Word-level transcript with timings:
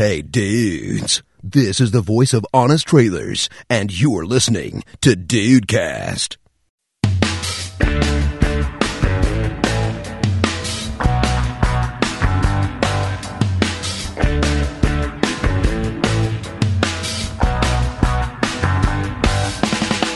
Hey 0.00 0.22
dudes, 0.22 1.22
this 1.44 1.78
is 1.78 1.90
the 1.90 2.00
voice 2.00 2.32
of 2.32 2.46
Honest 2.54 2.86
Trailers, 2.88 3.50
and 3.68 3.92
you're 3.92 4.24
listening 4.24 4.82
to 5.02 5.14
Dudecast. 5.14 6.38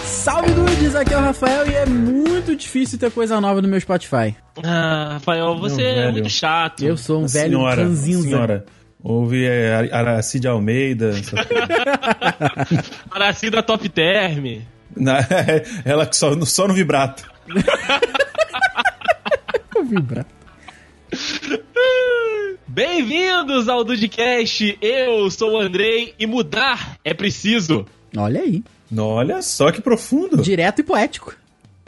Salve 0.06 0.50
dudes, 0.54 0.94
aqui 0.94 1.12
é 1.12 1.18
o 1.18 1.20
Rafael 1.20 1.70
e 1.70 1.74
é 1.74 1.84
muito 1.84 2.56
difícil 2.56 2.98
ter 2.98 3.10
coisa 3.10 3.38
nova 3.38 3.60
no 3.60 3.68
meu 3.68 3.78
Spotify. 3.78 4.34
Ah, 4.64 5.10
Rafael, 5.12 5.58
você 5.58 5.82
Não, 5.82 6.02
é 6.04 6.12
muito 6.12 6.30
chato. 6.30 6.82
Eu 6.82 6.96
sou 6.96 7.22
um 7.22 7.26
velho 7.26 7.58
senhora, 7.58 7.94
senhora. 7.94 8.66
Houve 9.06 9.44
é, 9.44 9.74
Ara- 9.74 9.96
Aracide 10.12 10.48
Almeida. 10.48 11.12
Aracida 13.10 13.62
Top 13.62 13.86
Term. 13.90 14.62
Na- 14.96 15.18
ela 15.84 16.06
que 16.06 16.16
só, 16.16 16.32
só 16.46 16.66
no 16.66 16.72
vibrato. 16.72 17.30
Vou 19.74 19.84
vibrar. 19.84 20.24
Bem-vindos 22.66 23.68
ao 23.68 23.84
Dudcast. 23.84 24.78
Eu 24.80 25.30
sou 25.30 25.52
o 25.52 25.60
Andrei 25.60 26.14
e 26.18 26.26
mudar 26.26 26.96
é 27.04 27.12
preciso. 27.12 27.84
Olha 28.16 28.40
aí, 28.40 28.64
Olha 28.96 29.42
só 29.42 29.70
que 29.70 29.82
profundo. 29.82 30.40
direto 30.40 30.78
e 30.80 30.82
poético. 30.82 31.36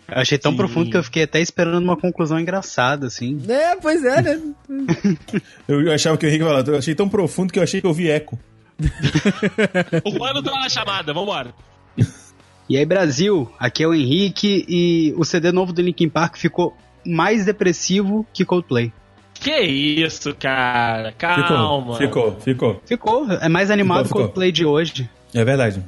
Eu 0.09 0.20
achei 0.20 0.38
tão 0.38 0.52
Sim. 0.52 0.56
profundo 0.56 0.91
que 0.91 0.96
eu 0.96 1.02
fiquei 1.02 1.24
até 1.24 1.41
esperando 1.41 1.83
uma 1.83 1.96
conclusão 1.96 2.38
engraçada, 2.38 3.06
assim. 3.06 3.42
É, 3.48 3.74
pois 3.77 4.05
é, 4.05 4.23
né? 4.23 4.41
Eu 5.66 5.92
achava 5.92 6.16
que 6.16 6.24
o 6.24 6.29
Henrique 6.29 6.45
ia 6.45 6.48
falar. 6.48 6.69
Eu 6.69 6.79
achei 6.79 6.95
tão 6.95 7.09
profundo 7.09 7.52
que 7.52 7.59
eu 7.59 7.62
achei 7.62 7.80
que 7.80 7.87
eu 7.87 7.92
vi 7.92 8.09
eco. 8.09 8.38
O 10.05 10.19
mano 10.19 10.42
tá 10.42 10.52
na 10.52 10.69
chamada, 10.69 11.12
vambora. 11.12 11.52
E 12.68 12.76
aí, 12.76 12.85
Brasil, 12.85 13.51
aqui 13.59 13.82
é 13.82 13.87
o 13.87 13.95
Henrique 13.95 14.65
e 14.68 15.15
o 15.16 15.24
CD 15.24 15.51
novo 15.51 15.73
do 15.73 15.82
Linkin 15.82 16.09
Park 16.09 16.37
ficou 16.37 16.76
mais 17.04 17.45
depressivo 17.45 18.26
que 18.32 18.45
Coldplay. 18.45 18.93
Que 19.35 19.60
isso, 19.60 20.35
cara. 20.35 21.13
Calma. 21.13 21.96
Ficou, 21.96 22.37
ficou, 22.41 22.80
ficou. 22.85 23.26
Ficou, 23.26 23.32
é 23.32 23.48
mais 23.48 23.70
animado 23.70 23.98
que 23.98 24.04
o 24.04 24.09
Ficou, 24.09 24.20
ficou. 24.20 24.23
Coldplay 24.29 24.52
de 24.52 24.65
hoje. 24.65 25.10
É 25.35 25.45
verdade. 25.45 25.82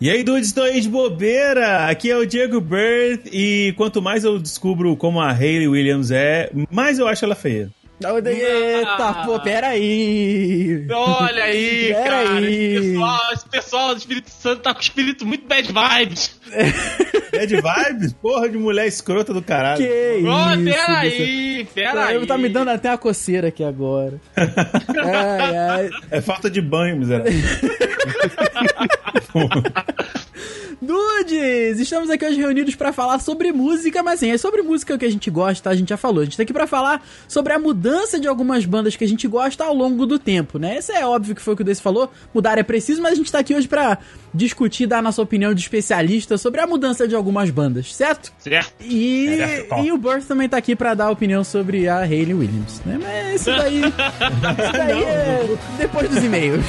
E 0.00 0.08
aí, 0.08 0.22
dudes, 0.22 0.48
estou 0.48 0.62
aí 0.62 0.80
de 0.80 0.88
bobeira. 0.88 1.88
Aqui 1.88 2.08
é 2.08 2.16
o 2.16 2.24
Diego 2.24 2.60
Birth 2.60 3.26
e 3.32 3.74
quanto 3.76 4.00
mais 4.00 4.22
eu 4.22 4.38
descubro 4.38 4.96
como 4.96 5.20
a 5.20 5.32
Hayley 5.32 5.66
Williams 5.66 6.12
é, 6.12 6.50
mais 6.70 7.00
eu 7.00 7.08
acho 7.08 7.24
ela 7.24 7.34
feia. 7.34 7.68
Eita, 8.00 9.24
pô, 9.24 9.40
peraí. 9.40 10.86
Olha 10.88 11.42
aí, 11.42 11.88
Pera 11.88 12.04
cara. 12.04 12.38
aí. 12.38 12.76
Esse 12.76 12.92
pessoal, 12.92 13.20
esse 13.32 13.48
pessoal 13.48 13.94
do 13.94 13.98
Espírito 13.98 14.30
Santo 14.30 14.62
tá 14.62 14.72
com 14.72 14.78
o 14.78 14.82
espírito 14.82 15.26
muito 15.26 15.48
bad 15.48 15.66
vibes. 15.66 16.38
Bad 17.30 17.54
vibes? 17.54 18.12
Porra 18.14 18.48
de 18.48 18.56
mulher 18.56 18.86
escrota 18.86 19.34
do 19.34 19.42
caralho. 19.42 19.78
Que 19.78 20.18
isso. 20.18 20.64
peraí, 20.64 21.68
peraí. 21.74 22.26
Tá 22.26 22.38
me 22.38 22.48
dando 22.48 22.68
até 22.68 22.88
uma 22.90 22.98
coceira 22.98 23.48
aqui 23.48 23.62
agora. 23.62 24.14
ai, 24.36 25.56
ai. 25.56 25.90
É 26.10 26.20
falta 26.20 26.48
de 26.48 26.60
banho, 26.60 26.96
miserável. 26.96 27.32
Dudes, 30.80 31.80
estamos 31.80 32.08
aqui 32.08 32.24
hoje 32.24 32.38
reunidos 32.38 32.76
pra 32.76 32.92
falar 32.92 33.18
sobre 33.18 33.50
música, 33.52 34.00
mas 34.02 34.14
assim, 34.22 34.30
é 34.30 34.38
sobre 34.38 34.62
música 34.62 34.96
que 34.96 35.04
a 35.04 35.10
gente 35.10 35.28
gosta, 35.28 35.70
a 35.70 35.74
gente 35.74 35.88
já 35.88 35.96
falou. 35.96 36.20
A 36.20 36.24
gente 36.24 36.36
tá 36.36 36.44
aqui 36.44 36.52
pra 36.52 36.66
falar 36.68 37.04
sobre 37.26 37.52
a 37.52 37.58
mudança 37.58 38.20
de 38.20 38.28
algumas 38.28 38.64
bandas 38.64 38.94
que 38.94 39.02
a 39.02 39.08
gente 39.08 39.26
gosta 39.26 39.64
ao 39.64 39.74
longo 39.74 40.06
do 40.06 40.18
tempo, 40.20 40.56
né? 40.58 40.78
Isso 40.78 40.92
é 40.92 41.04
óbvio 41.04 41.34
que 41.34 41.42
foi 41.42 41.54
o 41.54 41.56
que 41.56 41.62
o 41.62 41.64
Desse 41.64 41.82
falou, 41.82 42.10
mudar 42.32 42.58
é 42.58 42.62
preciso, 42.62 43.02
mas 43.02 43.12
a 43.12 43.14
gente 43.16 43.30
tá 43.32 43.40
aqui 43.40 43.54
hoje 43.54 43.66
pra 43.66 43.98
discutir, 44.32 44.86
dar 44.86 44.98
a 44.98 45.02
nossa 45.02 45.20
opinião 45.20 45.52
de 45.52 45.60
especialista 45.60 46.38
sobre 46.38 46.60
a 46.60 46.66
mudança 46.66 47.08
de 47.08 47.14
algumas 47.16 47.50
bandas, 47.50 47.92
certo? 47.94 48.32
Certo. 48.38 48.72
E, 48.80 49.36
Certo. 49.36 49.84
e 49.84 49.90
o 49.90 49.98
Birth 49.98 50.26
também 50.28 50.48
tá 50.48 50.56
aqui 50.56 50.76
pra 50.76 50.94
dar 50.94 51.06
a 51.06 51.10
opinião 51.10 51.42
sobre 51.42 51.88
a 51.88 51.98
Hayley 52.02 52.34
Williams, 52.34 52.80
né? 52.86 52.98
Mas 53.02 53.40
isso 53.40 53.50
daí, 53.50 53.80
isso 53.82 54.72
daí 54.72 55.02
é 55.02 55.56
depois 55.76 56.08
dos 56.08 56.22
e-mails. 56.22 56.64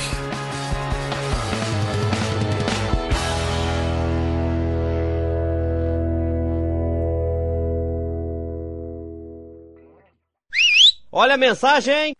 Olha 11.21 11.33
a 11.33 11.37
mensagem! 11.37 12.15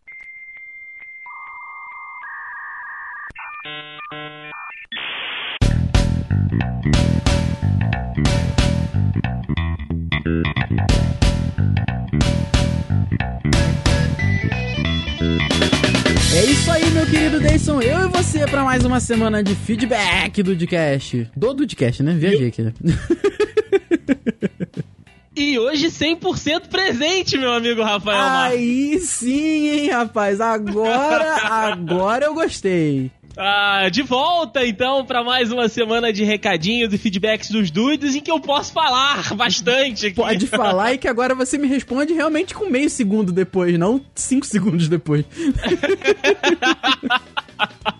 É 16.35 16.43
isso 16.43 16.69
aí, 16.69 16.91
meu 16.91 17.05
querido 17.05 17.39
Dayson. 17.39 17.81
Eu 17.81 18.01
e 18.01 18.07
você 18.09 18.45
pra 18.47 18.65
mais 18.65 18.83
uma 18.83 18.99
semana 18.99 19.41
de 19.41 19.55
feedback 19.55 20.43
do 20.43 20.53
Dudcast. 20.53 21.31
Do 21.37 21.53
Dudcast, 21.53 22.03
né? 22.03 22.15
Viajei 22.15 22.49
aqui. 22.49 22.63
né? 22.63 22.73
Hoje 25.59 25.87
100% 25.87 26.69
presente, 26.69 27.37
meu 27.37 27.51
amigo 27.51 27.83
Rafael 27.83 28.17
Marques. 28.17 28.57
Aí 28.57 28.97
sim, 28.99 29.67
hein, 29.67 29.89
rapaz. 29.89 30.39
Agora, 30.39 31.35
agora 31.43 32.25
eu 32.25 32.33
gostei. 32.33 33.11
Ah, 33.37 33.89
de 33.89 34.01
volta 34.01 34.65
então 34.65 35.05
pra 35.05 35.21
mais 35.21 35.51
uma 35.51 35.67
semana 35.67 36.13
de 36.13 36.23
recadinhos 36.23 36.93
e 36.93 36.97
feedbacks 36.97 37.49
dos 37.49 37.69
dudes 37.69 38.15
em 38.15 38.21
que 38.21 38.31
eu 38.31 38.39
posso 38.39 38.71
falar 38.71 39.31
bastante 39.35 40.07
aqui. 40.07 40.15
Pode 40.15 40.47
falar 40.47 40.93
e 40.93 40.97
que 40.97 41.09
agora 41.09 41.35
você 41.35 41.57
me 41.57 41.67
responde 41.67 42.13
realmente 42.13 42.53
com 42.53 42.69
meio 42.69 42.89
segundo 42.89 43.33
depois, 43.33 43.77
não 43.77 44.01
cinco 44.15 44.45
segundos 44.45 44.87
depois. 44.87 45.25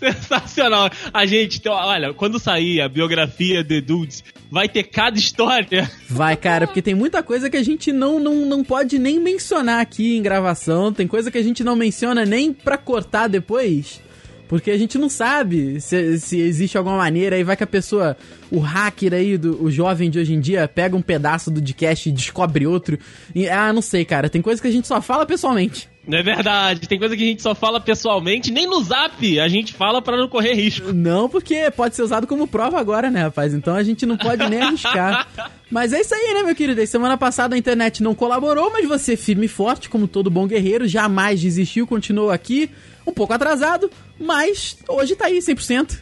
Sensacional. 0.00 0.90
A 1.12 1.26
gente, 1.26 1.60
olha, 1.68 2.14
quando 2.14 2.38
sair 2.38 2.80
a 2.80 2.88
biografia 2.88 3.62
de 3.62 3.80
dudes, 3.80 4.24
vai 4.50 4.68
ter 4.68 4.84
cada 4.84 5.18
história. 5.18 5.90
Vai, 6.08 6.36
cara, 6.36 6.66
porque 6.66 6.80
tem 6.80 6.94
muita 6.94 7.22
coisa 7.22 7.50
que 7.50 7.56
a 7.56 7.62
gente 7.62 7.92
não, 7.92 8.18
não, 8.18 8.46
não 8.46 8.64
pode 8.64 8.98
nem 8.98 9.20
mencionar 9.20 9.80
aqui 9.80 10.16
em 10.16 10.22
gravação. 10.22 10.92
Tem 10.92 11.06
coisa 11.06 11.30
que 11.30 11.38
a 11.38 11.42
gente 11.42 11.62
não 11.62 11.76
menciona 11.76 12.24
nem 12.24 12.52
pra 12.52 12.78
cortar 12.78 13.28
depois. 13.28 14.00
Porque 14.48 14.72
a 14.72 14.78
gente 14.78 14.98
não 14.98 15.08
sabe 15.08 15.80
se, 15.80 16.18
se 16.18 16.40
existe 16.40 16.76
alguma 16.76 16.96
maneira. 16.96 17.36
Aí 17.36 17.44
vai 17.44 17.56
que 17.56 17.62
a 17.62 17.68
pessoa, 17.68 18.16
o 18.50 18.58
hacker 18.58 19.12
aí, 19.12 19.38
do, 19.38 19.62
o 19.62 19.70
jovem 19.70 20.10
de 20.10 20.18
hoje 20.18 20.32
em 20.32 20.40
dia, 20.40 20.66
pega 20.66 20.96
um 20.96 21.02
pedaço 21.02 21.50
do 21.50 21.60
podcast 21.60 22.08
e 22.08 22.12
descobre 22.12 22.66
outro. 22.66 22.98
E, 23.34 23.48
ah, 23.48 23.72
não 23.72 23.82
sei, 23.82 24.04
cara. 24.04 24.28
Tem 24.28 24.42
coisa 24.42 24.60
que 24.60 24.66
a 24.66 24.72
gente 24.72 24.88
só 24.88 25.00
fala 25.00 25.24
pessoalmente. 25.26 25.89
Não 26.06 26.16
é 26.18 26.22
verdade, 26.22 26.88
tem 26.88 26.98
coisa 26.98 27.14
que 27.16 27.22
a 27.22 27.26
gente 27.26 27.42
só 27.42 27.54
fala 27.54 27.78
pessoalmente, 27.78 28.50
nem 28.50 28.66
no 28.66 28.82
zap 28.82 29.38
a 29.38 29.48
gente 29.48 29.74
fala 29.74 30.00
pra 30.00 30.16
não 30.16 30.28
correr 30.28 30.54
risco. 30.54 30.92
Não, 30.92 31.28
porque 31.28 31.70
pode 31.70 31.94
ser 31.94 32.02
usado 32.02 32.26
como 32.26 32.46
prova 32.46 32.80
agora, 32.80 33.10
né, 33.10 33.24
rapaz? 33.24 33.52
Então 33.52 33.74
a 33.74 33.82
gente 33.82 34.06
não 34.06 34.16
pode 34.16 34.48
nem 34.48 34.62
arriscar. 34.62 35.28
Mas 35.70 35.92
é 35.92 36.00
isso 36.00 36.14
aí, 36.14 36.34
né, 36.34 36.42
meu 36.42 36.54
querido? 36.54 36.80
E 36.80 36.86
Semana 36.86 37.16
passada 37.18 37.54
a 37.54 37.58
internet 37.58 38.02
não 38.02 38.12
colaborou, 38.14 38.72
mas 38.72 38.88
você, 38.88 39.16
firme 39.16 39.46
e 39.46 39.48
forte, 39.48 39.88
como 39.88 40.08
todo 40.08 40.28
bom 40.28 40.44
guerreiro, 40.44 40.88
jamais 40.88 41.40
desistiu, 41.40 41.86
continuou 41.86 42.32
aqui, 42.32 42.68
um 43.06 43.12
pouco 43.12 43.32
atrasado, 43.32 43.88
mas 44.18 44.76
hoje 44.88 45.14
tá 45.14 45.26
aí 45.26 45.38
100%. 45.38 46.00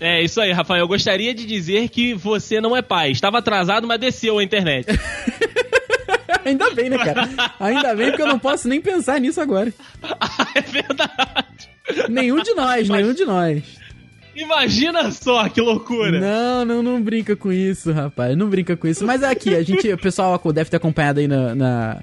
É, 0.00 0.24
isso 0.24 0.40
aí, 0.40 0.50
Rafael. 0.50 0.80
Eu 0.80 0.88
gostaria 0.88 1.34
de 1.34 1.44
dizer 1.44 1.90
que 1.90 2.14
você 2.14 2.58
não 2.58 2.74
é 2.74 2.80
pai. 2.80 3.10
Estava 3.10 3.38
atrasado, 3.38 3.86
mas 3.86 4.00
desceu 4.00 4.38
a 4.38 4.42
internet. 4.42 4.86
Ainda 6.44 6.70
bem, 6.74 6.90
né, 6.90 6.98
cara? 6.98 7.28
Ainda 7.58 7.94
bem 7.94 8.08
porque 8.10 8.22
eu 8.22 8.28
não 8.28 8.38
posso 8.38 8.68
nem 8.68 8.80
pensar 8.80 9.20
nisso 9.20 9.40
agora. 9.40 9.72
é 10.54 10.60
verdade. 10.60 11.68
Nenhum 12.08 12.42
de 12.42 12.54
nós, 12.54 12.88
nenhum 12.88 13.12
de 13.12 13.24
nós. 13.24 13.62
Imagina 14.34 15.10
só 15.10 15.48
que 15.48 15.60
loucura. 15.60 16.20
Não, 16.20 16.64
não, 16.64 16.82
não 16.82 17.02
brinca 17.02 17.34
com 17.36 17.52
isso, 17.52 17.92
rapaz. 17.92 18.36
Não 18.36 18.48
brinca 18.48 18.76
com 18.76 18.86
isso. 18.86 19.04
Mas 19.04 19.22
é 19.22 19.28
aqui, 19.28 19.54
a 19.54 19.62
gente, 19.62 19.92
o 19.92 19.98
pessoal 19.98 20.40
deve 20.52 20.70
ter 20.70 20.76
acompanhado 20.76 21.20
aí 21.20 21.26
na, 21.28 21.54
na- 21.54 22.02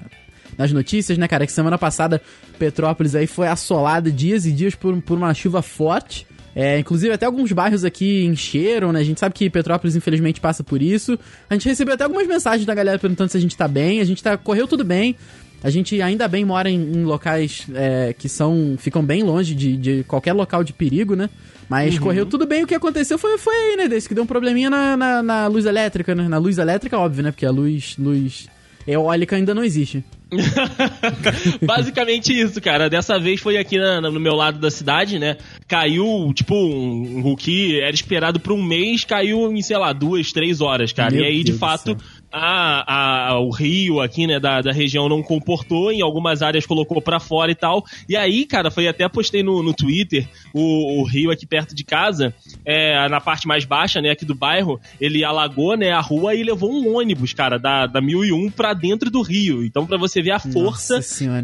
nas 0.56 0.70
notícias, 0.72 1.16
né, 1.18 1.26
cara? 1.26 1.46
Que 1.46 1.52
semana 1.52 1.78
passada 1.78 2.20
Petrópolis 2.58 3.14
aí 3.14 3.26
foi 3.26 3.48
assolada 3.48 4.10
dias 4.10 4.44
e 4.44 4.52
dias 4.52 4.74
por, 4.74 5.00
por 5.02 5.16
uma 5.16 5.32
chuva 5.32 5.62
forte. 5.62 6.26
É, 6.60 6.76
inclusive 6.76 7.14
até 7.14 7.24
alguns 7.24 7.52
bairros 7.52 7.84
aqui 7.84 8.24
encheram, 8.24 8.90
né? 8.90 8.98
A 8.98 9.04
gente 9.04 9.20
sabe 9.20 9.32
que 9.32 9.48
Petrópolis 9.48 9.94
infelizmente 9.94 10.40
passa 10.40 10.64
por 10.64 10.82
isso. 10.82 11.16
A 11.48 11.54
gente 11.54 11.68
recebeu 11.68 11.94
até 11.94 12.02
algumas 12.02 12.26
mensagens 12.26 12.66
da 12.66 12.74
galera 12.74 12.98
perguntando 12.98 13.30
se 13.30 13.36
a 13.36 13.40
gente 13.40 13.56
tá 13.56 13.68
bem. 13.68 14.00
A 14.00 14.04
gente 14.04 14.20
tá 14.20 14.36
correu 14.36 14.66
tudo 14.66 14.82
bem. 14.82 15.14
A 15.62 15.70
gente 15.70 16.02
ainda 16.02 16.26
bem 16.26 16.44
mora 16.44 16.68
em, 16.68 16.80
em 16.80 17.04
locais 17.04 17.64
é, 17.72 18.12
que 18.12 18.28
são 18.28 18.74
ficam 18.76 19.04
bem 19.04 19.22
longe 19.22 19.54
de, 19.54 19.76
de 19.76 20.04
qualquer 20.08 20.32
local 20.32 20.64
de 20.64 20.72
perigo, 20.72 21.14
né? 21.14 21.30
Mas 21.68 21.96
correu 21.96 22.26
tudo 22.26 22.44
bem. 22.44 22.64
O 22.64 22.66
que 22.66 22.74
aconteceu 22.74 23.16
foi, 23.18 23.38
foi 23.38 23.54
aí, 23.54 23.76
né? 23.76 23.86
Desse 23.86 24.08
que 24.08 24.14
deu 24.14 24.24
um 24.24 24.26
probleminha 24.26 24.68
na, 24.68 24.96
na, 24.96 25.22
na 25.22 25.46
luz 25.46 25.64
elétrica, 25.64 26.12
né? 26.12 26.26
Na 26.26 26.38
luz 26.38 26.58
elétrica, 26.58 26.98
óbvio, 26.98 27.22
né? 27.22 27.30
Porque 27.30 27.46
a 27.46 27.52
luz, 27.52 27.94
luz 27.96 28.48
eólica 28.84 29.36
ainda 29.36 29.54
não 29.54 29.62
existe. 29.62 30.02
Basicamente 31.62 32.38
isso, 32.38 32.60
cara. 32.60 32.88
Dessa 32.88 33.18
vez 33.18 33.40
foi 33.40 33.56
aqui 33.56 33.78
na- 33.78 34.00
no 34.00 34.20
meu 34.20 34.34
lado 34.34 34.58
da 34.58 34.70
cidade, 34.70 35.18
né? 35.18 35.36
Caiu, 35.66 36.32
tipo, 36.34 36.54
um, 36.54 37.34
que 37.36 37.80
era 37.80 37.90
esperado 37.94 38.38
por 38.40 38.52
um 38.52 38.62
mês, 38.62 39.04
caiu 39.04 39.52
em, 39.52 39.62
sei 39.62 39.76
lá, 39.76 39.92
duas, 39.92 40.32
três 40.32 40.60
horas, 40.60 40.92
cara. 40.92 41.10
Meu 41.12 41.22
e 41.22 41.26
aí, 41.26 41.42
Deus 41.44 41.54
de 41.54 41.58
fato, 41.58 41.90
céu. 41.90 41.96
A, 42.32 43.28
a- 43.32 43.40
o 43.40 43.50
rio 43.50 44.00
aqui, 44.00 44.26
né, 44.26 44.38
da, 44.38 44.60
da 44.60 44.72
região 44.72 45.08
não 45.08 45.22
comportou, 45.22 45.90
em 45.92 46.00
algumas 46.02 46.42
áreas 46.42 46.66
colocou 46.66 47.00
pra 47.00 47.18
fora 47.20 47.50
e 47.50 47.54
tal. 47.54 47.84
E 48.08 48.16
aí, 48.16 48.44
cara, 48.44 48.70
foi 48.70 48.86
até 48.88 49.08
postei 49.08 49.42
no, 49.42 49.62
no 49.62 49.72
Twitter, 49.74 50.28
o, 50.52 51.00
o 51.00 51.04
rio 51.04 51.30
aqui 51.30 51.46
perto 51.46 51.74
de 51.74 51.84
casa, 51.84 52.34
é, 52.64 53.08
na 53.08 53.20
parte 53.20 53.46
mais 53.46 53.64
baixa, 53.64 54.00
né, 54.00 54.10
aqui 54.10 54.24
do 54.24 54.34
bairro, 54.34 54.80
ele 55.00 55.24
alagou, 55.24 55.76
né, 55.76 55.90
a 55.90 56.00
rua 56.00 56.34
e 56.34 56.42
levou 56.42 56.70
um 56.72 56.96
ônibus, 56.96 57.32
cara, 57.32 57.58
da, 57.58 57.86
da 57.86 58.00
1001 58.00 58.50
pra 58.50 58.74
dentro 58.74 59.10
do 59.10 59.22
rio. 59.22 59.64
Então, 59.64 59.86
pra 59.86 59.96
você 59.96 60.20
ver 60.22 60.32
a 60.32 60.38
força 60.38 60.96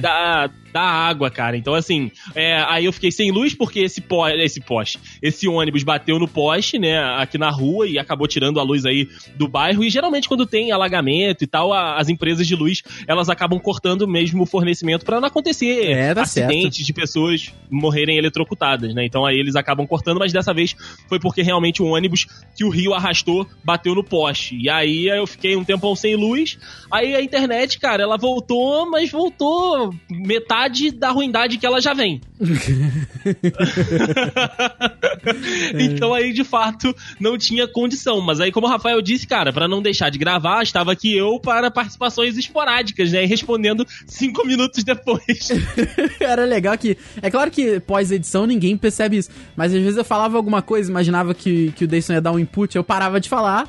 da, 0.03 0.51
da 0.75 0.83
água, 0.83 1.31
cara. 1.31 1.57
Então, 1.57 1.73
assim, 1.73 2.11
é, 2.35 2.57
aí 2.69 2.85
eu 2.85 2.93
fiquei 2.93 3.13
sem 3.13 3.31
luz 3.31 3.55
porque 3.55 3.79
esse, 3.79 4.01
po 4.01 4.27
esse 4.29 4.61
poste, 4.61 4.99
esse 5.23 5.47
ônibus 5.47 5.85
bateu 5.85 6.19
no 6.19 6.27
poste, 6.27 6.81
né, 6.81 6.99
aqui 7.17 7.39
na 7.39 7.49
rua 7.49 7.87
e 7.87 7.97
acabou 7.97 8.27
tirando 8.27 8.59
a 8.59 8.63
luz 8.65 8.85
aí 8.85 9.09
do 9.37 9.47
bairro. 9.47 9.85
E 9.85 9.89
geralmente, 9.89 10.27
quando 10.29 10.45
tem 10.45 10.73
alagamento 10.73 11.45
e 11.45 11.47
tal, 11.47 11.73
a- 11.73 11.97
as 11.97 12.09
empresas 12.09 12.45
de 12.45 12.57
luz 12.57 12.83
elas 13.07 13.29
acabam 13.29 13.57
cortando 13.61 14.09
mesmo 14.09 14.43
o 14.43 14.47
fornecimento 14.47 15.05
pra 15.05 15.21
não 15.21 15.29
acontecer 15.29 15.93
É, 15.93 16.13
tá 16.13 16.23
acidentes 16.23 16.85
de 16.85 16.93
pessoas 16.93 17.53
morrerem 17.71 18.19
eletrocutadas, 18.19 18.93
né? 18.95 19.05
Então 19.07 19.25
aí 19.25 19.39
eles 19.39 19.55
acabam 19.55 19.87
cortando, 19.87 20.19
mas 20.19 20.33
dessa 20.33 20.53
vez 20.53 20.75
foi 21.09 21.21
porque 21.21 21.41
realmente 21.41 21.81
o 21.83 21.87
ônibus 21.87 22.27
que 22.57 22.65
o 22.65 22.69
rio 22.69 22.95
arrastou 22.95 23.47
bateu 23.63 23.95
no 23.95 24.03
poste. 24.03 24.57
E 24.61 24.69
aí 24.69 25.07
eu 25.07 25.25
fiquei 25.27 25.55
um 25.55 25.63
tempão 25.63 25.95
sem 25.95 26.17
luz. 26.17 26.59
Aí 26.91 27.15
a 27.15 27.23
internet, 27.23 27.79
cara, 27.79 28.03
ela 28.03 28.17
voltou, 28.17 28.91
mas 28.91 29.09
voltou 29.11 29.95
metade 30.11 30.64
da 30.93 31.11
ruindade 31.11 31.59
que 31.59 31.67
ela 31.67 31.81
já 31.81 31.95
vem. 31.95 32.21
então 35.79 36.13
aí, 36.13 36.33
de 36.33 36.43
fato, 36.45 36.95
não 37.21 37.39
tinha 37.39 37.69
condição. 37.69 38.21
Mas 38.21 38.41
aí, 38.41 38.53
como 38.53 38.67
o 38.67 38.71
Rafael 38.71 39.01
disse, 39.01 39.27
cara, 39.27 39.53
pra 39.53 39.69
não 39.69 39.83
deixar 39.83 40.11
de 40.11 40.19
gravar, 40.19 40.63
estava 40.63 40.93
aqui 40.93 41.17
eu 41.17 41.41
para 41.41 41.71
participações 41.71 42.37
esporádicas, 42.37 43.13
né? 43.13 43.25
E 43.25 43.27
respondendo 43.27 43.87
cinco 44.07 44.47
minutos 44.47 44.85
depois. 44.85 45.51
Era 46.21 46.45
legal 46.45 46.77
que. 46.77 46.99
É 47.23 47.31
claro 47.31 47.51
que 47.51 47.81
pós-edição 47.81 48.47
ninguém 48.47 48.77
percebe 48.77 49.17
isso. 49.19 49.31
Mas 49.57 49.75
às 49.75 49.81
vezes 49.81 49.97
eu 49.97 50.05
falava 50.05 50.37
alguma 50.37 50.63
coisa, 50.63 50.91
imaginava 50.91 51.35
que, 51.35 51.73
que 51.73 51.85
o 51.85 51.89
Dayson 51.89 52.15
ia 52.15 52.21
dar 52.21 52.33
um 52.33 52.39
input, 52.39 52.77
eu 52.77 52.85
parava 52.85 53.21
de 53.21 53.29
falar, 53.29 53.69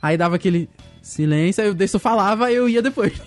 aí 0.00 0.16
dava 0.16 0.36
aquele 0.36 0.68
silêncio, 1.06 1.62
aí 1.62 1.70
o 1.70 1.74
Dayson 1.74 2.00
falava, 2.00 2.50
eu 2.50 2.68
ia 2.68 2.82
depois. 2.82 3.12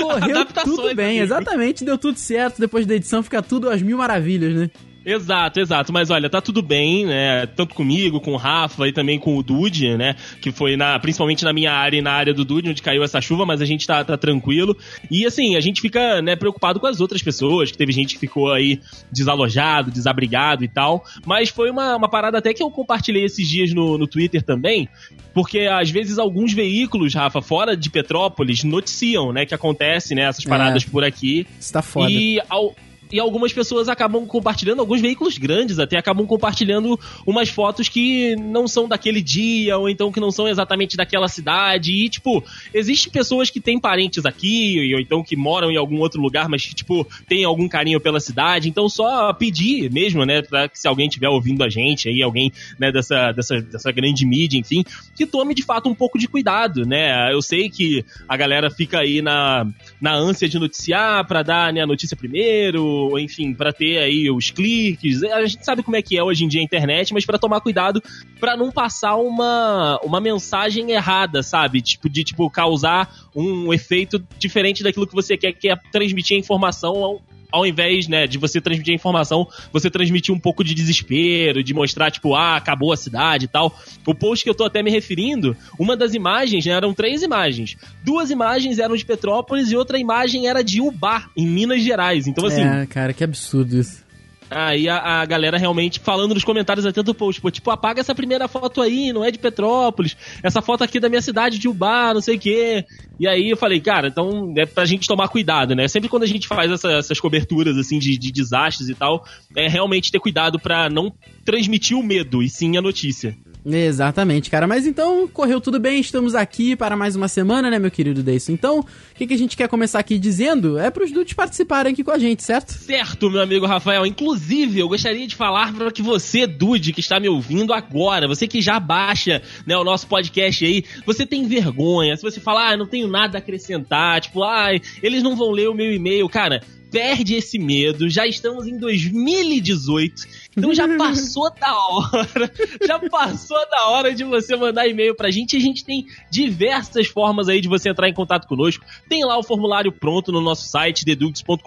Correu 0.00 0.44
tudo 0.64 0.92
bem, 0.94 1.20
amigo. 1.20 1.24
exatamente, 1.24 1.84
deu 1.84 1.96
tudo 1.96 2.18
certo. 2.18 2.58
Depois 2.58 2.84
da 2.84 2.96
edição 2.96 3.22
fica 3.22 3.40
tudo 3.40 3.70
às 3.70 3.80
mil 3.80 3.96
maravilhas, 3.96 4.54
né? 4.54 4.70
Exato, 5.06 5.60
exato. 5.60 5.92
Mas 5.92 6.10
olha, 6.10 6.28
tá 6.28 6.40
tudo 6.40 6.60
bem, 6.60 7.06
né? 7.06 7.46
Tanto 7.46 7.76
comigo, 7.76 8.20
com 8.20 8.32
o 8.32 8.36
Rafa 8.36 8.88
e 8.88 8.92
também 8.92 9.20
com 9.20 9.36
o 9.36 9.42
Dude, 9.42 9.96
né? 9.96 10.16
Que 10.42 10.50
foi 10.50 10.76
na, 10.76 10.98
principalmente 10.98 11.44
na 11.44 11.52
minha 11.52 11.70
área 11.72 11.96
e 11.96 12.02
na 12.02 12.10
área 12.10 12.34
do 12.34 12.44
Dude, 12.44 12.70
onde 12.70 12.82
caiu 12.82 13.04
essa 13.04 13.20
chuva, 13.20 13.46
mas 13.46 13.62
a 13.62 13.64
gente 13.64 13.86
tá, 13.86 14.02
tá 14.02 14.16
tranquilo. 14.16 14.76
E 15.08 15.24
assim, 15.24 15.54
a 15.54 15.60
gente 15.60 15.80
fica, 15.80 16.20
né, 16.20 16.34
preocupado 16.34 16.80
com 16.80 16.88
as 16.88 17.00
outras 17.00 17.22
pessoas, 17.22 17.70
que 17.70 17.78
teve 17.78 17.92
gente 17.92 18.14
que 18.14 18.20
ficou 18.20 18.52
aí 18.52 18.80
desalojado, 19.12 19.92
desabrigado 19.92 20.64
e 20.64 20.68
tal. 20.68 21.04
Mas 21.24 21.50
foi 21.50 21.70
uma, 21.70 21.94
uma 21.94 22.08
parada 22.08 22.38
até 22.38 22.52
que 22.52 22.62
eu 22.62 22.70
compartilhei 22.70 23.24
esses 23.24 23.48
dias 23.48 23.72
no, 23.72 23.96
no 23.96 24.08
Twitter 24.08 24.42
também, 24.42 24.88
porque 25.32 25.60
às 25.60 25.88
vezes 25.88 26.18
alguns 26.18 26.52
veículos, 26.52 27.14
Rafa, 27.14 27.40
fora 27.40 27.76
de 27.76 27.88
Petrópolis, 27.90 28.64
noticiam, 28.64 29.32
né, 29.32 29.46
que 29.46 29.54
acontece, 29.54 30.16
né, 30.16 30.22
essas 30.22 30.44
paradas 30.44 30.84
por 30.84 31.04
aqui. 31.04 31.46
Isso 31.60 31.72
tá 31.72 31.80
foda. 31.80 32.10
E, 32.10 32.40
ao- 32.48 32.74
e 33.10 33.20
algumas 33.20 33.52
pessoas 33.52 33.88
acabam 33.88 34.26
compartilhando, 34.26 34.80
alguns 34.80 35.00
veículos 35.00 35.38
grandes 35.38 35.78
até 35.78 35.96
acabam 35.98 36.26
compartilhando 36.26 36.98
umas 37.26 37.48
fotos 37.48 37.88
que 37.88 38.36
não 38.36 38.66
são 38.66 38.88
daquele 38.88 39.22
dia, 39.22 39.76
ou 39.78 39.88
então 39.88 40.10
que 40.10 40.20
não 40.20 40.30
são 40.30 40.48
exatamente 40.48 40.96
daquela 40.96 41.28
cidade. 41.28 41.92
E, 41.92 42.08
tipo, 42.08 42.44
existem 42.72 43.12
pessoas 43.12 43.50
que 43.50 43.60
têm 43.60 43.78
parentes 43.78 44.24
aqui, 44.24 44.92
ou 44.94 45.00
então 45.00 45.22
que 45.22 45.36
moram 45.36 45.70
em 45.70 45.76
algum 45.76 45.98
outro 45.98 46.20
lugar, 46.20 46.48
mas 46.48 46.64
que, 46.64 46.74
tipo, 46.74 47.06
tem 47.28 47.44
algum 47.44 47.68
carinho 47.68 48.00
pela 48.00 48.20
cidade. 48.20 48.68
Então, 48.68 48.88
só 48.88 49.32
pedir 49.32 49.90
mesmo, 49.92 50.24
né, 50.24 50.42
pra 50.42 50.68
que 50.68 50.78
se 50.78 50.88
alguém 50.88 51.06
estiver 51.06 51.28
ouvindo 51.28 51.62
a 51.62 51.68
gente 51.68 52.08
aí, 52.08 52.22
alguém, 52.22 52.52
né, 52.78 52.90
dessa, 52.90 53.32
dessa, 53.32 53.60
dessa 53.60 53.92
grande 53.92 54.26
mídia, 54.26 54.58
enfim, 54.58 54.84
que 55.14 55.26
tome 55.26 55.54
de 55.54 55.62
fato 55.62 55.88
um 55.88 55.94
pouco 55.94 56.18
de 56.18 56.28
cuidado, 56.28 56.84
né? 56.86 57.32
Eu 57.32 57.42
sei 57.42 57.68
que 57.68 58.04
a 58.28 58.36
galera 58.36 58.70
fica 58.70 59.00
aí 59.00 59.22
na, 59.22 59.66
na 60.00 60.14
ânsia 60.14 60.48
de 60.48 60.58
noticiar 60.58 61.26
pra 61.26 61.42
dar 61.42 61.72
né, 61.72 61.80
a 61.80 61.86
notícia 61.86 62.16
primeiro, 62.16 62.95
enfim, 63.18 63.54
pra 63.54 63.72
ter 63.72 63.98
aí 63.98 64.30
os 64.30 64.50
cliques. 64.50 65.22
A 65.22 65.46
gente 65.46 65.64
sabe 65.64 65.82
como 65.82 65.96
é 65.96 66.02
que 66.02 66.16
é 66.16 66.22
hoje 66.22 66.44
em 66.44 66.48
dia 66.48 66.60
a 66.60 66.64
internet, 66.64 67.12
mas 67.12 67.24
pra 67.24 67.38
tomar 67.38 67.60
cuidado 67.60 68.02
pra 68.40 68.56
não 68.56 68.70
passar 68.70 69.16
uma, 69.16 69.98
uma 70.02 70.20
mensagem 70.20 70.90
errada, 70.90 71.42
sabe? 71.42 71.80
Tipo, 71.80 72.08
de 72.08 72.24
tipo, 72.24 72.50
causar 72.50 73.12
um 73.34 73.72
efeito 73.72 74.24
diferente 74.38 74.82
daquilo 74.82 75.06
que 75.06 75.14
você 75.14 75.36
quer, 75.36 75.52
que 75.52 75.68
é 75.68 75.76
transmitir 75.90 76.36
a 76.36 76.40
informação 76.40 77.20
ao, 77.56 77.66
invés, 77.66 78.06
né, 78.06 78.26
de 78.26 78.38
você 78.38 78.60
transmitir 78.60 78.92
a 78.92 78.94
informação, 78.94 79.48
você 79.72 79.90
transmitir 79.90 80.34
um 80.34 80.38
pouco 80.38 80.62
de 80.62 80.74
desespero, 80.74 81.62
de 81.62 81.72
mostrar, 81.72 82.10
tipo, 82.10 82.34
ah, 82.34 82.56
acabou 82.56 82.92
a 82.92 82.96
cidade 82.96 83.46
e 83.46 83.48
tal. 83.48 83.74
O 84.06 84.14
post 84.14 84.44
que 84.44 84.50
eu 84.50 84.54
tô 84.54 84.64
até 84.64 84.82
me 84.82 84.90
referindo, 84.90 85.56
uma 85.78 85.96
das 85.96 86.14
imagens, 86.14 86.64
né, 86.64 86.72
eram 86.72 86.92
três 86.92 87.22
imagens. 87.22 87.76
Duas 88.04 88.30
imagens 88.30 88.78
eram 88.78 88.96
de 88.96 89.04
Petrópolis 89.04 89.70
e 89.70 89.76
outra 89.76 89.98
imagem 89.98 90.48
era 90.48 90.62
de 90.62 90.80
Ubá, 90.80 91.28
em 91.36 91.46
Minas 91.46 91.82
Gerais. 91.82 92.26
Então, 92.26 92.46
assim, 92.46 92.62
É, 92.62 92.86
cara, 92.86 93.12
que 93.12 93.24
absurdo 93.24 93.76
isso. 93.78 94.05
Aí 94.50 94.88
a, 94.88 95.20
a 95.22 95.24
galera 95.26 95.58
realmente 95.58 95.98
falando 95.98 96.32
nos 96.34 96.44
comentários 96.44 96.86
até 96.86 97.02
do 97.02 97.12
post, 97.14 97.40
pô, 97.40 97.50
tipo, 97.50 97.70
apaga 97.70 98.00
essa 98.00 98.14
primeira 98.14 98.46
foto 98.46 98.80
aí, 98.80 99.12
não 99.12 99.24
é 99.24 99.30
de 99.30 99.38
Petrópolis, 99.38 100.16
essa 100.42 100.62
foto 100.62 100.84
aqui 100.84 101.00
da 101.00 101.08
minha 101.08 101.20
cidade 101.22 101.58
de 101.58 101.68
Ubá, 101.68 102.14
não 102.14 102.20
sei 102.20 102.36
o 102.36 102.38
quê. 102.38 102.84
E 103.18 103.26
aí 103.26 103.50
eu 103.50 103.56
falei, 103.56 103.80
cara, 103.80 104.08
então 104.08 104.54
é 104.56 104.64
pra 104.66 104.84
gente 104.84 105.08
tomar 105.08 105.28
cuidado, 105.28 105.74
né? 105.74 105.88
Sempre 105.88 106.08
quando 106.08 106.22
a 106.22 106.26
gente 106.28 106.46
faz 106.46 106.70
essa- 106.70 106.92
essas 106.92 107.18
coberturas, 107.18 107.76
assim, 107.76 107.98
de, 107.98 108.16
de 108.16 108.30
desastres 108.30 108.88
e 108.88 108.94
tal, 108.94 109.24
é 109.56 109.68
realmente 109.68 110.12
ter 110.12 110.20
cuidado 110.20 110.58
pra 110.60 110.88
não 110.88 111.12
transmitir 111.44 111.96
o 111.96 112.02
medo, 112.02 112.42
e 112.42 112.48
sim 112.48 112.76
a 112.76 112.82
notícia. 112.82 113.36
Exatamente, 113.68 114.48
cara. 114.48 114.64
Mas 114.64 114.86
então, 114.86 115.26
correu 115.26 115.60
tudo 115.60 115.80
bem, 115.80 115.98
estamos 115.98 116.36
aqui 116.36 116.76
para 116.76 116.96
mais 116.96 117.16
uma 117.16 117.26
semana, 117.26 117.68
né, 117.68 117.80
meu 117.80 117.90
querido 117.90 118.22
Deison? 118.22 118.52
Então, 118.52 118.78
o 118.78 118.84
que, 119.16 119.26
que 119.26 119.34
a 119.34 119.38
gente 119.38 119.56
quer 119.56 119.66
começar 119.68 119.98
aqui 119.98 120.18
dizendo 120.18 120.78
é 120.78 120.88
pros 120.88 121.10
dudes 121.10 121.32
participarem 121.32 121.92
aqui 121.92 122.04
com 122.04 122.12
a 122.12 122.18
gente, 122.18 122.44
certo? 122.44 122.70
Certo, 122.72 123.28
meu 123.28 123.40
amigo 123.40 123.66
Rafael. 123.66 124.06
Inclusive, 124.06 124.78
eu 124.78 124.88
gostaria 124.88 125.26
de 125.26 125.34
falar 125.34 125.74
para 125.74 125.90
que 125.90 126.00
você, 126.00 126.46
Dude, 126.46 126.92
que 126.92 127.00
está 127.00 127.18
me 127.18 127.28
ouvindo 127.28 127.72
agora, 127.72 128.28
você 128.28 128.46
que 128.46 128.62
já 128.62 128.78
baixa 128.78 129.42
né, 129.66 129.76
o 129.76 129.82
nosso 129.82 130.06
podcast 130.06 130.64
aí, 130.64 130.84
você 131.04 131.26
tem 131.26 131.48
vergonha. 131.48 132.16
Se 132.16 132.22
você 132.22 132.38
falar, 132.38 132.72
ah, 132.72 132.76
não 132.76 132.86
tenho 132.86 133.08
nada 133.08 133.38
a 133.38 133.40
acrescentar, 133.40 134.20
tipo, 134.20 134.44
ah, 134.44 134.68
eles 135.02 135.24
não 135.24 135.34
vão 135.34 135.50
ler 135.50 135.68
o 135.68 135.74
meu 135.74 135.92
e-mail, 135.92 136.28
cara. 136.28 136.62
Perde 136.90 137.34
esse 137.34 137.58
medo, 137.58 138.08
já 138.08 138.26
estamos 138.26 138.66
em 138.66 138.78
2018, 138.78 140.14
então 140.56 140.72
já 140.74 140.86
passou 140.96 141.52
da 141.58 141.76
hora, 141.88 142.52
já 142.86 142.98
passou 143.10 143.58
da 143.70 143.88
hora 143.88 144.14
de 144.14 144.24
você 144.24 144.56
mandar 144.56 144.86
e-mail 144.86 145.14
pra 145.14 145.30
gente. 145.30 145.54
E 145.54 145.56
a 145.56 145.60
gente 145.60 145.84
tem 145.84 146.06
diversas 146.30 147.06
formas 147.06 147.48
aí 147.48 147.60
de 147.60 147.68
você 147.68 147.90
entrar 147.90 148.08
em 148.08 148.14
contato 148.14 148.46
conosco. 148.46 148.84
Tem 149.08 149.24
lá 149.24 149.38
o 149.38 149.42
formulário 149.42 149.92
pronto 149.92 150.32
no 150.32 150.40
nosso 150.40 150.68
site, 150.68 151.04
dedudes.com.br, 151.04 151.58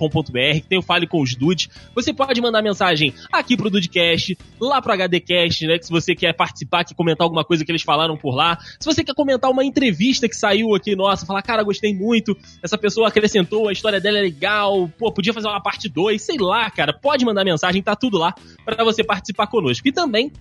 que 0.55 0.67
tem 0.67 0.79
o 0.79 0.81
Fale 0.81 1.07
com 1.07 1.21
os 1.21 1.35
Dudes. 1.35 1.69
Você 1.93 2.13
pode 2.13 2.41
mandar 2.41 2.61
mensagem 2.61 3.13
aqui 3.31 3.55
pro 3.55 3.69
Dudecast, 3.69 4.37
lá 4.59 4.81
pro 4.81 4.93
HDcast, 4.93 5.67
né? 5.67 5.77
Que 5.77 5.85
se 5.85 5.91
você 5.91 6.15
quer 6.15 6.33
participar, 6.33 6.83
quer 6.83 6.95
comentar 6.95 7.25
alguma 7.25 7.43
coisa 7.43 7.63
que 7.63 7.71
eles 7.71 7.83
falaram 7.83 8.17
por 8.17 8.33
lá. 8.35 8.57
Se 8.79 8.85
você 8.85 9.03
quer 9.03 9.13
comentar 9.13 9.51
uma 9.51 9.63
entrevista 9.63 10.27
que 10.27 10.35
saiu 10.35 10.73
aqui, 10.75 10.95
nossa, 10.95 11.25
falar, 11.25 11.41
cara, 11.41 11.63
gostei 11.63 11.93
muito, 11.93 12.37
essa 12.63 12.77
pessoa 12.77 13.07
acrescentou, 13.07 13.67
a 13.67 13.71
história 13.71 13.99
dela 13.99 14.17
é 14.17 14.21
legal, 14.21 14.89
pô, 14.97 15.11
podia 15.19 15.33
fazer 15.33 15.49
uma 15.49 15.61
parte 15.61 15.89
2, 15.89 16.21
sei 16.21 16.37
lá, 16.39 16.71
cara, 16.71 16.93
pode 16.93 17.25
mandar 17.25 17.43
mensagem, 17.43 17.83
tá 17.83 17.93
tudo 17.93 18.17
lá 18.17 18.33
para 18.63 18.85
você 18.85 19.03
participar 19.03 19.47
conosco. 19.47 19.85
E 19.85 19.91
também 19.91 20.31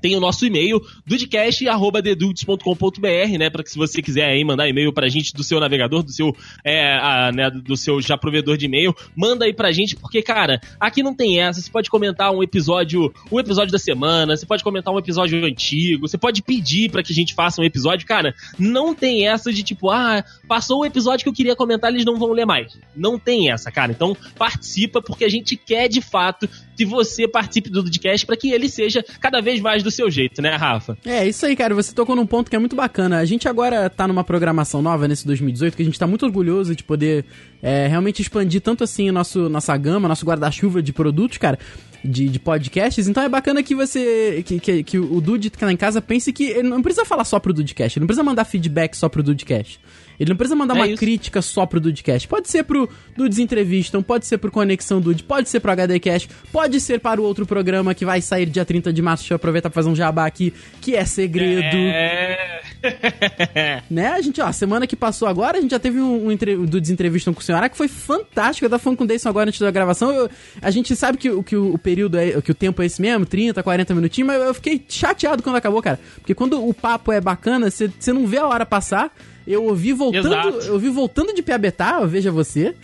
tem 0.00 0.16
o 0.16 0.20
nosso 0.20 0.46
e-mail, 0.46 0.80
dudcast.dedudes.com.br, 1.06 3.38
né? 3.38 3.50
Para 3.50 3.62
que 3.62 3.70
se 3.70 3.78
você 3.78 4.02
quiser 4.02 4.26
aí 4.26 4.44
mandar 4.44 4.68
e-mail 4.68 4.92
pra 4.92 5.08
gente 5.08 5.32
do 5.34 5.42
seu 5.42 5.60
navegador, 5.60 6.02
do 6.02 6.12
seu, 6.12 6.36
é, 6.64 6.96
a, 6.96 7.32
né, 7.32 7.50
do 7.50 7.76
seu 7.76 8.00
já 8.00 8.16
provedor 8.16 8.56
de 8.56 8.66
e-mail, 8.66 8.94
manda 9.14 9.44
aí 9.44 9.52
pra 9.52 9.72
gente, 9.72 9.96
porque, 9.96 10.22
cara, 10.22 10.60
aqui 10.78 11.02
não 11.02 11.14
tem 11.14 11.40
essa. 11.40 11.60
Você 11.60 11.70
pode 11.70 11.90
comentar 11.90 12.32
um 12.32 12.42
episódio, 12.42 13.12
um 13.30 13.40
episódio 13.40 13.72
da 13.72 13.78
semana, 13.78 14.36
você 14.36 14.46
pode 14.46 14.62
comentar 14.62 14.92
um 14.92 14.98
episódio 14.98 15.44
antigo, 15.44 16.08
você 16.08 16.18
pode 16.18 16.42
pedir 16.42 16.90
pra 16.90 17.02
que 17.02 17.12
a 17.12 17.14
gente 17.14 17.34
faça 17.34 17.60
um 17.60 17.64
episódio, 17.64 18.06
cara. 18.06 18.34
Não 18.58 18.94
tem 18.94 19.28
essa 19.28 19.52
de 19.52 19.62
tipo, 19.62 19.90
ah, 19.90 20.24
passou 20.46 20.80
o 20.80 20.86
episódio 20.86 21.24
que 21.24 21.28
eu 21.28 21.34
queria 21.34 21.56
comentar, 21.56 21.90
eles 21.90 22.04
não 22.04 22.18
vão 22.18 22.32
ler 22.32 22.46
mais. 22.46 22.78
Não 22.94 23.18
tem 23.18 23.50
essa, 23.50 23.70
cara. 23.70 23.92
Então 23.92 24.16
participa, 24.36 25.00
porque 25.00 25.24
a 25.24 25.28
gente 25.28 25.56
quer 25.56 25.88
de 25.88 26.00
fato 26.00 26.48
que 26.76 26.84
você 26.84 27.26
participe 27.26 27.70
do 27.70 27.82
podcast 27.82 28.26
para 28.26 28.36
que 28.36 28.50
ele 28.50 28.68
seja 28.68 29.04
cada 29.20 29.40
vez 29.40 29.60
mais 29.60 29.82
do 29.86 29.90
seu 29.90 30.10
jeito, 30.10 30.42
né, 30.42 30.56
Rafa? 30.56 30.98
É, 31.04 31.26
isso 31.26 31.46
aí, 31.46 31.54
cara. 31.54 31.74
Você 31.74 31.94
tocou 31.94 32.16
num 32.16 32.26
ponto 32.26 32.50
que 32.50 32.56
é 32.56 32.58
muito 32.58 32.74
bacana. 32.74 33.18
A 33.18 33.24
gente 33.24 33.48
agora 33.48 33.88
tá 33.88 34.06
numa 34.06 34.24
programação 34.24 34.82
nova 34.82 35.06
nesse 35.06 35.24
2018 35.26 35.76
que 35.76 35.82
a 35.82 35.84
gente 35.84 35.98
tá 35.98 36.06
muito 36.06 36.26
orgulhoso 36.26 36.74
de 36.74 36.82
poder 36.82 37.24
é, 37.62 37.86
realmente 37.86 38.20
expandir 38.20 38.60
tanto 38.60 38.82
assim 38.82 39.10
nosso, 39.10 39.48
nossa 39.48 39.76
gama, 39.76 40.08
nosso 40.08 40.26
guarda-chuva 40.26 40.82
de 40.82 40.92
produtos, 40.92 41.38
cara. 41.38 41.58
De, 42.04 42.28
de 42.28 42.38
podcasts, 42.38 43.08
então 43.08 43.22
é 43.22 43.28
bacana 43.28 43.62
que 43.62 43.74
você. 43.74 44.42
Que, 44.46 44.60
que, 44.60 44.82
que 44.84 44.98
o 44.98 45.20
Dude 45.20 45.50
que 45.50 45.58
tá 45.58 45.66
lá 45.66 45.72
em 45.72 45.76
casa 45.76 46.00
pense 46.00 46.32
que 46.32 46.44
ele 46.44 46.68
não 46.68 46.82
precisa 46.82 47.04
falar 47.04 47.24
só 47.24 47.38
pro 47.40 47.52
Dudecast, 47.52 47.98
ele 47.98 48.02
não 48.02 48.06
precisa 48.06 48.22
mandar 48.22 48.44
feedback 48.44 48.94
só 48.96 49.08
pro 49.08 49.22
Dudecast. 49.22 49.80
Ele 50.18 50.30
não 50.30 50.36
precisa 50.36 50.56
mandar 50.56 50.74
É 50.74 50.78
uma 50.78 50.86
isso. 50.88 50.96
crítica 50.96 51.42
só 51.42 51.66
pro 51.66 51.78
Dudecast. 51.78 52.26
Pode 52.26 52.48
ser 52.48 52.62
pro 52.64 52.88
Dudes 53.14 53.38
Entrevistam, 53.38 54.02
pode 54.02 54.24
ser 54.26 54.38
pro 54.38 54.50
Conexão 54.50 54.98
Dude, 54.98 55.22
pode 55.22 55.46
ser 55.50 55.60
pro 55.60 55.72
HDcast, 55.72 56.30
pode 56.50 56.80
ser 56.80 57.00
para 57.00 57.20
o 57.20 57.24
outro 57.24 57.44
programa 57.44 57.92
que 57.94 58.02
vai 58.02 58.22
sair 58.22 58.46
dia 58.46 58.64
30 58.64 58.94
de 58.94 59.02
março. 59.02 59.24
Deixa 59.24 59.34
eu 59.34 59.36
aproveitar 59.36 59.68
pra 59.68 59.74
fazer 59.74 59.90
um 59.90 59.94
jabá 59.94 60.24
aqui, 60.24 60.54
que 60.80 60.94
é 60.96 61.04
segredo. 61.04 61.76
É. 61.76 62.60
Né? 63.90 64.08
A 64.08 64.20
gente, 64.20 64.40
ó, 64.40 64.50
semana 64.52 64.86
que 64.86 64.94
passou 64.96 65.26
agora, 65.28 65.58
a 65.58 65.60
gente 65.60 65.70
já 65.70 65.78
teve 65.78 66.00
um, 66.00 66.26
um 66.26 66.32
entre, 66.32 66.56
do 66.56 66.80
Desentrevistam 66.80 67.34
com 67.34 67.40
o 67.40 67.42
Senhora 67.42 67.68
que 67.68 67.76
foi 67.76 67.88
fantástico. 67.88 68.64
Eu 68.64 68.70
tava 68.70 68.82
falando 68.82 68.98
com 68.98 69.04
o 69.04 69.06
Deison 69.06 69.28
agora 69.28 69.48
antes 69.48 69.60
da 69.60 69.70
gravação. 69.70 70.12
eu- 70.12 70.30
a 70.62 70.70
gente 70.70 70.94
sabe 70.94 71.18
que, 71.18 71.42
que 71.42 71.56
o 71.56 71.76
período 71.86 72.18
é, 72.18 72.40
que 72.40 72.50
o 72.50 72.54
tempo 72.54 72.82
é 72.82 72.86
esse 72.86 73.00
mesmo, 73.00 73.24
30, 73.24 73.62
40 73.62 73.94
minutinhos, 73.94 74.26
mas 74.26 74.42
eu 74.42 74.52
fiquei 74.52 74.84
chateado 74.88 75.40
quando 75.40 75.54
acabou, 75.54 75.80
cara. 75.80 76.00
Porque 76.16 76.34
quando 76.34 76.68
o 76.68 76.74
papo 76.74 77.12
é 77.12 77.20
bacana, 77.20 77.70
você 77.70 78.12
não 78.12 78.26
vê 78.26 78.38
a 78.38 78.46
hora 78.48 78.66
passar. 78.66 79.14
Eu 79.46 79.62
ouvi 79.62 79.92
voltando, 79.92 80.26
Exato. 80.26 80.66
eu 80.66 80.72
ouvi 80.72 80.88
voltando 80.88 81.32
de 81.32 81.42
Piabetá, 81.42 82.04
veja 82.04 82.32
você. 82.32 82.74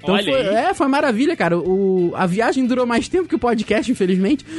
Então 0.00 0.14
Olha 0.14 0.24
foi, 0.24 0.40
aí. 0.40 0.54
é, 0.54 0.72
foi 0.72 0.86
maravilha, 0.86 1.34
cara. 1.34 1.58
O, 1.58 2.12
a 2.14 2.26
viagem 2.26 2.64
durou 2.64 2.86
mais 2.86 3.08
tempo 3.08 3.28
que 3.28 3.34
o 3.34 3.40
podcast, 3.40 3.90
infelizmente. 3.90 4.46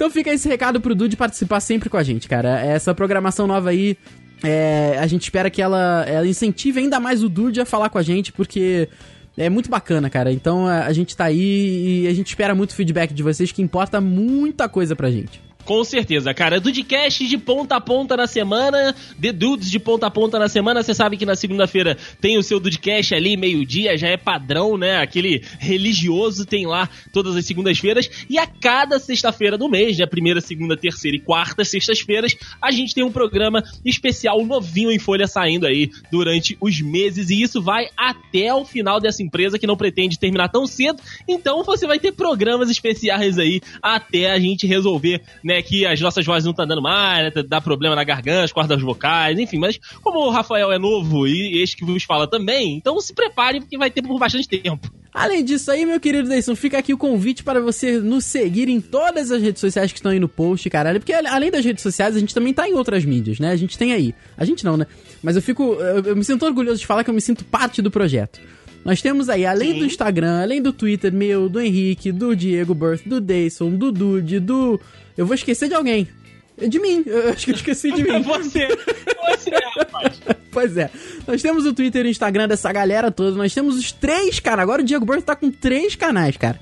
Então 0.00 0.10
fica 0.10 0.32
esse 0.32 0.48
recado 0.48 0.80
pro 0.80 0.94
Dude 0.94 1.14
participar 1.14 1.60
sempre 1.60 1.90
com 1.90 1.98
a 1.98 2.02
gente, 2.02 2.26
cara. 2.26 2.58
Essa 2.58 2.94
programação 2.94 3.46
nova 3.46 3.68
aí, 3.68 3.98
é, 4.42 4.96
a 4.98 5.06
gente 5.06 5.24
espera 5.24 5.50
que 5.50 5.60
ela, 5.60 6.06
ela 6.08 6.26
incentive 6.26 6.80
ainda 6.80 6.98
mais 6.98 7.22
o 7.22 7.28
Dude 7.28 7.60
a 7.60 7.66
falar 7.66 7.90
com 7.90 7.98
a 7.98 8.02
gente, 8.02 8.32
porque 8.32 8.88
é 9.36 9.48
muito 9.48 9.70
bacana, 9.70 10.10
cara. 10.10 10.32
Então 10.32 10.66
a, 10.66 10.92
gente 10.92 11.16
tá 11.16 11.24
aí 11.24 12.04
e 12.04 12.08
a 12.08 12.14
gente 12.14 12.28
espera 12.28 12.54
muito 12.54 12.74
feedback 12.74 13.12
de 13.12 13.22
vocês, 13.22 13.52
que 13.52 13.62
importa 13.62 14.00
muita 14.00 14.68
coisa 14.68 14.94
pra 14.94 15.10
gente. 15.10 15.49
Com 15.70 15.84
certeza, 15.84 16.34
cara. 16.34 16.58
Dudecast 16.58 17.28
de 17.28 17.38
ponta 17.38 17.76
a 17.76 17.80
ponta 17.80 18.16
na 18.16 18.26
semana, 18.26 18.92
The 19.20 19.30
Dudes 19.30 19.70
de 19.70 19.78
ponta 19.78 20.08
a 20.08 20.10
ponta 20.10 20.36
na 20.36 20.48
semana. 20.48 20.82
Você 20.82 20.92
sabe 20.92 21.16
que 21.16 21.24
na 21.24 21.36
segunda-feira 21.36 21.96
tem 22.20 22.36
o 22.36 22.42
seu 22.42 22.58
Dudecast 22.58 23.14
ali, 23.14 23.36
meio-dia, 23.36 23.96
já 23.96 24.08
é 24.08 24.16
padrão, 24.16 24.76
né? 24.76 24.96
Aquele 24.96 25.44
religioso 25.60 26.44
tem 26.44 26.66
lá 26.66 26.88
todas 27.12 27.36
as 27.36 27.46
segundas-feiras. 27.46 28.10
E 28.28 28.36
a 28.36 28.48
cada 28.48 28.98
sexta-feira 28.98 29.56
do 29.56 29.68
mês, 29.68 29.96
né? 29.96 30.06
Primeira, 30.06 30.40
segunda, 30.40 30.76
terceira 30.76 31.16
e 31.16 31.20
quarta 31.20 31.64
sextas-feiras, 31.64 32.34
a 32.60 32.72
gente 32.72 32.92
tem 32.92 33.04
um 33.04 33.12
programa 33.12 33.62
especial 33.84 34.44
novinho 34.44 34.90
em 34.90 34.98
folha 34.98 35.28
saindo 35.28 35.68
aí 35.68 35.88
durante 36.10 36.58
os 36.60 36.80
meses. 36.80 37.30
E 37.30 37.40
isso 37.40 37.62
vai 37.62 37.86
até 37.96 38.52
o 38.52 38.64
final 38.64 38.98
dessa 38.98 39.22
empresa 39.22 39.56
que 39.56 39.68
não 39.68 39.76
pretende 39.76 40.18
terminar 40.18 40.48
tão 40.48 40.66
cedo. 40.66 41.00
Então 41.28 41.62
você 41.62 41.86
vai 41.86 42.00
ter 42.00 42.10
programas 42.10 42.68
especiais 42.68 43.38
aí 43.38 43.60
até 43.80 44.32
a 44.32 44.38
gente 44.40 44.66
resolver, 44.66 45.22
né, 45.44 45.59
que 45.62 45.86
as 45.86 46.00
nossas 46.00 46.24
vozes 46.24 46.44
não 46.44 46.50
estão 46.50 46.66
dando 46.66 46.82
mais, 46.82 47.34
né, 47.34 47.42
dá 47.42 47.60
problema 47.60 47.94
na 47.94 48.04
garganta, 48.04 48.44
as 48.44 48.52
cordas 48.52 48.80
vocais, 48.80 49.38
enfim. 49.38 49.58
Mas 49.58 49.78
como 50.02 50.20
o 50.20 50.30
Rafael 50.30 50.72
é 50.72 50.78
novo 50.78 51.26
e 51.26 51.62
este 51.62 51.76
que 51.76 51.84
vos 51.84 52.04
fala 52.04 52.26
também, 52.26 52.76
então 52.76 53.00
se 53.00 53.14
prepare 53.14 53.60
porque 53.60 53.78
vai 53.78 53.90
ter 53.90 54.02
por 54.02 54.18
bastante 54.18 54.48
tempo. 54.48 54.90
Além 55.12 55.44
disso 55.44 55.70
aí, 55.72 55.84
meu 55.84 55.98
querido 55.98 56.28
Deison, 56.28 56.54
fica 56.54 56.78
aqui 56.78 56.94
o 56.94 56.98
convite 56.98 57.42
para 57.42 57.60
você 57.60 57.98
nos 57.98 58.24
seguir 58.24 58.68
em 58.68 58.80
todas 58.80 59.32
as 59.32 59.42
redes 59.42 59.60
sociais 59.60 59.90
que 59.90 59.98
estão 59.98 60.12
aí 60.12 60.20
no 60.20 60.28
post, 60.28 60.70
caralho. 60.70 61.00
Porque 61.00 61.12
além 61.12 61.50
das 61.50 61.64
redes 61.64 61.82
sociais, 61.82 62.14
a 62.14 62.20
gente 62.20 62.32
também 62.32 62.54
tá 62.54 62.68
em 62.68 62.74
outras 62.74 63.04
mídias, 63.04 63.40
né? 63.40 63.50
A 63.50 63.56
gente 63.56 63.76
tem 63.76 63.92
aí. 63.92 64.14
A 64.36 64.44
gente 64.44 64.64
não, 64.64 64.76
né? 64.76 64.86
Mas 65.20 65.34
eu 65.34 65.42
fico. 65.42 65.74
Eu, 65.74 66.04
eu 66.04 66.16
me 66.16 66.22
sinto 66.22 66.46
orgulhoso 66.46 66.78
de 66.78 66.86
falar 66.86 67.02
que 67.02 67.10
eu 67.10 67.14
me 67.14 67.20
sinto 67.20 67.44
parte 67.44 67.82
do 67.82 67.90
projeto. 67.90 68.40
Nós 68.84 69.02
temos 69.02 69.28
aí, 69.28 69.44
além 69.44 69.74
Sim. 69.74 69.78
do 69.80 69.84
Instagram, 69.84 70.42
além 70.42 70.62
do 70.62 70.72
Twitter 70.72 71.12
meu, 71.12 71.48
do 71.48 71.60
Henrique, 71.60 72.10
do 72.10 72.34
Diego 72.34 72.74
Birth, 72.74 73.02
do 73.06 73.20
Deison, 73.20 73.70
do 73.70 73.92
Dude, 73.92 74.40
do. 74.40 74.80
Eu 75.16 75.26
vou 75.26 75.34
esquecer 75.34 75.68
de 75.68 75.74
alguém. 75.74 76.08
De 76.56 76.78
mim. 76.78 77.02
Eu 77.06 77.30
acho 77.32 77.44
que 77.44 77.52
eu 77.52 77.56
esqueci 77.56 77.92
de 77.92 78.02
mim. 78.02 78.22
Você, 78.22 78.68
você, 78.68 79.50
rapaz. 79.76 80.20
Pois 80.52 80.76
é. 80.76 80.90
Nós 81.28 81.40
temos 81.40 81.64
o 81.64 81.72
Twitter 81.72 82.04
e 82.04 82.08
o 82.08 82.10
Instagram 82.10 82.48
dessa 82.48 82.72
galera 82.72 83.12
toda. 83.12 83.36
Nós 83.36 83.54
temos 83.54 83.78
os 83.78 83.92
três, 83.92 84.40
cara. 84.40 84.60
Agora 84.60 84.82
o 84.82 84.84
Diego 84.84 85.06
Birth 85.06 85.22
tá 85.22 85.36
com 85.36 85.48
três 85.48 85.94
canais, 85.94 86.36
cara. 86.36 86.58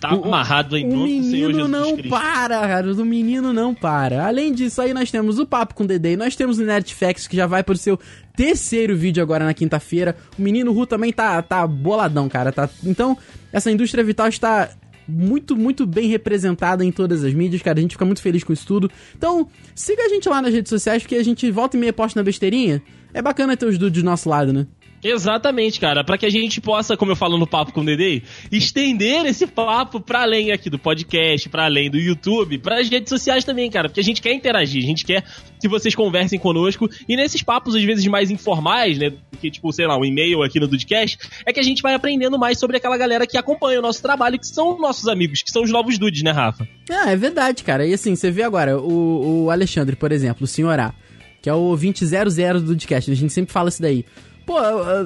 Tá 0.00 0.10
amarrado 0.10 0.76
em 0.76 0.86
O 0.86 0.96
nome 0.96 1.20
do 1.20 1.24
Senhor 1.24 1.48
menino 1.48 1.66
Jesus 1.66 1.70
não 1.70 1.96
Cristo. 1.96 2.10
para, 2.10 2.60
cara. 2.60 2.92
O 2.92 3.04
menino 3.04 3.52
não 3.52 3.74
para. 3.74 4.26
Além 4.26 4.52
disso, 4.52 4.80
aí 4.80 4.94
nós 4.94 5.10
temos 5.10 5.38
o 5.38 5.46
Papo 5.46 5.74
com 5.74 5.84
o 5.84 5.86
Dedê. 5.86 6.16
Nós 6.16 6.36
temos 6.36 6.58
o 6.58 6.64
Nerdfacts, 6.64 7.26
que 7.26 7.36
já 7.36 7.46
vai 7.46 7.62
pro 7.62 7.76
seu 7.76 7.98
terceiro 8.36 8.96
vídeo 8.96 9.22
agora 9.22 9.44
na 9.44 9.54
quinta-feira. 9.54 10.16
O 10.38 10.42
menino 10.42 10.72
Ru 10.72 10.86
também 10.86 11.12
tá, 11.12 11.42
tá 11.42 11.66
boladão, 11.66 12.28
cara. 12.28 12.52
Tá... 12.52 12.68
Então, 12.84 13.18
essa 13.52 13.70
indústria 13.70 14.04
vital 14.04 14.28
está 14.28 14.70
muito, 15.08 15.56
muito 15.56 15.86
bem 15.86 16.08
representada 16.08 16.84
em 16.84 16.92
todas 16.92 17.24
as 17.24 17.32
mídias, 17.32 17.62
cara. 17.62 17.78
A 17.78 17.82
gente 17.82 17.92
fica 17.92 18.04
muito 18.04 18.20
feliz 18.20 18.44
com 18.44 18.52
isso 18.52 18.66
tudo. 18.66 18.90
Então, 19.16 19.48
siga 19.74 20.02
a 20.02 20.08
gente 20.08 20.28
lá 20.28 20.42
nas 20.42 20.52
redes 20.52 20.68
sociais, 20.68 21.02
porque 21.02 21.16
a 21.16 21.24
gente 21.24 21.50
volta 21.50 21.76
e 21.76 21.80
meia 21.80 21.92
posta 21.92 22.20
na 22.20 22.24
besteirinha. 22.24 22.82
É 23.14 23.22
bacana 23.22 23.56
ter 23.56 23.66
os 23.66 23.78
dudes 23.78 24.02
do 24.02 24.06
nosso 24.06 24.28
lado, 24.28 24.52
né? 24.52 24.66
Exatamente, 25.02 25.78
cara, 25.78 26.02
Pra 26.02 26.18
que 26.18 26.26
a 26.26 26.30
gente 26.30 26.60
possa, 26.60 26.96
como 26.96 27.12
eu 27.12 27.16
falo 27.16 27.38
no 27.38 27.46
papo 27.46 27.72
com 27.72 27.80
o 27.80 27.84
Dedê, 27.84 28.22
estender 28.50 29.24
esse 29.26 29.46
papo 29.46 30.00
pra 30.00 30.22
além 30.22 30.52
aqui 30.52 30.68
do 30.68 30.78
podcast, 30.78 31.48
pra 31.48 31.64
além 31.64 31.90
do 31.90 31.98
YouTube, 31.98 32.58
pras 32.58 32.88
redes 32.88 33.08
sociais 33.08 33.44
também, 33.44 33.70
cara, 33.70 33.88
porque 33.88 34.00
a 34.00 34.04
gente 34.04 34.20
quer 34.20 34.32
interagir, 34.32 34.82
a 34.82 34.86
gente 34.86 35.04
quer 35.04 35.24
que 35.60 35.68
vocês 35.68 35.94
conversem 35.94 36.38
conosco 36.38 36.88
e 37.08 37.16
nesses 37.16 37.42
papos 37.42 37.74
às 37.74 37.82
vezes 37.82 38.06
mais 38.06 38.30
informais, 38.30 38.98
né, 38.98 39.12
que 39.40 39.50
tipo, 39.50 39.72
sei 39.72 39.86
lá, 39.86 39.96
um 39.96 40.04
e-mail 40.04 40.42
aqui 40.42 40.58
no 40.58 40.66
Dudcast, 40.66 41.18
é 41.44 41.52
que 41.52 41.60
a 41.60 41.62
gente 41.62 41.82
vai 41.82 41.94
aprendendo 41.94 42.38
mais 42.38 42.58
sobre 42.58 42.76
aquela 42.76 42.96
galera 42.96 43.26
que 43.26 43.36
acompanha 43.36 43.78
o 43.78 43.82
nosso 43.82 44.02
trabalho, 44.02 44.38
que 44.38 44.46
são 44.46 44.78
nossos 44.78 45.08
amigos, 45.08 45.42
que 45.42 45.50
são 45.50 45.62
os 45.62 45.70
novos 45.70 45.98
dudes, 45.98 46.22
né, 46.22 46.30
Rafa? 46.30 46.66
Ah, 46.90 47.10
é 47.10 47.16
verdade, 47.16 47.62
cara. 47.64 47.86
E 47.86 47.92
assim, 47.92 48.14
você 48.16 48.30
vê 48.30 48.42
agora, 48.42 48.78
o, 48.78 49.44
o 49.44 49.50
Alexandre, 49.50 49.96
por 49.96 50.12
exemplo, 50.12 50.44
o 50.44 50.46
senhor 50.46 50.78
A, 50.78 50.94
que 51.40 51.48
é 51.48 51.54
o 51.54 51.76
2000 51.76 52.60
do 52.60 52.66
podcast, 52.68 53.10
a 53.10 53.14
gente 53.14 53.32
sempre 53.32 53.52
fala 53.52 53.68
isso 53.68 53.80
daí. 53.80 54.04
Pô, 54.48 54.56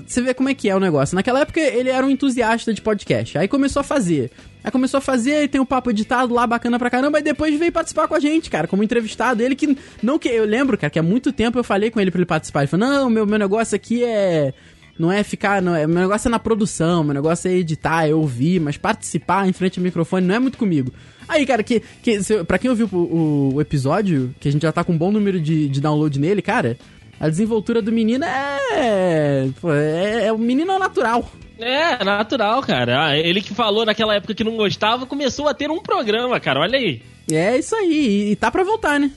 você 0.07 0.23
vê 0.23 0.33
como 0.33 0.49
é 0.49 0.55
que 0.55 0.69
é 0.71 0.77
o 0.77 0.79
negócio. 0.79 1.17
Naquela 1.17 1.41
época 1.41 1.59
ele 1.59 1.91
era 1.91 2.07
um 2.07 2.11
entusiasta 2.11 2.73
de 2.73 2.81
podcast. 2.81 3.37
Aí 3.37 3.49
começou 3.49 3.81
a 3.81 3.83
fazer. 3.83 4.31
Aí 4.63 4.71
começou 4.71 4.99
a 4.99 5.01
fazer 5.01 5.43
e 5.43 5.49
tem 5.49 5.61
um 5.61 5.65
papo 5.67 5.91
editado 5.91 6.33
lá 6.33 6.47
bacana 6.47 6.79
pra 6.79 6.89
caramba. 6.89 7.19
E 7.19 7.23
depois 7.23 7.59
veio 7.59 7.73
participar 7.73 8.07
com 8.07 8.15
a 8.15 8.21
gente, 8.21 8.49
cara, 8.49 8.69
como 8.69 8.85
entrevistado. 8.85 9.43
Ele 9.43 9.57
que. 9.57 9.77
Não 10.01 10.17
que. 10.17 10.29
Eu 10.29 10.45
lembro, 10.45 10.79
cara, 10.79 10.91
que 10.93 10.99
há 11.01 11.03
muito 11.03 11.33
tempo 11.33 11.59
eu 11.59 11.65
falei 11.65 11.91
com 11.91 12.01
ele 12.01 12.13
pra 12.13 12.21
ele 12.21 12.27
participar. 12.27 12.61
Ele 12.61 12.69
falou: 12.69 12.87
Não, 12.89 13.11
meu, 13.11 13.27
meu 13.27 13.39
negócio 13.39 13.75
aqui 13.75 14.05
é. 14.05 14.55
Não 14.97 15.11
é 15.11 15.25
ficar. 15.25 15.61
Não 15.61 15.75
é, 15.75 15.87
meu 15.89 16.03
negócio 16.03 16.29
é 16.29 16.31
na 16.31 16.39
produção, 16.39 17.03
meu 17.03 17.15
negócio 17.15 17.51
é 17.51 17.55
editar, 17.55 18.07
é 18.09 18.15
ouvir, 18.15 18.61
mas 18.61 18.77
participar 18.77 19.49
em 19.49 19.53
frente 19.53 19.81
ao 19.81 19.83
microfone 19.83 20.25
não 20.25 20.37
é 20.37 20.39
muito 20.39 20.57
comigo. 20.57 20.93
Aí, 21.29 21.45
cara, 21.47 21.63
que, 21.65 21.83
que, 22.03 22.23
se- 22.23 22.45
pra 22.45 22.59
quem 22.59 22.71
ouviu 22.71 22.89
o, 22.93 22.97
o- 22.97 23.55
o 23.55 23.61
episódio, 23.61 24.33
que 24.39 24.49
a 24.49 24.53
gente 24.53 24.63
já 24.63 24.71
tá 24.71 24.85
com 24.85 24.93
um 24.93 24.99
bom 24.99 25.11
número 25.11 25.41
de, 25.41 25.67
de 25.69 25.81
download 25.81 26.21
nele, 26.21 26.43
cara, 26.43 26.77
a 27.21 27.29
desenvoltura 27.29 27.81
do 27.81 27.93
menino 27.93 28.25
é. 28.25 28.59
é, 28.75 30.27
é 30.27 30.33
o 30.33 30.39
menino 30.39 30.79
natural. 30.79 31.31
É, 31.59 32.03
natural, 32.03 32.61
cara. 32.63 33.07
Ah, 33.07 33.17
Ele 33.17 33.41
que 33.41 33.55
falou 33.55 33.87
naquela 33.87 34.15
época 34.15 34.35
que 34.35 34.43
não 34.43 34.57
gostava, 34.57 35.07
começou 35.07 35.47
a 35.49 35.55
ter 35.55 35.71
um 35.71 35.81
programa, 35.81 36.41
cara, 36.41 36.61
olha 36.61 36.79
aí. 36.79 37.01
É 37.31 37.57
isso 37.57 37.75
aí, 37.77 38.33
e, 38.33 38.37
tá 38.37 38.51
pra 38.51 38.65
voltar, 38.65 38.99
né? 38.99 39.11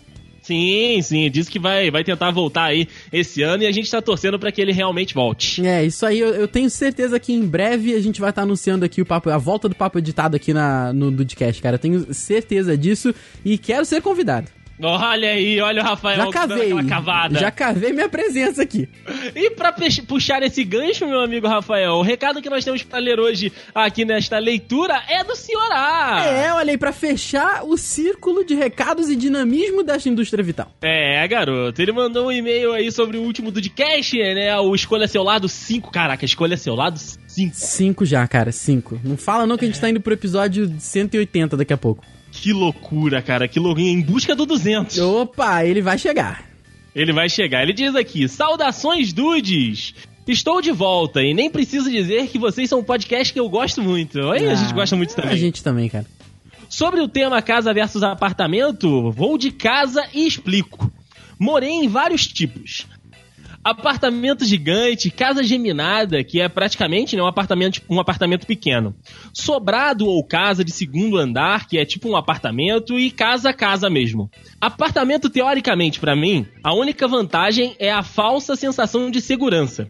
Sim, 0.44 1.02
sim, 1.02 1.32
disse 1.32 1.50
que 1.50 1.58
vai, 1.58 1.90
vai 1.90 2.04
tentar 2.04 2.30
voltar 2.30 2.66
aí 2.66 2.88
esse 3.12 3.42
ano 3.42 3.64
e 3.64 3.66
a 3.66 3.72
gente 3.72 3.90
tá 3.90 4.00
torcendo 4.00 4.38
pra 4.38 4.52
que 4.52 4.62
ele 4.62 4.72
realmente 4.72 5.16
volte. 5.16 5.66
É, 5.66 5.84
isso 5.84 6.06
aí, 6.06 6.20
eu, 6.20 6.36
eu 6.36 6.48
tenho 6.48 6.70
certeza 6.70 7.20
que 7.20 7.34
em 7.34 7.44
breve 7.44 7.96
a 7.96 8.00
gente 8.00 8.22
vai 8.22 8.30
estar 8.30 8.44
anunciando 8.44 8.86
aqui 8.86 9.02
o 9.02 9.06
papo, 9.06 9.32
a 9.32 9.40
volta 9.40 9.68
do 9.68 9.74
papo 9.74 9.98
editado 9.98 10.36
aqui 10.36 10.54
na, 10.54 10.94
no 10.94 11.10
Dudcast, 11.10 11.60
cara. 11.60 11.78
Eu 11.78 11.80
tenho 11.80 12.14
certeza 12.14 12.78
disso 12.78 13.12
e 13.44 13.58
quero 13.58 13.86
ser 13.86 14.04
convidado. 14.04 14.48
Olha 14.82 15.30
aí, 15.30 15.62
olha 15.62 15.82
o 15.82 15.86
Rafael 15.86 16.18
Já 16.26 16.32
cavei. 16.32 16.84
cavada. 16.84 17.40
Já 17.40 17.50
cavei 17.52 17.94
minha 17.94 18.10
presença 18.10 18.62
aqui. 18.62 18.90
E 19.34 19.52
pra 19.52 19.72
peix- 19.72 20.00
puxar 20.02 20.44
esse 20.44 20.64
gancho, 20.66 21.08
meu 21.08 21.22
amigo 21.22 21.48
Rafael, 21.48 21.94
o 21.94 22.02
recado 22.02 22.42
que 22.42 22.50
nós 22.50 22.66
temos 22.66 22.84
pra 22.84 23.00
ler 23.00 23.20
hoje 23.20 23.54
aqui 23.74 24.04
nesta 24.04 24.38
leitura 24.38 25.02
é 25.08 25.24
do 25.24 25.36
senhor 25.36 25.72
A. 25.72 26.26
É, 26.26 26.54
olha 26.54 26.72
aí, 26.72 26.78
pra 26.78 26.92
fechar 26.92 27.64
o 27.64 27.78
círculo 27.78 28.44
de 28.44 28.54
recados 28.54 29.10
e 29.10 29.16
dinamismo 29.16 29.82
desta 29.82 30.10
indústria 30.10 30.44
vital. 30.44 30.70
É, 30.82 31.26
garoto. 31.28 31.82
Ele 31.82 31.92
mandou 31.94 32.28
um 32.28 32.32
e-mail 32.32 32.74
aí 32.74 32.92
sobre 32.92 33.18
o 33.18 33.22
último 33.22 33.52
do 33.52 33.62
Dcast, 33.62 34.18
né? 34.18 34.58
O 34.60 34.76
Escolha 34.76 35.08
Seu 35.08 35.24
Lado 35.24 35.48
5. 35.48 35.90
Caraca, 35.92 36.26
Escolha 36.26 36.58
Seu 36.58 36.76
Lado 36.76 37.00
5. 37.00 37.56
Cinco 37.56 38.06
já, 38.06 38.28
cara, 38.28 38.52
cinco. 38.52 39.00
Não 39.04 39.16
fala 39.18 39.46
não 39.46 39.58
que 39.58 39.64
a 39.66 39.68
gente 39.68 39.80
tá 39.80 39.90
indo 39.90 40.02
pro 40.02 40.14
episódio 40.14 40.74
180 40.78 41.56
daqui 41.58 41.74
a 41.74 41.78
pouco. 41.78 42.04
Que 42.42 42.54
loucura, 42.54 43.22
cara. 43.22 43.48
Que 43.48 43.60
loucura. 43.60 43.86
Em 43.88 44.02
busca 44.02 44.36
do 44.36 44.46
200. 44.46 44.98
Opa, 45.00 45.64
ele 45.66 45.82
vai 45.82 45.98
chegar. 45.98 46.44
Ele 46.96 47.12
vai 47.12 47.28
chegar. 47.30 47.64
Ele 47.64 47.74
diz 47.74 47.96
aqui: 47.96 48.28
Saudações, 48.30 49.12
dudes! 49.14 49.94
Estou 50.28 50.60
de 50.62 50.72
volta 50.72 51.22
e 51.22 51.34
nem 51.36 51.50
preciso 51.52 51.90
dizer 51.90 52.28
que 52.28 52.40
vocês 52.40 52.68
são 52.70 52.80
um 52.80 52.84
podcast 52.84 53.32
que 53.32 53.40
eu 53.40 53.48
gosto 53.48 53.82
muito. 53.82 54.20
Aí 54.32 54.48
a 54.48 54.52
Ah, 54.52 54.56
gente 54.56 54.74
gosta 54.74 54.96
muito 54.96 55.16
também. 55.16 55.32
A 55.32 55.36
gente 55.36 55.64
também, 55.64 55.88
cara. 55.88 56.06
Sobre 56.68 57.00
o 57.00 57.08
tema 57.08 57.42
casa 57.44 57.72
versus 57.74 58.02
apartamento, 58.02 59.12
vou 59.12 59.38
de 59.38 59.52
casa 59.52 60.04
e 60.14 60.26
explico. 60.26 60.92
Morei 61.38 61.70
em 61.70 61.88
vários 61.88 62.26
tipos. 62.26 62.88
Apartamento 63.66 64.46
gigante, 64.46 65.10
casa 65.10 65.44
geminada, 65.44 66.24
que 66.24 66.40
é 66.40 66.48
praticamente 66.48 67.16
né, 67.16 67.24
um, 67.24 67.26
apartamento, 67.26 67.82
um 67.90 68.00
apartamento 68.00 68.46
pequeno. 68.46 68.96
Sobrado 69.34 70.06
ou 70.06 70.24
casa 70.24 70.64
de 70.64 70.72
segundo 70.72 71.18
andar, 71.18 71.68
que 71.68 71.80
é 71.80 71.84
tipo 71.84 72.08
um 72.08 72.16
apartamento, 72.16 73.00
e 73.00 73.10
casa 73.10 73.52
casa 73.52 73.90
mesmo. 73.90 74.30
Apartamento, 74.62 75.32
teoricamente, 75.32 76.00
para 76.00 76.16
mim, 76.16 76.46
a 76.64 76.76
única 76.76 77.08
vantagem 77.08 77.76
é 77.80 77.92
a 77.92 78.04
falsa 78.04 78.56
sensação 78.56 79.10
de 79.10 79.20
segurança. 79.20 79.90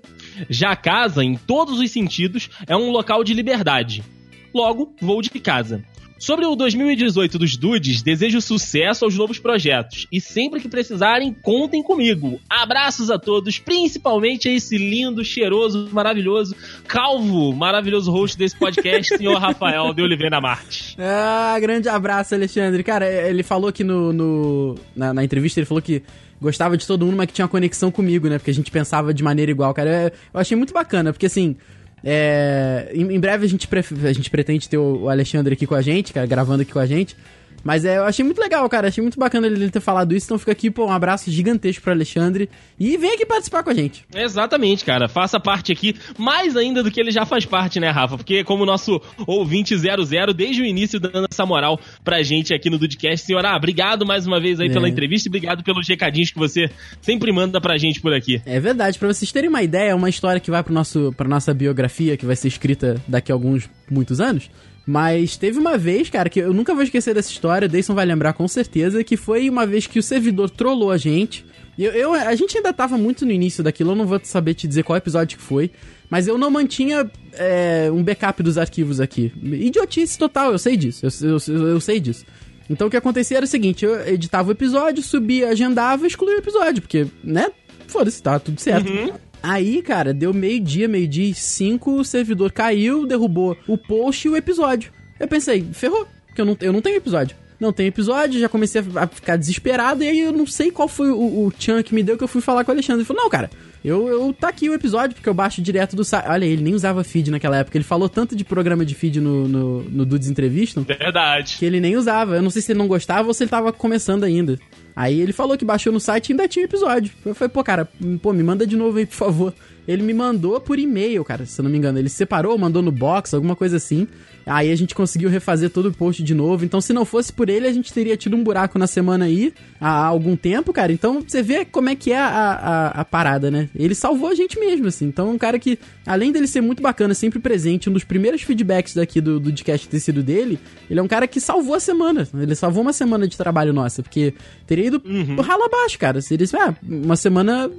Já 0.50 0.74
casa, 0.78 1.22
em 1.22 1.36
todos 1.36 1.78
os 1.78 1.92
sentidos, 1.92 2.50
é 2.66 2.78
um 2.78 2.92
local 2.92 3.26
de 3.26 3.34
liberdade. 3.34 4.06
Logo, 4.54 4.96
vou 5.02 5.22
de 5.22 5.32
casa. 5.32 5.84
Sobre 6.26 6.44
o 6.44 6.56
2018 6.56 7.38
dos 7.38 7.56
Dudes, 7.56 8.02
desejo 8.02 8.42
sucesso 8.42 9.06
aos 9.06 9.16
novos 9.16 9.38
projetos. 9.38 10.08
E 10.12 10.20
sempre 10.20 10.60
que 10.60 10.68
precisarem, 10.68 11.32
contem 11.32 11.84
comigo. 11.84 12.42
Abraços 12.50 13.12
a 13.12 13.20
todos, 13.20 13.60
principalmente 13.60 14.50
a 14.50 14.52
esse 14.52 14.76
lindo, 14.76 15.24
cheiroso, 15.24 15.88
maravilhoso, 15.92 16.56
calvo, 16.88 17.54
maravilhoso 17.54 18.12
host 18.12 18.40
desse 18.40 18.58
podcast, 18.58 19.14
senhor 19.16 19.38
Rafael 19.38 19.94
de 19.94 20.02
Oliveira 20.02 20.42
Marques. 20.42 20.96
Ah, 20.98 21.60
grande 21.62 21.90
abraço, 21.90 22.34
Alexandre. 22.34 22.82
Cara, 22.82 23.06
ele 23.06 23.44
falou 23.44 23.72
que 23.72 23.84
no, 23.84 24.12
no 24.12 24.76
na, 24.96 25.14
na 25.14 25.24
entrevista, 25.24 25.60
ele 25.60 25.68
falou 25.68 25.84
que 25.84 26.02
gostava 26.42 26.76
de 26.76 26.88
todo 26.88 27.06
mundo, 27.06 27.18
mas 27.18 27.28
que 27.28 27.34
tinha 27.34 27.46
uma 27.46 27.52
conexão 27.52 27.92
comigo, 27.92 28.28
né? 28.28 28.40
Porque 28.40 28.50
a 28.50 28.56
gente 28.56 28.72
pensava 28.72 29.14
de 29.14 29.24
maneira 29.24 29.52
igual, 29.52 29.72
cara. 29.76 30.12
Eu 30.34 30.40
achei 30.40 30.58
muito 30.58 30.74
bacana, 30.74 31.14
porque 31.14 31.28
assim. 31.28 31.56
É, 32.04 32.92
em, 32.94 33.16
em, 33.16 33.20
breve 33.20 33.46
a 33.46 33.50
gente, 33.50 33.68
a 34.04 34.14
gente 34.14 34.30
pretende 34.30 34.70
ter 34.70 34.78
o 34.78 35.10
Alexandre 35.10 35.54
aqui 35.54 35.66
com 35.66 35.76
a 35.76 35.82
gente, 35.82 36.14
cara, 36.14 36.26
gravando 36.26 36.62
aqui 36.62 36.72
com 36.72 36.80
a 36.80 36.86
gente. 36.86 37.16
Mas 37.66 37.84
é, 37.84 37.98
eu 37.98 38.04
achei 38.04 38.24
muito 38.24 38.40
legal, 38.40 38.70
cara. 38.70 38.90
Achei 38.90 39.02
muito 39.02 39.20
bacana 39.20 39.48
ele 39.48 39.72
ter 39.72 39.80
falado 39.80 40.16
isso. 40.16 40.28
Então 40.28 40.38
fica 40.38 40.52
aqui, 40.52 40.70
pô, 40.70 40.86
um 40.86 40.92
abraço 40.92 41.32
gigantesco 41.32 41.82
pro 41.82 41.92
Alexandre. 41.92 42.48
E 42.80 42.96
vem 42.96 43.16
aqui 43.16 43.26
participar 43.26 43.64
com 43.64 43.72
a 43.72 43.74
gente. 43.74 44.06
Exatamente, 44.14 44.86
cara. 44.86 45.10
Faça 45.10 45.40
parte 45.40 45.72
aqui, 45.72 45.96
mais 46.16 46.56
ainda 46.56 46.84
do 46.84 46.92
que 46.92 47.00
ele 47.00 47.10
já 47.10 47.26
faz 47.26 47.44
parte, 47.44 47.80
né, 47.80 47.90
Rafa? 47.90 48.18
Porque 48.18 48.44
como 48.44 48.68
nosso 48.68 49.02
ouvinte 49.26 49.76
00, 49.76 50.32
desde 50.32 50.62
o 50.62 50.66
início 50.66 51.00
dando 51.00 51.28
essa 51.28 51.44
moral 51.44 51.80
pra 52.04 52.22
gente 52.22 52.54
aqui 52.54 52.70
no 52.70 52.78
Dudcast. 52.78 53.26
Senhora, 53.26 53.56
obrigado 53.56 54.06
mais 54.06 54.28
uma 54.28 54.40
vez 54.40 54.60
aí 54.60 54.68
é. 54.68 54.72
pela 54.72 54.88
entrevista 54.88 55.28
e 55.28 55.32
obrigado 55.32 55.64
pelos 55.64 55.88
recadinhos 55.88 56.30
que 56.30 56.38
você 56.38 56.70
sempre 57.02 57.32
manda 57.32 57.60
pra 57.60 57.80
gente 57.80 58.00
por 58.00 58.14
aqui. 58.14 58.40
É 58.46 58.60
verdade. 58.60 59.00
Pra 59.00 59.08
vocês 59.08 59.32
terem 59.32 59.50
uma 59.50 59.64
ideia, 59.64 59.90
é 59.90 59.96
uma 59.96 60.10
história 60.10 60.40
que 60.40 60.52
vai 60.52 60.62
pro 60.62 60.72
nosso, 60.72 61.12
pra 61.18 61.28
nossa 61.28 61.52
biografia, 61.52 62.16
que 62.16 62.28
vai 62.28 62.36
ser 62.36 62.48
escrita 62.48 63.02
daqui 63.08 63.32
a 63.32 63.36
alguns, 63.36 63.68
muitos 63.90 64.22
anos. 64.22 64.52
Mas 64.86 65.36
teve 65.36 65.58
uma 65.58 65.78
vez, 65.78 66.10
cara, 66.10 66.30
que 66.30 66.40
eu 66.40 66.54
nunca 66.54 66.74
vou 66.74 66.84
esquecer 66.84 67.14
dessa 67.14 67.32
história, 67.32 67.68
Deison 67.68 67.96
vai 67.96 68.06
lembrar 68.06 68.34
com 68.34 68.48
certeza, 68.48 69.04
que 69.04 69.18
foi 69.18 69.50
uma 69.50 69.66
vez 69.66 69.88
que 69.88 69.98
o 69.98 70.04
servidor 70.04 70.50
trollou 70.50 70.92
a 70.92 70.98
gente. 70.98 71.44
Eu, 71.78 71.92
eu, 71.92 72.14
a 72.14 72.36
gente 72.36 72.56
ainda 72.56 72.72
tava 72.72 72.98
muito 72.98 73.26
no 73.26 73.32
início 73.32 73.64
daquilo, 73.64 73.92
eu 73.92 73.96
não 73.96 74.06
vou 74.06 74.20
saber 74.24 74.54
te 74.54 74.68
dizer 74.68 74.84
qual 74.84 74.96
episódio 74.96 75.38
que 75.38 75.44
foi, 75.44 75.72
mas 76.10 76.28
eu 76.28 76.38
não 76.38 76.52
mantinha 76.52 77.10
é, 77.34 77.90
um 77.92 78.04
backup 78.04 78.42
dos 78.44 78.58
arquivos 78.58 79.00
aqui. 79.00 79.34
Idiotice 79.42 80.18
total, 80.18 80.52
eu 80.52 80.60
sei 80.60 80.78
disso, 80.78 81.06
eu, 81.06 81.30
eu, 81.30 81.68
eu 81.68 81.82
sei 81.82 82.00
disso. 82.00 82.24
Então 82.70 82.88
o 82.88 82.90
que 82.90 82.98
acontecia 82.98 83.38
era 83.38 83.46
o 83.46 83.50
seguinte, 83.50 83.84
eu 83.84 84.08
editava 84.08 84.50
o 84.50 84.52
episódio, 84.52 85.04
subia, 85.04 85.50
agendava 85.50 86.06
excluía 86.08 86.36
o 86.36 86.40
episódio, 86.40 86.82
porque, 86.82 87.08
né, 87.24 87.52
foda-se, 87.88 88.22
tá 88.22 88.40
tudo 88.40 88.60
certo. 88.62 88.90
Uhum. 88.90 89.12
Aí, 89.48 89.84
cara, 89.84 90.12
deu 90.12 90.34
meio-dia, 90.34 90.88
meio-dia 90.88 91.30
e 91.30 91.34
cinco, 91.36 92.00
o 92.00 92.04
servidor 92.04 92.52
caiu, 92.52 93.06
derrubou 93.06 93.56
o 93.68 93.78
post 93.78 94.28
e 94.28 94.32
o 94.32 94.36
episódio. 94.36 94.92
Eu 95.20 95.28
pensei, 95.28 95.64
ferrou, 95.72 96.08
porque 96.26 96.42
eu 96.42 96.46
não, 96.46 96.58
eu 96.62 96.74
não 96.74 96.82
tenho 96.82 96.98
episódio. 96.98 97.38
Não 97.60 97.72
tem 97.72 97.86
episódio, 97.86 98.40
já 98.40 98.50
comecei 98.50 98.84
a 98.96 99.08
ficar 99.08 99.38
desesperado, 99.38 100.04
e 100.04 100.10
aí 100.10 100.20
eu 100.20 100.32
não 100.34 100.48
sei 100.48 100.72
qual 100.72 100.88
foi 100.88 101.12
o, 101.12 101.46
o 101.46 101.52
tchan 101.52 101.84
que 101.84 101.94
me 101.94 102.02
deu 102.02 102.18
que 102.18 102.24
eu 102.24 102.28
fui 102.28 102.42
falar 102.42 102.66
com 102.66 102.72
o 102.72 102.74
Alexandre. 102.74 103.02
Ele 103.02 103.08
falou, 103.08 103.22
não, 103.22 103.30
cara, 103.30 103.52
eu, 103.84 104.08
eu 104.08 104.34
tá 104.34 104.50
aqui 104.50 104.68
o 104.68 104.74
episódio, 104.74 105.16
porque 105.16 105.30
eu 105.30 105.34
baixo 105.34 105.62
direto 105.62 105.96
do 105.96 106.04
site. 106.04 106.28
Olha, 106.28 106.44
ele 106.44 106.64
nem 106.64 106.74
usava 106.74 107.04
feed 107.04 107.30
naquela 107.30 107.58
época. 107.58 107.78
Ele 107.78 107.86
falou 107.86 108.10
tanto 108.10 108.36
de 108.36 108.44
programa 108.44 108.84
de 108.84 108.96
feed 108.96 109.22
no, 109.22 109.48
no, 109.48 109.84
no 109.84 110.06
Dudes 110.08 110.28
Entrevistam. 110.28 110.84
Verdade. 110.84 111.58
Que 111.60 111.66
ele 111.66 111.80
nem 111.80 111.96
usava. 111.96 112.36
Eu 112.36 112.42
não 112.42 112.50
sei 112.50 112.64
se 112.64 112.72
ele 112.72 112.80
não 112.80 112.88
gostava 112.88 113.28
ou 113.28 113.34
se 113.34 113.44
ele 113.44 113.52
tava 113.52 113.72
começando 113.72 114.24
ainda. 114.24 114.60
Aí 114.96 115.20
ele 115.20 115.34
falou 115.34 115.58
que 115.58 115.66
baixou 115.66 115.92
no 115.92 116.00
site 116.00 116.30
e 116.30 116.34
ainda 116.34 116.48
tinha 116.48 116.66
episódio. 116.66 117.12
Eu 117.26 117.36
falei, 117.36 117.50
pô, 117.50 117.64
cara, 117.64 117.88
pô, 118.22 118.32
me 118.32 118.44
manda 118.44 118.66
de 118.66 118.78
novo 118.78 118.98
aí, 118.98 119.06
por 119.06 119.16
favor. 119.16 119.54
Ele 119.88 120.02
me 120.02 120.14
mandou 120.14 120.60
por 120.60 120.80
e-mail, 120.80 121.24
cara, 121.24 121.46
se 121.46 121.60
eu 121.60 121.64
não 121.64 121.70
me 121.70 121.78
engano. 121.78 122.00
Ele 122.00 122.10
separou, 122.10 122.58
mandou 122.58 122.82
no 122.82 122.92
box, 122.92 123.36
alguma 123.36 123.56
coisa 123.56 123.78
assim. 123.78 124.08
Aí 124.46 124.72
a 124.72 124.76
gente 124.76 124.96
conseguiu 124.96 125.30
refazer 125.30 125.70
todo 125.70 125.88
o 125.88 125.94
post 125.94 126.24
de 126.24 126.34
novo. 126.34 126.66
Então, 126.66 126.80
se 126.80 126.94
não 126.94 127.04
fosse 127.04 127.32
por 127.32 127.50
ele, 127.50 127.68
a 127.68 127.74
gente 127.74 127.92
teria 127.94 128.16
tido 128.16 128.36
um 128.36 128.44
buraco 128.44 128.80
na 128.80 128.88
semana 128.88 129.26
aí 129.26 129.54
há 129.80 130.06
algum 130.06 130.36
tempo, 130.36 130.74
cara. 130.74 130.92
Então, 130.92 131.22
você 131.22 131.44
vê 131.44 131.66
como 131.66 131.90
é 131.90 131.96
que 131.96 132.12
é 132.12 132.18
a, 132.18 132.28
a, 132.28 132.88
a 133.02 133.06
parada, 133.06 133.52
né? 133.52 133.70
Ele 133.76 133.94
salvou 133.94 134.30
a 134.30 134.36
gente 134.36 134.60
mesmo, 134.60 134.88
assim. 134.88 135.06
Então, 135.06 135.32
um 135.32 135.38
cara 135.38 135.60
que, 135.60 135.78
além 136.06 136.32
dele 136.32 136.48
ser 136.48 136.62
muito 136.62 136.82
bacana, 136.82 137.14
sempre 137.14 137.40
presente, 137.40 137.90
um 137.90 137.94
dos 137.94 138.04
primeiros 138.04 138.42
feedbacks 138.42 138.96
daqui 138.96 139.22
do, 139.22 139.40
do 139.40 139.52
podcast 139.66 139.88
ter 139.88 140.00
sido 140.00 140.24
dele, 140.24 140.60
ele 140.90 141.00
é 141.00 141.04
um 141.04 141.08
cara 141.08 141.28
que 141.28 141.40
salvou 141.40 141.76
a 141.76 141.80
semana. 141.80 142.28
Ele 142.34 142.56
salvou 142.56 142.82
uma 142.82 142.94
semana 142.94 143.28
de 143.28 143.38
trabalho 143.38 143.74
nossa, 143.74 144.04
porque 144.04 144.34
teria 144.68 144.85
ido 144.86 145.02
uhum. 145.06 145.42
ralo 145.42 145.64
abaixo, 145.64 145.98
cara. 145.98 146.22
Seria, 146.22 146.48
ah, 146.60 146.74
uma 146.84 147.16
semana 147.16 147.70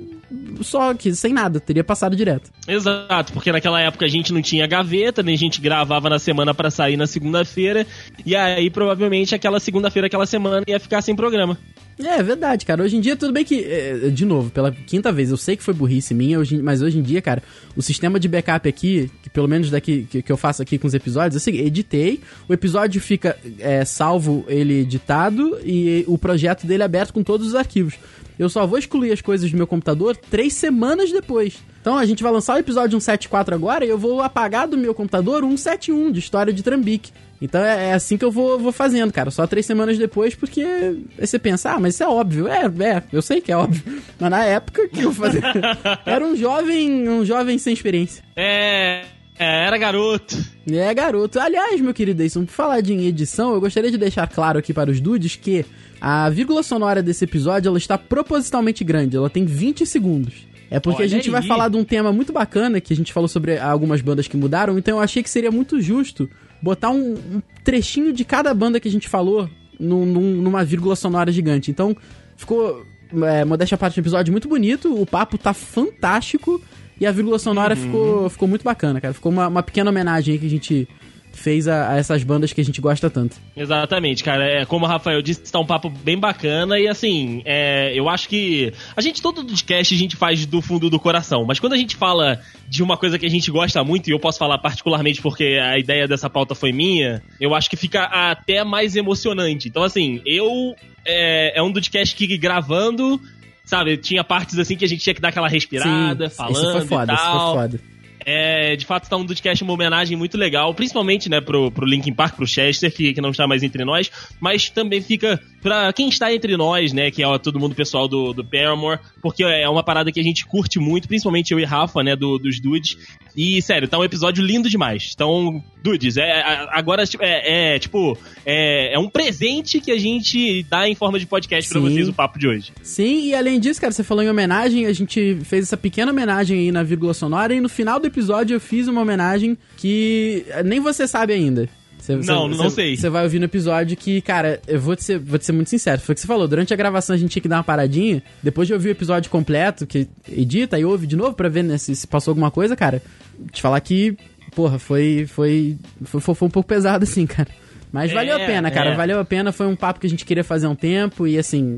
só 0.60 0.92
que 0.94 1.14
sem 1.14 1.32
nada, 1.32 1.60
teria 1.60 1.84
passado 1.84 2.16
direto. 2.16 2.50
Exato, 2.66 3.32
porque 3.32 3.52
naquela 3.52 3.80
época 3.80 4.04
a 4.04 4.08
gente 4.08 4.32
não 4.32 4.42
tinha 4.42 4.66
gaveta, 4.66 5.22
nem 5.22 5.34
a 5.34 5.38
gente 5.38 5.60
gravava 5.60 6.10
na 6.10 6.18
semana 6.18 6.52
para 6.52 6.70
sair 6.70 6.96
na 6.96 7.06
segunda-feira, 7.06 7.86
e 8.24 8.34
aí 8.34 8.68
provavelmente 8.70 9.34
aquela 9.34 9.60
segunda-feira, 9.60 10.06
aquela 10.06 10.26
semana 10.26 10.64
ia 10.66 10.80
ficar 10.80 11.02
sem 11.02 11.14
programa. 11.14 11.56
É, 11.98 12.18
é 12.18 12.22
verdade, 12.22 12.66
cara. 12.66 12.82
Hoje 12.82 12.96
em 12.96 13.00
dia, 13.00 13.16
tudo 13.16 13.32
bem 13.32 13.44
que, 13.44 13.64
é, 13.64 14.10
de 14.10 14.24
novo, 14.24 14.50
pela 14.50 14.70
quinta 14.70 15.10
vez, 15.10 15.30
eu 15.30 15.36
sei 15.36 15.56
que 15.56 15.62
foi 15.62 15.72
burrice 15.72 16.14
minha, 16.14 16.38
mas 16.62 16.82
hoje 16.82 16.98
em 16.98 17.02
dia, 17.02 17.22
cara, 17.22 17.42
o 17.74 17.82
sistema 17.82 18.20
de 18.20 18.28
backup 18.28 18.68
aqui, 18.68 19.10
que 19.22 19.30
pelo 19.30 19.48
menos 19.48 19.70
daqui 19.70 20.06
que, 20.10 20.22
que 20.22 20.32
eu 20.32 20.36
faço 20.36 20.62
aqui 20.62 20.78
com 20.78 20.86
os 20.86 20.94
episódios, 20.94 21.40
assim, 21.40 21.56
editei, 21.56 22.20
o 22.48 22.52
episódio 22.52 23.00
fica 23.00 23.36
é, 23.58 23.84
salvo 23.84 24.44
ele 24.48 24.80
editado 24.80 25.58
e 25.64 26.04
o 26.06 26.18
projeto 26.18 26.66
dele 26.66 26.82
é 26.82 26.86
aberto 26.86 27.12
com 27.12 27.22
todos 27.22 27.46
os 27.48 27.54
arquivos. 27.54 27.94
Eu 28.38 28.50
só 28.50 28.66
vou 28.66 28.78
excluir 28.78 29.12
as 29.12 29.22
coisas 29.22 29.50
do 29.50 29.56
meu 29.56 29.66
computador 29.66 30.14
três 30.14 30.52
semanas 30.52 31.10
depois. 31.10 31.54
Então 31.80 31.96
a 31.96 32.04
gente 32.04 32.22
vai 32.22 32.30
lançar 32.30 32.56
o 32.56 32.58
episódio 32.58 33.00
174 33.00 33.54
agora 33.54 33.84
e 33.84 33.88
eu 33.88 33.96
vou 33.96 34.20
apagar 34.20 34.68
do 34.68 34.76
meu 34.76 34.92
computador 34.92 35.42
171 35.42 36.12
de 36.12 36.18
história 36.18 36.52
de 36.52 36.62
Trambique. 36.62 37.12
Então 37.40 37.62
é, 37.62 37.90
é, 37.90 37.92
assim 37.92 38.16
que 38.16 38.24
eu 38.24 38.30
vou, 38.30 38.58
vou 38.58 38.72
fazendo, 38.72 39.12
cara. 39.12 39.30
Só 39.30 39.46
três 39.46 39.66
semanas 39.66 39.98
depois, 39.98 40.34
porque 40.34 40.62
aí 40.62 41.26
você 41.26 41.38
pensa, 41.38 41.72
ah, 41.72 41.80
mas 41.80 41.94
isso 41.94 42.02
é 42.02 42.08
óbvio. 42.08 42.48
É, 42.48 42.64
é, 42.64 43.02
eu 43.12 43.22
sei 43.22 43.40
que 43.40 43.52
é 43.52 43.56
óbvio. 43.56 43.82
Mas 44.18 44.30
na 44.30 44.44
época 44.44 44.88
que 44.88 45.02
eu 45.02 45.12
fazia. 45.12 45.42
era 46.06 46.24
um 46.24 46.34
jovem, 46.34 47.08
um 47.08 47.24
jovem 47.24 47.58
sem 47.58 47.74
experiência. 47.74 48.24
É. 48.34 49.04
É, 49.38 49.66
era 49.66 49.76
garoto. 49.76 50.36
É, 50.70 50.94
garoto. 50.94 51.38
Aliás, 51.38 51.78
meu 51.80 51.92
querido 51.92 52.22
Edson, 52.22 52.46
por 52.46 52.52
falar 52.52 52.80
de 52.80 52.94
edição, 52.94 53.52
eu 53.52 53.60
gostaria 53.60 53.90
de 53.90 53.98
deixar 53.98 54.26
claro 54.26 54.58
aqui 54.58 54.72
para 54.72 54.90
os 54.90 54.98
dudes 54.98 55.36
que 55.36 55.64
a 56.00 56.30
vírgula 56.30 56.62
sonora 56.62 57.02
desse 57.02 57.24
episódio 57.24 57.68
ela 57.68 57.78
está 57.78 57.98
propositalmente 57.98 58.82
grande, 58.82 59.16
ela 59.16 59.28
tem 59.28 59.44
20 59.44 59.84
segundos. 59.84 60.46
É 60.70 60.80
porque 60.80 61.02
Olha 61.02 61.06
a 61.06 61.08
gente 61.08 61.26
aí. 61.26 61.30
vai 61.30 61.42
falar 61.42 61.68
de 61.68 61.76
um 61.76 61.84
tema 61.84 62.12
muito 62.12 62.32
bacana 62.32 62.80
que 62.80 62.92
a 62.92 62.96
gente 62.96 63.12
falou 63.12 63.28
sobre 63.28 63.58
algumas 63.58 64.00
bandas 64.00 64.26
que 64.26 64.36
mudaram, 64.36 64.78
então 64.78 64.96
eu 64.96 65.02
achei 65.02 65.22
que 65.22 65.30
seria 65.30 65.50
muito 65.50 65.80
justo 65.80 66.28
botar 66.62 66.90
um, 66.90 67.14
um 67.14 67.42
trechinho 67.64 68.12
de 68.12 68.24
cada 68.24 68.52
banda 68.54 68.80
que 68.80 68.88
a 68.88 68.90
gente 68.90 69.08
falou 69.08 69.48
num, 69.78 70.04
num, 70.04 70.42
numa 70.42 70.64
vírgula 70.64 70.96
sonora 70.96 71.30
gigante. 71.30 71.70
Então, 71.70 71.96
ficou, 72.36 72.84
é, 73.24 73.44
modéstia 73.44 73.78
parte, 73.78 73.98
um 73.98 74.02
episódio 74.02 74.32
muito 74.32 74.48
bonito, 74.48 74.94
o 75.00 75.06
papo 75.06 75.38
tá 75.38 75.52
fantástico 75.52 76.62
e 77.00 77.06
a 77.06 77.12
vírgula 77.12 77.38
sonora 77.38 77.74
uhum. 77.74 77.82
ficou, 77.82 78.30
ficou 78.30 78.48
muito 78.48 78.62
bacana, 78.62 79.00
cara. 79.00 79.14
Ficou 79.14 79.30
uma, 79.30 79.48
uma 79.48 79.62
pequena 79.62 79.90
homenagem 79.90 80.34
aí 80.34 80.38
que 80.38 80.46
a 80.46 80.50
gente 80.50 80.88
fez 81.36 81.68
a, 81.68 81.92
a, 81.92 81.96
essas 81.96 82.22
bandas 82.24 82.52
que 82.52 82.60
a 82.60 82.64
gente 82.64 82.80
gosta 82.80 83.08
tanto. 83.08 83.36
Exatamente, 83.56 84.24
cara. 84.24 84.44
É, 84.44 84.64
como 84.64 84.84
o 84.84 84.88
Rafael 84.88 85.20
disse, 85.22 85.50
tá 85.50 85.58
um 85.58 85.66
papo 85.66 85.88
bem 85.88 86.18
bacana 86.18 86.78
e 86.78 86.88
assim, 86.88 87.42
é, 87.44 87.92
eu 87.94 88.08
acho 88.08 88.28
que 88.28 88.72
a 88.96 89.00
gente, 89.00 89.22
todo 89.22 89.44
podcast 89.44 89.94
a 89.94 89.98
gente 89.98 90.16
faz 90.16 90.44
do 90.46 90.60
fundo 90.60 90.90
do 90.90 90.98
coração, 90.98 91.44
mas 91.44 91.60
quando 91.60 91.74
a 91.74 91.76
gente 91.76 91.96
fala 91.96 92.40
de 92.68 92.82
uma 92.82 92.96
coisa 92.96 93.18
que 93.18 93.26
a 93.26 93.30
gente 93.30 93.50
gosta 93.50 93.82
muito, 93.84 94.08
e 94.08 94.12
eu 94.12 94.18
posso 94.18 94.38
falar 94.38 94.58
particularmente 94.58 95.22
porque 95.22 95.58
a 95.62 95.78
ideia 95.78 96.08
dessa 96.08 96.28
pauta 96.28 96.54
foi 96.54 96.72
minha, 96.72 97.22
eu 97.40 97.54
acho 97.54 97.70
que 97.70 97.76
fica 97.76 98.04
até 98.04 98.64
mais 98.64 98.96
emocionante. 98.96 99.68
Então, 99.68 99.82
assim, 99.82 100.20
eu. 100.24 100.74
É, 101.08 101.60
é 101.60 101.62
um 101.62 101.72
podcast 101.72 102.16
que 102.16 102.36
gravando, 102.36 103.20
sabe, 103.64 103.96
tinha 103.96 104.24
partes 104.24 104.58
assim 104.58 104.76
que 104.76 104.84
a 104.84 104.88
gente 104.88 105.04
tinha 105.04 105.14
que 105.14 105.20
dar 105.20 105.28
aquela 105.28 105.48
respirada, 105.48 106.28
Sim, 106.28 106.34
falando. 106.34 106.56
Isso 106.56 106.72
foi 106.72 106.86
foda, 106.86 107.12
e 107.12 107.16
tal. 107.16 107.36
isso 107.36 107.54
foi 107.54 107.62
foda 107.62 107.95
É, 108.28 108.74
de 108.74 108.84
fato, 108.84 109.08
tá 109.08 109.16
um 109.16 109.24
Dudcast 109.24 109.62
uma 109.62 109.72
homenagem 109.72 110.16
muito 110.16 110.36
legal, 110.36 110.74
principalmente, 110.74 111.28
né, 111.28 111.40
pro, 111.40 111.70
pro 111.70 111.86
Linkin 111.86 112.12
Park, 112.12 112.34
pro 112.34 112.44
Chester, 112.44 112.92
que, 112.92 113.14
que 113.14 113.20
não 113.20 113.30
está 113.30 113.46
mais 113.46 113.62
entre 113.62 113.84
nós, 113.84 114.10
mas 114.40 114.68
também 114.68 115.00
fica 115.00 115.40
pra 115.62 115.92
quem 115.92 116.08
está 116.08 116.34
entre 116.34 116.56
nós, 116.56 116.92
né, 116.92 117.08
que 117.08 117.22
é 117.22 117.26
ó, 117.26 117.38
todo 117.38 117.60
mundo 117.60 117.76
pessoal 117.76 118.08
do, 118.08 118.32
do 118.32 118.44
Paramore, 118.44 118.98
porque 119.22 119.44
é 119.44 119.68
uma 119.68 119.84
parada 119.84 120.10
que 120.10 120.18
a 120.18 120.24
gente 120.24 120.44
curte 120.44 120.80
muito, 120.80 121.06
principalmente 121.06 121.52
eu 121.52 121.60
e 121.60 121.64
Rafa, 121.64 122.02
né, 122.02 122.16
do, 122.16 122.36
dos 122.36 122.58
Dudes. 122.58 122.96
E, 123.36 123.60
sério, 123.60 123.86
tá 123.86 123.98
um 123.98 124.04
episódio 124.04 124.42
lindo 124.42 124.70
demais. 124.70 125.12
Então, 125.14 125.62
Dudes, 125.82 126.16
é, 126.16 126.42
agora 126.70 127.04
é, 127.20 127.74
é, 127.74 127.78
tipo, 127.78 128.18
é, 128.44 128.94
é 128.94 128.98
um 128.98 129.08
presente 129.08 129.78
que 129.78 129.92
a 129.92 129.98
gente 129.98 130.62
dá 130.64 130.88
em 130.88 130.94
forma 130.94 131.18
de 131.18 131.26
podcast 131.26 131.70
pra 131.70 131.80
Sim. 131.80 131.86
vocês 131.86 132.08
o 132.08 132.14
papo 132.14 132.38
de 132.38 132.48
hoje. 132.48 132.72
Sim, 132.82 133.26
e 133.26 133.34
além 133.34 133.60
disso, 133.60 133.80
cara, 133.80 133.92
você 133.92 134.02
falou 134.02 134.24
em 134.24 134.30
homenagem, 134.30 134.86
a 134.86 134.92
gente 134.92 135.38
fez 135.44 135.64
essa 135.64 135.76
pequena 135.76 136.10
homenagem 136.10 136.58
aí 136.58 136.72
na 136.72 136.82
vírgula 136.82 137.12
sonora 137.12 137.54
e 137.54 137.60
no 137.60 137.68
final 137.68 138.00
do 138.00 138.06
episódio 138.06 138.54
eu 138.54 138.60
fiz 138.60 138.88
uma 138.88 139.02
homenagem 139.02 139.56
que 139.76 140.46
nem 140.64 140.80
você 140.80 141.06
sabe 141.06 141.34
ainda. 141.34 141.68
Você- 141.98 142.14
Não, 142.16 142.22
você- 142.22 142.32
não 142.32 142.48
você- 142.70 142.70
sei. 142.70 142.96
Você 142.96 143.08
vai 143.08 143.24
ouvir 143.24 143.38
no 143.38 143.46
episódio 143.46 143.96
que, 143.96 144.20
cara, 144.20 144.60
eu 144.68 144.78
vou 144.80 144.94
te, 144.94 145.02
ser, 145.02 145.18
vou 145.18 145.38
te 145.38 145.44
ser 145.44 145.52
muito 145.52 145.68
sincero. 145.70 146.00
Foi 146.00 146.12
o 146.12 146.14
que 146.14 146.20
você 146.20 146.26
falou. 146.26 146.46
Durante 146.46 146.72
a 146.72 146.76
gravação 146.76 147.14
a 147.14 147.18
gente 147.18 147.30
tinha 147.32 147.42
que 147.42 147.48
dar 147.48 147.56
uma 147.56 147.64
paradinha. 147.64 148.22
Depois 148.42 148.68
de 148.68 148.74
ouvir 148.74 148.88
o 148.88 148.92
episódio 148.92 149.30
completo, 149.30 149.86
que 149.86 150.06
edita 150.30 150.78
e 150.78 150.84
ouve 150.84 151.06
de 151.06 151.16
novo 151.16 151.34
pra 151.34 151.48
ver 151.48 151.64
né, 151.64 151.78
se, 151.78 151.94
se 151.96 152.06
passou 152.06 152.30
alguma 152.32 152.50
coisa, 152.50 152.76
cara. 152.76 153.02
Te 153.50 153.60
falar 153.60 153.80
que, 153.80 154.16
porra, 154.54 154.78
foi, 154.78 155.26
foi, 155.28 155.76
foi, 156.04 156.20
foi, 156.20 156.34
foi 156.34 156.46
um 156.48 156.50
pouco 156.50 156.68
pesado 156.68 157.02
assim, 157.04 157.26
cara. 157.26 157.48
Mas 157.92 158.10
É, 158.10 158.14
valeu 158.14 158.36
a 158.36 158.40
pena, 158.40 158.70
cara. 158.70 158.90
é. 158.90 158.96
Valeu 158.96 159.18
a 159.18 159.24
pena. 159.24 159.52
Foi 159.52 159.66
um 159.66 159.74
papo 159.76 159.98
que 160.00 160.06
a 160.06 160.10
gente 160.10 160.24
queria 160.24 160.44
fazer 160.44 160.66
há 160.66 160.70
um 160.70 160.74
tempo. 160.74 161.26
E 161.26 161.38
assim, 161.38 161.76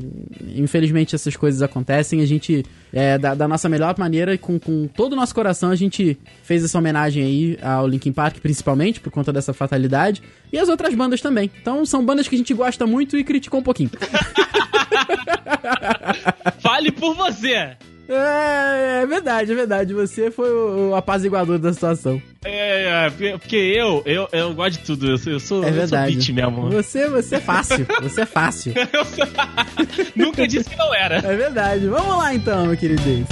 infelizmente 0.55 1.15
essas 1.15 1.35
coisas 1.35 1.61
acontecem. 1.61 2.21
A 2.21 2.25
gente, 2.25 2.65
é, 2.93 3.17
da, 3.17 3.35
da 3.35 3.47
nossa 3.47 3.69
melhor 3.69 3.95
maneira, 3.97 4.37
com, 4.37 4.59
com 4.59 4.87
todo 4.87 5.13
o 5.13 5.15
nosso 5.15 5.33
coração, 5.33 5.69
a 5.69 5.75
gente 5.75 6.17
fez 6.43 6.63
essa 6.63 6.77
homenagem 6.77 7.23
aí 7.23 7.59
ao 7.61 7.87
Linkin 7.87 8.11
Park, 8.11 8.37
principalmente, 8.39 8.99
por 8.99 9.11
conta 9.11 9.31
dessa 9.31 9.53
fatalidade. 9.53 10.21
E 10.51 10.57
as 10.57 10.67
outras 10.69 10.93
bandas 10.95 11.21
também. 11.21 11.49
Então 11.61 11.85
são 11.85 12.03
bandas 12.05 12.27
que 12.27 12.35
a 12.35 12.37
gente 12.37 12.53
gosta 12.53 12.85
muito 12.87 13.17
e 13.17 13.23
criticou 13.23 13.59
um 13.59 13.63
pouquinho. 13.63 13.91
Fale 16.61 16.91
por 16.91 17.13
você! 17.15 17.71
É, 18.11 19.01
é 19.03 19.05
verdade, 19.05 19.51
é 19.51 19.55
verdade. 19.55 19.93
Você 19.93 20.31
foi 20.31 20.49
o, 20.49 20.89
o 20.89 20.95
apaziguador 20.95 21.59
da 21.59 21.71
situação. 21.71 22.19
É, 22.43 23.05
é, 23.05 23.37
porque 23.37 23.55
eu, 23.55 24.01
eu, 24.03 24.27
eu 24.31 24.51
gosto 24.55 24.79
de 24.79 24.85
tudo. 24.85 25.11
Eu 25.11 25.17
sou, 25.19 25.31
eu 25.33 25.39
sou, 25.39 25.57
É 25.63 25.67
eu 25.67 25.69
sou 25.69 25.73
verdade. 25.73 26.15
beat 26.15 26.29
mesmo. 26.29 26.69
Você, 26.71 27.07
você 27.07 27.35
é 27.35 27.39
fácil. 27.39 27.85
Você 28.01 28.21
é 28.21 28.25
fácil. 28.25 28.73
Sou- 29.15 30.05
Nunca 30.15 30.47
disse 30.47 30.67
que 30.71 30.75
não 30.75 30.91
era. 30.95 31.17
É 31.17 31.35
verdade. 31.35 31.85
Vamos 31.87 32.17
lá 32.17 32.33
então, 32.33 32.65
meu 32.65 32.75
querido 32.77 32.99
Davis. 33.03 33.27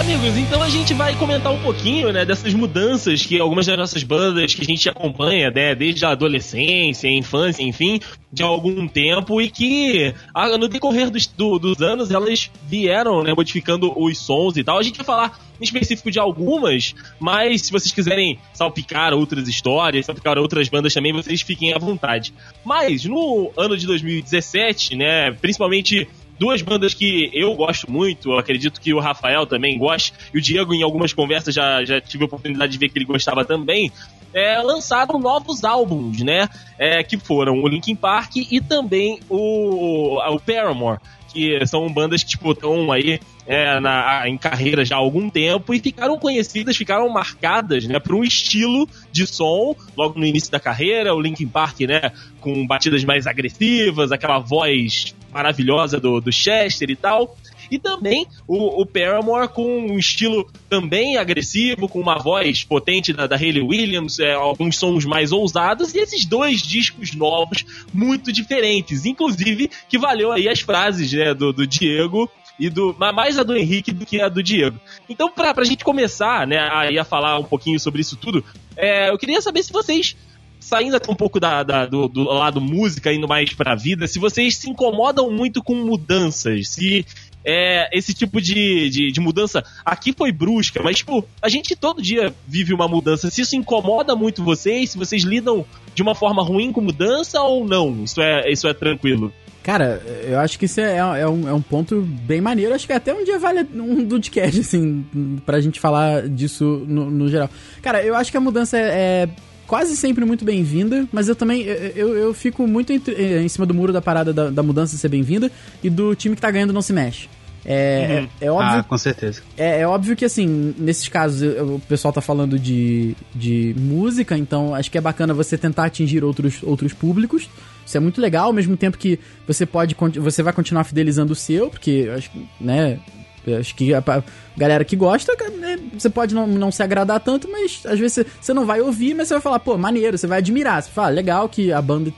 Amigos, 0.00 0.36
então 0.36 0.62
a 0.62 0.68
gente 0.70 0.94
vai 0.94 1.14
comentar 1.16 1.52
um 1.52 1.60
pouquinho, 1.60 2.12
né, 2.12 2.24
dessas 2.24 2.54
mudanças 2.54 3.26
que 3.26 3.38
algumas 3.40 3.66
das 3.66 3.76
nossas 3.76 4.02
bandas 4.02 4.54
que 4.54 4.62
a 4.62 4.64
gente 4.64 4.88
acompanha, 4.88 5.50
né, 5.50 5.74
desde 5.74 6.04
a 6.04 6.10
adolescência, 6.10 7.08
infância, 7.10 7.62
enfim, 7.62 8.00
de 8.32 8.42
algum 8.42 8.86
tempo 8.86 9.40
e 9.40 9.50
que 9.50 10.14
no 10.58 10.68
decorrer 10.68 11.10
dos, 11.10 11.26
do- 11.26 11.58
dos 11.58 11.82
anos 11.82 12.10
elas 12.10 12.50
vieram, 12.66 13.22
né, 13.22 13.34
modificando 13.34 13.92
os 14.00 14.18
sons 14.18 14.56
e 14.56 14.62
tal. 14.64 14.78
A 14.78 14.82
gente 14.82 14.96
vai 14.98 15.04
falar 15.06 15.38
em 15.60 15.64
específico 15.64 16.10
de 16.10 16.18
algumas, 16.20 16.94
mas 17.18 17.62
se 17.62 17.72
vocês 17.72 17.92
quiserem 17.92 18.38
salpicar 18.54 19.12
outras 19.12 19.48
histórias, 19.48 20.06
salpicar 20.06 20.38
outras 20.38 20.68
bandas 20.68 20.94
também, 20.94 21.12
vocês 21.12 21.40
fiquem 21.42 21.72
à 21.74 21.78
vontade. 21.78 22.32
Mas 22.64 23.04
no 23.04 23.50
ano 23.56 23.76
de 23.76 23.86
2017, 23.86 24.94
né, 24.96 25.32
principalmente 25.32 26.06
duas 26.38 26.62
bandas 26.62 26.94
que 26.94 27.30
eu 27.32 27.54
gosto 27.54 27.90
muito, 27.90 28.32
eu 28.32 28.38
acredito 28.38 28.80
que 28.80 28.94
o 28.94 29.00
Rafael 29.00 29.46
também 29.46 29.78
gosta, 29.78 30.16
e 30.32 30.38
o 30.38 30.40
Diego, 30.40 30.74
em 30.74 30.82
algumas 30.82 31.12
conversas, 31.12 31.54
já, 31.54 31.84
já 31.84 32.00
tive 32.00 32.24
a 32.24 32.26
oportunidade 32.26 32.72
de 32.72 32.78
ver 32.78 32.88
que 32.88 32.98
ele 32.98 33.04
gostava 33.04 33.44
também, 33.44 33.92
é, 34.32 34.60
lançaram 34.60 35.18
novos 35.18 35.64
álbuns, 35.64 36.22
né? 36.22 36.48
É, 36.78 37.02
que 37.02 37.16
foram 37.16 37.62
o 37.62 37.68
Linkin 37.68 37.96
Park 37.96 38.36
e 38.36 38.60
também 38.60 39.18
o, 39.28 40.18
o 40.18 40.40
Paramore. 40.40 41.00
Que 41.38 41.64
são 41.68 41.88
bandas 41.88 42.24
que, 42.24 42.30
tipo, 42.30 42.50
estão 42.50 42.90
aí 42.90 43.20
é, 43.46 43.78
na, 43.78 44.28
em 44.28 44.36
carreira 44.36 44.84
já 44.84 44.96
há 44.96 44.98
algum 44.98 45.30
tempo 45.30 45.72
e 45.72 45.78
ficaram 45.78 46.18
conhecidas, 46.18 46.76
ficaram 46.76 47.08
marcadas, 47.08 47.86
né, 47.86 48.00
por 48.00 48.16
um 48.16 48.24
estilo 48.24 48.88
de 49.12 49.24
som 49.24 49.76
logo 49.96 50.18
no 50.18 50.26
início 50.26 50.50
da 50.50 50.58
carreira. 50.58 51.14
O 51.14 51.20
Linkin 51.20 51.46
Park, 51.46 51.82
né, 51.82 52.10
com 52.40 52.66
batidas 52.66 53.04
mais 53.04 53.24
agressivas, 53.24 54.10
aquela 54.10 54.40
voz 54.40 55.14
maravilhosa 55.32 56.00
do, 56.00 56.20
do 56.20 56.32
Chester 56.32 56.90
e 56.90 56.96
tal. 56.96 57.36
E 57.70 57.78
também 57.78 58.26
o, 58.46 58.82
o 58.82 58.86
Paramore 58.86 59.48
com 59.48 59.64
um 59.92 59.98
estilo 59.98 60.50
também 60.68 61.16
agressivo, 61.16 61.88
com 61.88 62.00
uma 62.00 62.18
voz 62.18 62.64
potente 62.64 63.12
da, 63.12 63.26
da 63.26 63.36
Hayley 63.36 63.62
Williams, 63.62 64.18
é, 64.18 64.32
alguns 64.34 64.76
sons 64.78 65.04
mais 65.04 65.32
ousados, 65.32 65.94
e 65.94 65.98
esses 65.98 66.24
dois 66.24 66.60
discos 66.62 67.14
novos 67.14 67.64
muito 67.92 68.32
diferentes. 68.32 69.04
Inclusive, 69.04 69.70
que 69.88 69.98
valeu 69.98 70.32
aí 70.32 70.48
as 70.48 70.60
frases 70.60 71.12
né, 71.12 71.34
do, 71.34 71.52
do 71.52 71.66
Diego 71.66 72.30
e 72.58 72.68
do 72.68 72.94
ma- 72.98 73.12
mais 73.12 73.38
a 73.38 73.42
do 73.42 73.56
Henrique 73.56 73.92
do 73.92 74.04
que 74.04 74.20
a 74.20 74.28
do 74.28 74.42
Diego. 74.42 74.80
Então, 75.08 75.30
pra, 75.30 75.54
pra 75.54 75.64
gente 75.64 75.84
começar, 75.84 76.46
né, 76.46 76.58
aí 76.72 76.98
a 76.98 77.04
falar 77.04 77.38
um 77.38 77.44
pouquinho 77.44 77.78
sobre 77.78 78.00
isso 78.00 78.16
tudo, 78.16 78.44
é, 78.76 79.10
eu 79.10 79.18
queria 79.18 79.40
saber 79.40 79.62
se 79.62 79.72
vocês 79.72 80.16
saindo 80.60 80.96
até 80.96 81.10
um 81.10 81.14
pouco 81.14 81.38
da, 81.38 81.62
da- 81.62 81.86
do, 81.86 82.08
do 82.08 82.24
lado 82.24 82.60
música, 82.60 83.12
indo 83.12 83.28
mais 83.28 83.52
pra 83.54 83.76
vida, 83.76 84.08
se 84.08 84.18
vocês 84.18 84.56
se 84.56 84.68
incomodam 84.68 85.30
muito 85.30 85.62
com 85.62 85.74
mudanças, 85.76 86.68
se 86.70 87.06
é, 87.44 87.88
esse 87.96 88.12
tipo 88.12 88.40
de, 88.40 88.90
de, 88.90 89.12
de 89.12 89.20
mudança 89.20 89.64
aqui 89.84 90.12
foi 90.12 90.32
brusca, 90.32 90.82
mas 90.82 90.98
tipo, 90.98 91.24
a 91.40 91.48
gente 91.48 91.74
todo 91.76 92.02
dia 92.02 92.34
vive 92.46 92.74
uma 92.74 92.88
mudança. 92.88 93.30
Se 93.30 93.42
isso 93.42 93.56
incomoda 93.56 94.14
muito 94.14 94.44
vocês, 94.44 94.90
se 94.90 94.98
vocês 94.98 95.22
lidam 95.22 95.64
de 95.94 96.02
uma 96.02 96.14
forma 96.14 96.42
ruim 96.42 96.72
com 96.72 96.80
mudança 96.80 97.40
ou 97.42 97.66
não, 97.66 98.04
isso 98.04 98.20
é, 98.20 98.50
isso 98.50 98.68
é 98.68 98.74
tranquilo. 98.74 99.32
Cara, 99.68 100.00
eu 100.22 100.38
acho 100.38 100.58
que 100.58 100.64
isso 100.64 100.80
é, 100.80 100.96
é 100.96 101.28
um, 101.28 101.46
é 101.46 101.52
um 101.52 101.60
ponto 101.60 102.00
bem 102.00 102.40
maneiro. 102.40 102.74
Acho 102.74 102.86
que 102.86 102.92
até 102.92 103.12
um 103.12 103.22
dia 103.22 103.38
vale 103.38 103.68
um 103.74 104.02
Dudcast, 104.02 104.60
assim, 104.60 105.04
pra 105.44 105.60
gente 105.60 105.78
falar 105.78 106.26
disso 106.26 106.86
no, 106.86 107.10
no 107.10 107.28
geral. 107.28 107.50
Cara, 107.82 108.02
eu 108.02 108.14
acho 108.14 108.30
que 108.30 108.38
a 108.38 108.40
mudança 108.40 108.78
é, 108.78 108.82
é 109.24 109.28
quase 109.68 109.96
sempre 109.96 110.24
muito 110.24 110.44
bem-vinda, 110.44 111.06
mas 111.12 111.28
eu 111.28 111.36
também 111.36 111.62
eu, 111.62 112.16
eu, 112.16 112.34
fico 112.34 112.66
muito 112.66 112.92
entre- 112.92 113.14
eh, 113.14 113.42
em 113.42 113.48
cima 113.48 113.64
do 113.66 113.74
muro 113.74 113.92
da 113.92 114.00
parada 114.02 114.32
da, 114.32 114.50
da 114.50 114.62
mudança 114.62 114.96
ser 114.96 115.08
bem-vinda 115.08 115.52
e 115.84 115.88
do 115.90 116.14
time 116.16 116.34
que 116.34 116.40
tá 116.40 116.50
ganhando 116.50 116.72
não 116.72 116.82
se 116.82 116.92
mexe. 116.92 117.28
É, 117.70 118.26
é, 118.40 118.46
é 118.46 118.50
óbvio 118.50 118.78
Ah, 118.80 118.82
com 118.82 118.96
certeza. 118.96 119.42
é, 119.56 119.80
é 119.80 119.86
óbvio 119.86 120.16
que, 120.16 120.24
assim, 120.24 120.74
nesses 120.78 121.06
casos, 121.08 121.42
o 121.60 121.78
pessoal 121.86 122.12
tá 122.14 122.20
falando 122.22 122.58
de, 122.58 123.14
de 123.34 123.74
música, 123.78 124.38
então 124.38 124.74
acho 124.74 124.90
que 124.90 124.96
é 124.96 125.00
bacana 125.02 125.34
você 125.34 125.58
tentar 125.58 125.84
atingir 125.84 126.24
outros, 126.24 126.62
outros 126.62 126.94
públicos. 126.94 127.46
Isso 127.84 127.96
é 127.96 128.00
muito 128.00 128.20
legal, 128.22 128.46
ao 128.46 128.52
mesmo 128.54 128.74
tempo 128.74 128.96
que 128.96 129.18
você 129.46 129.66
pode 129.66 129.94
você 130.18 130.42
vai 130.42 130.52
continuar 130.52 130.84
fidelizando 130.84 131.32
o 131.34 131.36
seu, 131.36 131.68
porque 131.68 132.10
acho 132.16 132.30
que, 132.30 132.48
né, 132.58 132.98
eu 133.46 133.58
acho 133.58 133.74
que 133.74 133.94
a, 133.94 133.98
a 133.98 134.22
galera 134.56 134.84
que 134.84 134.96
gosta, 134.96 135.32
né, 135.58 135.78
você 135.96 136.10
pode 136.10 136.34
não, 136.34 136.46
não 136.46 136.70
se 136.70 136.82
agradar 136.82 137.20
tanto, 137.20 137.48
mas 137.50 137.82
às 137.84 137.98
vezes 137.98 138.26
você, 138.40 138.52
não 138.52 138.66
vai 138.66 138.80
ouvir, 138.80 139.14
mas 139.14 139.28
você 139.28 139.34
vai 139.34 139.42
falar, 139.42 139.58
pô, 139.60 139.76
maneiro, 139.76 140.16
você 140.16 140.26
vai 140.26 140.38
admirar. 140.38 140.82
Você 140.82 140.90
fala, 140.90 141.08
"Ah, 141.08 141.10
legal 141.10 141.48
que 141.48 141.72
a 141.72 141.80
banda 141.80 142.12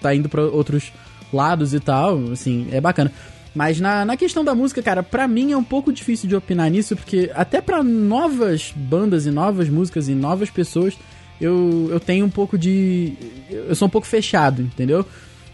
tá 0.00 0.14
indo 0.14 0.28
pra 0.28 0.42
outros 0.42 0.92
lados 1.32 1.72
e 1.72 1.80
tal, 1.80 2.18
assim, 2.32 2.68
é 2.72 2.80
bacana. 2.80 3.12
Mas 3.54 3.78
na, 3.78 4.04
na 4.04 4.16
questão 4.16 4.44
da 4.44 4.54
música, 4.54 4.82
cara, 4.82 5.02
pra 5.02 5.28
mim 5.28 5.52
é 5.52 5.56
um 5.56 5.64
pouco 5.64 5.92
difícil 5.92 6.28
de 6.28 6.34
opinar 6.34 6.70
nisso, 6.70 6.96
porque 6.96 7.30
até 7.34 7.60
pra 7.60 7.82
novas 7.82 8.72
bandas 8.74 9.26
e 9.26 9.30
novas 9.30 9.68
músicas 9.68 10.08
e 10.08 10.14
novas 10.14 10.50
pessoas, 10.50 10.94
eu, 11.40 11.88
eu 11.90 12.00
tenho 12.00 12.24
um 12.24 12.30
pouco 12.30 12.56
de. 12.56 13.12
Eu 13.50 13.74
sou 13.74 13.88
um 13.88 13.90
pouco 13.90 14.06
fechado, 14.06 14.62
entendeu? 14.62 15.04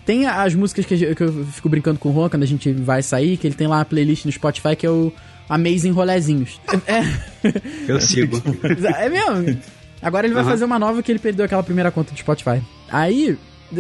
Tem 0.09 0.25
as 0.27 0.55
músicas 0.55 0.87
que, 0.87 0.95
eu- 0.95 1.45
fico 1.53 1.69
brincando 1.69 1.99
com 1.99 2.09
o 2.09 2.15
Juan 2.15 2.31
quando 2.31 2.43
a 2.43 2.47
gente 2.47 2.73
vai 2.73 3.03
sair, 3.03 3.37
que 3.37 3.47
ele 3.47 3.55
tem 3.55 3.67
lá 3.67 3.77
uma 3.77 3.85
playlist 3.85 4.25
no 4.25 4.33
Spotify 4.33 4.75
que 4.75 4.87
é 4.87 4.91
o 4.91 5.13
Amazing 5.51 5.91
Rolezinhos. 5.91 6.59
É, 6.89 7.03
Eu 7.87 8.01
sigo. 8.01 8.41
é 8.97 9.09
mesmo? 9.11 9.61
Agora 10.01 10.27
ele 10.27 10.33
vai 10.33 10.43
Aham. 10.45 10.51
fazer 10.53 10.65
uma 10.65 10.79
nova 10.79 11.03
que 11.03 11.13
ele 11.13 11.19
perdeu 11.19 11.45
aquela 11.45 11.63
primeira 11.63 11.91
conta 11.91 12.13
do 12.15 12.19
Spotify. 12.19 12.63
Aí, 12.91 13.37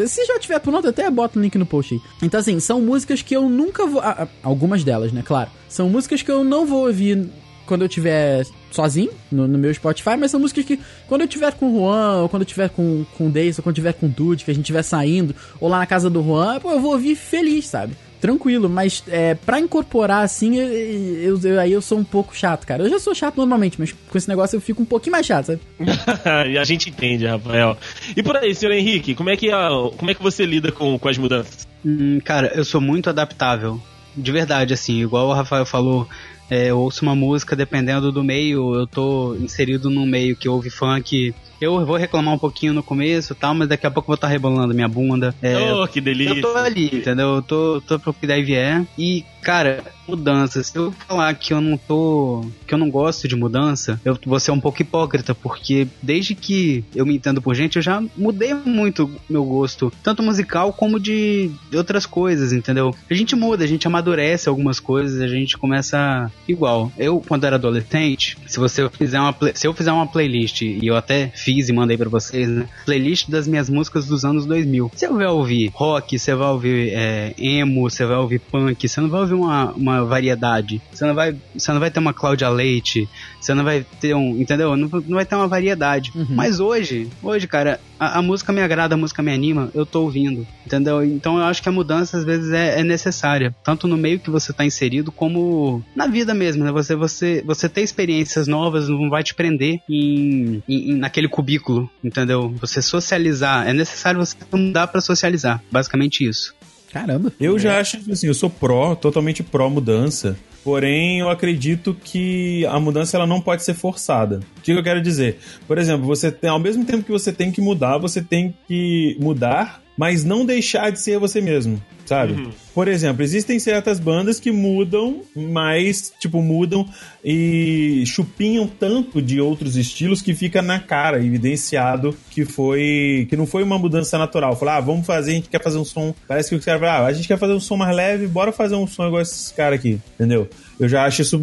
se 0.07 0.27
já 0.27 0.38
tiver 0.38 0.59
pronto, 0.61 0.85
eu 0.85 0.91
até 0.91 1.11
boto 1.11 1.38
o 1.38 1.43
link 1.43 1.57
no 1.57 1.64
post 1.64 1.95
aí. 1.95 2.01
Então, 2.23 2.38
assim, 2.41 2.61
são 2.61 2.83
músicas 2.83 3.23
que 3.23 3.35
eu 3.35 3.49
nunca 3.49 3.87
vou. 3.87 4.03
ah, 4.03 4.29
Algumas 4.43 4.85
delas, 4.85 5.12
né? 5.12 5.23
Claro. 5.25 5.49
São 5.67 5.88
músicas 5.88 6.21
que 6.21 6.31
eu 6.31 6.45
não 6.45 6.67
vou 6.67 6.87
ouvir 6.87 7.27
quando 7.68 7.83
eu 7.83 7.88
tiver 7.88 8.44
sozinho 8.72 9.11
no, 9.31 9.46
no 9.46 9.57
meu 9.59 9.72
Spotify, 9.72 10.16
mas 10.18 10.31
são 10.31 10.40
músicas 10.40 10.64
que 10.64 10.81
quando 11.07 11.20
eu 11.20 11.28
tiver 11.28 11.52
com 11.54 11.70
o 11.70 11.78
Juan, 11.78 12.22
ou 12.22 12.28
quando 12.28 12.42
eu 12.42 12.46
tiver 12.46 12.68
com, 12.70 13.04
com 13.16 13.26
o 13.28 13.31
Dace, 13.31 13.61
ou 13.61 13.62
quando 13.62 13.68
eu 13.76 13.83
tiver 13.83 13.92
com 13.92 14.07
o 14.07 14.09
Dude, 14.09 14.44
que 14.44 14.50
a 14.50 14.54
gente 14.54 14.64
estiver 14.64 14.83
saindo, 14.83 15.35
ou 15.61 15.68
lá 15.68 15.78
na 15.78 15.87
casa 15.87 16.11
do 16.11 16.22
Juan, 16.22 16.59
pô, 16.61 16.72
eu 16.72 16.81
vou 16.81 16.92
ouvir 16.92 17.14
feliz, 17.14 17.66
sabe? 17.66 17.94
tranquilo, 18.20 18.68
mas 18.68 19.04
é, 19.07 19.35
pra 19.35 19.61
incorporar 19.61 20.24
assim, 20.24 20.57
eu, 20.57 20.66
eu- 20.66 21.40
eu- 21.40 21.61
aí 21.61 21.70
eu 21.70 21.81
sou 21.81 21.96
um 21.96 22.02
pouco 22.02 22.37
chato, 22.37 22.66
cara. 22.66 22.83
Eu 22.83 22.90
já 22.90 22.98
sou 22.98 23.14
chato 23.14 23.37
normalmente, 23.37 23.76
mas 23.78 23.92
com 23.92 24.18
esse 24.18 24.28
negócio 24.28 24.57
eu 24.57 24.61
fico 24.61 24.83
um 24.83 24.85
pouquinho 24.85 25.12
mais 25.12 25.24
chato, 25.24 25.46
sabe? 25.46 25.61
e 26.50 26.59
a 26.59 26.64
gente 26.64 26.90
entende, 26.90 27.26
Rafael. 27.26 27.76
E 28.16 28.20
por 28.20 28.37
aí, 28.37 28.52
senhor 28.57 28.72
Henrique, 28.72 29.14
como 29.14 29.31
é 29.31 29.37
que, 29.37 29.48
como 29.96 30.11
é 30.11 30.14
que 30.14 30.20
você 30.22 30.44
lida 30.44 30.72
com, 30.72 30.98
com 30.98 31.09
as 31.09 31.16
mudanças? 31.16 31.64
Hum, 31.87 32.18
cara, 32.24 32.50
eu 32.57 32.64
sou 32.64 32.81
muito 32.81 33.09
adaptável. 33.09 33.81
De 34.16 34.33
verdade, 34.33 34.74
assim, 34.74 35.00
igual 35.00 35.28
o 35.28 35.33
Rafael 35.33 35.64
falou, 35.64 36.09
é, 36.50 36.72
ouço 36.72 37.02
uma 37.02 37.14
música 37.14 37.54
dependendo 37.54 38.11
do 38.11 38.24
meio, 38.24 38.74
eu 38.74 38.87
tô 38.87 39.34
inserido 39.34 39.90
num 39.90 40.06
meio 40.06 40.37
que 40.37 40.48
ouve 40.48 40.70
funk. 40.70 41.34
Eu 41.61 41.85
vou 41.85 41.97
reclamar 41.97 42.35
um 42.35 42.38
pouquinho 42.38 42.73
no 42.73 42.83
começo 42.83 43.33
e 43.33 43.37
tal, 43.37 43.55
mas 43.55 43.68
daqui 43.68 43.87
a 43.87 43.90
pouco 43.90 44.07
eu 44.07 44.09
vou 44.09 44.14
estar 44.14 44.29
rebolando 44.29 44.75
minha 44.75 44.88
bunda. 44.88 45.35
É, 45.42 45.73
oh, 45.73 45.87
que 45.87 46.01
delícia. 46.01 46.35
eu 46.35 46.40
tô 46.40 46.57
ali, 46.57 46.87
entendeu? 46.87 47.37
Eu 47.37 47.42
tô, 47.42 47.81
tô 47.81 47.99
pro 47.99 48.12
que 48.12 48.27
daí 48.27 48.42
vier. 48.42 48.85
E, 48.97 49.25
cara, 49.42 49.85
mudança. 50.09 50.62
Se 50.62 50.77
eu 50.77 50.92
falar 50.92 51.35
que 51.35 51.53
eu 51.53 51.61
não 51.61 51.77
tô. 51.77 52.44
que 52.66 52.75
eu 52.75 52.79
não 52.79 52.90
gosto 52.90 53.29
de 53.29 53.37
mudança, 53.37 54.01
eu 54.05 54.18
vou 54.25 54.40
ser 54.40 54.51
um 54.51 54.61
pouco 54.61 54.81
hipócrita, 54.81 55.35
porque 55.35 55.87
desde 56.03 56.35
que 56.35 56.85
eu 56.94 57.05
me 57.05 57.14
entendo 57.14 57.42
por 57.42 57.55
gente, 57.55 57.77
eu 57.77 57.83
já 57.83 58.03
mudei 58.16 58.55
muito 58.55 59.11
meu 59.29 59.44
gosto, 59.44 59.92
tanto 60.03 60.23
musical 60.23 60.73
como 60.73 60.99
de 60.99 61.51
de 61.71 61.77
outras 61.77 62.07
coisas, 62.07 62.53
entendeu? 62.53 62.94
A 63.11 63.14
gente 63.14 63.37
muda, 63.37 63.64
a 63.64 63.66
gente 63.66 63.87
amadurece 63.87 64.49
algumas 64.49 64.81
coisas, 64.81 65.21
a 65.21 65.29
gente 65.29 65.59
começa 65.59 66.31
igual. 66.47 66.90
Eu, 66.97 67.23
quando 67.27 67.44
era 67.44 67.57
adolescente, 67.57 68.38
se 68.47 68.59
você 68.59 68.88
fizer 68.90 69.21
uma 69.21 69.35
se 69.55 69.66
eu 69.66 69.75
fizer 69.75 69.92
uma 69.92 70.07
playlist 70.07 70.62
e 70.62 70.87
eu 70.87 70.97
até 70.97 71.31
fiz 71.48 71.70
e 71.70 71.72
mandei 71.72 71.96
pra 71.96 72.11
vocês, 72.11 72.46
né? 72.46 72.68
Playlist 72.84 73.30
das 73.30 73.48
minhas 73.48 73.70
músicas 73.70 74.06
dos 74.06 74.22
anos 74.22 74.44
2000. 74.44 74.90
Você 74.94 75.08
vai 75.08 75.26
ouvir 75.26 75.70
rock, 75.74 76.18
você 76.18 76.34
vai 76.34 76.48
ouvir 76.48 76.90
é, 76.92 77.32
emo, 77.38 77.88
você 77.88 78.04
vai 78.04 78.18
ouvir 78.18 78.38
punk, 78.38 78.87
você 78.87 79.00
não 79.00 79.08
vai 79.08 79.22
ouvir 79.22 79.32
uma, 79.32 79.72
uma 79.72 80.04
variedade. 80.04 80.82
Você 80.92 81.06
não 81.06 81.14
vai, 81.14 81.34
você 81.56 81.72
não 81.72 81.80
vai 81.80 81.90
ter 81.90 82.00
uma 82.00 82.12
Cláudia 82.12 82.50
Leite, 82.50 83.08
você 83.40 83.54
não 83.54 83.64
vai 83.64 83.87
ter 83.98 84.14
um, 84.14 84.38
entendeu? 84.38 84.76
Não, 84.76 84.88
não 84.88 85.16
vai 85.16 85.24
ter 85.24 85.37
uma 85.37 85.48
variedade. 85.48 86.12
Mas 86.28 86.61
hoje, 86.61 87.08
hoje, 87.22 87.46
cara, 87.46 87.80
a, 87.98 88.18
a 88.18 88.22
música 88.22 88.52
me 88.52 88.61
agrada, 88.61 88.94
a 88.94 88.98
música 88.98 89.22
me 89.22 89.32
anima, 89.32 89.70
eu 89.74 89.84
tô 89.87 90.02
ouvindo, 90.02 90.46
entendeu? 90.66 91.04
Então 91.04 91.38
eu 91.38 91.44
acho 91.44 91.62
que 91.62 91.68
a 91.68 91.72
mudança 91.72 92.18
às 92.18 92.24
vezes 92.24 92.50
é, 92.52 92.80
é 92.80 92.84
necessária, 92.84 93.54
tanto 93.64 93.87
no 93.88 93.96
meio 93.96 94.18
que 94.20 94.30
você 94.30 94.52
tá 94.52 94.64
inserido 94.64 95.11
como 95.12 95.82
na 95.94 96.06
vida 96.06 96.34
mesmo, 96.34 96.64
né? 96.64 96.72
Você, 96.72 96.94
você, 96.94 97.42
você 97.44 97.68
ter 97.68 97.82
experiências 97.82 98.46
novas 98.46 98.88
não 98.88 99.08
vai 99.11 99.22
te 99.22 99.34
prender 99.34 99.80
em, 99.88 100.62
em- 100.68 100.90
em- 100.92 100.94
naquele 100.96 101.28
cubículo, 101.28 101.90
entendeu? 102.02 102.54
Você 102.61 102.80
socializar, 102.82 103.66
é 103.68 103.72
necessário 103.72 104.20
você 104.20 104.37
mudar 104.52 104.87
pra 104.88 105.00
socializar, 105.00 105.62
basicamente 105.70 106.26
isso. 106.28 106.54
Caramba. 106.92 107.30
Eu 107.38 107.58
já 107.58 107.78
acho 107.78 107.98
assim, 108.11 108.28
eu 108.28 108.34
sou 108.34 108.48
pró, 108.48 108.94
totalmente 108.94 109.42
pró 109.42 109.68
mudança. 109.68 110.38
Porém, 110.68 111.20
eu 111.20 111.31
acredito 111.31 111.96
que 112.04 112.66
a 112.66 112.78
mudança 112.78 113.16
ela 113.16 113.26
não 113.26 113.40
pode 113.40 113.64
ser 113.64 113.72
forçada. 113.72 114.40
O 114.59 114.61
que 114.61 114.70
eu 114.70 114.83
quero 114.83 115.00
dizer? 115.00 115.38
Por 115.66 115.78
exemplo, 115.78 116.07
você 116.07 116.31
tem, 116.31 116.50
ao 116.50 116.59
mesmo 116.59 116.85
tempo 116.85 117.02
que 117.02 117.11
você 117.11 117.33
tem 117.33 117.50
que 117.50 117.59
mudar, 117.59 117.96
você 117.96 118.20
tem 118.20 118.54
que 118.66 119.16
mudar, 119.18 119.81
mas 119.98 120.22
não 120.24 120.46
deixar 120.46 120.90
de 120.90 121.00
ser 121.00 121.18
você 121.18 121.40
mesmo, 121.40 121.82
sabe? 122.06 122.48
Por 122.72 122.87
exemplo, 122.87 123.24
existem 123.24 123.58
certas 123.58 123.98
bandas 123.98 124.38
que 124.38 124.52
mudam, 124.52 125.22
mas, 125.34 126.12
tipo, 126.20 126.40
mudam 126.40 126.88
e 127.24 128.04
chupinham 128.06 128.68
tanto 128.68 129.20
de 129.20 129.40
outros 129.40 129.76
estilos 129.76 130.22
que 130.22 130.37
fica 130.37 130.62
na 130.62 130.78
cara, 130.78 131.18
evidenciado 131.18 132.16
que 132.30 132.44
foi. 132.44 133.26
que 133.28 133.37
não 133.37 133.44
foi 133.44 133.64
uma 133.64 133.76
mudança 133.76 134.16
natural. 134.16 134.54
Falar, 134.54 134.76
ah, 134.76 134.80
vamos 134.80 135.04
fazer, 135.04 135.32
a 135.32 135.34
gente 135.34 135.48
quer 135.48 135.61
fazer 135.61 135.78
um 135.78 135.84
som. 135.84 136.14
Parece 136.28 136.50
que 136.50 136.54
os 136.54 136.64
caras 136.64 136.80
falam, 136.80 137.04
ah, 137.04 137.08
a 137.08 137.12
gente 137.12 137.26
quer 137.26 137.37
fazer 137.37 137.54
um 137.54 137.61
som 137.61 137.76
mais 137.76 137.94
leve, 137.94 138.28
bora 138.28 138.52
fazer 138.52 138.76
um 138.76 138.87
som 138.87 139.04
igual 139.08 139.20
esses 139.20 139.50
caras 139.50 139.80
aqui, 139.80 139.98
entendeu? 140.14 140.48
Eu 140.78 140.88
já 140.88 141.04
acho 141.04 141.22
isso 141.22 141.42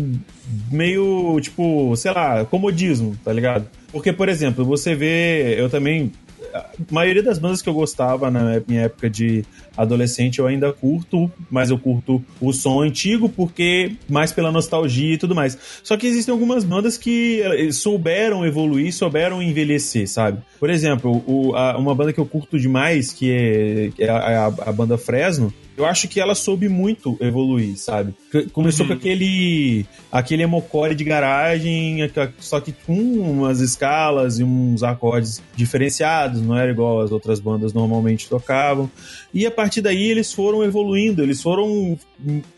meio, 0.72 1.38
tipo, 1.42 1.94
sei 1.98 2.14
lá, 2.14 2.46
comodismo, 2.46 3.18
tá 3.22 3.34
ligado? 3.34 3.68
Porque, 3.92 4.14
por 4.14 4.30
exemplo, 4.30 4.64
você 4.64 4.96
vê, 4.96 5.60
eu 5.60 5.70
também 5.70 6.12
a 6.56 6.66
maioria 6.90 7.22
das 7.22 7.38
bandas 7.38 7.62
que 7.62 7.68
eu 7.68 7.74
gostava 7.74 8.32
na 8.32 8.62
minha 8.66 8.84
época 8.84 9.10
de 9.10 9.44
adolescente 9.78 10.40
eu 10.40 10.48
ainda 10.48 10.72
curto, 10.74 11.32
mas 11.50 11.70
eu 11.70 11.78
curto 11.78 12.24
o 12.40 12.52
som 12.54 12.82
antigo 12.82 13.30
porque 13.30 13.94
mais 14.10 14.32
pela 14.32 14.52
nostalgia 14.52 15.14
e 15.14 15.18
tudo 15.18 15.36
mais. 15.36 15.58
Só 15.84 15.96
que 15.98 16.08
existem 16.08 16.32
algumas 16.32 16.64
bandas 16.64 16.98
que 16.98 17.42
eh, 17.42 17.72
souberam 17.72 18.46
evoluir, 18.46 18.94
souberam 18.94 19.42
envelhecer, 19.42 20.08
sabe? 20.10 20.40
Por 20.60 20.70
exemplo, 20.70 21.24
o- 21.28 21.56
a- 21.56 21.78
uma 21.78 21.94
banda 21.94 22.14
que 22.14 22.20
eu 22.20 22.26
curto 22.26 22.60
demais, 22.60 23.12
que 23.14 23.32
é, 23.32 24.04
é 24.04 24.10
a, 24.10 24.46
a- 24.48 24.72
banda 24.72 24.98
Fresno, 24.98 25.54
eu 25.78 25.86
acho 25.86 26.08
que 26.08 26.22
ela 26.22 26.34
soube 26.36 26.70
muito 26.70 27.18
evoluir, 27.20 27.78
sabe? 27.78 28.14
Começou 28.54 28.88
com 28.88 28.94
aquele 28.94 29.86
aquele 30.10 30.44
emocore 30.44 30.96
de 30.96 31.04
garagem, 31.04 31.98
só 32.40 32.62
que 32.62 32.72
com 32.72 32.94
umas 32.94 33.60
escalas 33.60 34.40
e 34.40 34.44
uns 34.44 34.84
acordes 34.84 35.42
diferenciados, 35.54 36.42
não 36.42 36.58
era 36.58 36.72
igual 36.72 37.02
as 37.02 37.12
outras 37.12 37.42
bandas 37.42 37.74
normalmente 37.74 38.30
tocavam. 38.30 38.90
E 39.36 39.46
a 39.46 39.52
partir 39.52 39.82
daí 39.82 40.10
eles 40.10 40.32
foram 40.32 40.64
evoluindo, 40.64 41.22
eles 41.22 41.42
foram 41.42 42.00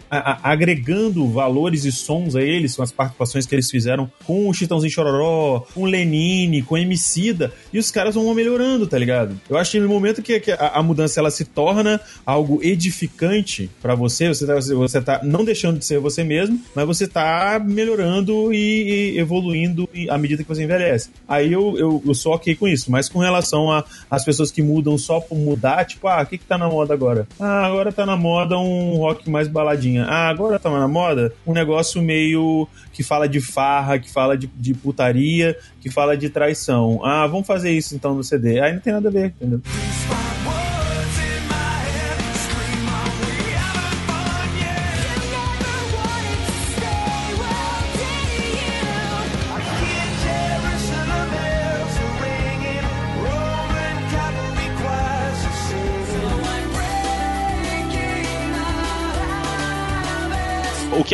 a- 0.09 0.39
agregando 0.51 1.27
valores 1.29 1.85
e 1.85 1.91
sons 1.91 2.35
a 2.35 2.41
eles, 2.41 2.75
com 2.75 2.83
as 2.83 2.91
participações 2.91 3.45
que 3.45 3.55
eles 3.55 3.69
fizeram 3.69 4.09
com 4.25 4.47
o 4.49 4.53
Chitãozinho 4.53 4.91
Chororó, 4.91 5.65
com 5.73 5.81
o 5.83 5.85
Lenine, 5.85 6.61
com 6.61 6.75
o 6.75 6.77
Emicida, 6.77 7.51
e 7.73 7.79
os 7.79 7.91
caras 7.91 8.15
vão 8.15 8.33
melhorando, 8.33 8.87
tá 8.87 8.97
ligado? 8.97 9.39
Eu 9.49 9.57
acho 9.57 9.71
que 9.71 9.79
no 9.79 9.89
momento 9.89 10.21
que, 10.21 10.39
que 10.39 10.51
a, 10.51 10.71
a 10.75 10.83
mudança 10.83 11.19
ela 11.19 11.31
se 11.31 11.45
torna 11.45 11.99
algo 12.25 12.59
edificante 13.01 13.69
pra 13.81 13.95
você, 13.95 14.27
você 14.29 14.45
tá, 14.45 14.55
você 14.59 15.01
tá 15.01 15.21
não 15.23 15.43
deixando 15.45 15.79
de 15.79 15.85
ser 15.85 15.99
você 15.99 16.23
mesmo, 16.23 16.59
mas 16.75 16.85
você 16.85 17.07
tá 17.07 17.61
melhorando 17.63 18.53
e, 18.53 19.13
e 19.15 19.19
evoluindo 19.19 19.87
à 20.09 20.17
medida 20.17 20.43
que 20.43 20.49
você 20.49 20.63
envelhece. 20.63 21.09
Aí 21.27 21.51
eu, 21.51 21.77
eu, 21.77 22.01
eu 22.05 22.13
sou 22.15 22.33
ok 22.33 22.55
com 22.55 22.67
isso, 22.67 22.91
mas 22.91 23.09
com 23.09 23.19
relação 23.19 23.67
às 24.09 24.23
pessoas 24.25 24.51
que 24.51 24.61
mudam 24.61 24.97
só 24.97 25.19
por 25.19 25.37
mudar, 25.37 25.85
tipo, 25.85 26.07
ah, 26.07 26.21
o 26.21 26.25
que 26.25 26.37
que 26.37 26.45
tá 26.45 26.57
na 26.57 26.67
moda 26.69 26.93
agora? 26.93 27.27
Ah, 27.39 27.65
agora 27.65 27.91
tá 27.91 28.05
na 28.05 28.15
moda 28.17 28.57
um 28.57 28.95
rock 28.97 29.29
mais 29.29 29.47
baladinha. 29.97 30.05
Ah, 30.05 30.29
agora 30.29 30.59
tá 30.59 30.69
na 30.69 30.87
moda 30.87 31.33
um 31.45 31.53
negócio 31.53 32.01
meio 32.01 32.67
que 32.93 33.03
fala 33.03 33.27
de 33.27 33.41
farra, 33.41 33.99
que 33.99 34.11
fala 34.11 34.37
de, 34.37 34.47
de 34.47 34.73
putaria, 34.73 35.57
que 35.81 35.89
fala 35.89 36.15
de 36.15 36.29
traição. 36.29 37.01
Ah, 37.03 37.25
vamos 37.27 37.47
fazer 37.47 37.71
isso 37.71 37.95
então 37.95 38.13
no 38.13 38.23
CD. 38.23 38.59
Aí 38.59 38.73
não 38.73 38.79
tem 38.79 38.93
nada 38.93 39.09
a 39.09 39.11
ver, 39.11 39.27
entendeu? 39.27 39.61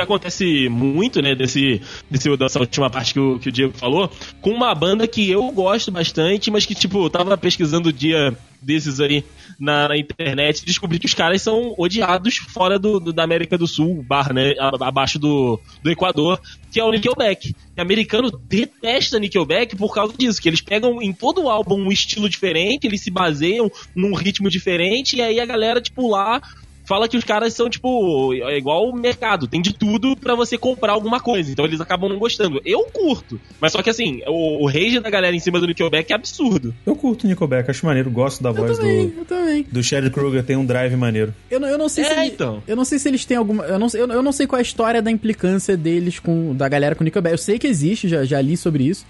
Acontece 0.03 0.69
muito, 0.69 1.21
né, 1.21 1.33
desse, 1.35 1.81
desse 2.09 2.35
dessa 2.37 2.59
última 2.59 2.89
parte 2.89 3.13
que 3.13 3.19
o, 3.19 3.39
que 3.39 3.49
o 3.49 3.51
Diego 3.51 3.73
falou, 3.77 4.09
com 4.41 4.51
uma 4.51 4.73
banda 4.75 5.07
que 5.07 5.29
eu 5.29 5.51
gosto 5.51 5.91
bastante, 5.91 6.49
mas 6.51 6.65
que, 6.65 6.75
tipo, 6.75 7.05
eu 7.05 7.09
tava 7.09 7.37
pesquisando 7.37 7.89
o 7.89 7.93
dia 7.93 8.35
desses 8.61 9.01
aí 9.01 9.23
na, 9.59 9.89
na 9.89 9.97
internet 9.97 10.59
e 10.61 10.65
descobri 10.65 10.97
que 10.97 11.05
os 11.05 11.13
caras 11.13 11.41
são 11.41 11.75
odiados 11.77 12.37
fora 12.37 12.79
do, 12.79 12.97
do- 12.99 13.11
da 13.13 13.23
América 13.23 13.57
do 13.57 13.67
Sul, 13.67 14.03
barra, 14.07 14.31
né, 14.33 14.53
abaixo 14.79 15.19
do, 15.19 15.59
do 15.83 15.91
Equador, 15.91 16.39
que 16.71 16.79
é 16.79 16.83
o 16.83 16.91
Nickelback. 16.91 17.53
E 17.75 17.81
americano 17.81 18.31
detesta 18.31 19.19
Nickelback 19.19 19.75
por 19.75 19.93
causa 19.93 20.13
disso, 20.17 20.41
que 20.41 20.47
eles 20.47 20.61
pegam 20.61 21.01
em 21.01 21.11
todo 21.11 21.43
o 21.43 21.49
álbum 21.49 21.75
um 21.75 21.91
estilo 21.91 22.29
diferente, 22.29 22.87
eles 22.87 23.01
se 23.01 23.11
baseiam 23.11 23.69
num 23.95 24.13
ritmo 24.13 24.49
diferente, 24.49 25.17
e 25.17 25.21
aí 25.21 25.39
a 25.41 25.45
galera, 25.45 25.81
tipo, 25.81 26.09
lá 26.09 26.41
fala 26.85 27.07
que 27.07 27.15
os 27.17 27.23
caras 27.23 27.53
são, 27.53 27.69
tipo, 27.69 28.33
é 28.33 28.57
igual 28.57 28.89
o 28.89 28.95
mercado, 28.95 29.47
tem 29.47 29.61
de 29.61 29.73
tudo 29.73 30.15
pra 30.17 30.35
você 30.35 30.57
comprar 30.57 30.91
alguma 30.93 31.19
coisa. 31.19 31.51
Então 31.51 31.63
eles 31.65 31.79
acabam 31.81 32.09
não 32.09 32.19
gostando. 32.19 32.61
Eu 32.65 32.83
curto. 32.91 33.39
Mas 33.59 33.71
só 33.71 33.81
que 33.81 33.89
assim, 33.89 34.21
o, 34.27 34.63
o 34.63 34.67
rage 34.67 34.99
da 34.99 35.09
galera 35.09 35.35
em 35.35 35.39
cima 35.39 35.59
do 35.59 35.67
Nickelback 35.67 36.11
é 36.11 36.15
absurdo. 36.15 36.73
Eu 36.85 36.95
curto 36.95 37.23
o 37.23 37.27
Nickelback, 37.27 37.69
acho 37.69 37.85
maneiro, 37.85 38.11
gosto 38.11 38.43
da 38.43 38.49
Eu 38.49 38.53
voz 38.53 38.77
também, 38.77 39.07
do, 39.09 39.19
eu 39.19 39.25
também. 39.25 39.65
do 39.71 39.83
Chad 39.83 40.09
Kruger, 40.11 40.43
tem 40.43 40.55
um 40.57 40.65
drive 40.65 40.95
maneiro. 40.95 41.33
Eu 41.49 41.59
não, 41.59 41.67
eu 41.67 41.77
não 41.77 41.87
sei 41.89 42.03
se 42.03 42.11
É, 42.11 42.19
ele- 42.25 42.33
então. 42.33 42.61
Eu 42.67 42.75
não 42.75 42.85
sei 42.85 42.99
se 42.99 43.07
eles 43.07 43.23
têm 43.25 43.37
alguma. 43.37 43.63
Eu 43.65 43.79
não, 43.79 43.87
eu, 43.93 44.07
eu 44.11 44.21
não 44.23 44.31
sei 44.31 44.45
qual 44.47 44.57
é 44.57 44.61
a 44.61 44.63
história 44.63 45.01
da 45.01 45.09
implicância 45.11 45.77
deles 45.77 46.19
com. 46.19 46.53
Da 46.55 46.67
galera 46.67 46.95
com 46.95 47.01
o 47.01 47.05
Nickelback. 47.05 47.33
Eu 47.33 47.37
sei 47.37 47.57
que 47.57 47.67
existe, 47.67 48.07
já, 48.07 48.23
já 48.25 48.41
li 48.41 48.57
sobre 48.57 48.83
isso. 48.85 49.05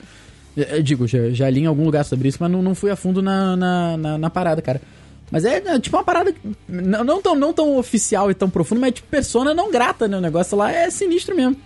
Eu, 0.55 0.63
eu 0.65 0.83
digo, 0.83 1.07
já, 1.07 1.29
já 1.31 1.49
li 1.49 1.62
em 1.62 1.65
algum 1.65 1.83
lugar 1.83 2.05
sobre 2.05 2.27
isso, 2.27 2.38
mas 2.39 2.51
não, 2.51 2.62
não 2.62 2.75
fui 2.75 2.91
a 2.91 2.95
fundo 2.95 3.21
na, 3.21 3.55
na, 3.55 3.97
na, 3.97 4.17
na 4.19 4.29
parada, 4.29 4.62
cara. 4.62 4.79
Mas 5.34 5.46
é, 5.46 5.58
é, 5.65 5.80
tipo 5.80 5.98
uma 5.98 6.04
parada. 6.04 6.32
Não, 6.69 7.04
não, 7.04 7.19
tão, 7.19 7.34
não 7.34 7.52
tão 7.52 7.76
oficial 7.80 8.30
e 8.30 8.36
tão 8.36 8.48
profunda, 8.48 8.82
mas 8.82 8.89
é 8.89 8.91
tipo 8.91 9.08
persona 9.08 9.52
não 9.52 9.72
grata, 9.72 10.08
né? 10.08 10.15
O 10.15 10.22
negócio 10.22 10.56
lá 10.56 10.72
é 10.72 10.91
sinistro 10.91 11.36
mesmo. 11.36 11.58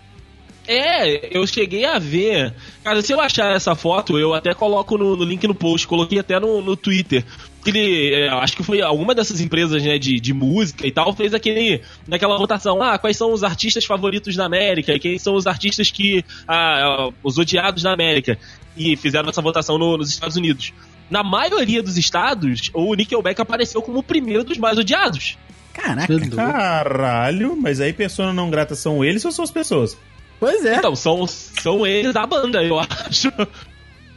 É, 0.65 1.37
eu 1.37 1.45
cheguei 1.45 1.83
a 1.83 1.99
ver. 1.99 2.53
Cara, 2.81 3.01
se 3.01 3.11
eu 3.11 3.19
achar 3.19 3.53
essa 3.53 3.75
foto, 3.75 4.17
eu 4.17 4.33
até 4.33 4.53
coloco 4.53 4.97
no, 4.97 5.17
no 5.17 5.23
link 5.25 5.45
no 5.45 5.53
post, 5.53 5.85
coloquei 5.85 6.17
até 6.17 6.39
no, 6.39 6.61
no 6.61 6.77
Twitter. 6.77 7.25
Ele, 7.65 8.13
é, 8.13 8.29
acho 8.29 8.55
que 8.55 8.63
foi 8.63 8.81
alguma 8.81 9.13
dessas 9.13 9.41
empresas 9.41 9.83
né, 9.83 9.99
de, 9.99 10.17
de 10.17 10.33
música 10.33 10.87
e 10.87 10.91
tal, 10.91 11.13
fez 11.13 11.33
aquele 11.33 11.81
naquela 12.07 12.37
votação. 12.37 12.81
Ah, 12.81 12.97
quais 12.97 13.17
são 13.17 13.33
os 13.33 13.43
artistas 13.43 13.83
favoritos 13.83 14.33
da 14.37 14.45
América? 14.45 14.93
E 14.93 14.99
quem 14.99 15.19
são 15.19 15.35
os 15.35 15.45
artistas 15.45 15.91
que. 15.91 16.23
Ah, 16.47 17.09
os 17.21 17.37
odiados 17.37 17.83
da 17.83 17.91
América? 17.91 18.39
E 18.77 18.95
fizeram 18.95 19.29
essa 19.29 19.41
votação 19.41 19.77
no, 19.77 19.97
nos 19.97 20.09
Estados 20.09 20.37
Unidos. 20.37 20.73
Na 21.09 21.23
maioria 21.23 21.81
dos 21.81 21.97
estados, 21.97 22.69
o 22.73 22.93
Nickelback 22.93 23.41
apareceu 23.41 23.81
como 23.81 23.99
o 23.99 24.03
primeiro 24.03 24.43
dos 24.43 24.57
mais 24.57 24.77
odiados. 24.77 25.37
Caraca. 25.73 26.29
Caralho, 26.35 27.55
mas 27.55 27.79
aí 27.79 27.93
persona 27.93 28.33
não 28.33 28.49
grata 28.49 28.75
são 28.75 29.05
eles 29.05 29.23
ou 29.23 29.31
são 29.31 29.43
as 29.43 29.51
pessoas? 29.51 29.97
Pois 30.39 30.65
é. 30.65 30.77
Então, 30.77 30.95
são, 30.95 31.25
são 31.27 31.85
eles 31.85 32.13
da 32.13 32.25
banda, 32.25 32.63
eu 32.63 32.77
acho. 32.81 33.31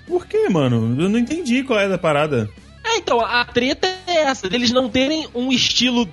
Por 0.06 0.26
quê, 0.26 0.48
mano? 0.48 1.00
Eu 1.00 1.08
não 1.08 1.18
entendi 1.18 1.62
qual 1.62 1.78
é 1.78 1.88
da 1.88 1.98
parada. 1.98 2.50
É, 2.84 2.96
então, 2.96 3.20
a 3.20 3.44
treta 3.44 3.86
é 4.06 4.22
essa, 4.22 4.48
deles 4.48 4.72
não 4.72 4.88
terem 4.88 5.28
um 5.34 5.52
estilo, 5.52 6.08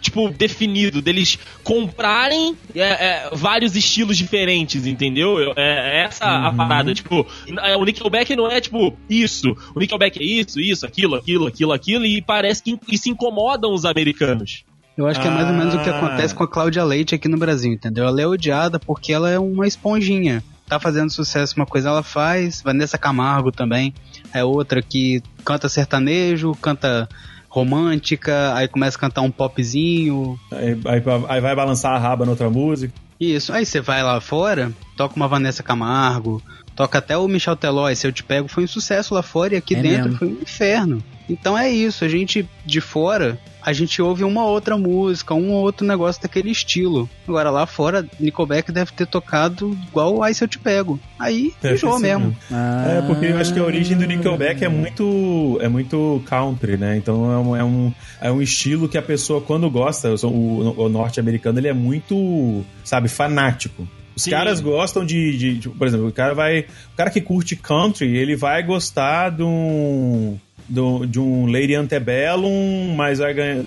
tipo, 0.00 0.28
definido, 0.30 1.00
deles 1.02 1.38
comprarem 1.62 2.56
é, 2.74 2.80
é, 2.80 3.30
vários 3.32 3.74
estilos 3.76 4.16
diferentes, 4.16 4.86
entendeu? 4.86 5.38
Eu- 5.38 5.52
É, 5.56 6.00
é 6.00 6.04
essa 6.04 6.24
a 6.24 6.52
parada, 6.52 6.94
tipo, 6.94 7.26
é, 7.62 7.76
o 7.76 7.84
Nickelback 7.84 8.34
não 8.36 8.50
é, 8.50 8.60
tipo, 8.60 8.96
isso, 9.08 9.56
o 9.74 9.78
Nickelback 9.80 10.18
é 10.20 10.24
isso, 10.24 10.60
isso, 10.60 10.86
aquilo, 10.86 11.14
aquilo, 11.16 11.46
aquilo, 11.46 11.72
aquilo, 11.72 12.04
e 12.06 12.20
parece 12.22 12.62
que, 12.62 12.76
que 12.76 12.96
se 12.98 13.10
incomodam 13.10 13.72
os 13.72 13.84
americanos. 13.84 14.64
Eu 14.96 15.06
acho 15.06 15.20
que 15.20 15.26
é 15.26 15.30
mais 15.30 15.46
ou 15.48 15.54
menos 15.54 15.74
o 15.74 15.78
que 15.82 15.88
Ah. 15.88 15.96
acontece 15.98 16.34
com 16.34 16.44
a 16.44 16.48
Cláudia 16.48 16.84
Leite 16.84 17.14
aqui 17.14 17.28
no 17.28 17.38
Brasil, 17.38 17.72
entendeu? 17.72 18.04
Ela 18.06 18.20
é 18.20 18.26
odiada 18.26 18.78
porque 18.78 19.12
ela 19.12 19.30
é 19.30 19.38
uma 19.38 19.66
esponjinha. 19.66 20.42
Tá 20.68 20.78
fazendo 20.78 21.10
sucesso, 21.10 21.56
uma 21.56 21.66
coisa 21.66 21.88
ela 21.88 22.02
faz. 22.02 22.60
Vanessa 22.62 22.96
Camargo 22.98 23.50
também 23.50 23.92
é 24.32 24.44
outra 24.44 24.80
que 24.82 25.22
canta 25.44 25.68
sertanejo, 25.68 26.54
canta 26.60 27.08
romântica, 27.50 28.54
aí 28.54 28.68
começa 28.68 28.96
a 28.96 29.00
cantar 29.00 29.22
um 29.22 29.30
popzinho. 29.30 30.38
Aí, 30.52 30.78
aí- 30.86 31.02
aí 31.28 31.40
vai 31.40 31.54
balançar 31.54 31.92
a 31.92 31.98
raba 31.98 32.24
na 32.24 32.30
outra 32.30 32.48
música. 32.48 32.94
Isso, 33.18 33.52
aí 33.52 33.66
você 33.66 33.80
vai 33.82 34.02
lá 34.02 34.18
fora, 34.20 34.72
toca 34.96 35.14
uma 35.16 35.28
Vanessa 35.28 35.62
Camargo, 35.62 36.42
toca 36.74 36.98
até 36.98 37.18
o 37.18 37.28
Michel 37.28 37.54
Teló, 37.56 37.90
e 37.90 37.96
Se 37.96 38.06
Eu 38.06 38.12
Te 38.12 38.24
Pego 38.24 38.48
foi 38.48 38.64
um 38.64 38.68
sucesso 38.68 39.12
lá 39.14 39.22
fora 39.22 39.54
e 39.54 39.56
aqui 39.58 39.74
É 39.74 39.82
dentro 39.82 40.04
mesmo. 40.04 40.18
foi 40.18 40.28
um 40.28 40.38
inferno. 40.40 41.02
Então 41.32 41.56
é 41.56 41.70
isso, 41.70 42.04
a 42.04 42.08
gente 42.08 42.48
de 42.66 42.80
fora, 42.80 43.38
a 43.62 43.72
gente 43.72 44.00
ouve 44.02 44.24
uma 44.24 44.44
outra 44.44 44.76
música, 44.76 45.34
um 45.34 45.50
ou 45.52 45.62
outro 45.62 45.86
negócio 45.86 46.20
daquele 46.20 46.50
estilo. 46.50 47.08
Agora 47.28 47.50
lá 47.50 47.66
fora, 47.66 48.06
Nickelback 48.18 48.72
deve 48.72 48.92
ter 48.92 49.06
tocado 49.06 49.78
igual 49.88 50.22
Aí 50.22 50.34
Se 50.34 50.42
Eu 50.44 50.48
Te 50.48 50.58
Pego. 50.58 50.98
Aí 51.18 51.52
enjoou 51.62 51.96
ser 51.98 52.02
mesmo. 52.02 52.24
mesmo. 52.26 52.36
Ah. 52.50 52.84
É, 52.98 53.02
porque 53.02 53.26
eu 53.26 53.38
acho 53.38 53.52
que 53.54 53.60
a 53.60 53.64
origem 53.64 53.96
do 53.96 54.06
Nickelback 54.06 54.64
é 54.64 54.68
muito, 54.68 55.58
é 55.60 55.68
muito 55.68 56.22
country, 56.26 56.76
né? 56.76 56.96
Então 56.96 57.30
é 57.32 57.38
um, 57.38 57.56
é 57.56 57.64
um, 57.64 57.92
é 58.20 58.32
um 58.32 58.42
estilo 58.42 58.88
que 58.88 58.98
a 58.98 59.02
pessoa, 59.02 59.40
quando 59.40 59.70
gosta, 59.70 60.14
o, 60.22 60.26
o- 60.28 60.84
o 60.84 60.88
norte-americano, 60.88 61.58
ele 61.58 61.68
é 61.68 61.74
muito, 61.74 62.64
sabe, 62.84 63.08
fanático. 63.08 63.86
Os 64.16 64.24
Sim. 64.24 64.30
caras 64.32 64.60
gostam 64.60 65.04
de, 65.06 65.36
de- 65.38 65.58
de- 65.58 65.68
Por 65.68 65.86
exemplo, 65.86 66.08
o 66.08 66.12
cara 66.12 66.34
vai. 66.34 66.60
O 66.92 66.96
cara 66.96 67.08
que 67.10 67.20
curte 67.20 67.54
country, 67.56 68.16
ele 68.18 68.36
vai 68.36 68.62
gostar 68.62 69.30
de 69.30 69.42
um. 69.42 70.36
Do- 70.70 71.04
de 71.06 71.18
um 71.20 71.46
Lady 71.46 71.74
Antebellum, 71.74 72.94
mas 72.96 73.18
vai 73.18 73.34
ganhar, 73.34 73.64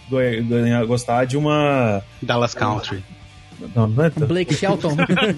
ganhar- 0.49 0.85
gostar 0.85 1.25
de 1.25 1.37
uma. 1.37 2.01
Dallas 2.21 2.53
Country. 2.55 3.03
Não, 3.75 3.87
não 3.87 4.03
é 4.05 4.11
Um 4.17 4.25
Blake 4.25 4.53
Shelton. 4.53 4.95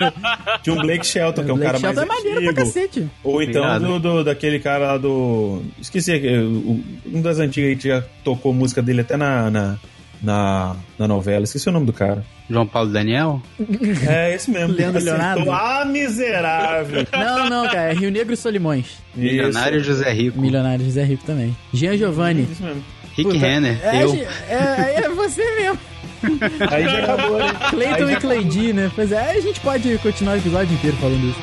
de 0.63 0.71
um 0.71 0.75
Blake 0.77 1.05
Shelton, 1.05 1.43
que 1.43 1.51
é 1.51 1.53
um 1.53 1.57
Blake 1.57 1.71
cara 1.73 1.79
mais 1.79 1.95
Shelton 1.95 2.13
é 2.13 2.17
maneiro 2.17 2.43
pra 2.53 2.63
cacete. 2.63 3.07
Ou 3.23 3.41
então 3.43 3.79
do, 3.79 3.99
do- 3.99 4.23
daquele 4.23 4.59
cara 4.59 4.87
lá 4.93 4.97
do. 4.97 5.61
Esqueci, 5.79 6.13
um 7.05 7.21
das 7.21 7.39
antigas 7.39 7.69
aí 7.69 7.75
que 7.75 7.87
já 7.87 8.03
tocou 8.23 8.53
música 8.53 8.81
dele 8.81 9.01
até 9.01 9.15
na, 9.17 9.51
na, 9.51 9.77
na, 10.21 10.75
na 10.97 11.07
novela. 11.07 11.43
Esqueci 11.43 11.67
o 11.69 11.71
nome 11.71 11.85
do 11.85 11.93
cara. 11.93 12.23
João 12.49 12.67
Paulo 12.67 12.91
Daniel? 12.91 13.41
É 14.07 14.35
esse 14.35 14.51
mesmo. 14.51 14.73
Leandro 14.75 14.97
Acertou. 14.99 15.17
Leonardo? 15.19 15.51
Ah, 15.51 15.85
miserável! 15.85 17.05
Não, 17.11 17.49
não, 17.49 17.65
cara. 17.65 17.91
É 17.91 17.93
Rio 17.93 18.11
Negro 18.11 18.33
e 18.33 18.37
Solimões. 18.37 18.97
Milionário 19.15 19.77
Isso. 19.79 19.87
José 19.87 20.11
Rico. 20.13 20.39
Milionário 20.39 20.85
José 20.85 21.03
Rico 21.03 21.23
também. 21.25 21.55
Jean 21.73 21.97
Giovanni. 21.97 22.47
Isso 22.51 22.61
mesmo. 22.63 22.83
Rick 23.15 23.29
Puta, 23.31 23.39
Renner. 23.45 23.79
É, 23.83 24.03
eu. 24.03 24.09
Gi- 24.09 24.27
é, 24.49 25.03
é 25.05 25.09
você 25.09 25.41
mesmo. 25.55 25.79
Aí 26.69 26.83
já 26.83 27.03
acabou, 27.03 27.37
né? 27.37 27.53
Cleiton 27.69 28.09
e 28.09 28.15
Cleidi, 28.17 28.73
né? 28.73 28.91
Pois 28.93 29.11
é, 29.11 29.31
a 29.31 29.39
gente 29.41 29.59
pode 29.61 29.97
continuar 29.99 30.33
o 30.33 30.37
episódio 30.37 30.73
inteiro 30.73 30.97
falando 30.97 31.23
isso. 31.29 31.39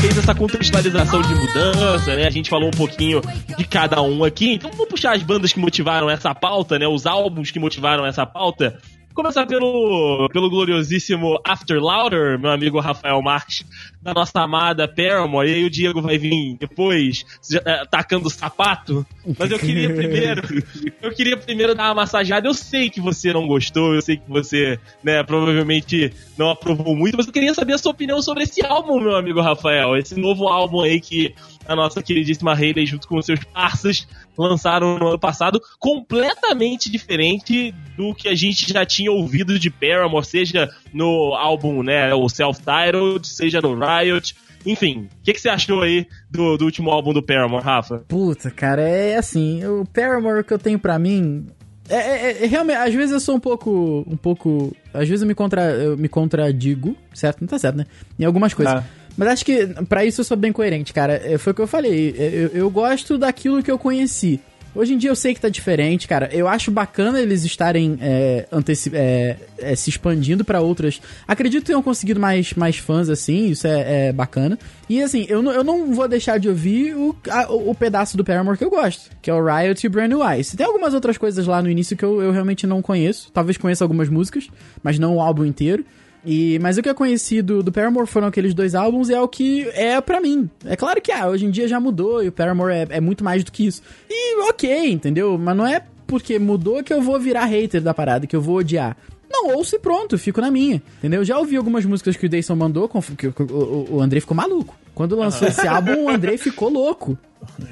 Fez 0.00 0.16
essa 0.16 0.34
contextualização 0.34 1.20
de 1.22 1.34
mudança, 1.34 2.14
né? 2.14 2.26
A 2.26 2.30
gente 2.30 2.48
falou 2.48 2.68
um 2.68 2.76
pouquinho 2.76 3.20
de 3.56 3.64
cada 3.64 4.00
um 4.00 4.22
aqui. 4.22 4.54
Então 4.54 4.70
vamos 4.70 4.88
puxar 4.88 5.14
as 5.14 5.22
bandas 5.22 5.52
que 5.52 5.58
motivaram 5.58 6.08
essa 6.08 6.34
pauta, 6.34 6.78
né? 6.78 6.86
Os 6.86 7.04
álbuns 7.04 7.50
que 7.50 7.58
motivaram 7.58 8.06
essa 8.06 8.24
pauta. 8.24 8.78
Começar 9.12 9.46
pelo, 9.46 10.28
pelo 10.32 10.48
gloriosíssimo 10.48 11.40
After 11.44 11.80
Louder, 11.80 12.38
meu 12.38 12.52
amigo 12.52 12.78
Rafael 12.78 13.20
Marques, 13.20 13.64
da 14.00 14.14
nossa 14.14 14.40
amada 14.40 14.88
Paramore. 14.88 15.50
E 15.50 15.54
aí 15.54 15.64
o 15.64 15.70
Diego 15.70 16.00
vai 16.00 16.18
vir 16.18 16.56
depois, 16.58 17.24
já, 17.48 17.60
eh, 17.64 17.84
tacando 17.90 18.28
o 18.28 18.30
sapato. 18.30 19.06
Mas 19.38 19.50
eu 19.50 19.58
queria 19.58 19.94
primeiro, 19.94 20.42
eu 21.02 21.12
queria 21.12 21.36
primeiro 21.36 21.74
dar 21.74 21.88
uma 21.88 22.02
massageada. 22.02 22.46
Eu 22.46 22.54
sei 22.54 22.88
que 22.90 23.00
você 23.00 23.32
não 23.32 23.46
gostou, 23.46 23.94
eu 23.94 24.02
sei 24.02 24.16
que 24.16 24.28
você, 24.28 24.78
né, 25.02 25.22
provavelmente 25.22 26.12
não 26.36 26.50
aprovou 26.50 26.94
muito, 26.94 27.16
mas 27.16 27.26
eu 27.26 27.32
queria 27.32 27.54
saber 27.54 27.74
a 27.74 27.78
sua 27.78 27.92
opinião 27.92 28.22
sobre 28.22 28.44
esse 28.44 28.64
álbum, 28.64 29.00
meu 29.00 29.16
amigo 29.16 29.40
Rafael. 29.40 29.96
Esse 29.96 30.18
novo 30.18 30.48
álbum 30.48 30.80
aí 30.80 31.00
que 31.00 31.34
a 31.66 31.76
nossa 31.76 32.02
queridíssima 32.02 32.54
Hayley, 32.54 32.86
junto 32.86 33.06
com 33.06 33.18
os 33.18 33.26
seus 33.26 33.44
parceiros, 33.44 34.08
lançaram 34.36 34.98
no 34.98 35.08
ano 35.08 35.18
passado, 35.18 35.60
completamente 35.78 36.90
diferente 36.90 37.74
do 37.96 38.14
que 38.14 38.28
a 38.28 38.34
gente 38.34 38.72
já 38.72 38.86
tinha 38.86 39.12
ouvido 39.12 39.58
de 39.58 39.68
Paramore, 39.68 40.24
seja 40.24 40.70
no 40.92 41.34
álbum, 41.34 41.82
né, 41.82 42.14
o 42.14 42.28
Self-Titled, 42.28 43.26
seja 43.26 43.60
no 43.60 43.74
Riot. 43.88 44.34
Enfim, 44.66 45.08
o 45.20 45.22
que, 45.22 45.32
que 45.32 45.40
você 45.40 45.48
achou 45.48 45.82
aí 45.82 46.06
do, 46.30 46.56
do 46.56 46.64
último 46.64 46.90
álbum 46.90 47.12
do 47.12 47.22
Paramore, 47.22 47.62
Rafa? 47.64 48.04
Puta, 48.08 48.50
cara, 48.50 48.82
é 48.82 49.16
assim, 49.16 49.64
o 49.64 49.84
Paramore 49.86 50.44
que 50.44 50.52
eu 50.52 50.58
tenho 50.58 50.78
pra 50.78 50.98
mim. 50.98 51.46
É, 51.88 51.94
é- 51.96 52.44
é- 52.44 52.46
realmente, 52.46 52.76
às 52.76 52.92
vezes 52.92 53.12
eu 53.12 53.20
sou 53.20 53.36
um 53.36 53.40
pouco. 53.40 54.04
Um 54.06 54.16
pouco. 54.16 54.76
Às 54.92 55.08
vezes 55.08 55.22
eu 55.22 55.28
me, 55.28 55.34
contra, 55.34 55.70
eu 55.72 55.96
me 55.96 56.08
contradigo, 56.08 56.94
certo? 57.14 57.40
Não 57.40 57.48
tá 57.48 57.58
certo, 57.58 57.76
né? 57.76 57.86
Em 58.18 58.24
algumas 58.24 58.52
coisas. 58.52 58.74
Ah. 58.74 58.84
Mas 59.16 59.28
acho 59.28 59.44
que 59.44 59.66
pra 59.88 60.04
isso 60.04 60.20
eu 60.20 60.24
sou 60.24 60.36
bem 60.36 60.52
coerente, 60.52 60.92
cara. 60.92 61.14
É, 61.14 61.38
Foi 61.38 61.52
o 61.52 61.54
que 61.54 61.62
eu 61.62 61.66
falei. 61.66 62.14
é, 62.18 62.26
Eu, 62.34 62.48
eu 62.48 62.70
gosto 62.70 63.16
daquilo 63.16 63.62
que 63.62 63.70
eu 63.70 63.78
conheci. 63.78 64.38
Hoje 64.78 64.94
em 64.94 64.96
dia 64.96 65.10
eu 65.10 65.16
sei 65.16 65.34
que 65.34 65.40
tá 65.40 65.48
diferente, 65.48 66.06
cara. 66.06 66.30
Eu 66.32 66.46
acho 66.46 66.70
bacana 66.70 67.20
eles 67.20 67.44
estarem 67.44 67.98
é, 68.00 68.46
é, 68.92 69.36
é, 69.58 69.74
se 69.74 69.90
expandindo 69.90 70.44
pra 70.44 70.60
outras. 70.60 71.02
Acredito 71.26 71.62
que 71.62 71.66
tenham 71.66 71.82
conseguido 71.82 72.20
mais, 72.20 72.54
mais 72.54 72.76
fãs, 72.76 73.08
assim. 73.08 73.46
Isso 73.46 73.66
é, 73.66 74.06
é 74.06 74.12
bacana. 74.12 74.56
E 74.88 75.02
assim, 75.02 75.26
eu 75.28 75.42
eu 75.50 75.64
não 75.64 75.92
vou 75.92 76.06
deixar 76.06 76.38
de 76.38 76.48
ouvir 76.48 76.94
o, 76.94 77.12
a- 77.28 77.52
o, 77.52 77.74
pedaço 77.74 78.16
do 78.16 78.24
Paramore 78.24 78.56
que 78.56 78.64
eu 78.64 78.70
gosto, 78.70 79.10
que 79.20 79.28
é 79.28 79.34
o 79.34 79.44
Riot 79.44 79.84
e 79.84 79.88
Brand 79.88 80.10
New 80.10 80.22
Eyes. 80.24 80.54
Tem 80.54 80.64
algumas 80.64 80.94
outras 80.94 81.18
coisas 81.18 81.44
lá 81.44 81.60
no 81.60 81.68
início 81.68 81.96
que 81.96 82.04
eu, 82.04 82.22
eu 82.22 82.30
realmente 82.30 82.64
não 82.64 82.80
conheço. 82.80 83.32
Talvez 83.32 83.56
conheça 83.56 83.84
algumas 83.84 84.08
músicas, 84.08 84.48
mas 84.80 84.96
não 84.96 85.16
o 85.16 85.20
álbum 85.20 85.44
inteiro. 85.44 85.84
E, 86.24 86.58
mas 86.60 86.76
o 86.76 86.82
que 86.82 86.88
eu 86.88 86.94
conheci 86.94 87.40
do, 87.40 87.62
do 87.62 87.72
Paramore 87.72 88.06
foram 88.06 88.26
aqueles 88.26 88.52
dois 88.52 88.74
álbuns 88.74 89.08
e 89.08 89.14
é 89.14 89.20
o 89.20 89.28
que 89.28 89.68
é 89.68 90.00
pra 90.00 90.20
mim. 90.20 90.50
É 90.64 90.76
claro 90.76 91.00
que 91.00 91.12
ah, 91.12 91.28
hoje 91.28 91.46
em 91.46 91.50
dia 91.50 91.68
já 91.68 91.78
mudou 91.78 92.22
e 92.22 92.28
o 92.28 92.32
Paramore 92.32 92.72
é, 92.72 92.86
é 92.90 93.00
muito 93.00 93.22
mais 93.22 93.44
do 93.44 93.52
que 93.52 93.66
isso. 93.66 93.82
E 94.10 94.36
ok, 94.48 94.90
entendeu? 94.90 95.38
Mas 95.38 95.56
não 95.56 95.66
é 95.66 95.82
porque 96.06 96.38
mudou 96.38 96.82
que 96.82 96.92
eu 96.92 97.00
vou 97.00 97.20
virar 97.20 97.44
hater 97.44 97.80
da 97.80 97.94
parada, 97.94 98.26
que 98.26 98.34
eu 98.34 98.40
vou 98.40 98.56
odiar. 98.56 98.96
Não, 99.30 99.54
ouço 99.54 99.76
e 99.76 99.78
pronto, 99.78 100.16
fico 100.18 100.40
na 100.40 100.50
minha. 100.50 100.82
Entendeu? 100.98 101.22
Já 101.22 101.38
ouvi 101.38 101.56
algumas 101.56 101.84
músicas 101.84 102.16
que 102.16 102.26
o 102.26 102.28
Dayson 102.28 102.56
mandou, 102.56 102.88
que 103.16 103.26
o, 103.26 103.86
o, 103.90 104.00
Andrei 104.00 104.20
ficou 104.20 104.36
maluco. 104.36 104.74
Quando 104.94 105.14
lançou 105.14 105.46
esse 105.46 105.66
álbum, 105.68 106.04
o 106.04 106.08
Andrei 106.08 106.38
ficou 106.38 106.70
louco. 106.70 107.16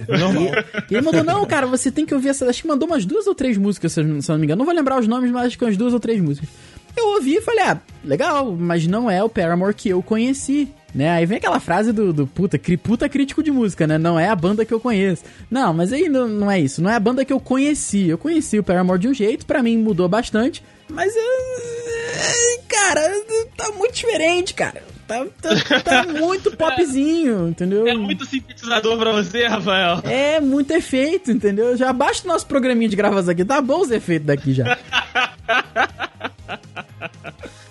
Normal. 0.06 0.64
E 0.90 0.94
ele 0.94 1.00
mandou, 1.00 1.24
não, 1.24 1.44
cara, 1.46 1.66
você 1.66 1.90
tem 1.90 2.04
que 2.04 2.14
ouvir 2.14 2.28
essa. 2.28 2.48
Acho 2.48 2.62
que 2.62 2.68
mandou 2.68 2.86
umas 2.86 3.04
duas 3.04 3.26
ou 3.26 3.34
três 3.34 3.56
músicas, 3.56 3.92
se 3.92 4.00
eu 4.00 4.04
não 4.04 4.38
me 4.38 4.44
engano. 4.44 4.58
Não 4.58 4.66
vou 4.66 4.74
lembrar 4.74 5.00
os 5.00 5.08
nomes, 5.08 5.30
mas 5.30 5.46
acho 5.46 5.58
que 5.58 5.64
umas 5.64 5.76
duas 5.76 5.92
ou 5.92 5.98
três 5.98 6.20
músicas. 6.20 6.48
Eu 6.96 7.08
ouvi 7.14 7.36
e 7.36 7.40
falei, 7.42 7.64
ah, 7.64 7.80
legal, 8.02 8.52
mas 8.52 8.86
não 8.86 9.10
é 9.10 9.22
o 9.22 9.28
Paramore 9.28 9.74
que 9.74 9.88
eu 9.88 10.02
conheci. 10.02 10.68
Né? 10.94 11.10
Aí 11.10 11.26
vem 11.26 11.36
aquela 11.36 11.60
frase 11.60 11.92
do, 11.92 12.10
do 12.10 12.26
puta, 12.26 12.58
cri, 12.58 12.76
puta 12.78 13.06
crítico 13.06 13.42
de 13.42 13.50
música, 13.50 13.86
né? 13.86 13.98
Não 13.98 14.18
é 14.18 14.28
a 14.30 14.34
banda 14.34 14.64
que 14.64 14.72
eu 14.72 14.80
conheço. 14.80 15.24
Não, 15.50 15.74
mas 15.74 15.92
aí 15.92 16.08
não, 16.08 16.26
não 16.26 16.50
é 16.50 16.58
isso. 16.58 16.80
Não 16.82 16.90
é 16.90 16.94
a 16.94 17.00
banda 17.00 17.22
que 17.22 17.32
eu 17.32 17.38
conheci. 17.38 18.08
Eu 18.08 18.16
conheci 18.16 18.58
o 18.58 18.64
Paramore 18.64 18.98
de 18.98 19.08
um 19.08 19.12
jeito, 19.12 19.44
para 19.44 19.62
mim 19.62 19.76
mudou 19.76 20.08
bastante. 20.08 20.62
Mas 20.88 21.14
eu. 21.14 21.22
Cara, 22.66 23.02
tá 23.56 23.72
muito 23.72 23.94
diferente, 23.94 24.54
cara. 24.54 24.82
Tá, 25.06 25.24
tá, 25.40 25.80
tá 25.80 26.04
muito 26.18 26.56
popzinho, 26.56 27.48
entendeu? 27.48 27.86
É 27.86 27.94
muito 27.94 28.24
sintetizador 28.24 28.96
pra 28.98 29.12
você, 29.12 29.46
Rafael. 29.46 30.00
É 30.04 30.40
muito 30.40 30.70
efeito, 30.72 31.30
entendeu? 31.30 31.76
Já 31.76 31.92
basta 31.92 32.26
o 32.26 32.32
nosso 32.32 32.46
programinha 32.46 32.88
de 32.88 32.96
gravação 32.96 33.32
aqui. 33.32 33.44
Tá 33.44 33.60
bom 33.60 33.82
os 33.82 33.90
efeitos 33.90 34.26
daqui 34.26 34.54
já. 34.54 34.78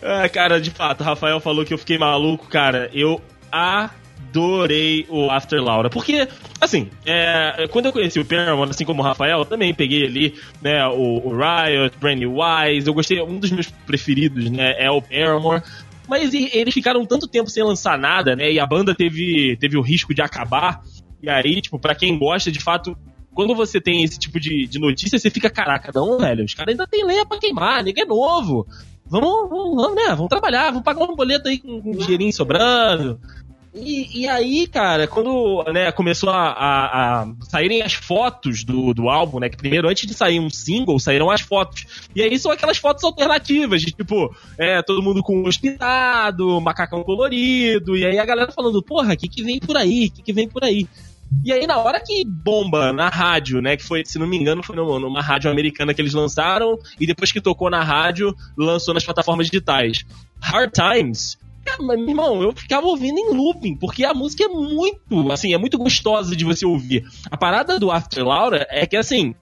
É, 0.00 0.28
cara, 0.28 0.60
de 0.60 0.70
fato, 0.70 1.00
o 1.00 1.04
Rafael 1.04 1.40
falou 1.40 1.64
que 1.64 1.72
eu 1.72 1.78
fiquei 1.78 1.98
maluco, 1.98 2.46
cara. 2.48 2.90
Eu 2.92 3.20
adorei 3.50 5.06
o 5.08 5.30
After 5.30 5.62
Laura. 5.62 5.88
Porque, 5.88 6.28
assim, 6.60 6.90
é, 7.06 7.66
quando 7.70 7.86
eu 7.86 7.92
conheci 7.92 8.18
o 8.18 8.24
Paramount, 8.24 8.70
assim 8.70 8.84
como 8.84 9.02
o 9.02 9.04
Rafael, 9.04 9.38
eu 9.38 9.44
também 9.44 9.72
peguei 9.74 10.04
ali, 10.04 10.34
né, 10.60 10.86
o, 10.88 11.26
o 11.26 11.30
Riot, 11.30 11.96
Brand 11.98 12.18
New 12.18 12.36
Wise. 12.36 12.86
Eu 12.86 12.94
gostei, 12.94 13.20
um 13.22 13.38
dos 13.38 13.50
meus 13.50 13.68
preferidos, 13.86 14.50
né, 14.50 14.74
é 14.78 14.90
o 14.90 15.00
Paramore. 15.00 15.62
Mas 16.06 16.34
eles 16.34 16.74
ficaram 16.74 17.06
tanto 17.06 17.26
tempo 17.26 17.48
sem 17.48 17.62
lançar 17.62 17.98
nada, 17.98 18.36
né? 18.36 18.52
E 18.52 18.60
a 18.60 18.66
banda 18.66 18.94
teve, 18.94 19.56
teve 19.58 19.78
o 19.78 19.80
risco 19.80 20.14
de 20.14 20.20
acabar. 20.20 20.82
E 21.22 21.30
aí, 21.30 21.62
tipo, 21.62 21.78
pra 21.78 21.94
quem 21.94 22.18
gosta, 22.18 22.52
de 22.52 22.60
fato, 22.60 22.94
quando 23.34 23.54
você 23.54 23.80
tem 23.80 24.04
esse 24.04 24.18
tipo 24.18 24.38
de, 24.38 24.66
de 24.66 24.78
notícia, 24.78 25.18
você 25.18 25.30
fica, 25.30 25.50
caraca, 25.50 25.90
não, 25.94 26.18
velho, 26.18 26.44
os 26.44 26.54
caras 26.54 26.72
ainda 26.72 26.86
tem 26.86 27.04
lenha 27.04 27.26
pra 27.26 27.38
queimar, 27.38 27.82
ninguém 27.82 28.04
é 28.04 28.06
novo. 28.06 28.66
Vamos, 29.06 29.50
vamos, 29.50 29.76
vamos, 29.76 29.96
né? 29.96 30.14
Vamos 30.14 30.28
trabalhar, 30.28 30.70
vamos 30.70 30.82
pagar 30.82 31.04
um 31.04 31.14
boleto 31.14 31.48
aí 31.48 31.58
com, 31.58 31.80
com 31.80 31.92
dinheirinho 31.92 32.32
sobrando. 32.32 33.20
E, 33.74 34.20
e, 34.22 34.28
aí, 34.28 34.68
cara, 34.68 35.08
quando 35.08 35.64
né, 35.72 35.90
começou 35.90 36.30
a, 36.30 36.52
a, 36.52 37.22
a, 37.22 37.26
saírem 37.40 37.82
as 37.82 37.92
fotos 37.92 38.62
do, 38.62 38.94
do 38.94 39.08
álbum, 39.08 39.40
né? 39.40 39.48
Que 39.48 39.56
primeiro, 39.56 39.88
antes 39.88 40.06
de 40.06 40.14
sair 40.14 40.38
um 40.38 40.48
single, 40.48 40.98
saíram 41.00 41.28
as 41.28 41.40
fotos. 41.40 42.08
E 42.14 42.22
aí 42.22 42.38
são 42.38 42.52
aquelas 42.52 42.78
fotos 42.78 43.02
alternativas, 43.02 43.82
de 43.82 43.90
tipo, 43.90 44.32
é, 44.56 44.80
todo 44.80 45.02
mundo 45.02 45.24
com 45.24 45.42
hospitado, 45.42 46.60
macacão 46.60 47.02
colorido, 47.02 47.96
e 47.96 48.06
aí 48.06 48.16
a 48.16 48.24
galera 48.24 48.52
falando, 48.52 48.80
porra, 48.80 49.14
o 49.14 49.16
que, 49.16 49.28
que 49.28 49.42
vem 49.42 49.58
por 49.58 49.76
aí? 49.76 50.06
O 50.06 50.12
que, 50.12 50.22
que 50.22 50.32
vem 50.32 50.48
por 50.48 50.62
aí? 50.62 50.86
E 51.44 51.52
aí, 51.52 51.66
na 51.66 51.78
hora 51.78 52.00
que 52.00 52.24
bomba 52.24 52.92
na 52.92 53.08
rádio, 53.08 53.60
né? 53.60 53.76
Que 53.76 53.82
foi, 53.82 54.04
se 54.04 54.18
não 54.18 54.26
me 54.26 54.36
engano, 54.36 54.62
foi 54.62 54.76
numa 54.76 55.20
rádio 55.20 55.50
americana 55.50 55.92
que 55.92 56.00
eles 56.00 56.14
lançaram, 56.14 56.78
e 56.98 57.06
depois 57.06 57.32
que 57.32 57.40
tocou 57.40 57.68
na 57.68 57.82
rádio, 57.82 58.34
lançou 58.56 58.94
nas 58.94 59.04
plataformas 59.04 59.46
digitais. 59.46 60.04
Hard 60.40 60.70
Times 60.72 61.38
meu 61.80 62.08
irmão, 62.08 62.42
eu 62.42 62.52
ficava 62.52 62.86
ouvindo 62.86 63.18
em 63.18 63.34
looping, 63.34 63.74
porque 63.76 64.04
a 64.04 64.12
música 64.12 64.44
é 64.44 64.48
muito, 64.48 65.32
assim, 65.32 65.54
é 65.54 65.58
muito 65.58 65.78
gostosa 65.78 66.36
de 66.36 66.44
você 66.44 66.66
ouvir. 66.66 67.04
A 67.30 67.36
parada 67.36 67.78
do 67.78 67.90
After 67.90 68.24
Laura 68.24 68.66
é 68.70 68.86
que, 68.86 68.96
assim, 68.96 69.34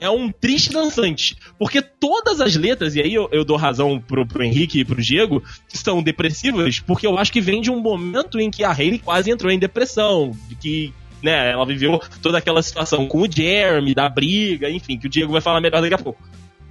é 0.00 0.08
um 0.10 0.30
triste 0.30 0.72
dançante. 0.72 1.36
Porque 1.58 1.80
todas 1.80 2.40
as 2.40 2.54
letras, 2.56 2.94
e 2.94 3.00
aí 3.00 3.14
eu, 3.14 3.28
eu 3.32 3.44
dou 3.44 3.56
razão 3.56 4.00
pro, 4.00 4.26
pro 4.26 4.42
Henrique 4.42 4.80
e 4.80 4.84
pro 4.84 5.00
Diego, 5.00 5.42
são 5.68 6.02
depressivas, 6.02 6.80
porque 6.80 7.06
eu 7.06 7.16
acho 7.18 7.32
que 7.32 7.40
vem 7.40 7.60
de 7.60 7.70
um 7.70 7.80
momento 7.80 8.38
em 8.38 8.50
que 8.50 8.64
a 8.64 8.72
Hayley 8.72 8.98
quase 8.98 9.30
entrou 9.30 9.50
em 9.50 9.58
depressão, 9.58 10.32
de 10.48 10.54
que 10.56 10.94
né, 11.22 11.50
ela 11.50 11.66
viveu 11.66 12.00
toda 12.22 12.38
aquela 12.38 12.62
situação 12.62 13.06
com 13.06 13.22
o 13.22 13.30
Jeremy, 13.30 13.94
da 13.94 14.08
briga, 14.08 14.70
enfim, 14.70 14.98
que 14.98 15.06
o 15.06 15.10
Diego 15.10 15.32
vai 15.32 15.40
falar 15.40 15.60
melhor 15.60 15.80
daqui 15.80 15.94
a 15.94 15.98
pouco. 15.98 16.22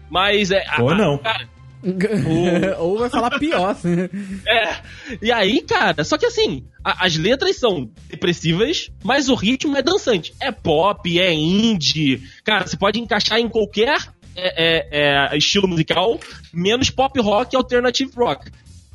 Mas 0.09 0.51
é. 0.51 0.63
Ou 0.79 0.89
a, 0.89 0.95
não. 0.95 1.17
Cara, 1.17 1.47
Ou 2.79 2.97
vai 2.97 3.09
falar 3.09 3.37
pior. 3.39 3.71
Assim. 3.71 4.09
É. 4.47 4.77
E 5.21 5.31
aí, 5.31 5.61
cara, 5.61 6.03
só 6.03 6.17
que 6.17 6.25
assim, 6.25 6.65
a, 6.83 7.05
as 7.05 7.17
letras 7.17 7.57
são 7.57 7.89
depressivas, 8.09 8.89
mas 9.03 9.29
o 9.29 9.35
ritmo 9.35 9.75
é 9.77 9.81
dançante. 9.81 10.33
É 10.39 10.51
pop, 10.51 11.19
é 11.19 11.33
indie. 11.33 12.21
Cara, 12.43 12.65
você 12.65 12.77
pode 12.77 12.99
encaixar 12.99 13.39
em 13.39 13.49
qualquer 13.49 13.97
é, 14.35 14.53
é, 14.55 15.33
é, 15.33 15.37
estilo 15.37 15.67
musical, 15.67 16.19
menos 16.53 16.89
pop 16.89 17.19
rock 17.19 17.53
e 17.53 17.57
alternative 17.57 18.11
rock. 18.15 18.49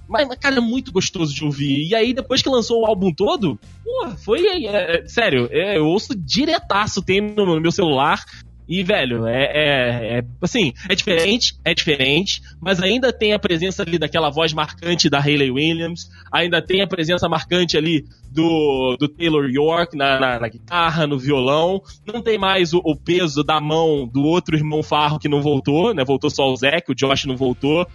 Mas, 0.09 0.29
cara, 0.37 0.57
é 0.57 0.61
muito 0.61 0.93
gostoso 0.93 1.35
de 1.35 1.45
ouvir. 1.45 1.89
E 1.89 1.95
aí, 1.95 2.13
depois 2.13 2.43
que 2.43 2.49
lançou 2.49 2.83
o 2.83 2.87
álbum 2.87 3.13
todo, 3.13 3.59
foi. 4.25 4.47
É, 4.47 4.67
é, 4.67 5.07
sério, 5.07 5.49
é, 5.51 5.79
eu 5.79 5.87
ouço 5.87 6.15
diretaço, 6.15 7.03
tem 7.03 7.21
no, 7.21 7.47
no 7.47 7.61
meu 7.61 7.73
celular. 7.73 8.23
E, 8.69 8.83
velho, 8.83 9.27
é, 9.27 9.45
é, 9.45 10.19
é, 10.19 10.23
assim, 10.41 10.73
é 10.89 10.95
diferente, 10.95 11.55
é 11.65 11.75
diferente, 11.75 12.41
mas 12.61 12.81
ainda 12.81 13.13
tem 13.13 13.33
a 13.33 13.39
presença 13.39 13.83
ali 13.83 13.99
daquela 13.99 14.31
voz 14.31 14.53
marcante 14.53 15.11
da 15.11 15.19
Hayley 15.19 15.51
Williams, 15.51 16.09
ainda 16.33 16.63
tem 16.63 16.81
a 16.81 16.87
presença 16.87 17.29
marcante 17.29 17.77
ali 17.77 18.05
do, 18.31 18.97
do 18.99 19.09
Taylor 19.09 19.51
York 19.51 19.97
na, 19.97 20.19
na, 20.19 20.41
na 20.41 20.49
guitarra, 20.49 21.07
no 21.07 21.19
violão, 21.19 21.83
não 22.07 22.23
tem 22.23 22.39
mais 22.39 22.73
o, 22.73 22.79
o, 22.79 22.97
peso 22.97 23.43
da 23.43 23.61
mão 23.61 24.07
do 24.07 24.23
outro 24.23 24.57
irmão 24.57 24.83
Farro 24.83 25.19
que 25.19 25.29
não 25.29 25.43
voltou, 25.43 25.93
né? 25.93 26.05
Voltou 26.05 26.31
só 26.31 26.45
o 26.51 26.57
Zac, 26.57 26.91
o 26.91 26.95
Josh 26.95 27.27
não 27.27 27.37
voltou. 27.37 27.87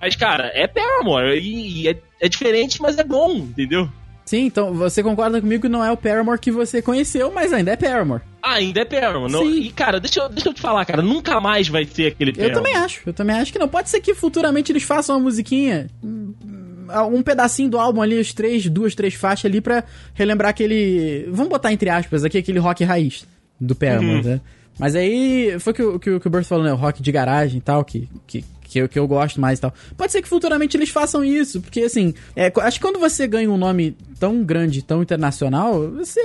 Mas, 0.00 0.16
cara, 0.16 0.50
é 0.54 0.66
Paramore, 0.66 1.38
e, 1.38 1.82
e 1.82 1.88
é, 1.88 1.96
é 2.20 2.28
diferente, 2.28 2.80
mas 2.80 2.98
é 2.98 3.04
bom, 3.04 3.36
entendeu? 3.36 3.88
Sim, 4.24 4.46
então 4.46 4.72
você 4.72 5.02
concorda 5.02 5.40
comigo 5.40 5.62
que 5.62 5.68
não 5.68 5.84
é 5.84 5.90
o 5.90 5.96
Paramore 5.96 6.38
que 6.38 6.52
você 6.52 6.80
conheceu, 6.80 7.32
mas 7.34 7.52
ainda 7.52 7.72
é 7.72 7.76
Paramore. 7.76 8.22
Ainda 8.40 8.82
é 8.82 8.84
Paramore. 8.84 9.32
Não, 9.32 9.44
e, 9.44 9.70
cara, 9.70 9.98
deixa 9.98 10.20
eu, 10.20 10.28
deixa 10.28 10.48
eu 10.48 10.54
te 10.54 10.60
falar, 10.60 10.84
cara, 10.84 11.02
nunca 11.02 11.40
mais 11.40 11.66
vai 11.66 11.84
ser 11.84 12.12
aquele 12.12 12.32
Paramore. 12.32 12.56
Eu 12.56 12.62
também 12.62 12.76
acho, 12.76 13.00
eu 13.04 13.12
também 13.12 13.36
acho 13.36 13.52
que 13.52 13.58
não. 13.58 13.68
Pode 13.68 13.90
ser 13.90 14.00
que 14.00 14.14
futuramente 14.14 14.70
eles 14.70 14.84
façam 14.84 15.16
uma 15.16 15.24
musiquinha, 15.24 15.88
um 16.00 17.22
pedacinho 17.22 17.70
do 17.70 17.78
álbum 17.78 18.00
ali, 18.00 18.20
os 18.20 18.32
três, 18.32 18.68
duas, 18.68 18.94
três 18.94 19.14
faixas 19.14 19.50
ali 19.50 19.60
pra 19.60 19.82
relembrar 20.14 20.50
aquele... 20.50 21.26
Vamos 21.32 21.48
botar 21.48 21.72
entre 21.72 21.90
aspas 21.90 22.24
aqui, 22.24 22.38
aquele 22.38 22.60
rock 22.60 22.84
raiz 22.84 23.26
do 23.60 23.74
Paramore, 23.74 24.18
uhum. 24.18 24.22
né? 24.22 24.40
Mas 24.78 24.94
aí, 24.94 25.58
foi 25.58 25.72
que, 25.72 25.98
que, 25.98 26.20
que 26.20 26.26
o 26.28 26.30
Bert 26.30 26.44
falou, 26.44 26.64
né? 26.64 26.72
O 26.72 26.76
rock 26.76 27.02
de 27.02 27.12
garagem 27.12 27.58
e 27.58 27.60
tal, 27.60 27.84
que, 27.84 28.08
que, 28.26 28.44
que 28.70 28.78
eu, 28.78 28.88
que 28.88 28.98
eu 28.98 29.06
gosto 29.06 29.40
mais 29.40 29.58
e 29.58 29.62
tal. 29.62 29.74
Pode 29.96 30.12
ser 30.12 30.22
que 30.22 30.28
futuramente 30.28 30.76
eles 30.76 30.90
façam 30.90 31.24
isso, 31.24 31.60
porque 31.60 31.80
assim, 31.80 32.14
é, 32.36 32.52
acho 32.60 32.78
que 32.78 32.86
quando 32.86 33.00
você 33.00 33.26
ganha 33.26 33.50
um 33.50 33.56
nome 33.56 33.96
tão 34.18 34.44
grande, 34.44 34.82
tão 34.82 35.02
internacional, 35.02 35.90
você. 35.90 36.20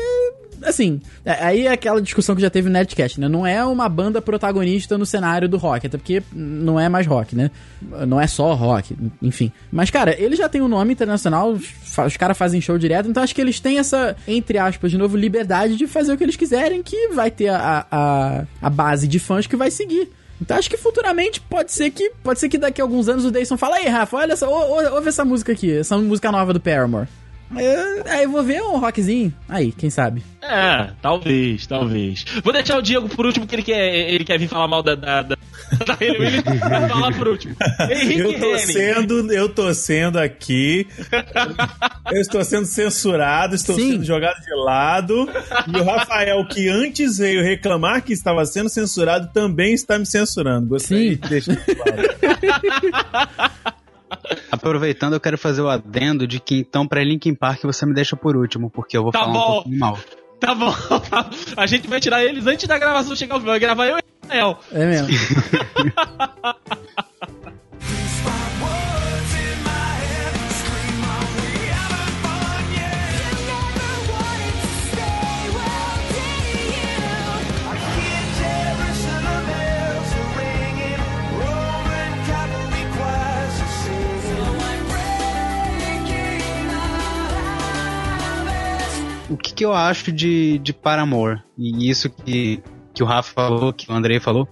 Assim, 0.61 1.01
é, 1.25 1.43
aí 1.43 1.67
é 1.67 1.71
aquela 1.71 2.01
discussão 2.01 2.33
que 2.33 2.41
já 2.41 2.49
teve 2.49 2.69
no 2.69 2.73
Nerdcast, 2.73 3.19
né? 3.19 3.27
Não 3.27 3.45
é 3.45 3.65
uma 3.65 3.89
banda 3.89 4.21
protagonista 4.21 4.97
no 4.97 5.05
cenário 5.05 5.49
do 5.49 5.57
rock, 5.57 5.87
até 5.87 5.97
porque 5.97 6.23
não 6.31 6.79
é 6.79 6.87
mais 6.87 7.05
rock, 7.05 7.35
né? 7.35 7.51
Não 8.07 8.21
é 8.21 8.27
só 8.27 8.53
rock, 8.53 8.95
enfim. 9.21 9.51
Mas, 9.69 9.89
cara, 9.89 10.15
ele 10.17 10.35
já 10.35 10.47
tem 10.47 10.61
um 10.61 10.67
nome 10.67 10.93
internacional, 10.93 11.51
os 11.51 12.17
caras 12.17 12.37
fazem 12.37 12.61
show 12.61 12.77
direto, 12.77 13.09
então 13.09 13.21
acho 13.21 13.35
que 13.35 13.41
eles 13.41 13.59
têm 13.59 13.79
essa, 13.79 14.15
entre 14.27 14.57
aspas, 14.57 14.91
de 14.91 14.97
novo, 14.97 15.17
liberdade 15.17 15.75
de 15.75 15.87
fazer 15.87 16.13
o 16.13 16.17
que 16.17 16.23
eles 16.23 16.37
quiserem, 16.37 16.81
que 16.81 17.09
vai 17.09 17.29
ter 17.29 17.49
a, 17.49 17.85
a, 17.91 18.43
a 18.61 18.69
base 18.69 19.07
de 19.07 19.19
fãs 19.19 19.47
que 19.47 19.57
vai 19.57 19.69
seguir. 19.69 20.09
Então 20.41 20.57
acho 20.57 20.69
que 20.69 20.77
futuramente 20.77 21.39
pode 21.41 21.71
ser 21.71 21.89
que 21.91 22.11
pode 22.23 22.39
ser 22.39 22.49
que 22.49 22.57
daqui 22.57 22.81
a 22.81 22.83
alguns 22.83 23.07
anos 23.07 23.25
o 23.25 23.31
Dayson 23.31 23.57
fala 23.57 23.77
aí, 23.77 23.87
Rafa, 23.87 24.17
olha 24.17 24.35
só, 24.35 24.49
ouve 24.93 25.09
essa 25.09 25.23
música 25.23 25.53
aqui, 25.53 25.71
essa 25.71 25.97
música 25.97 26.31
nova 26.31 26.53
do 26.53 26.59
Paramore. 26.59 27.07
Aí 28.05 28.23
eu 28.23 28.31
vou 28.31 28.43
ver 28.43 28.61
um 28.61 28.77
rockzinho. 28.77 29.33
Aí, 29.47 29.71
quem 29.71 29.89
sabe? 29.89 30.23
É, 30.41 30.89
talvez, 31.01 31.65
talvez. 31.67 32.25
Vou 32.43 32.53
deixar 32.53 32.77
o 32.77 32.81
Diego 32.81 33.07
por 33.09 33.25
último, 33.25 33.47
que 33.47 33.55
ele 33.55 33.63
quer, 33.63 33.95
ele 34.09 34.23
quer 34.23 34.37
vir 34.37 34.47
falar 34.47 34.67
mal 34.67 34.81
da, 34.83 34.95
da, 34.95 35.21
da, 35.21 35.37
ele 35.99 36.41
vai 36.41 36.89
falar 36.89 37.13
por 37.15 37.27
último. 37.27 37.55
Henrique 37.89 38.19
eu 38.19 38.39
tô 38.39 38.55
Henning. 38.55 38.59
sendo, 38.59 39.33
eu 39.33 39.49
tô 39.49 39.73
sendo 39.73 40.19
aqui. 40.19 40.87
eu 42.11 42.21
estou 42.21 42.43
sendo 42.43 42.65
censurado, 42.65 43.55
estou 43.55 43.75
Sim. 43.75 43.91
sendo 43.93 44.03
jogado 44.03 44.39
de 44.41 44.55
lado. 44.55 45.29
E 45.67 45.77
o 45.77 45.83
Rafael, 45.83 46.45
que 46.47 46.67
antes 46.69 47.17
veio 47.17 47.43
reclamar 47.43 48.03
que 48.03 48.13
estava 48.13 48.45
sendo 48.45 48.69
censurado, 48.69 49.29
também 49.33 49.73
está 49.73 49.97
me 49.97 50.05
censurando. 50.05 50.67
Gostaria 50.67 51.11
Sim. 51.11 51.17
de 51.17 51.29
deixar 51.29 51.55
claro. 51.55 52.05
Aproveitando, 54.51 55.13
eu 55.13 55.19
quero 55.19 55.37
fazer 55.37 55.61
o 55.61 55.69
adendo 55.69 56.27
de 56.27 56.39
que 56.39 56.59
então 56.59 56.87
pra 56.87 57.03
Linkin 57.03 57.33
Park 57.33 57.63
você 57.63 57.85
me 57.85 57.93
deixa 57.93 58.15
por 58.15 58.35
último, 58.35 58.69
porque 58.69 58.97
eu 58.97 59.03
vou 59.03 59.11
tá 59.11 59.19
falar 59.19 59.33
bom. 59.33 59.39
um 59.39 59.53
pouquinho 59.53 59.79
mal. 59.79 59.97
Tá 60.39 60.53
bom, 60.53 60.73
a 61.57 61.65
gente 61.65 61.87
vai 61.87 61.99
tirar 61.99 62.23
eles 62.23 62.45
antes 62.45 62.67
da 62.67 62.77
gravação 62.77 63.15
chegar 63.15 63.35
ao 63.35 63.39
final. 63.39 63.53
Vai 63.53 63.59
gravar 63.59 63.87
eu 63.87 63.97
e 63.97 64.01
o 64.01 64.03
Rafael. 64.23 64.59
É 64.71 64.85
mesmo. 64.85 65.07
o 89.29 89.37
que, 89.37 89.53
que 89.53 89.65
eu 89.65 89.73
acho 89.73 90.11
de, 90.11 90.57
de 90.59 90.73
Paramore, 90.73 91.41
e 91.57 91.89
isso 91.89 92.09
que, 92.09 92.61
que 92.93 93.03
o 93.03 93.05
Rafa 93.05 93.33
falou, 93.33 93.73
que 93.73 93.91
o 93.91 93.93
Andrei 93.93 94.19
falou, 94.19 94.47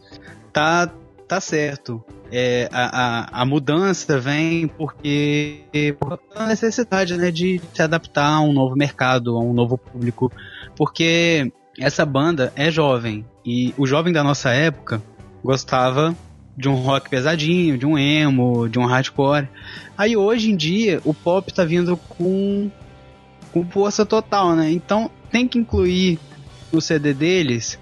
tá, 0.51 0.89
tá 1.27 1.39
certo. 1.39 2.03
é, 2.31 2.67
a, 2.71 3.37
a, 3.37 3.41
a, 3.41 3.45
mudança 3.45 4.19
vem 4.19 4.67
porque 4.67 5.95
por 5.99 6.19
a 6.35 6.47
necessidade 6.47 7.15
né, 7.15 7.29
de 7.29 7.61
se 7.73 7.81
adaptar 7.81 8.27
a 8.27 8.41
um 8.41 8.51
novo 8.51 8.75
mercado, 8.75 9.37
a 9.37 9.39
um 9.39 9.53
novo 9.53 9.77
público, 9.77 10.31
porque 10.75 11.51
essa 11.79 12.05
banda 12.05 12.51
é 12.55 12.71
jovem 12.71 13.25
e 13.45 13.73
o 13.77 13.85
jovem 13.85 14.11
da 14.11 14.23
nossa 14.23 14.49
época 14.51 15.01
gostava 15.43 16.15
de 16.55 16.69
um 16.69 16.75
rock 16.75 17.09
pesadinho, 17.09 17.77
de 17.77 17.85
um 17.85 17.97
emo, 17.97 18.69
de 18.69 18.79
um 18.79 18.85
hardcore. 18.85 19.47
Aí 19.97 20.15
hoje 20.15 20.51
em 20.51 20.55
dia 20.55 21.01
o 21.03 21.13
pop 21.13 21.51
tá 21.53 21.63
vindo 21.63 21.97
com, 21.97 22.71
com 23.53 23.63
força 23.69 24.05
total, 24.05 24.55
né? 24.55 24.71
Então 24.71 25.09
tem 25.31 25.47
que 25.47 25.59
incluir 25.59 26.19
no 26.71 26.81
CD 26.81 27.13
deles 27.13 27.79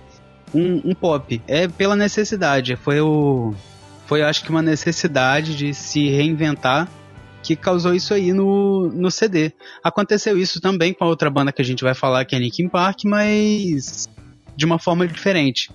um, 0.54 0.92
um 0.92 0.94
pop. 0.94 1.42
É 1.48 1.68
pela 1.68 1.96
necessidade. 1.96 2.76
Foi 2.76 3.00
o. 3.00 3.54
Foi 4.06 4.22
acho 4.22 4.44
que 4.44 4.50
uma 4.50 4.62
necessidade 4.62 5.56
de 5.56 5.74
se 5.74 6.10
reinventar 6.10 6.90
que 7.42 7.56
causou 7.56 7.96
isso 7.96 8.14
aí 8.14 8.34
no, 8.34 8.90
no 8.90 9.10
CD. 9.10 9.54
Aconteceu 9.84 10.38
isso 10.38 10.60
também 10.60 10.94
com 10.94 11.06
a 11.06 11.08
outra 11.08 11.30
banda 11.30 11.52
que 11.52 11.62
a 11.62 11.66
gente 11.66 11.84
vai 11.84 11.96
falar, 11.96 12.26
que 12.26 12.36
é 12.36 12.40
Linkin 12.40 12.68
Park, 12.68 13.06
mas 13.06 14.10
de 14.56 14.66
uma 14.66 14.78
forma 14.78 15.08
diferente. 15.08 15.72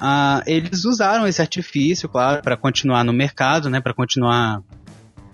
Uh, 0.00 0.40
eles 0.46 0.84
usaram 0.84 1.26
esse 1.26 1.40
artifício, 1.40 2.08
claro, 2.08 2.42
para 2.42 2.56
continuar 2.56 3.04
no 3.04 3.12
mercado, 3.12 3.68
né, 3.68 3.80
para 3.80 3.92
continuar 3.92 4.62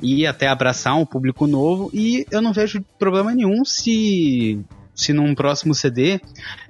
e 0.02 0.26
até 0.26 0.48
abraçar 0.48 0.96
um 0.96 1.06
público 1.06 1.46
novo. 1.46 1.90
E 1.92 2.26
eu 2.30 2.40
não 2.40 2.52
vejo 2.52 2.84
problema 2.98 3.34
nenhum 3.34 3.64
se 3.64 4.60
se 4.94 5.12
num 5.12 5.34
próximo 5.34 5.74
CD 5.74 6.18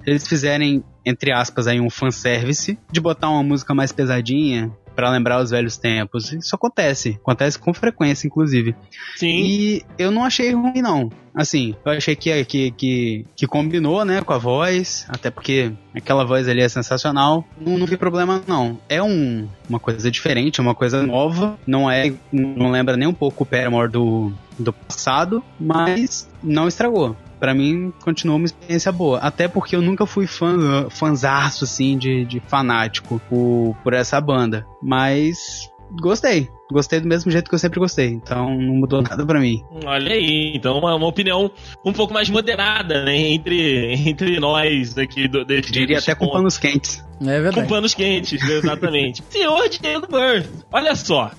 eles 0.05 0.27
fizerem 0.27 0.83
entre 1.05 1.31
aspas 1.31 1.65
aí 1.65 1.79
um 1.79 1.89
fanservice 1.89 2.77
de 2.91 2.99
botar 2.99 3.29
uma 3.29 3.41
música 3.41 3.73
mais 3.73 3.93
pesadinha, 3.93 4.69
para 4.97 5.11
lembrar 5.11 5.39
os 5.39 5.51
velhos 5.51 5.77
tempos. 5.77 6.33
Isso 6.33 6.55
acontece, 6.55 7.19
acontece 7.21 7.59
com 7.59 7.71
frequência, 7.71 8.25
inclusive. 8.25 8.75
Sim. 9.15 9.27
E 9.27 9.83
eu 9.95 10.09
não 10.09 10.23
achei 10.23 10.51
ruim, 10.51 10.81
não. 10.81 11.11
Assim, 11.35 11.75
eu 11.85 11.91
achei 11.91 12.15
que, 12.15 12.43
que, 12.45 12.71
que, 12.71 13.25
que 13.35 13.45
combinou, 13.45 14.03
né, 14.03 14.23
com 14.23 14.33
a 14.33 14.39
voz, 14.39 15.05
até 15.07 15.29
porque 15.29 15.71
aquela 15.95 16.25
voz 16.25 16.47
ali 16.47 16.61
é 16.63 16.67
sensacional. 16.67 17.45
Não, 17.61 17.77
não 17.77 17.85
vi 17.85 17.95
problema, 17.95 18.41
não. 18.47 18.79
É 18.89 19.03
um, 19.03 19.47
uma 19.69 19.79
coisa 19.79 20.09
diferente, 20.09 20.59
uma 20.59 20.73
coisa 20.73 21.03
nova. 21.03 21.59
Não 21.67 21.91
é, 21.91 22.11
não 22.31 22.71
lembra 22.71 22.97
nem 22.97 23.07
um 23.07 23.13
pouco 23.13 23.43
o 23.43 23.45
Paramore 23.45 23.91
do, 23.91 24.33
do 24.57 24.73
passado, 24.73 25.43
mas 25.59 26.27
não 26.41 26.67
estragou 26.67 27.15
para 27.39 27.53
mim 27.53 27.93
continuou 28.03 28.37
uma 28.37 28.45
experiência 28.45 28.91
boa. 28.91 29.19
Até 29.19 29.47
porque 29.47 29.75
eu 29.75 29.81
nunca 29.81 30.05
fui 30.05 30.27
fã, 30.27 30.87
fãzaço, 30.89 31.63
assim, 31.63 31.97
de, 31.97 32.25
de 32.25 32.39
fanático 32.39 33.21
por, 33.29 33.75
por 33.83 33.93
essa 33.93 34.19
banda. 34.19 34.65
Mas 34.81 35.69
gostei. 35.91 36.49
Gostei 36.69 36.99
do 36.99 37.07
mesmo 37.07 37.31
jeito 37.31 37.47
que 37.49 37.55
eu 37.55 37.59
sempre 37.59 37.79
gostei. 37.79 38.07
Então 38.07 38.49
não 38.57 38.75
mudou 38.75 39.01
nada 39.01 39.25
para 39.25 39.39
mim. 39.39 39.63
Olha 39.85 40.13
aí, 40.13 40.51
então 40.53 40.77
uma, 40.77 40.95
uma 40.95 41.07
opinião 41.07 41.49
um 41.83 41.93
pouco 41.93 42.13
mais 42.13 42.29
moderada, 42.29 43.05
né? 43.05 43.15
Entre, 43.15 43.93
entre 44.09 44.39
nós 44.39 44.97
aqui 44.97 45.27
do, 45.27 45.45
desse, 45.45 45.71
Diria 45.71 45.99
até 45.99 46.13
ponto. 46.13 46.27
com 46.29 46.37
panos 46.37 46.57
quentes. 46.57 47.06
É 47.19 47.41
verdade. 47.41 47.61
Com 47.61 47.67
panos 47.67 47.93
quentes, 47.93 48.41
exatamente. 48.41 49.23
Senhor 49.29 49.67
Diego 49.69 50.07
Burr, 50.07 50.43
olha 50.71 50.95
só. 50.95 51.31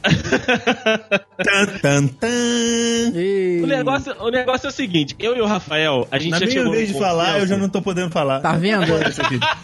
tan, 1.37 1.67
tan, 1.81 2.07
tan. 2.09 2.29
O, 3.63 3.67
negócio, 3.67 4.15
o 4.21 4.31
negócio 4.31 4.67
é 4.67 4.71
o 4.71 4.73
seguinte: 4.73 5.15
eu 5.19 5.37
e 5.37 5.41
o 5.41 5.47
Rafael, 5.47 6.07
a 6.11 6.19
gente 6.19 6.33
Na 6.33 6.41
já 6.41 6.47
chegou. 6.49 6.73
vez 6.73 6.89
de 6.89 6.95
falar, 6.99 7.39
eu 7.39 7.47
já 7.47 7.57
não 7.57 7.69
tô 7.69 7.81
podendo 7.81 8.11
falar. 8.11 8.41
Tá 8.41 8.53
vendo? 8.53 8.85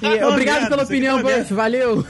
e, 0.03 0.25
obrigado 0.25 0.69
pela 0.69 0.85
opinião, 0.85 1.21
Burr. 1.21 1.45
Valeu. 1.51 2.07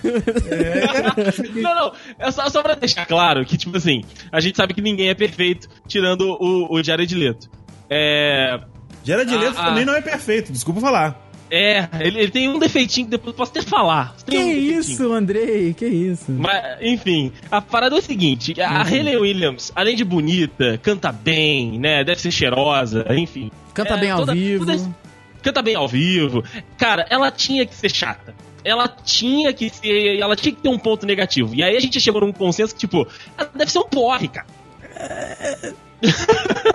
É. 0.50 1.54
Não, 1.60 1.74
não. 1.74 1.92
É 2.18 2.30
só, 2.30 2.48
só 2.48 2.62
pra 2.62 2.74
deixar 2.74 3.06
claro 3.06 3.44
que, 3.44 3.56
tipo 3.56 3.76
assim, 3.76 4.02
a 4.30 4.40
gente 4.40 4.56
sabe 4.56 4.74
que 4.74 4.80
ninguém 4.80 5.08
é 5.08 5.14
perfeito, 5.14 5.68
tirando 5.86 6.36
o, 6.40 6.74
o 6.74 6.82
Jared 6.82 7.14
Leto. 7.14 7.48
É. 7.88 8.60
Jared 9.04 9.34
Leto 9.36 9.58
a, 9.58 9.66
também 9.66 9.84
não 9.84 9.94
é 9.94 10.00
perfeito, 10.00 10.52
desculpa 10.52 10.80
falar. 10.80 11.23
É, 11.54 11.88
ele, 12.00 12.18
ele, 12.18 12.30
tem 12.32 12.48
um 12.48 12.58
defeitinho 12.58 13.06
que 13.06 13.12
depois 13.12 13.28
eu 13.28 13.36
posso 13.36 13.52
até 13.52 13.62
falar. 13.62 14.16
que 14.26 14.36
um 14.36 14.50
isso, 14.50 15.12
Andrei, 15.12 15.72
que 15.72 15.86
isso. 15.86 16.32
Mas, 16.32 16.78
enfim, 16.80 17.30
a 17.48 17.62
parada 17.62 17.94
é 17.94 17.98
o 18.00 18.02
seguinte: 18.02 18.60
a 18.60 18.80
uhum. 18.80 18.82
Hayley 18.82 19.16
Williams, 19.16 19.70
além 19.72 19.94
de 19.94 20.04
bonita, 20.04 20.78
canta 20.82 21.12
bem, 21.12 21.78
né? 21.78 22.02
Deve 22.02 22.20
ser 22.20 22.32
cheirosa, 22.32 23.06
enfim. 23.10 23.52
Canta 23.72 23.94
é, 23.94 24.00
bem 24.00 24.10
ao 24.10 24.18
toda, 24.18 24.34
vivo. 24.34 24.66
Toda, 24.66 24.94
canta 25.42 25.62
bem 25.62 25.76
ao 25.76 25.86
vivo. 25.86 26.42
Cara, 26.76 27.06
ela 27.08 27.30
tinha 27.30 27.64
que 27.64 27.74
ser 27.74 27.90
chata 27.90 28.34
ela 28.64 28.88
tinha 28.88 29.52
que 29.52 29.68
ser. 29.68 30.18
Ela 30.18 30.34
tinha 30.34 30.54
que 30.54 30.62
ter 30.62 30.70
um 30.70 30.78
ponto 30.78 31.04
negativo. 31.04 31.54
E 31.54 31.62
aí 31.62 31.76
a 31.76 31.80
gente 31.80 32.00
chegou 32.00 32.22
num 32.22 32.32
consenso 32.32 32.72
que, 32.72 32.80
tipo, 32.80 33.06
ela 33.36 33.50
deve 33.54 33.70
ser 33.70 33.78
um 33.78 33.88
porre, 33.88 34.26
cara. 34.26 34.46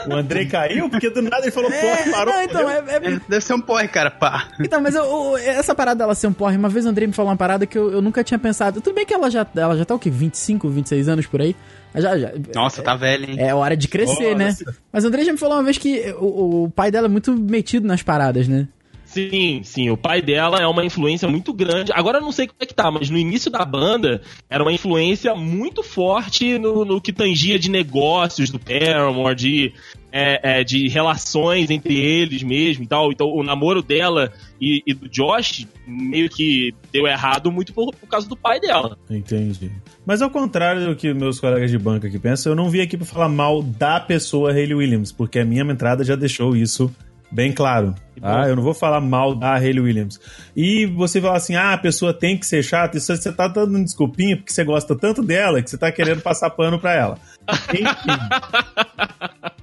O 0.07 0.13
Andrei 0.13 0.45
caiu 0.45 0.89
porque 0.89 1.09
do 1.09 1.21
nada 1.21 1.43
ele 1.43 1.51
falou 1.51 1.71
é, 1.71 1.81
porre, 1.81 2.11
parou. 2.11 2.33
Não, 2.33 2.43
então, 2.43 2.69
é, 2.69 2.77
é... 2.77 2.99
Deve 3.27 3.41
ser 3.41 3.53
um 3.53 3.61
porre, 3.61 3.87
cara, 3.87 4.09
pá. 4.09 4.47
Então, 4.59 4.81
mas 4.81 4.95
eu, 4.95 5.03
eu, 5.03 5.37
essa 5.37 5.75
parada 5.75 5.99
dela 5.99 6.15
ser 6.15 6.27
um 6.27 6.33
porre, 6.33 6.57
uma 6.57 6.69
vez 6.69 6.85
o 6.85 6.89
Andrei 6.89 7.07
me 7.07 7.13
falou 7.13 7.31
uma 7.31 7.37
parada 7.37 7.65
que 7.65 7.77
eu, 7.77 7.91
eu 7.91 8.01
nunca 8.01 8.23
tinha 8.23 8.39
pensado. 8.39 8.81
Tudo 8.81 8.95
bem 8.95 9.05
que 9.05 9.13
ela 9.13 9.29
já, 9.29 9.45
ela 9.55 9.77
já 9.77 9.85
tá 9.85 9.95
o 9.95 9.99
quê? 9.99 10.09
25, 10.09 10.69
26 10.69 11.09
anos 11.09 11.25
por 11.25 11.41
aí. 11.41 11.55
Já, 11.95 12.17
já, 12.17 12.31
Nossa, 12.53 12.81
tá 12.81 12.95
velha, 12.95 13.25
hein? 13.25 13.37
É 13.39 13.53
hora 13.53 13.75
de 13.75 13.87
crescer, 13.87 14.35
Nossa. 14.35 14.63
né? 14.65 14.73
Mas 14.91 15.03
o 15.03 15.07
Andrei 15.07 15.25
já 15.25 15.31
me 15.31 15.39
falou 15.39 15.57
uma 15.57 15.63
vez 15.63 15.77
que 15.77 16.13
o, 16.19 16.65
o 16.65 16.71
pai 16.71 16.91
dela 16.91 17.07
é 17.07 17.09
muito 17.09 17.33
metido 17.33 17.87
nas 17.87 18.03
paradas, 18.03 18.47
né? 18.47 18.67
Sim, 19.09 19.61
sim. 19.63 19.89
O 19.89 19.97
pai 19.97 20.21
dela 20.21 20.59
é 20.59 20.67
uma 20.67 20.85
influência 20.85 21.27
muito 21.27 21.51
grande. 21.51 21.91
Agora 21.95 22.19
eu 22.19 22.21
não 22.21 22.31
sei 22.31 22.45
como 22.45 22.59
é 22.61 22.65
que 22.65 22.75
tá, 22.75 22.91
mas 22.91 23.09
no 23.09 23.17
início 23.17 23.49
da 23.49 23.65
banda 23.65 24.21
era 24.47 24.63
uma 24.63 24.71
influência 24.71 25.33
muito 25.33 25.81
forte 25.81 26.59
no, 26.59 26.85
no 26.85 27.01
que 27.01 27.11
tangia 27.11 27.57
de 27.57 27.71
negócios 27.71 28.51
do 28.51 28.59
Paramore, 28.59 29.35
de, 29.35 29.73
é, 30.11 30.59
é, 30.59 30.63
de 30.63 30.87
relações 30.87 31.71
entre 31.71 31.95
eles 31.95 32.43
mesmo 32.43 32.83
e 32.83 32.87
tal. 32.87 33.11
Então 33.11 33.27
o 33.27 33.41
namoro 33.41 33.81
dela 33.81 34.31
e, 34.61 34.83
e 34.85 34.93
do 34.93 35.09
Josh 35.09 35.65
meio 35.87 36.29
que 36.29 36.71
deu 36.93 37.07
errado 37.07 37.51
muito 37.51 37.73
por, 37.73 37.91
por, 37.95 38.07
causa 38.07 38.29
do 38.29 38.35
pai 38.35 38.59
dela. 38.59 38.95
Entendi. 39.09 39.71
Mas 40.05 40.21
ao 40.21 40.29
contrário 40.29 40.85
do 40.85 40.95
que 40.95 41.11
meus 41.15 41.39
colegas 41.39 41.71
de 41.71 41.79
banca 41.79 42.07
aqui 42.07 42.19
pensam, 42.19 42.51
eu 42.51 42.55
não 42.55 42.69
vim 42.69 42.81
aqui 42.81 42.95
para 42.95 43.07
falar 43.07 43.29
mal 43.29 43.63
da 43.63 43.99
pessoa 43.99 44.51
Hayley 44.51 44.75
Williams, 44.75 45.11
porque 45.11 45.39
a 45.39 45.45
minha 45.45 45.63
entrada 45.63 46.03
já 46.03 46.15
deixou 46.15 46.55
isso 46.55 46.93
Bem 47.31 47.51
claro. 47.51 47.95
Ah, 48.21 48.47
eu 48.47 48.55
não 48.55 48.63
vou 48.63 48.73
falar 48.73 48.99
mal 48.99 49.33
da 49.33 49.53
Hayley 49.53 49.79
Williams. 49.79 50.19
E 50.55 50.85
você 50.85 51.21
fala 51.21 51.37
assim: 51.37 51.55
ah, 51.55 51.73
a 51.73 51.77
pessoa 51.77 52.13
tem 52.13 52.37
que 52.37 52.45
ser 52.45 52.63
chata, 52.63 52.97
isso 52.97 53.15
você 53.15 53.31
tá 53.31 53.47
dando 53.47 53.81
desculpinha 53.83 54.35
porque 54.35 54.51
você 54.51 54.63
gosta 54.63 54.95
tanto 54.95 55.21
dela 55.21 55.61
que 55.61 55.69
você 55.69 55.77
tá 55.77 55.91
querendo 55.91 56.21
passar 56.21 56.49
pano 56.49 56.79
pra 56.79 56.93
ela. 56.93 57.17
Enfim. 57.47 57.83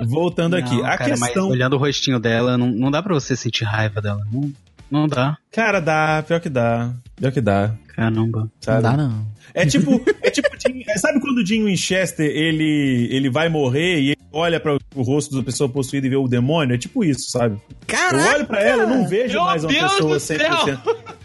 Voltando 0.06 0.58
não, 0.58 0.64
aqui. 0.64 0.80
A 0.82 0.96
cara, 0.96 1.10
questão. 1.10 1.48
olhando 1.48 1.74
o 1.74 1.78
rostinho 1.78 2.20
dela, 2.20 2.56
não, 2.56 2.68
não 2.68 2.90
dá 2.90 3.02
pra 3.02 3.14
você 3.14 3.36
sentir 3.36 3.64
raiva 3.64 4.00
dela. 4.00 4.22
Não, 4.32 4.52
não 4.90 5.08
dá. 5.08 5.36
Cara, 5.50 5.80
dá, 5.80 6.22
pior 6.26 6.40
que 6.40 6.48
dá. 6.48 6.92
Pior 7.16 7.32
que 7.32 7.40
dá. 7.40 7.72
Caramba. 7.88 8.50
Sabe? 8.60 8.82
Não 8.82 8.90
dá, 8.90 8.96
não. 8.96 9.26
É 9.54 9.64
tipo, 9.64 10.02
é 10.22 10.30
tipo, 10.30 10.48
sabe 10.98 11.18
quando 11.20 11.38
o 11.38 11.46
Jim 11.46 11.64
Winchester 11.64 12.26
ele, 12.26 13.08
ele 13.10 13.30
vai 13.30 13.48
morrer 13.48 14.00
e 14.00 14.08
ele 14.08 14.15
olha 14.36 14.60
para 14.60 14.76
o 14.94 15.02
rosto 15.02 15.36
da 15.36 15.42
pessoa 15.42 15.68
possuída 15.68 16.06
e 16.06 16.10
vê 16.10 16.16
o 16.16 16.28
demônio? 16.28 16.74
É 16.74 16.78
tipo 16.78 17.02
isso, 17.02 17.30
sabe? 17.30 17.58
Caraca! 17.86 18.16
Eu 18.16 18.34
olho 18.34 18.46
para 18.46 18.62
ela 18.62 18.82
e 18.82 18.86
não 18.86 19.08
vejo 19.08 19.34
Meu 19.34 19.44
mais 19.44 19.64
uma 19.64 19.72
Deus 19.72 19.92
pessoa 19.92 20.16
100%. 20.16 20.78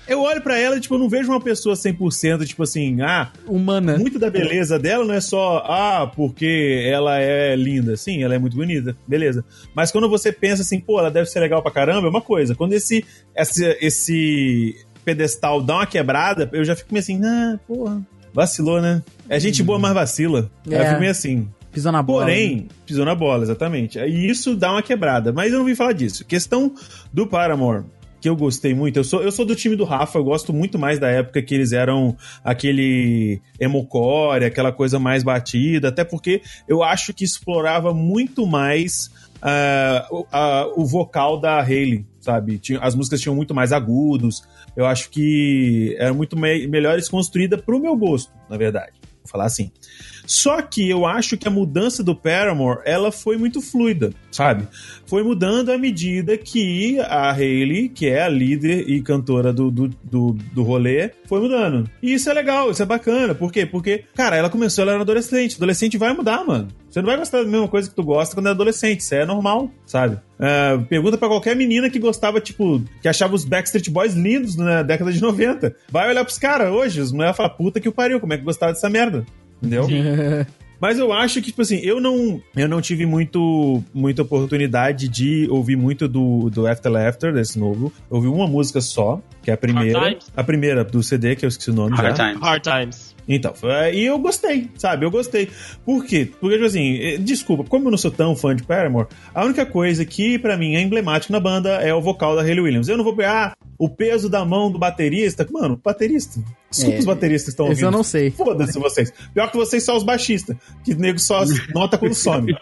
Eu 0.07 0.22
olho 0.22 0.41
para 0.41 0.57
ela 0.57 0.78
e 0.78 0.80
tipo, 0.80 0.95
eu 0.95 0.99
não 0.99 1.09
vejo 1.09 1.30
uma 1.30 1.41
pessoa 1.41 1.76
100%, 1.76 2.45
tipo 2.45 2.64
assim, 2.64 3.01
ah, 3.01 3.32
humana. 3.45 3.97
Muito 3.97 4.18
da 4.18 4.30
beleza 4.30 4.80
dela 4.80 5.05
não 5.05 5.14
é 5.14 5.22
só, 5.22 5.64
ah, 5.66 6.12
porque 6.16 6.84
ela 6.89 7.20
é 7.20 7.55
linda. 7.55 7.95
Sim, 7.97 8.24
ela 8.24 8.36
é 8.36 8.39
muito 8.39 8.55
bonita, 8.55 8.95
beleza. 9.07 9.43
Mas 9.76 9.91
quando 9.91 10.09
você 10.09 10.32
pensa 10.32 10.62
assim, 10.62 10.80
pô, 10.80 10.99
ela 10.99 11.12
deve 11.12 11.30
ser 11.30 11.39
legal 11.39 11.62
pra 11.62 11.72
caramba, 11.72 12.07
é 12.07 12.09
uma 12.09 12.22
coisa. 12.22 12.55
Quando 12.55 12.74
esse 12.74 13.05
esse, 13.36 13.78
esse 13.82 14.76
pedestal 15.03 15.62
dá 15.62 15.76
uma 15.76 15.86
quebrada, 15.86 16.49
eu 16.53 16.64
já 16.64 16.76
fico 16.76 16.93
meio 16.93 17.01
assim, 17.01 17.22
ah, 17.24 17.59
porra, 17.68 18.01
vacilou, 18.34 18.82
né? 18.82 19.03
É 19.30 19.39
gente 19.39 19.64
boa, 19.64 19.80
mas 19.80 19.93
vacila. 19.93 20.49
É. 20.70 20.82
Eu 20.82 20.86
fico 20.88 20.99
meio 20.99 21.12
assim. 21.12 21.47
Pisou 21.72 21.92
na 21.92 22.04
bola. 22.04 22.26
Porém, 22.26 22.56
né? 22.58 22.64
pisou 22.86 23.06
na 23.06 23.16
bola, 23.16 23.44
exatamente. 23.44 23.98
E 24.00 24.30
isso 24.30 24.56
dá 24.56 24.72
uma 24.72 24.82
quebrada. 24.82 25.32
Mas 25.32 25.52
eu 25.52 25.60
não 25.60 25.66
vim 25.66 25.76
falar 25.76 25.94
disso. 25.94 26.26
Questão 26.26 26.74
do 27.14 27.26
Paramore 27.26 27.86
que 28.22 28.30
eu 28.30 28.36
gostei 28.36 28.74
muito. 28.76 28.98
Eu 28.98 29.04
sou, 29.04 29.24
eu 29.24 29.32
sou 29.32 29.44
do 29.44 29.56
time 29.56 29.76
do 29.76 29.84
Rafa, 29.84 30.20
eu 30.20 30.24
gosto 30.24 30.54
muito 30.54 30.78
mais 30.78 31.00
da 31.00 31.10
época 31.10 31.42
que 31.42 31.56
eles 31.56 31.72
eram 31.72 32.16
aquele 32.44 33.42
emocore, 33.60 34.46
aquela 34.46 34.72
coisa 34.72 35.00
mais 35.00 35.24
batida, 35.24 35.88
até 35.88 36.04
porque 36.04 36.44
eu 36.68 36.84
acho 36.84 37.14
que 37.16 37.24
explorava 37.24 37.94
muito 37.94 38.46
mais 38.46 39.10
uh, 39.42 40.20
uh, 40.20 40.80
o 40.80 40.86
vocal 40.86 41.40
da 41.40 41.60
Hayley, 41.60 42.06
sabe? 42.20 42.60
Tinha, 42.60 42.80
as 42.80 42.94
músicas 42.94 43.20
tinham 43.20 43.36
muito 43.36 43.56
mais 43.56 43.74
agudos, 43.74 44.44
eu 44.76 44.86
acho 44.86 45.10
que 45.10 45.96
era 45.98 46.14
muito 46.14 46.38
me 46.38 46.68
melhores 46.68 47.10
construída 47.10 47.58
pro 47.58 47.80
meu 47.80 47.98
gosto, 47.98 48.32
na 48.48 48.56
verdade. 48.56 49.01
Vou 49.24 49.32
falar 49.32 49.46
assim. 49.46 49.72
Só 50.26 50.62
que 50.62 50.90
eu 50.90 51.06
acho 51.06 51.38
que 51.38 51.48
a 51.48 51.52
mudança 51.52 52.04
do 52.04 52.16
Paramore, 52.16 52.80
ela 52.86 53.12
foi 53.12 53.38
muito 53.38 53.62
fluida, 53.62 54.14
sabe? 54.32 54.68
Foi 55.06 55.24
mudando 55.24 55.70
à 55.72 55.78
medida 55.78 56.38
que 56.38 57.00
a 57.00 57.32
Hayley, 57.32 57.90
que 57.90 58.08
é 58.08 58.24
a 58.24 58.30
líder 58.30 58.90
e 58.90 59.02
cantora 59.02 59.52
do, 59.52 59.70
do, 59.70 59.88
do, 60.04 60.32
do 60.54 60.64
rolê, 60.64 61.12
foi 61.26 61.42
mudando. 61.42 61.90
E 62.02 62.14
isso 62.14 62.30
é 62.30 62.34
legal, 62.34 62.72
isso 62.72 62.82
é 62.82 62.86
bacana. 62.86 63.36
Por 63.36 63.52
quê? 63.52 63.66
Porque, 63.66 64.06
cara, 64.16 64.36
ela 64.36 64.50
começou, 64.50 64.84
ela 64.84 64.94
era 64.94 65.02
adolescente. 65.02 65.56
Adolescente 65.56 65.98
vai 65.98 66.14
mudar, 66.14 66.46
mano. 66.46 66.68
Você 66.92 67.00
não 67.00 67.08
vai 67.08 67.18
gostar 67.18 67.38
da 67.38 67.48
mesma 67.48 67.70
coisa 67.70 67.89
que 67.89 67.96
tu 67.96 68.04
gosta 68.04 68.36
quando 68.36 68.48
é 68.48 68.50
adolescente. 68.50 69.00
Isso 69.00 69.16
é 69.16 69.26
normal, 69.26 69.72
sabe? 69.86 70.16
Uh, 70.38 70.84
pergunta 70.86 71.18
para 71.18 71.30
qualquer 71.30 71.56
menina 71.56 71.89
que 71.89 71.98
gostava, 71.98 72.42
tipo, 72.42 72.84
que 73.02 73.08
achava 73.08 73.34
os 73.34 73.46
Backstreet 73.46 73.89
Boys 73.89 74.14
lindos 74.14 74.58
na 74.58 74.84
década 74.84 75.12
de 75.14 75.22
90. 75.22 75.74
Vai 75.89 76.10
olhar 76.10 76.26
pros 76.26 76.38
caras 76.38 76.70
hoje, 76.70 77.00
os 77.00 77.14
mulheres 77.14 77.38
falam, 77.38 77.56
puta 77.56 77.80
que 77.80 77.88
o 77.88 77.94
pariu, 77.94 78.20
como 78.20 78.34
é 78.34 78.38
que 78.38 78.44
gostava 78.44 78.74
dessa 78.74 78.89
merda? 78.89 79.26
Entendeu? 79.62 79.88
Mas 80.82 80.98
eu 80.98 81.14
acho 81.14 81.36
que, 81.36 81.50
tipo 81.50 81.62
assim, 81.62 81.78
eu 81.84 82.02
não, 82.02 82.42
eu 82.56 82.68
não 82.68 82.82
tive 82.82 83.06
muito, 83.06 83.84
muita 83.94 84.24
oportunidade 84.24 85.08
de 85.08 85.48
ouvir 85.48 85.76
muito 85.76 86.08
do, 86.08 86.50
do 86.50 86.66
After 86.66 86.92
Laughter, 86.92 87.32
desse 87.32 87.60
novo. 87.60 87.94
Eu 88.10 88.18
ouvi 88.18 88.28
uma 88.28 88.48
música 88.48 88.82
só, 88.82 89.22
que 89.44 89.52
é 89.52 89.54
a 89.54 89.58
primeira. 89.58 90.18
A 90.36 90.44
primeira 90.44 90.84
do 90.84 91.04
CD, 91.04 91.36
que 91.36 91.46
eu 91.46 91.50
esqueci 91.50 91.70
o 91.70 91.74
nome 91.74 91.96
Hard 91.96 92.18
já. 92.18 92.30
Times. 92.30 92.42
Hard 92.42 92.64
Times. 92.64 93.11
Então, 93.36 93.54
e 93.94 94.06
eu 94.06 94.18
gostei, 94.20 94.70
sabe? 94.78 95.06
Eu 95.06 95.12
gostei. 95.12 95.50
Por 95.86 96.06
quê? 96.06 96.30
Porque, 96.40 96.56
tipo 96.56 96.68
assim, 96.68 96.98
eh, 96.98 97.18
desculpa, 97.18 97.64
como 97.64 97.88
eu 97.88 97.92
não 97.92 97.98
sou 97.98 98.12
tão 98.12 98.36
fã 98.36 98.56
de 98.56 98.64
Paramore, 98.64 99.08
a 99.34 99.46
única 99.46 99.66
coisa 99.66 100.06
que 100.06 100.38
para 100.40 100.58
mim 100.58 100.76
é 100.76 100.82
emblemática 100.82 101.32
na 101.32 101.40
banda 101.40 101.70
é 101.82 101.94
o 101.94 102.02
vocal 102.02 102.36
da 102.36 102.42
Hayley 102.42 102.62
Williams. 102.62 102.88
Eu 102.88 102.98
não 102.98 103.04
vou 103.04 103.16
pegar 103.16 103.54
ah, 103.54 103.66
o 103.78 103.90
peso 103.90 104.30
da 104.30 104.44
mão 104.46 104.72
do 104.72 104.78
baterista. 104.78 105.48
Mano, 105.52 105.80
baterista. 105.84 106.40
Desculpa 106.70 106.96
É, 106.96 107.00
os 107.00 107.06
bateristas 107.06 107.46
que 107.46 107.50
estão 107.52 107.66
ouvindo. 107.68 107.86
eu 107.86 107.92
não 107.92 108.04
sei. 108.04 108.32
Foda-se 108.32 108.80
vocês. 108.80 109.12
Pior 109.34 109.50
que 109.52 109.58
vocês 109.58 109.84
são 109.84 109.98
os 109.98 110.04
baixistas, 110.04 110.56
que 110.86 110.94
nego 110.96 111.20
só 111.20 111.44
nota 111.74 111.98
quando 111.98 112.14
some. 112.14 112.56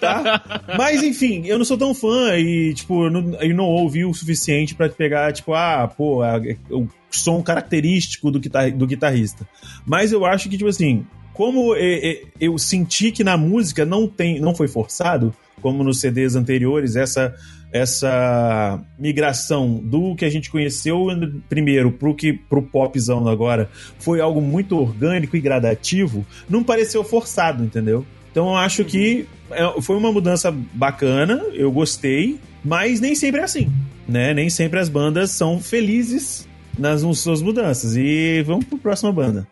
tá? 0.00 0.62
Mas 0.78 1.02
enfim, 1.02 1.42
eu 1.46 1.58
não 1.58 1.64
sou 1.64 1.76
tão 1.76 1.94
fã 1.94 2.36
e, 2.36 2.72
tipo, 2.74 3.06
eu 3.06 3.10
não, 3.10 3.34
eu 3.40 3.54
não 3.54 3.64
ouvi 3.64 4.04
o 4.04 4.14
suficiente 4.14 4.74
pra 4.74 4.88
pegar, 4.88 5.32
tipo, 5.32 5.54
ah, 5.54 5.88
pô, 5.88 6.22
o 6.70 6.86
som 7.16 7.42
característico 7.42 8.30
do, 8.30 8.38
guitar, 8.38 8.70
do 8.72 8.86
guitarrista. 8.86 9.46
Mas 9.84 10.12
eu 10.12 10.24
acho 10.24 10.48
que, 10.48 10.56
tipo 10.56 10.68
assim, 10.68 11.06
como 11.32 11.74
eu 12.40 12.56
senti 12.58 13.12
que 13.12 13.22
na 13.22 13.36
música 13.36 13.84
não 13.84 14.08
tem, 14.08 14.40
não 14.40 14.54
foi 14.54 14.68
forçado, 14.68 15.34
como 15.60 15.84
nos 15.84 16.00
CDs 16.00 16.34
anteriores, 16.34 16.96
essa 16.96 17.34
essa 17.72 18.80
migração 18.98 19.74
do 19.82 20.14
que 20.14 20.24
a 20.24 20.30
gente 20.30 20.50
conheceu 20.50 21.08
primeiro 21.48 21.90
pro 21.90 22.14
que 22.14 22.32
pro 22.32 22.62
popzão 22.62 23.26
agora 23.28 23.68
foi 23.98 24.20
algo 24.20 24.40
muito 24.40 24.78
orgânico 24.78 25.36
e 25.36 25.40
gradativo, 25.40 26.24
não 26.48 26.62
pareceu 26.62 27.02
forçado, 27.04 27.64
entendeu? 27.64 28.06
Então 28.30 28.48
eu 28.48 28.56
acho 28.56 28.84
que 28.84 29.26
é, 29.50 29.82
foi 29.82 29.96
uma 29.96 30.12
mudança 30.12 30.50
bacana, 30.72 31.44
eu 31.52 31.70
gostei, 31.70 32.38
mas 32.64 33.00
nem 33.00 33.14
sempre 33.14 33.40
é 33.40 33.44
assim, 33.44 33.70
né? 34.08 34.32
Nem 34.32 34.48
sempre 34.48 34.78
as 34.78 34.88
bandas 34.88 35.32
são 35.32 35.60
felizes 35.60 36.48
nas 36.78 37.02
suas 37.18 37.42
mudanças. 37.42 37.96
E 37.96 38.42
vamos 38.46 38.64
pro 38.64 38.78
próxima 38.78 39.12
banda. 39.12 39.46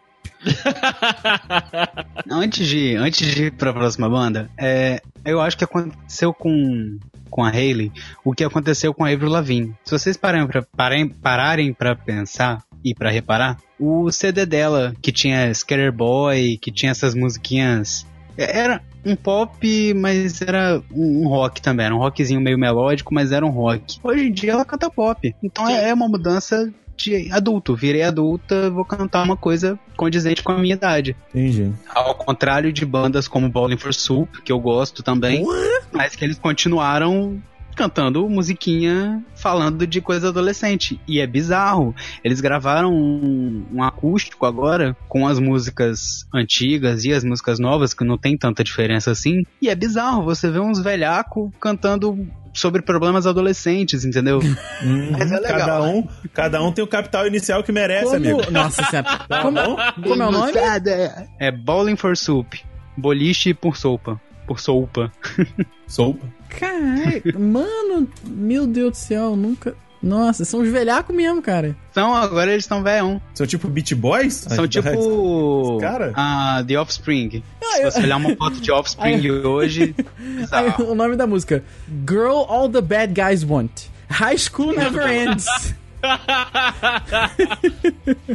Antes 2.31 2.67
de, 2.69 2.97
antes 2.97 3.35
de 3.35 3.45
ir 3.45 3.53
pra 3.53 3.73
próxima 3.73 4.09
banda, 4.09 4.51
é, 4.59 5.01
eu 5.25 5.41
acho 5.41 5.57
que 5.57 5.65
aconteceu 5.65 6.33
com, 6.35 6.99
com 7.31 7.43
a 7.45 7.49
Hayley 7.51 7.91
o 8.25 8.33
que 8.33 8.45
aconteceu 8.45 8.93
com 8.93 9.05
a 9.05 9.11
Avril 9.11 9.31
Lavigne. 9.31 9.75
Se 9.85 9.93
vocês 9.93 10.17
pararem 10.17 10.47
pra, 10.47 10.63
parem, 10.77 11.09
pararem 11.09 11.73
pra 11.73 11.95
pensar 11.95 12.63
e 12.85 12.95
pra 12.95 13.11
reparar, 13.11 13.59
o 13.79 14.11
CD 14.11 14.45
dela, 14.45 14.95
que 15.01 15.11
tinha 15.11 15.53
Scare 15.55 15.91
Boy, 15.91 16.59
que 16.61 16.71
tinha 16.71 16.93
essas 16.93 17.15
musiquinhas... 17.15 18.07
é, 18.37 18.59
Era 18.59 18.83
um 19.05 19.17
pop, 19.17 19.95
mas 19.95 20.41
era 20.43 20.83
um 20.91 21.25
um 21.25 21.29
rock 21.29 21.61
também. 21.63 21.87
Era 21.87 21.95
um 21.95 21.99
rockzinho 21.99 22.41
meio 22.41 22.59
melódico, 22.59 23.15
mas 23.15 23.33
era 23.33 23.45
um 23.45 23.51
rock. 23.51 23.99
Hoje 24.03 24.27
em 24.27 24.33
dia 24.33 24.53
ela 24.53 24.65
canta 24.65 24.91
pop. 24.91 25.35
Então 25.43 25.69
é 25.69 25.89
é 25.89 25.95
uma 25.95 26.09
mudança 26.09 26.71
de 26.97 27.31
adulto. 27.33 27.75
Virei 27.75 28.03
adulta, 28.03 28.71
vou 28.71 28.85
cantar 28.85 29.23
uma 29.23 29.37
coisa 29.37 29.79
condizente 29.97 30.43
com 30.43 30.53
a 30.53 30.59
minha 30.59 30.75
idade. 30.75 31.17
Entendi. 31.31 31.73
Ao 31.89 32.15
contrário 32.15 32.73
de 32.73 32.85
bandas 32.85 33.29
como 33.29 33.49
Bowling 33.49 33.77
for 33.77 33.95
Soup, 33.95 34.29
que 34.43 34.53
eu 34.53 34.59
gosto 34.59 35.03
também, 35.03 35.45
mas 35.93 36.17
que 36.17 36.25
eles 36.25 36.39
continuaram 36.39 37.41
cantando 37.75 38.29
musiquinha 38.29 39.23
falando 39.35 39.87
de 39.87 40.01
coisa 40.01 40.29
adolescente. 40.29 41.01
E 41.07 41.21
é 41.21 41.27
bizarro. 41.27 41.95
Eles 42.23 42.41
gravaram 42.41 42.93
um, 42.93 43.67
um 43.73 43.83
acústico 43.83 44.47
agora 44.47 44.97
com 45.09 45.27
as 45.27 45.39
músicas 45.39 46.27
antigas 46.33 47.05
e 47.05 47.13
as 47.13 47.25
músicas 47.25 47.59
novas, 47.59 47.95
que 47.95 48.05
não 48.05 48.17
tem 48.19 48.37
tanta 48.37 48.65
diferença 48.65 49.11
assim. 49.11 49.45
E 49.61 49.69
é 49.69 49.75
bizarro 49.75 50.23
você 50.23 50.51
ver 50.51 50.61
uns 50.61 50.81
velhaco 50.81 51.53
cantando 51.61 52.27
sobre 52.55 52.81
problemas 52.83 53.27
adolescentes, 53.27 54.05
entendeu? 54.05 54.41
Hum, 54.83 55.13
Mas 55.13 55.33
é 55.33 55.39
legal. 55.39 55.59
Cada 55.59 55.83
um, 55.83 56.09
cada 56.33 56.63
um 56.63 56.73
tem 56.73 56.85
o 56.85 56.87
capital 56.87 57.27
inicial 57.27 57.63
que 57.63 57.73
merece, 57.73 58.05
Como... 58.05 58.17
amigo. 58.17 58.51
Nossa 58.51 58.85
senhora. 58.85 59.21
Como, 59.41 59.57
bom? 59.57 59.77
como 60.03 60.23
é 60.23 60.27
o 60.27 60.31
nome? 60.31 60.53
É 61.39 61.51
Bowling 61.51 61.97
for 61.97 62.17
Soup. 62.17 62.55
Boliche 62.97 63.55
por 63.55 63.77
sopa. 63.77 64.21
Por 64.47 64.61
sopa. 64.61 65.11
Sopa. 65.87 66.27
Caraca, 66.59 67.39
mano, 67.39 68.09
meu 68.25 68.67
Deus 68.67 68.91
do 68.93 68.97
céu, 68.97 69.37
nunca. 69.37 69.75
Nossa, 70.03 70.45
são 70.45 70.61
os 70.61 70.69
velhacos 70.69 71.17
mesmo, 71.17 71.41
cara. 71.41 71.75
Então 71.91 72.15
agora 72.15 72.51
eles 72.53 72.65
estão 72.65 72.83
velhão. 72.83 73.23
São 73.33 73.47
tipo 73.47 73.67
Beat 73.69 73.95
Boys? 73.95 74.35
São 74.35 74.65
Ah, 74.65 74.69
tipo. 74.69 75.79
Cara? 75.81 76.13
Ah, 76.15 76.63
The 76.67 76.79
Offspring. 76.79 77.43
Se 77.63 77.81
eu- 77.83 77.91
você 77.91 78.01
olhar 78.03 78.17
uma 78.19 78.37
foto 78.37 78.61
de 78.61 78.71
Offspring 78.71 79.31
hoje. 79.47 79.95
Aí, 80.53 80.75
o 80.87 80.95
nome 80.95 81.17
da 81.17 81.27
música: 81.27 81.65
Girl 82.07 82.45
All 82.49 82.69
the 82.69 82.83
Bad 82.83 83.15
Guys 83.19 83.43
Want. 83.45 83.71
High 84.11 84.37
School 84.37 84.75
Never 84.77 85.09
Ends. 85.11 85.47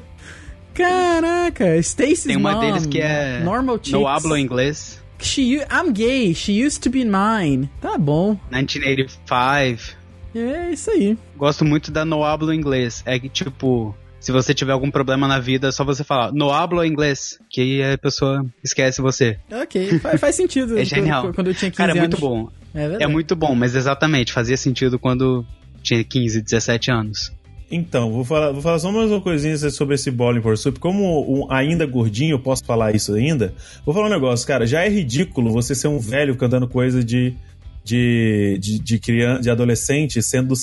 Caraca, 0.73 1.75
Stacy's 1.77 2.23
Tem 2.23 2.37
uma 2.37 2.53
mom, 2.53 2.59
deles 2.61 2.85
que 2.85 2.99
é. 2.99 3.39
Normal 3.43 3.75
Chicks. 3.77 3.91
No 3.91 4.07
hablo 4.07 4.37
inglês. 4.37 4.98
She, 5.21 5.57
I'm 5.69 5.91
gay, 5.93 6.33
she 6.33 6.65
used 6.65 6.81
to 6.83 6.89
be 6.89 7.03
mine. 7.05 7.69
Tá 7.81 7.97
bom. 7.97 8.37
1985. 8.51 9.97
É 10.35 10.71
isso 10.71 10.91
aí. 10.91 11.17
Gosto 11.37 11.65
muito 11.65 11.91
da 11.91 12.05
No 12.05 12.23
hablo 12.23 12.53
inglês. 12.53 13.01
É 13.05 13.19
que 13.19 13.29
tipo. 13.29 13.95
Se 14.19 14.33
você 14.33 14.53
tiver 14.53 14.73
algum 14.73 14.91
problema 14.91 15.29
na 15.29 15.39
vida, 15.39 15.69
é 15.69 15.71
só 15.71 15.85
você 15.85 16.03
falar 16.03 16.33
No 16.33 16.51
hablo 16.51 16.83
inglês. 16.83 17.39
Que 17.49 17.61
aí 17.61 17.93
a 17.93 17.97
pessoa 17.97 18.45
esquece 18.63 19.01
você. 19.01 19.39
Ok, 19.51 19.97
faz, 19.99 20.19
faz 20.19 20.35
sentido. 20.35 20.77
É 20.79 20.85
genial. 20.85 21.33
Quando 21.33 21.47
eu 21.47 21.53
tinha 21.53 21.71
15 21.71 21.77
Cara, 21.77 21.91
é 21.91 21.95
muito 21.95 22.15
anos. 22.17 22.19
bom. 22.19 22.49
É. 22.75 23.03
É 23.03 23.07
muito 23.07 23.35
bom, 23.35 23.55
mas 23.55 23.75
exatamente, 23.75 24.31
fazia 24.31 24.55
sentido 24.57 24.99
quando 24.99 25.43
tinha 25.81 26.03
15, 26.03 26.41
17 26.41 26.91
anos. 26.91 27.31
Então, 27.71 28.11
vou 28.11 28.25
falar, 28.25 28.51
vou 28.51 28.61
falar 28.61 28.79
só 28.79 28.91
mais 28.91 29.11
uma 29.11 29.21
coisinha 29.21 29.55
sobre 29.69 29.93
esse 29.93 30.09
Bowling 30.09 30.41
for 30.41 30.57
Soup. 30.57 30.79
Como 30.79 31.21
um 31.31 31.51
ainda 31.51 31.85
gordinho, 31.85 32.33
eu 32.33 32.39
posso 32.39 32.65
falar 32.65 32.95
isso 32.95 33.13
ainda. 33.13 33.53
Vou 33.85 33.93
falar 33.93 34.07
um 34.07 34.11
negócio, 34.11 34.47
cara. 34.47 34.65
Já 34.65 34.83
é 34.83 34.89
ridículo 34.89 35.51
você 35.51 35.75
ser 35.75 35.87
um 35.87 35.99
velho 35.99 36.35
cantando 36.35 36.67
coisa 36.67 37.03
de, 37.03 37.35
de, 37.83 38.57
de, 38.59 38.79
de 38.79 38.99
criança, 38.99 39.41
de 39.41 39.51
adolescente, 39.51 40.21
sendo 40.23 40.55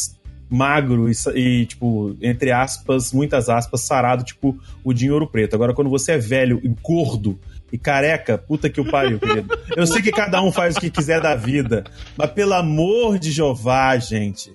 magro 0.51 1.09
e, 1.09 1.15
e, 1.35 1.67
tipo, 1.67 2.17
entre 2.21 2.51
aspas, 2.51 3.13
muitas 3.13 3.49
aspas, 3.49 3.83
sarado, 3.83 4.25
tipo 4.25 4.59
o 4.83 4.93
Dinho 4.93 5.15
Ouro 5.15 5.29
Preto. 5.29 5.55
Agora, 5.55 5.75
quando 5.75 5.91
você 5.91 6.13
é 6.13 6.19
velho 6.19 6.61
e 6.63 6.69
gordo 6.83 7.39
e 7.73 7.79
careca, 7.79 8.37
puta 8.37 8.69
que 8.69 8.81
o 8.81 8.91
pariu, 8.91 9.21
querido. 9.21 9.57
Eu 9.77 9.87
sei 9.87 10.03
que 10.03 10.11
cada 10.11 10.43
um 10.43 10.51
faz 10.51 10.77
o 10.77 10.81
que 10.81 10.91
quiser 10.91 11.21
da 11.21 11.37
vida, 11.37 11.85
mas 12.17 12.31
pelo 12.31 12.55
amor 12.55 13.17
de 13.19 13.31
Jeová, 13.31 13.97
gente. 13.97 14.53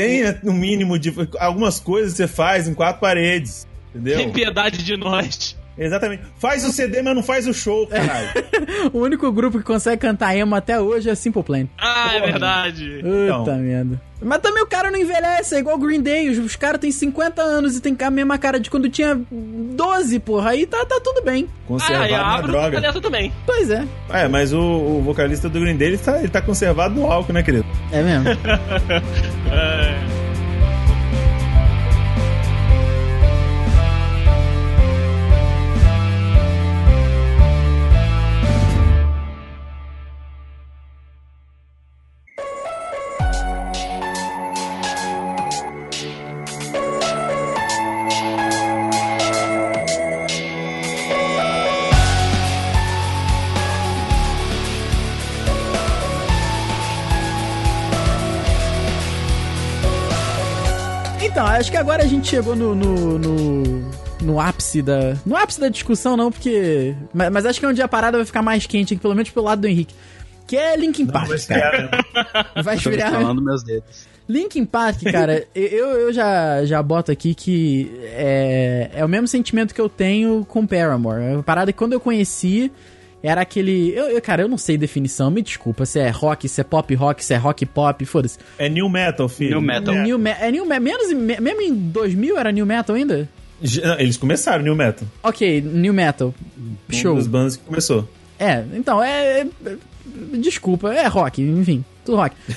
Tenha 0.00 0.40
no 0.42 0.52
mínimo 0.52 0.98
de. 0.98 1.12
Algumas 1.38 1.78
coisas 1.80 2.14
você 2.14 2.26
faz 2.26 2.66
em 2.66 2.74
quatro 2.74 3.00
paredes. 3.00 3.66
Entendeu? 3.90 4.18
Tem 4.18 4.30
piedade 4.30 4.82
de 4.82 4.96
nós. 4.96 5.56
Exatamente. 5.78 6.22
Faz 6.38 6.64
o 6.64 6.72
CD, 6.72 7.00
mas 7.02 7.14
não 7.14 7.22
faz 7.22 7.46
o 7.46 7.54
show, 7.54 7.86
caralho. 7.86 8.28
O 8.92 8.98
único 9.00 9.30
grupo 9.32 9.58
que 9.58 9.64
consegue 9.64 10.00
cantar 10.02 10.36
emo 10.36 10.54
até 10.54 10.80
hoje 10.80 11.08
é 11.10 11.14
Simple 11.14 11.42
Plan. 11.42 11.66
Ah, 11.78 12.10
é 12.14 12.18
Porra. 12.20 12.30
verdade. 12.32 13.00
Puta 13.02 13.40
Então. 13.42 13.58
merda. 13.58 14.00
Mas 14.22 14.38
também 14.40 14.62
o 14.62 14.66
cara 14.66 14.90
não 14.90 14.98
envelhece, 14.98 15.54
é 15.54 15.58
igual 15.60 15.78
Green 15.78 16.00
Day. 16.02 16.28
Os, 16.28 16.38
os 16.38 16.54
caras 16.56 16.78
têm 16.80 16.92
50 16.92 17.40
anos 17.40 17.76
e 17.76 17.80
tem 17.80 17.96
a 18.04 18.10
mesma 18.10 18.36
cara 18.36 18.60
de 18.60 18.68
quando 18.70 18.88
tinha 18.90 19.18
12, 19.30 20.18
porra. 20.20 20.50
Aí 20.50 20.66
tá, 20.66 20.84
tá 20.84 21.00
tudo 21.02 21.22
bem. 21.22 21.48
Ah, 21.48 21.54
e 21.64 21.68
Conservado 21.68 22.14
a 22.14 22.18
na 22.18 22.34
Abro 22.34 22.52
tá 22.52 22.58
droga. 22.60 22.80
nessa 22.80 23.00
também. 23.00 23.32
Pois 23.46 23.70
é. 23.70 23.86
É, 24.10 24.28
mas 24.28 24.52
o, 24.52 24.60
o 24.60 25.02
vocalista 25.02 25.48
do 25.48 25.58
Green 25.60 25.76
Day, 25.76 25.88
ele 25.88 25.98
tá, 25.98 26.18
ele 26.18 26.28
tá 26.28 26.42
conservado 26.42 26.94
no 26.94 27.10
álcool, 27.10 27.32
né, 27.32 27.42
querido? 27.42 27.64
É 27.92 28.02
mesmo. 28.02 28.24
É. 29.52 30.19
gente 62.20 62.28
chegou 62.28 62.54
no, 62.54 62.74
no, 62.74 63.18
no, 63.18 63.90
no 64.22 64.40
ápice 64.40 64.82
da. 64.82 65.16
No 65.24 65.34
ápice 65.36 65.58
da 65.58 65.68
discussão, 65.68 66.16
não, 66.16 66.30
porque. 66.30 66.94
Mas, 67.12 67.32
mas 67.32 67.46
acho 67.46 67.58
que 67.58 67.64
é 67.64 67.68
onde 67.68 67.80
a 67.80 67.88
parada 67.88 68.18
vai 68.18 68.26
ficar 68.26 68.42
mais 68.42 68.66
quente, 68.66 68.92
aqui, 68.94 69.00
pelo 69.00 69.14
menos 69.14 69.30
pelo 69.30 69.46
lado 69.46 69.62
do 69.62 69.66
Henrique. 69.66 69.94
Que 70.46 70.56
é 70.56 70.76
Linkin 70.76 71.06
Park. 71.06 71.28
Mas, 71.30 71.46
cara. 71.46 71.88
cara, 71.88 72.46
Vai 72.62 72.76
esfriar. 72.76 73.12
falando 73.12 73.40
meus 73.40 73.62
dedos. 73.62 74.06
Linkin 74.28 74.64
Park, 74.64 75.02
cara, 75.10 75.44
eu, 75.54 75.86
eu 75.92 76.12
já, 76.12 76.64
já 76.64 76.82
boto 76.82 77.10
aqui 77.10 77.34
que 77.34 77.90
é, 78.02 78.90
é 78.94 79.04
o 79.04 79.08
mesmo 79.08 79.26
sentimento 79.26 79.74
que 79.74 79.80
eu 79.80 79.88
tenho 79.88 80.44
com 80.44 80.66
Paramore. 80.66 81.22
É 81.22 81.32
uma 81.34 81.42
parada 81.42 81.72
que 81.72 81.78
quando 81.78 81.94
eu 81.94 82.00
conheci, 82.00 82.70
era 83.22 83.40
aquele. 83.42 83.92
Eu, 83.94 84.06
eu- 84.10 84.22
cara, 84.22 84.42
eu 84.42 84.48
não 84.48 84.56
sei 84.58 84.76
definição, 84.78 85.30
me 85.30 85.42
desculpa. 85.42 85.84
Se 85.86 85.98
é 85.98 86.08
rock, 86.10 86.48
se 86.48 86.60
é 86.60 86.64
pop 86.64 86.94
rock, 86.94 87.24
se 87.24 87.34
é 87.34 87.36
rock 87.36 87.64
pop, 87.66 88.04
foda-se. 88.04 88.38
é 88.58 88.68
new 88.68 88.88
metal, 88.88 89.28
filho. 89.28 89.50
New 89.50 89.60
metal. 89.62 89.94
É. 89.94 90.02
New 90.02 90.18
me- 90.18 90.30
é 90.30 90.50
new 90.50 90.64
me- 90.66 90.80
menos, 90.80 91.12
me- 91.12 91.40
mesmo 91.40 91.60
em 91.60 91.74
2000 91.74 92.38
era 92.38 92.50
new 92.52 92.64
metal 92.66 92.96
ainda? 92.96 93.28
Já- 93.62 94.00
Eles 94.00 94.16
começaram 94.16 94.62
new 94.64 94.74
metal. 94.74 95.06
Ok, 95.22 95.60
new 95.60 95.92
metal. 95.92 96.34
Show. 96.90 97.12
Uma 97.12 97.18
das 97.18 97.26
bandas 97.26 97.56
que 97.56 97.64
começou. 97.64 98.08
É, 98.38 98.64
então, 98.74 99.02
é, 99.02 99.40
é- 99.40 99.46
Desculpa, 100.38 100.92
é 100.92 101.06
rock, 101.06 101.40
enfim, 101.40 101.84
tudo 102.04 102.16
rock. 102.16 102.34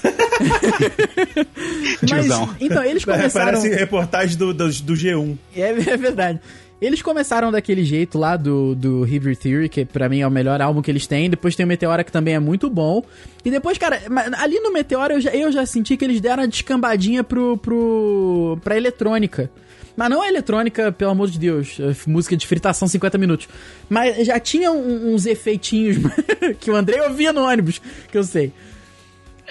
Mas, 2.09 2.27
então, 2.59 2.83
eles 2.83 3.03
começaram. 3.05 3.51
Parece 3.61 3.69
reportagem 3.69 4.37
do, 4.37 4.53
do, 4.53 4.69
do 4.69 4.93
G1. 4.93 5.37
É, 5.55 5.61
é 5.69 5.97
verdade. 5.97 6.39
Eles 6.85 7.01
começaram 7.01 7.49
daquele 7.51 7.83
jeito 7.85 8.17
lá 8.17 8.35
do, 8.35 8.75
do 8.75 9.03
River 9.03 9.37
Theory, 9.37 9.69
que 9.69 9.85
pra 9.85 10.09
mim 10.09 10.19
é 10.19 10.27
o 10.27 10.31
melhor 10.31 10.61
álbum 10.61 10.81
que 10.81 10.91
eles 10.91 11.07
têm. 11.07 11.29
Depois 11.29 11.55
tem 11.55 11.65
o 11.65 11.69
Meteora, 11.69 12.03
que 12.03 12.11
também 12.11 12.33
é 12.35 12.39
muito 12.39 12.69
bom. 12.69 13.01
E 13.45 13.49
depois, 13.49 13.77
cara, 13.77 14.01
ali 14.37 14.59
no 14.59 14.71
Meteora 14.73 15.13
eu 15.13 15.21
já, 15.21 15.29
eu 15.31 15.49
já 15.51 15.65
senti 15.65 15.95
que 15.95 16.03
eles 16.03 16.19
deram 16.19 16.43
a 16.43 16.45
descambadinha 16.45 17.23
pro, 17.23 17.57
pro, 17.57 18.57
pra 18.63 18.75
eletrônica. 18.75 19.49
Mas 19.95 20.09
não 20.09 20.21
a 20.23 20.27
eletrônica, 20.27 20.91
pelo 20.91 21.11
amor 21.11 21.29
de 21.29 21.39
Deus, 21.39 21.77
é 21.79 21.95
música 22.09 22.35
de 22.35 22.45
fritação 22.47 22.87
50 22.87 23.17
minutos. 23.17 23.47
Mas 23.87 24.25
já 24.25 24.39
tinha 24.39 24.71
um- 24.71 25.13
uns 25.13 25.25
efeitinhos 25.25 25.97
que 26.59 26.69
o 26.69 26.75
André 26.75 27.01
ouvia 27.07 27.31
no 27.31 27.43
ônibus, 27.47 27.79
que 28.11 28.17
eu 28.17 28.23
sei. 28.23 28.51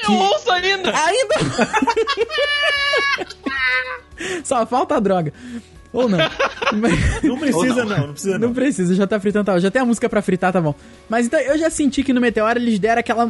Eu 0.06 0.12
ouço 0.14 0.50
ainda! 0.50 0.92
Ainda. 0.92 1.34
Só 4.44 4.66
falta 4.66 4.96
a 4.96 5.00
droga. 5.00 5.32
Ou 5.92 6.08
não. 6.08 6.18
Mas- 6.72 7.22
Não 7.22 7.38
precisa, 7.38 7.84
não. 7.84 7.98
Não 8.06 8.12
precisa, 8.12 8.38
não. 8.38 8.48
não 8.48 8.54
precisa, 8.54 8.94
já 8.94 9.06
tá 9.06 9.20
fritando, 9.20 9.44
tá, 9.44 9.58
já 9.58 9.70
tem 9.70 9.82
a 9.82 9.84
música 9.84 10.08
pra 10.08 10.22
fritar, 10.22 10.52
tá 10.52 10.60
bom. 10.60 10.74
Mas 11.08 11.26
então, 11.26 11.38
eu 11.40 11.58
já 11.58 11.68
senti 11.68 12.02
que 12.02 12.12
no 12.14 12.20
Meteora 12.20 12.58
eles 12.58 12.78
deram 12.78 13.00
aquela. 13.00 13.26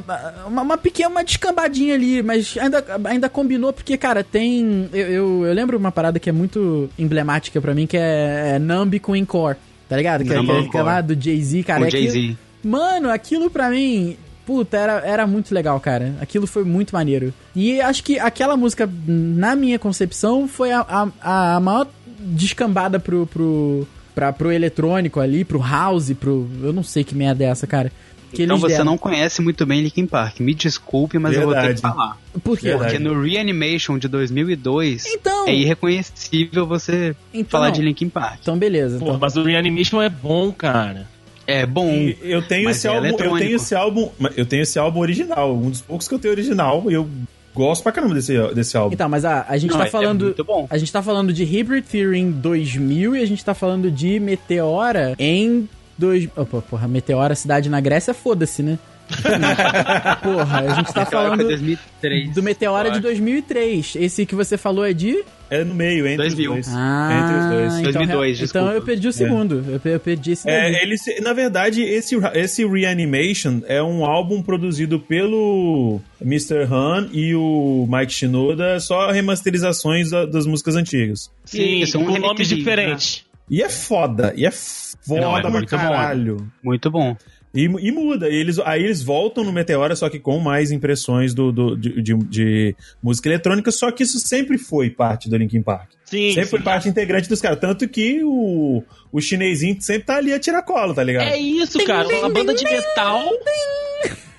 Uma, 0.46 0.62
uma 0.62 0.78
pequena 0.78 1.08
uma 1.08 1.24
descambadinha 1.24 1.94
ali, 1.94 2.22
mas 2.22 2.56
ainda, 2.56 2.84
ainda 3.04 3.28
combinou, 3.28 3.72
porque, 3.72 3.96
cara, 3.96 4.22
tem. 4.22 4.88
Eu, 4.92 5.06
eu, 5.08 5.44
eu 5.46 5.52
lembro 5.54 5.76
uma 5.76 5.90
parada 5.90 6.20
que 6.20 6.28
é 6.30 6.32
muito 6.32 6.88
emblemática 6.98 7.60
pra 7.60 7.74
mim, 7.74 7.86
que 7.86 7.96
é, 7.96 8.52
é 8.54 8.58
Numb 8.60 8.98
com 9.00 9.16
Encore, 9.16 9.56
tá 9.88 9.96
ligado? 9.96 10.22
Que 10.24 10.32
é, 10.32 10.38
que 10.38 10.68
que 10.68 10.78
lá 10.80 11.00
do 11.00 11.20
Jay-Z, 11.20 11.64
cara. 11.64 11.80
Com 11.80 11.84
é 11.86 11.88
aquilo- 11.88 12.12
Jay-Z. 12.12 12.36
Mano, 12.62 13.10
aquilo 13.10 13.50
pra 13.50 13.70
mim. 13.70 14.16
Puta, 14.46 14.76
era, 14.76 14.92
era 15.04 15.26
muito 15.26 15.54
legal, 15.54 15.78
cara. 15.78 16.14
Aquilo 16.20 16.48
foi 16.48 16.64
muito 16.64 16.92
maneiro. 16.92 17.32
E 17.54 17.80
acho 17.80 18.02
que 18.02 18.18
aquela 18.18 18.56
música, 18.56 18.88
na 19.06 19.54
minha 19.54 19.78
concepção, 19.78 20.48
foi 20.48 20.72
a, 20.72 20.80
a, 21.20 21.54
a 21.56 21.60
maior 21.60 21.86
descambada 22.22 22.98
pro, 23.00 23.26
pro, 23.26 23.86
pra, 24.14 24.32
pro 24.32 24.50
eletrônico 24.52 25.20
ali, 25.20 25.44
pro 25.44 25.58
house, 25.60 26.12
pro. 26.18 26.48
Eu 26.62 26.72
não 26.72 26.82
sei 26.82 27.04
que 27.04 27.14
merda 27.14 27.44
é 27.44 27.48
essa, 27.48 27.66
cara. 27.66 27.90
Que 28.32 28.44
Então 28.44 28.56
você 28.56 28.72
deram. 28.74 28.86
não 28.86 28.96
conhece 28.98 29.42
muito 29.42 29.66
bem 29.66 29.82
Linkin 29.82 30.06
Park. 30.06 30.40
Me 30.40 30.54
desculpe, 30.54 31.18
mas 31.18 31.36
eu 31.36 31.42
vou 31.42 31.52
ter 31.52 31.60
que 31.60 31.66
Verdade. 31.66 31.82
falar. 31.82 32.18
Por 32.42 32.58
quê? 32.58 32.68
Verdade. 32.70 32.92
Porque 32.94 32.98
no 32.98 33.22
Reanimation 33.22 33.98
de 33.98 34.08
2002 34.08 35.04
Então. 35.06 35.46
é 35.46 35.54
irreconhecível 35.54 36.66
você 36.66 37.14
Então 37.34 37.50
falar 37.60 37.68
de 37.70 37.82
Linkin 37.82 38.08
Park. 38.08 38.38
Então, 38.40 38.56
beleza. 38.56 38.98
Pô, 38.98 39.04
Então. 39.04 39.18
mas 39.20 39.36
o 39.36 39.42
Reanimation 39.42 40.00
é 40.00 40.08
bom, 40.08 40.50
cara. 40.50 41.06
É 41.46 41.66
bom. 41.66 41.90
E 41.92 42.16
eu 42.22 42.40
tenho 42.40 42.70
esse 42.70 42.86
é 42.86 42.90
álbum, 42.90 43.08
eu 43.08 43.16
tenho 43.36 43.56
esse 43.56 43.74
álbum, 43.74 44.10
eu 44.36 44.46
tenho 44.46 44.62
esse 44.62 44.78
álbum 44.78 45.00
original, 45.00 45.54
um 45.54 45.68
dos 45.68 45.82
poucos 45.82 46.08
que 46.08 46.14
eu 46.14 46.18
tenho 46.18 46.32
original, 46.32 46.84
e 46.90 46.94
eu 46.94 47.06
gosto 47.55 47.82
pra 47.82 47.92
caramba 47.92 48.14
desse, 48.14 48.36
desse 48.55 48.76
álbum. 48.76 48.94
Então, 48.94 49.09
mas 49.09 49.24
a, 49.24 49.44
a 49.48 49.57
gente 49.59 49.70
Não, 49.72 49.78
tá 49.78 49.84
é- 49.84 49.88
é 49.88 49.90
falando. 49.90 50.24
muito 50.24 50.44
bom. 50.44 50.66
A 50.70 50.78
gente 50.78 50.92
tá 50.92 51.03
falando 51.03 51.32
de 51.32 51.44
Hybrid 51.44 51.84
Theory 51.84 52.18
em 52.18 52.30
2000 52.30 53.16
e 53.16 53.22
a 53.22 53.26
gente 53.26 53.44
tá 53.44 53.55
falando 53.55 53.90
de 53.90 54.18
Meteora 54.20 55.14
em. 55.18 55.68
Dois... 55.98 56.28
Opa, 56.36 56.62
porra, 56.62 56.88
Meteora, 56.88 57.34
cidade 57.34 57.68
na 57.68 57.80
Grécia, 57.80 58.14
foda-se, 58.14 58.62
né? 58.62 58.78
porra, 60.22 60.60
a 60.60 60.74
gente 60.74 60.92
tá 60.92 61.04
falando 61.06 61.44
2003. 61.44 62.34
do 62.34 62.42
Meteora 62.42 62.88
de 62.90 62.94
acho. 62.96 63.02
2003. 63.02 63.96
Esse 63.96 64.26
que 64.26 64.34
você 64.34 64.56
falou 64.56 64.84
é 64.84 64.92
de. 64.92 65.22
É 65.50 65.64
no 65.64 65.74
meio, 65.74 66.06
entre 66.06 66.28
2000. 66.28 66.50
os 66.50 66.54
dois. 66.66 66.68
Ah, 66.76 67.10
entre 67.12 67.38
os 67.38 67.46
dois. 67.50 67.72
Então, 67.74 67.92
2002, 67.92 68.36
então 68.36 68.44
desculpa. 68.46 68.72
eu 68.72 68.82
perdi 68.82 69.08
o 69.08 69.12
segundo. 69.12 69.64
Eu, 69.68 69.80
per- 69.80 69.92
eu 69.92 70.00
perdi 70.00 70.32
esse. 70.32 70.48
É, 70.48 70.82
ele, 70.82 70.96
na 71.20 71.32
verdade, 71.32 71.82
esse, 71.82 72.16
esse 72.34 72.64
Reanimation 72.66 73.60
é 73.66 73.82
um 73.82 74.04
álbum 74.04 74.40
produzido 74.42 74.98
pelo 74.98 76.00
Mr. 76.22 76.62
Han 76.70 77.08
e 77.12 77.34
o 77.34 77.86
Mike 77.90 78.12
Shinoda, 78.12 78.80
só 78.80 79.10
remasterizações 79.10 80.10
da- 80.10 80.24
das 80.24 80.46
músicas 80.46 80.74
antigas. 80.76 81.30
Sim, 81.44 81.82
Isso, 81.82 81.98
com 81.98 82.04
um 82.04 82.06
nomes 82.18 82.22
remixzinho, 82.48 82.58
diferentes. 82.58 83.24
E 83.50 83.60
é 83.62 83.68
foda, 83.68 84.32
e 84.34 84.46
é 84.46 84.50
foda 84.50 85.20
Não, 85.20 85.36
é 85.36 85.40
pra 85.42 85.50
muito 85.50 85.68
bom. 85.70 85.76
caralho. 85.76 86.46
Muito 86.64 86.90
bom. 86.90 87.14
E, 87.55 87.64
e 87.64 87.92
muda, 87.92 88.28
e 88.30 88.34
eles, 88.34 88.59
aí 88.61 88.82
eles 88.82 89.03
voltam 89.03 89.44
no 89.44 89.53
Meteora, 89.53 89.94
só 89.94 90.09
que 90.09 90.18
com 90.18 90.38
mais 90.38 90.70
impressões 90.70 91.34
do, 91.34 91.53
do- 91.53 91.76
de, 91.76 92.00
de- 92.00 92.14
de 92.14 92.76
música 93.03 93.28
eletrônica, 93.28 93.70
só 93.70 93.90
que 93.90 94.03
isso 94.05 94.18
sempre 94.18 94.57
foi 94.57 94.88
parte 94.88 95.28
do 95.28 95.36
Linkin 95.36 95.61
Park. 95.61 95.90
Sim, 96.07 96.28
sempre 96.30 96.44
sim. 96.44 96.50
foi 96.50 96.61
parte 96.62 96.88
integrante 96.88 97.28
dos 97.28 97.40
caras. 97.40 97.59
Tanto 97.61 97.86
que 97.88 98.20
o, 98.24 98.82
o 99.12 99.20
chinesinho 99.20 99.76
sempre 99.80 100.05
tá 100.07 100.16
ali 100.16 100.32
a 100.32 100.38
tiracolo, 100.38 100.94
tá 100.94 101.03
ligado? 101.05 101.28
É 101.28 101.38
isso, 101.38 101.82
cara. 101.84 102.09
Uma 102.09 102.30
banda 102.30 102.55
de 102.55 102.64
metal. 102.64 103.22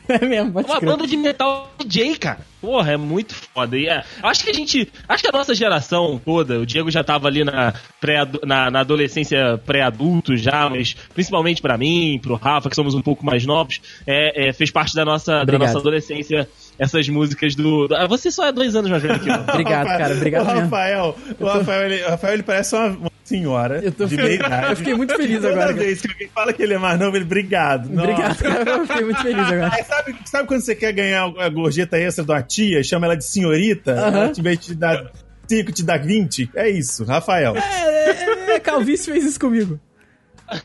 É 0.21 0.25
mesmo, 0.25 0.51
pode 0.51 0.67
Uma 0.67 0.79
crer. 0.79 0.91
banda 0.91 1.07
de 1.07 1.15
metal 1.17 1.73
DJ, 1.85 2.15
cara. 2.17 2.39
Porra, 2.61 2.93
é 2.93 2.97
muito 2.97 3.33
foda. 3.33 3.77
E 3.77 3.87
é, 3.87 4.03
acho 4.21 4.43
que 4.43 4.49
a 4.49 4.53
gente. 4.53 4.91
Acho 5.07 5.23
que 5.23 5.29
a 5.29 5.31
nossa 5.37 5.53
geração 5.53 6.19
toda, 6.23 6.59
o 6.59 6.65
Diego 6.65 6.89
já 6.89 7.03
tava 7.03 7.27
ali 7.27 7.43
na, 7.43 7.73
pré, 7.99 8.25
na, 8.45 8.71
na 8.71 8.79
adolescência 8.81 9.57
pré-adulto 9.65 10.35
já, 10.37 10.69
mas 10.69 10.93
principalmente 11.13 11.61
pra 11.61 11.77
mim, 11.77 12.19
pro 12.21 12.35
Rafa, 12.35 12.69
que 12.69 12.75
somos 12.75 12.95
um 12.95 13.01
pouco 13.01 13.25
mais 13.25 13.45
novos, 13.45 13.81
é, 14.07 14.49
é, 14.49 14.53
fez 14.53 14.71
parte 14.71 14.95
da 14.95 15.03
nossa, 15.03 15.43
da 15.43 15.57
nossa 15.57 15.77
adolescência 15.79 16.47
essas 16.79 17.07
músicas 17.09 17.53
do. 17.55 17.87
do- 17.87 17.95
ah, 17.95 18.07
você 18.07 18.31
só 18.31 18.45
é 18.47 18.51
dois 18.51 18.75
anos 18.75 18.89
mais 18.89 19.03
velho 19.03 19.19
que 19.19 19.29
eu. 19.29 19.33
Obrigado, 19.49 19.87
cara. 19.87 20.13
Obrigado 20.15 20.43
o 20.43 20.47
mesmo. 20.47 20.61
Rafael, 20.61 21.15
o 21.39 21.45
Rafael, 21.45 21.85
ele, 21.91 22.03
o 22.03 22.09
Rafael, 22.09 22.33
ele 22.33 22.43
parece 22.43 22.75
uma, 22.75 22.87
uma 22.87 23.11
senhora 23.23 23.79
Eu 23.83 23.91
tô- 23.91 24.05
de 24.05 24.15
meia 24.17 24.35
idade. 24.35 24.69
eu 24.71 24.75
fiquei 24.75 24.93
muito 24.93 25.15
feliz 25.15 25.35
Toda 25.37 25.49
agora, 25.49 25.67
cara. 25.67 25.79
vez 25.79 26.01
que 26.01 26.11
alguém 26.11 26.27
fala 26.29 26.53
que 26.53 26.61
ele 26.63 26.73
é 26.73 26.77
mais 26.77 26.99
novo, 26.99 27.15
ele, 27.17 27.25
obrigado. 27.25 27.85
Obrigado, 27.91 28.37
cara. 28.37 28.69
Eu 28.71 28.87
fiquei 28.87 29.03
muito 29.05 29.21
feliz 29.21 29.39
agora. 29.47 29.69
Aí 29.73 29.83
sabe, 29.83 30.15
sabe 30.25 30.47
quando 30.47 30.61
você 30.61 30.75
quer 30.75 30.91
ganhar 30.93 31.23
a 31.39 31.49
gorjeta 31.49 31.97
extra 31.97 32.23
de 32.23 32.31
uma 32.31 32.41
tia 32.43 32.79
e 32.79 32.83
chama 32.83 33.05
ela 33.05 33.15
de 33.17 33.25
senhorita? 33.25 33.91
Aham. 33.93 34.17
Ela, 34.25 34.33
em 34.37 34.41
vez 34.41 34.59
de 34.59 34.65
te 34.67 34.75
dar 34.75 35.11
5, 35.47 35.71
te 35.71 35.83
dá 35.83 35.97
20? 35.97 36.49
É 36.55 36.69
isso, 36.69 37.03
Rafael. 37.05 37.55
É, 37.55 37.61
é, 37.61 38.55
é, 38.55 38.59
Calvície 38.59 39.11
fez 39.11 39.23
isso 39.25 39.39
comigo. 39.39 39.79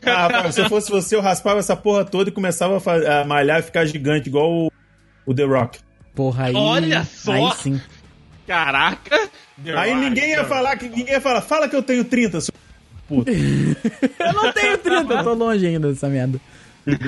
Ah, 0.05 0.27
Rafael, 0.27 0.51
se 0.51 0.61
eu 0.61 0.69
fosse 0.69 0.91
você, 0.91 1.15
eu 1.15 1.21
raspava 1.21 1.59
essa 1.59 1.75
porra 1.75 2.03
toda 2.05 2.29
e 2.29 2.33
começava 2.33 2.77
a, 2.91 3.21
a 3.21 3.25
malhar 3.25 3.59
e 3.59 3.63
ficar 3.63 3.85
gigante, 3.85 4.29
igual 4.29 4.51
o, 4.51 4.71
o 5.25 5.33
The 5.33 5.43
Rock. 5.45 5.79
Porra, 6.13 6.45
aí. 6.45 6.53
Olha 6.55 7.03
só! 7.05 7.31
Aí 7.31 7.51
sim. 7.55 7.81
Caraca! 8.49 9.29
Aí 9.77 9.93
ninguém 9.93 10.31
ia 10.31 10.43
falar 10.43 10.75
que 10.75 10.89
ninguém 10.89 11.13
ia 11.13 11.21
falar, 11.21 11.41
fala 11.41 11.69
que 11.69 11.75
eu 11.75 11.83
tenho 11.83 12.03
30, 12.03 12.41
seu 12.41 12.53
puta. 13.07 13.29
Eu 13.31 14.33
não 14.33 14.51
tenho 14.51 14.77
30, 14.77 15.13
eu 15.13 15.23
tô 15.23 15.33
longe 15.33 15.67
ainda 15.67 15.89
dessa 15.89 16.07
merda. 16.07 16.39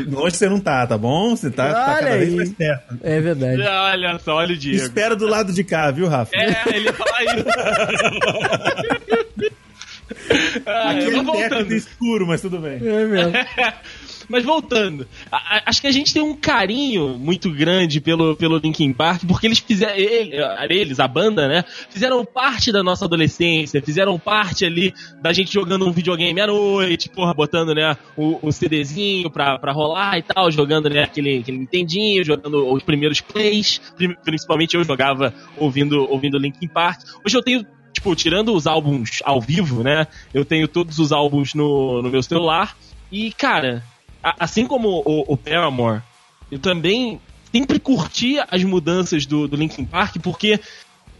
Longe 0.08 0.36
você 0.36 0.50
não 0.50 0.60
tá, 0.60 0.86
tá 0.86 0.98
bom? 0.98 1.36
Você 1.36 1.50
tá, 1.50 1.74
tá 1.74 1.94
Olha 1.94 2.00
cada 2.00 2.18
vez 2.18 2.30
aí. 2.30 2.36
mais 2.36 2.54
perto. 2.54 2.98
É 3.02 3.20
verdade. 3.20 3.62
Olha 3.62 4.20
só, 4.20 4.36
olha 4.36 4.54
o 4.54 4.58
Diego. 4.58 4.84
Espera 4.84 5.16
do 5.16 5.28
lado 5.28 5.52
de 5.52 5.64
cá, 5.64 5.90
viu, 5.90 6.08
Rafa? 6.08 6.32
É, 6.36 6.76
ele 6.76 6.86
ia 6.86 6.94
falar 6.94 7.24
isso. 7.24 7.46
ah, 10.66 10.94
é 10.94 11.10
vou 11.10 11.36
teto 11.36 11.56
voltando. 11.56 11.74
escuro, 11.74 12.28
mas 12.28 12.42
tudo 12.42 12.60
bem. 12.60 12.76
É 12.76 13.06
mesmo. 13.06 13.34
Mas 14.32 14.44
voltando, 14.46 15.06
a- 15.32 15.58
a- 15.58 15.64
acho 15.68 15.82
que 15.82 15.88
a 15.88 15.92
gente 15.92 16.14
tem 16.14 16.22
um 16.22 16.36
carinho 16.36 17.10
muito 17.20 17.52
grande 17.52 18.00
pelo, 18.00 18.36
pelo 18.36 18.58
Linkin 18.58 18.94
Park, 18.94 19.24
porque 19.28 19.46
eles 19.48 19.60
fizeram, 19.60 19.94
ele- 19.96 20.34
eles, 20.70 21.00
a 21.00 21.08
banda, 21.08 21.48
né, 21.48 21.64
fizeram 21.90 22.24
parte 22.26 22.72
da 22.72 22.82
nossa 22.82 23.06
adolescência, 23.06 23.82
fizeram 23.82 24.18
parte 24.18 24.66
ali 24.66 24.94
da 25.22 25.34
gente 25.34 25.52
jogando 25.54 25.86
um 25.88 25.92
videogame 25.92 26.40
à 26.40 26.48
noite, 26.48 27.10
porra, 27.10 27.34
botando, 27.34 27.76
né, 27.76 27.98
o, 28.16 28.40
o 28.42 28.52
CDzinho 28.52 29.30
pra, 29.30 29.60
pra 29.60 29.72
rolar 29.74 30.18
e 30.18 30.24
tal, 30.24 30.50
jogando, 30.52 30.90
né, 30.90 31.04
aquele, 31.04 31.40
aquele 31.40 31.58
Nintendinho, 31.58 32.24
jogando 32.24 32.72
os 32.74 32.82
primeiros 32.84 33.20
plays, 33.22 33.82
principalmente 34.24 34.76
eu 34.76 34.84
jogava 34.84 35.34
ouvindo, 35.58 36.10
ouvindo 36.10 36.38
Linkin 36.38 36.68
Park. 36.68 37.02
Hoje 37.26 37.38
eu 37.38 37.44
tenho 37.44 37.66
tipo, 37.94 38.16
tirando 38.16 38.54
os 38.54 38.66
álbuns 38.68 39.20
ao 39.26 39.42
vivo, 39.42 39.84
né? 39.84 40.08
Eu 40.34 40.46
tenho 40.46 40.66
todos 40.66 40.98
os 40.98 41.12
álbuns 41.12 41.54
no, 41.54 42.02
no 42.02 42.10
meu 42.10 42.24
celular. 42.24 42.78
E, 43.12 43.34
cara, 43.34 43.84
assim 44.24 44.66
como 44.66 45.02
o, 45.06 45.34
o 45.34 45.38
Paramore, 45.38 46.02
eu 46.52 46.60
também 46.60 47.20
sempre 47.52 47.80
curti 47.80 48.38
as 48.50 48.64
mudanças 48.64 49.26
do, 49.26 49.48
do 49.48 49.58
Linkin 49.58 49.86
Park, 49.86 50.18
porque 50.22 50.60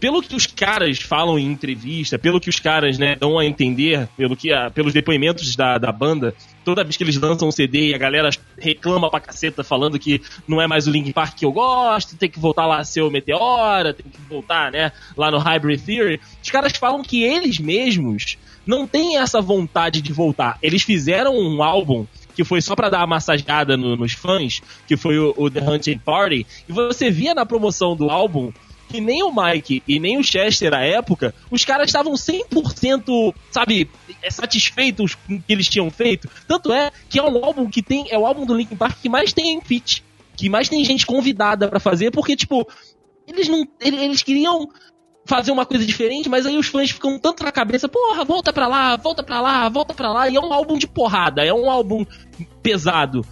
pelo 0.02 0.20
que 0.20 0.34
os 0.34 0.46
caras 0.46 0.98
falam 0.98 1.38
em 1.38 1.46
entrevista, 1.46 2.18
pelo 2.18 2.40
que 2.40 2.50
os 2.50 2.58
caras, 2.58 2.98
né, 2.98 3.14
dão 3.14 3.38
a 3.38 3.46
entender, 3.46 4.08
pelo 4.16 4.34
que 4.34 4.52
a, 4.52 4.68
pelos 4.68 4.92
depoimentos 4.92 5.54
da, 5.54 5.78
da 5.78 5.92
banda, 5.92 6.34
toda 6.64 6.82
vez 6.82 6.96
que 6.96 7.04
eles 7.04 7.16
lançam 7.16 7.46
um 7.46 7.52
CD 7.52 7.90
e 7.90 7.94
a 7.94 7.98
galera 7.98 8.28
reclama 8.58 9.08
pra 9.08 9.20
caceta 9.20 9.62
falando 9.62 10.00
que 10.00 10.20
não 10.48 10.60
é 10.60 10.66
mais 10.66 10.88
o 10.88 10.90
Linkin 10.90 11.12
Park 11.12 11.36
que 11.36 11.44
eu 11.44 11.52
gosto, 11.52 12.16
tem 12.16 12.28
que 12.28 12.40
voltar 12.40 12.66
lá 12.66 12.78
a 12.78 12.84
ser 12.84 13.02
o 13.02 13.12
Meteora, 13.12 13.94
tem 13.94 14.04
que 14.10 14.20
voltar, 14.28 14.72
né, 14.72 14.90
lá 15.16 15.30
no 15.30 15.38
Hybrid 15.38 15.80
Theory, 15.80 16.20
os 16.42 16.50
caras 16.50 16.72
falam 16.76 17.04
que 17.04 17.22
eles 17.22 17.60
mesmos 17.60 18.36
não 18.66 18.88
têm 18.88 19.18
essa 19.18 19.40
vontade 19.40 20.02
de 20.02 20.12
voltar. 20.12 20.58
Eles 20.60 20.82
fizeram 20.82 21.36
um 21.36 21.62
álbum 21.62 22.06
que 22.34 22.44
foi 22.44 22.60
só 22.60 22.74
para 22.74 22.88
dar 22.88 22.98
uma 22.98 23.06
massageada 23.08 23.76
no, 23.76 23.96
nos 23.96 24.12
fãs, 24.12 24.60
que 24.86 24.96
foi 24.96 25.18
o, 25.18 25.34
o 25.36 25.50
The 25.50 25.60
Hunting 25.60 25.98
Party, 25.98 26.46
e 26.68 26.72
você 26.72 27.10
via 27.10 27.34
na 27.34 27.46
promoção 27.46 27.96
do 27.96 28.10
álbum 28.10 28.52
que 28.92 29.00
nem 29.00 29.22
o 29.22 29.32
Mike 29.34 29.82
e 29.88 29.98
nem 29.98 30.18
o 30.18 30.22
Chester 30.22 30.74
à 30.74 30.84
época, 30.84 31.34
os 31.50 31.64
caras 31.64 31.86
estavam 31.86 32.12
100%, 32.12 33.34
sabe, 33.50 33.88
satisfeitos 34.28 35.14
com 35.14 35.36
o 35.36 35.42
que 35.42 35.50
eles 35.50 35.66
tinham 35.66 35.90
feito. 35.90 36.28
Tanto 36.46 36.70
é 36.70 36.92
que 37.08 37.18
é 37.18 37.22
um 37.22 37.42
álbum 37.42 37.70
que 37.70 37.82
tem, 37.82 38.06
é 38.10 38.18
o 38.18 38.26
álbum 38.26 38.44
do 38.44 38.54
Linkin 38.54 38.76
Park 38.76 38.98
que 39.00 39.08
mais 39.08 39.32
tem 39.32 39.58
feat, 39.62 40.04
que 40.36 40.50
mais 40.50 40.68
tem 40.68 40.84
gente 40.84 41.06
convidada 41.06 41.68
para 41.68 41.80
fazer, 41.80 42.10
porque 42.10 42.36
tipo, 42.36 42.68
eles 43.26 43.48
não 43.48 43.66
eles 43.80 44.22
queriam 44.22 44.68
fazer 45.24 45.52
uma 45.52 45.64
coisa 45.64 45.84
diferente, 45.84 46.28
mas 46.28 46.46
aí 46.46 46.56
os 46.56 46.66
fãs 46.66 46.90
ficam 46.90 47.18
tanto 47.18 47.44
na 47.44 47.52
cabeça, 47.52 47.88
porra, 47.88 48.24
volta 48.24 48.52
pra 48.52 48.66
lá, 48.66 48.96
volta 48.96 49.22
pra 49.22 49.40
lá, 49.40 49.68
volta 49.68 49.94
pra 49.94 50.12
lá, 50.12 50.28
e 50.28 50.36
é 50.36 50.40
um 50.40 50.52
álbum 50.52 50.76
de 50.76 50.86
porrada, 50.86 51.44
é 51.44 51.52
um 51.52 51.70
álbum 51.70 52.04
pesado. 52.62 53.24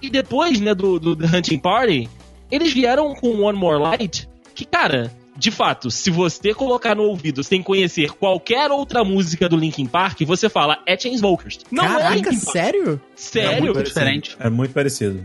E 0.00 0.10
depois, 0.10 0.60
né, 0.60 0.74
do, 0.74 0.98
do 0.98 1.16
The 1.16 1.36
Hunting 1.36 1.58
Party, 1.58 2.08
eles 2.50 2.72
vieram 2.72 3.14
com 3.14 3.40
One 3.40 3.58
More 3.58 3.80
Light, 3.82 4.28
que, 4.54 4.64
cara, 4.64 5.10
de 5.36 5.50
fato, 5.50 5.90
se 5.90 6.10
você 6.10 6.54
colocar 6.54 6.94
no 6.94 7.02
ouvido 7.02 7.42
sem 7.42 7.62
conhecer 7.62 8.12
qualquer 8.12 8.70
outra 8.70 9.02
música 9.02 9.48
do 9.48 9.56
Linkin 9.56 9.86
Park, 9.86 10.20
você 10.22 10.48
fala, 10.48 10.78
é 10.86 10.96
Chainsmokers. 10.96 11.58
Não 11.70 11.84
Caraca, 11.84 12.06
é 12.06 12.14
Linkin 12.16 12.40
Park. 12.40 12.52
sério? 12.52 13.00
Sério? 13.16 13.50
É 13.50 13.60
muito 13.60 13.82
diferente. 13.82 14.36
É 14.38 14.48
muito 14.48 14.72
parecido. 14.72 15.22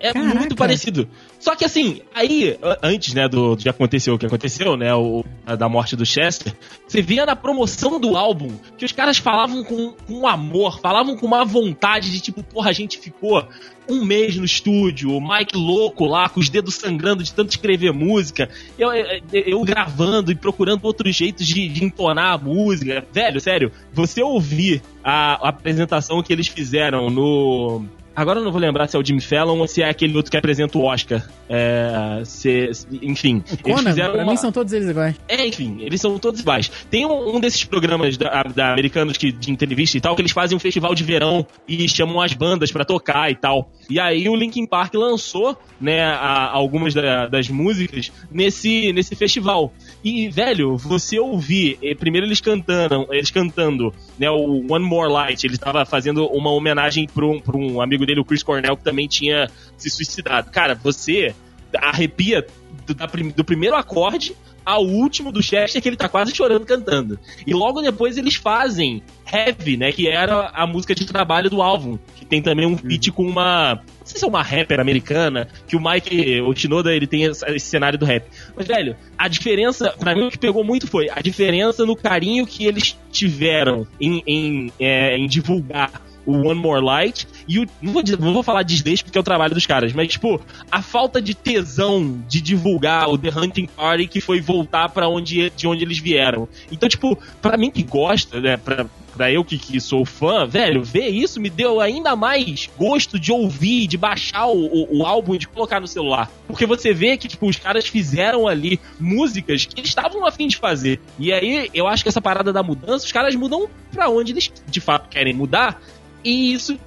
É 0.00 0.12
Caraca. 0.12 0.34
muito 0.38 0.54
parecido. 0.56 1.08
Só 1.40 1.54
que 1.54 1.64
assim, 1.64 2.02
aí, 2.14 2.58
antes, 2.82 3.14
né, 3.14 3.28
do, 3.28 3.54
de 3.56 3.68
acontecer 3.68 4.10
o 4.10 4.18
que 4.18 4.26
aconteceu, 4.26 4.76
né, 4.76 4.94
o, 4.94 5.24
a- 5.46 5.54
da 5.56 5.68
morte 5.68 5.94
do 5.96 6.04
Chester, 6.06 6.52
você 6.86 7.00
via 7.02 7.24
na 7.26 7.34
promoção 7.36 7.98
do 8.00 8.16
álbum 8.16 8.50
que 8.76 8.84
os 8.84 8.92
caras 8.92 9.18
falavam 9.18 9.62
com, 9.64 9.92
com 10.06 10.26
amor, 10.26 10.80
falavam 10.80 11.16
com 11.16 11.26
uma 11.26 11.44
vontade 11.44 12.10
de 12.10 12.20
tipo, 12.20 12.42
porra, 12.42 12.70
a 12.70 12.72
gente 12.72 12.98
ficou 12.98 13.46
um 13.88 14.04
mês 14.04 14.36
no 14.36 14.44
estúdio, 14.44 15.10
o 15.12 15.20
Mike 15.20 15.56
louco 15.56 16.04
lá, 16.04 16.28
com 16.28 16.40
os 16.40 16.48
dedos 16.48 16.74
sangrando 16.74 17.22
de 17.22 17.32
tanto 17.32 17.50
escrever 17.50 17.92
música, 17.92 18.48
eu, 18.78 18.92
eu, 18.92 19.20
eu 19.32 19.62
gravando 19.64 20.30
e 20.30 20.34
procurando 20.34 20.84
outros 20.84 21.16
jeitos 21.16 21.46
de, 21.46 21.68
de 21.68 21.84
entonar 21.84 22.34
a 22.34 22.38
música. 22.38 23.04
Velho, 23.12 23.40
sério, 23.40 23.72
você 23.92 24.22
ouvir 24.22 24.82
a, 25.02 25.46
a 25.46 25.48
apresentação 25.50 26.22
que 26.22 26.32
eles 26.32 26.46
fizeram 26.48 27.08
no. 27.08 27.84
Agora 28.20 28.40
eu 28.40 28.44
não 28.44 28.50
vou 28.50 28.60
lembrar 28.60 28.88
se 28.88 28.96
é 28.96 28.98
o 28.98 29.04
Jimmy 29.04 29.20
Fallon 29.20 29.58
ou 29.58 29.68
se 29.68 29.80
é 29.80 29.88
aquele 29.88 30.16
outro 30.16 30.28
que 30.28 30.36
apresenta 30.36 30.76
o 30.76 30.82
Oscar. 30.82 31.24
É, 31.48 32.20
se- 32.24 32.70
enfim, 33.00 33.44
eles 33.46 33.60
Conan, 33.62 33.90
fizeram 33.90 34.12
pra 34.12 34.22
uma- 34.24 34.32
mim 34.32 34.36
são 34.36 34.50
todos 34.50 34.72
eles 34.72 34.88
iguais. 34.88 35.14
é, 35.28 35.46
enfim, 35.46 35.78
eles 35.82 36.00
são 36.00 36.18
todos 36.18 36.40
iguais. 36.40 36.68
Tem 36.90 37.06
um, 37.06 37.36
um 37.36 37.40
desses 37.40 37.62
programas 37.64 38.16
da, 38.16 38.42
da 38.42 38.72
americanos 38.72 39.16
que, 39.16 39.30
de 39.30 39.52
entrevista 39.52 39.96
e 39.96 40.00
tal, 40.00 40.16
que 40.16 40.20
eles 40.22 40.32
fazem 40.32 40.56
um 40.56 40.58
festival 40.58 40.96
de 40.96 41.04
verão 41.04 41.46
e 41.68 41.88
chamam 41.88 42.20
as 42.20 42.32
bandas 42.32 42.72
pra 42.72 42.84
tocar 42.84 43.30
e 43.30 43.36
tal. 43.36 43.70
E 43.88 44.00
aí 44.00 44.28
o 44.28 44.34
Linkin 44.34 44.66
Park 44.66 44.94
lançou, 44.94 45.56
né, 45.80 46.02
a- 46.02 46.50
algumas 46.50 46.92
da- 46.92 47.28
das 47.28 47.48
músicas 47.48 48.10
nesse, 48.32 48.92
nesse 48.92 49.14
festival. 49.14 49.72
E, 50.02 50.28
velho, 50.28 50.76
você 50.76 51.18
ouvir, 51.18 51.78
eh, 51.82 51.94
primeiro 51.94 52.26
eles 52.26 52.40
cantando, 52.40 53.06
eles 53.10 53.30
cantando, 53.30 53.92
né, 54.18 54.30
o 54.30 54.64
One 54.72 54.84
More 54.84 55.10
Light, 55.12 55.44
ele 55.44 55.58
tava 55.58 55.84
fazendo 55.84 56.26
uma 56.26 56.50
homenagem 56.50 57.06
pra 57.06 57.26
um, 57.26 57.40
pra 57.40 57.56
um 57.56 57.80
amigo 57.80 58.06
dele, 58.06 58.20
o 58.20 58.24
Chris 58.24 58.42
Cornell, 58.42 58.76
que 58.76 58.84
também 58.84 59.08
tinha 59.08 59.50
se 59.76 59.90
suicidado. 59.90 60.50
Cara, 60.50 60.74
você 60.74 61.34
arrepia 61.76 62.46
do, 62.86 62.94
da 62.94 63.06
do 63.06 63.44
primeiro 63.44 63.76
acorde 63.76 64.34
ao 64.68 64.84
último 64.84 65.32
do 65.32 65.42
Chester 65.42 65.80
que 65.80 65.88
ele 65.88 65.96
tá 65.96 66.10
quase 66.10 66.36
chorando 66.36 66.66
cantando. 66.66 67.18
E 67.46 67.54
logo 67.54 67.80
depois 67.80 68.18
eles 68.18 68.34
fazem 68.34 69.02
Heavy, 69.32 69.78
né, 69.78 69.90
que 69.92 70.06
era 70.06 70.50
a 70.52 70.66
música 70.66 70.94
de 70.94 71.06
trabalho 71.06 71.48
do 71.48 71.62
álbum, 71.62 71.98
que 72.14 72.26
tem 72.26 72.42
também 72.42 72.66
um 72.66 72.76
feat 72.76 73.10
com 73.10 73.26
uma, 73.26 73.76
não 73.76 74.06
sei 74.06 74.18
se 74.18 74.24
é 74.26 74.28
uma 74.28 74.42
rapper 74.42 74.78
americana, 74.78 75.48
que 75.66 75.74
o 75.74 75.80
Mike, 75.80 76.42
o 76.42 76.52
Tinoda, 76.52 76.94
ele 76.94 77.06
tem 77.06 77.24
esse 77.24 77.60
cenário 77.60 77.98
do 77.98 78.04
rap. 78.04 78.26
Mas 78.54 78.66
velho, 78.66 78.94
a 79.16 79.26
diferença, 79.26 79.94
pra 79.98 80.14
mim 80.14 80.26
o 80.26 80.30
que 80.30 80.38
pegou 80.38 80.62
muito 80.62 80.86
foi 80.86 81.08
a 81.08 81.22
diferença 81.22 81.86
no 81.86 81.96
carinho 81.96 82.46
que 82.46 82.66
eles 82.66 82.98
tiveram 83.10 83.86
em, 83.98 84.22
em, 84.26 84.72
é, 84.78 85.16
em 85.16 85.26
divulgar 85.26 86.07
o 86.28 86.46
One 86.46 86.60
More 86.60 86.84
Light 86.84 87.26
e 87.48 87.58
o. 87.58 87.66
Não 87.80 87.92
vou, 87.94 88.02
não 88.20 88.34
vou 88.34 88.42
falar 88.42 88.62
desleixo 88.62 89.02
porque 89.02 89.16
é 89.16 89.20
o 89.20 89.24
trabalho 89.24 89.54
dos 89.54 89.64
caras, 89.64 89.94
mas, 89.94 90.08
tipo, 90.08 90.38
a 90.70 90.82
falta 90.82 91.22
de 91.22 91.34
tesão 91.34 92.22
de 92.28 92.42
divulgar 92.42 93.08
o 93.08 93.16
The 93.16 93.30
Hunting 93.34 93.66
Party 93.66 94.06
que 94.06 94.20
foi 94.20 94.38
voltar 94.38 94.90
pra 94.90 95.08
onde, 95.08 95.50
de 95.56 95.66
onde 95.66 95.82
eles 95.82 95.98
vieram. 95.98 96.46
Então, 96.70 96.86
tipo, 96.86 97.18
pra 97.40 97.56
mim 97.56 97.70
que 97.70 97.82
gosta, 97.82 98.40
né? 98.40 98.58
Pra, 98.58 98.84
pra 99.16 99.32
eu 99.32 99.42
que, 99.42 99.58
que 99.58 99.80
sou 99.80 100.04
fã, 100.04 100.46
velho, 100.46 100.84
ver 100.84 101.08
isso 101.08 101.40
me 101.40 101.48
deu 101.48 101.80
ainda 101.80 102.14
mais 102.14 102.68
gosto 102.78 103.18
de 103.18 103.32
ouvir, 103.32 103.86
de 103.86 103.96
baixar 103.96 104.46
o, 104.46 104.66
o, 104.66 104.98
o 104.98 105.06
álbum 105.06 105.34
e 105.34 105.38
de 105.38 105.48
colocar 105.48 105.80
no 105.80 105.88
celular. 105.88 106.30
Porque 106.46 106.66
você 106.66 106.92
vê 106.92 107.16
que, 107.16 107.26
tipo, 107.26 107.48
os 107.48 107.56
caras 107.56 107.86
fizeram 107.88 108.46
ali 108.46 108.78
músicas 109.00 109.64
que 109.64 109.80
eles 109.80 109.88
estavam 109.88 110.26
afim 110.26 110.46
de 110.46 110.56
fazer. 110.56 111.00
E 111.18 111.32
aí, 111.32 111.70
eu 111.72 111.86
acho 111.86 112.02
que 112.02 112.08
essa 112.08 112.20
parada 112.20 112.52
da 112.52 112.62
mudança, 112.62 113.06
os 113.06 113.12
caras 113.12 113.34
mudam 113.34 113.68
pra 113.90 114.08
onde 114.08 114.32
eles 114.32 114.52
de 114.66 114.80
fato 114.80 115.08
querem 115.08 115.34
mudar. 115.34 115.80
E 116.24 116.52
isso 116.52 116.78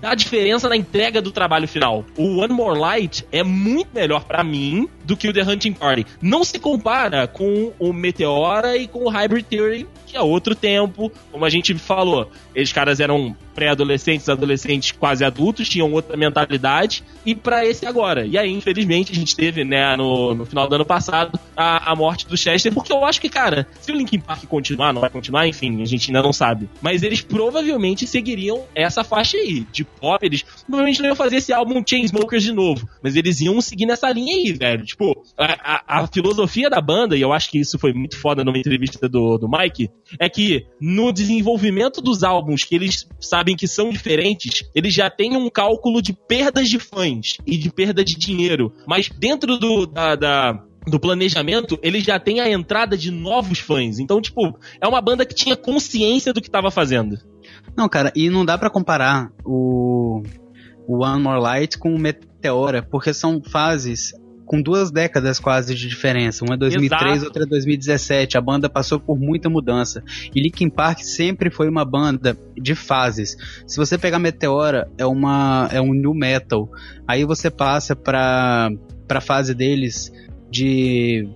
dá 0.00 0.14
diferença 0.14 0.68
na 0.68 0.76
entrega 0.76 1.20
do 1.20 1.30
trabalho 1.30 1.66
final. 1.66 2.04
O 2.16 2.38
One 2.38 2.52
More 2.52 2.78
Light 2.78 3.26
é 3.32 3.42
muito 3.42 3.88
melhor 3.94 4.24
pra 4.24 4.44
mim 4.44 4.88
do 5.06 5.16
que 5.16 5.28
o 5.28 5.32
The 5.32 5.42
Hunting 5.42 5.72
Party. 5.72 6.04
Não 6.20 6.44
se 6.44 6.58
compara 6.58 7.26
com 7.26 7.72
o 7.78 7.92
Meteora 7.92 8.76
e 8.76 8.86
com 8.88 9.04
o 9.04 9.08
Hybrid 9.08 9.46
Theory, 9.46 9.86
que 10.06 10.16
é 10.16 10.20
outro 10.20 10.54
tempo, 10.54 11.10
como 11.30 11.44
a 11.44 11.50
gente 11.50 11.74
falou. 11.74 12.30
Eles 12.54 12.72
caras 12.72 13.00
eram 13.00 13.36
pré-adolescentes, 13.54 14.28
adolescentes 14.28 14.92
quase 14.92 15.24
adultos, 15.24 15.66
tinham 15.66 15.90
outra 15.90 16.14
mentalidade, 16.14 17.02
e 17.24 17.34
pra 17.34 17.64
esse 17.64 17.86
agora. 17.86 18.26
E 18.26 18.36
aí, 18.36 18.52
infelizmente, 18.52 19.12
a 19.12 19.14
gente 19.14 19.34
teve, 19.34 19.64
né, 19.64 19.96
no, 19.96 20.34
no 20.34 20.44
final 20.44 20.68
do 20.68 20.74
ano 20.74 20.84
passado, 20.84 21.40
a, 21.56 21.90
a 21.92 21.96
morte 21.96 22.26
do 22.26 22.36
Chester, 22.36 22.72
porque 22.72 22.92
eu 22.92 23.02
acho 23.04 23.18
que, 23.18 23.30
cara, 23.30 23.66
se 23.80 23.90
o 23.90 23.96
Linkin 23.96 24.20
Park 24.20 24.44
continuar, 24.44 24.92
não 24.92 25.00
vai 25.00 25.08
continuar, 25.08 25.48
enfim, 25.48 25.82
a 25.82 25.86
gente 25.86 26.10
ainda 26.10 26.22
não 26.22 26.34
sabe. 26.34 26.68
Mas 26.82 27.02
eles 27.02 27.22
provavelmente 27.22 28.06
seguiriam 28.06 28.64
essa 28.74 29.02
faixa 29.02 29.38
aí, 29.38 29.66
de 29.72 29.84
pop, 29.84 30.24
eles 30.24 30.44
provavelmente 30.66 31.00
não 31.00 31.08
iam 31.08 31.16
fazer 31.16 31.36
esse 31.36 31.52
álbum 31.52 31.82
Chainsmokers 31.84 32.42
de 32.42 32.52
novo, 32.52 32.86
mas 33.02 33.16
eles 33.16 33.40
iam 33.40 33.58
seguir 33.62 33.86
nessa 33.86 34.10
linha 34.10 34.36
aí, 34.36 34.52
velho. 34.52 34.84
Tipo, 34.84 34.95
a, 35.38 35.74
a- 35.74 36.02
a 36.02 36.06
filosofia 36.06 36.70
da 36.70 36.80
banda, 36.80 37.16
e 37.16 37.20
eu 37.20 37.32
acho 37.32 37.50
que 37.50 37.58
isso 37.58 37.78
foi 37.78 37.92
muito 37.92 38.16
foda 38.18 38.42
numa 38.44 38.58
entrevista 38.58 39.08
do, 39.08 39.36
do 39.38 39.48
Mike, 39.48 39.90
é 40.18 40.28
que 40.28 40.66
no 40.80 41.12
desenvolvimento 41.12 42.00
dos 42.00 42.22
álbuns 42.22 42.64
que 42.64 42.74
eles 42.74 43.06
sabem 43.20 43.54
que 43.56 43.68
são 43.68 43.90
diferentes, 43.90 44.64
eles 44.74 44.94
já 44.94 45.10
têm 45.10 45.36
um 45.36 45.50
cálculo 45.50 46.00
de 46.00 46.12
perdas 46.12 46.68
de 46.68 46.78
fãs 46.78 47.36
e 47.46 47.56
de 47.56 47.70
perda 47.70 48.04
de 48.04 48.16
dinheiro. 48.16 48.72
Mas 48.86 49.08
dentro 49.08 49.58
do, 49.58 49.86
da, 49.86 50.14
da- 50.16 50.62
do 50.86 51.00
planejamento, 51.00 51.78
eles 51.82 52.04
já 52.04 52.18
têm 52.20 52.38
a 52.40 52.48
entrada 52.48 52.96
de 52.96 53.10
novos 53.10 53.58
fãs. 53.58 53.98
Então, 53.98 54.20
tipo, 54.20 54.56
é 54.80 54.86
uma 54.86 55.00
banda 55.00 55.26
que 55.26 55.34
tinha 55.34 55.56
consciência 55.56 56.32
do 56.32 56.40
que 56.40 56.48
tava 56.50 56.70
fazendo. 56.70 57.18
Não, 57.76 57.88
cara, 57.88 58.12
e 58.14 58.30
não 58.30 58.44
dá 58.44 58.56
pra 58.56 58.70
comparar 58.70 59.30
o 59.44 60.22
One 60.88 61.22
More 61.22 61.40
Light 61.40 61.76
com 61.76 61.92
o 61.92 61.98
Meteora, 61.98 62.82
porque 62.82 63.12
são 63.12 63.42
fases 63.42 64.12
com 64.46 64.62
duas 64.62 64.90
décadas 64.90 65.38
quase 65.38 65.74
de 65.74 65.88
diferença. 65.88 66.44
Uma 66.44 66.54
é 66.54 66.58
2003, 66.58 67.12
Exato. 67.12 67.26
outra 67.26 67.42
é 67.42 67.46
2017. 67.46 68.38
A 68.38 68.40
banda 68.40 68.68
passou 68.68 68.98
por 68.98 69.18
muita 69.18 69.50
mudança. 69.50 70.02
E 70.34 70.40
Linkin 70.40 70.70
Park 70.70 71.00
sempre 71.00 71.50
foi 71.50 71.68
uma 71.68 71.84
banda 71.84 72.38
de 72.56 72.74
fases. 72.74 73.36
Se 73.66 73.76
você 73.76 73.98
pegar 73.98 74.18
Meteora, 74.18 74.88
é 74.96 75.04
uma 75.04 75.68
é 75.72 75.80
um 75.80 75.92
new 75.92 76.14
metal. 76.14 76.70
Aí 77.06 77.24
você 77.24 77.50
passa 77.50 77.94
pra 77.94 78.70
pra 79.06 79.20
fase 79.20 79.54
deles 79.54 80.12
de 80.50 81.28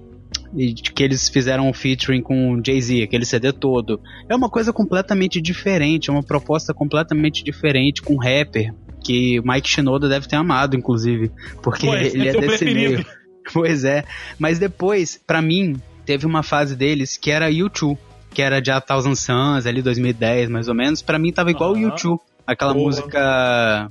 que 0.94 1.02
eles 1.02 1.28
fizeram 1.28 1.68
um 1.68 1.72
featuring 1.72 2.22
com 2.22 2.54
o 2.54 2.62
Jay-Z, 2.64 3.02
aquele 3.02 3.24
CD 3.24 3.52
todo. 3.52 4.00
É 4.28 4.34
uma 4.34 4.48
coisa 4.48 4.72
completamente 4.72 5.40
diferente, 5.40 6.10
é 6.10 6.12
uma 6.12 6.22
proposta 6.22 6.74
completamente 6.74 7.44
diferente 7.44 8.02
com 8.02 8.16
rapper, 8.16 8.74
que 9.02 9.40
o 9.40 9.42
Mike 9.46 9.68
Shinoda 9.68 10.08
deve 10.08 10.28
ter 10.28 10.36
amado, 10.36 10.76
inclusive, 10.76 11.30
porque 11.62 11.86
esse 11.86 12.16
ele 12.16 12.28
é 12.28 12.30
é 12.30 12.32
desse 12.34 12.46
preferido. 12.46 12.92
meio. 12.94 13.06
Pois 13.52 13.84
é. 13.84 14.04
Mas 14.38 14.58
depois, 14.60 15.18
pra 15.26 15.42
mim, 15.42 15.74
teve 16.06 16.24
uma 16.26 16.42
fase 16.42 16.76
deles 16.76 17.16
que 17.16 17.30
era 17.32 17.50
U2, 17.50 17.96
que 18.32 18.42
era 18.42 18.60
de 18.60 18.70
A 18.70 18.80
Thousand 18.80 19.16
Suns, 19.16 19.66
ali 19.66 19.82
2010, 19.82 20.48
mais 20.50 20.68
ou 20.68 20.74
menos. 20.74 21.02
Pra 21.02 21.18
mim 21.18 21.32
tava 21.32 21.50
igual 21.50 21.72
o 21.72 21.76
Aham. 21.76 21.90
U2, 21.96 22.18
aquela 22.46 22.72
Boa. 22.74 22.86
música 22.86 23.90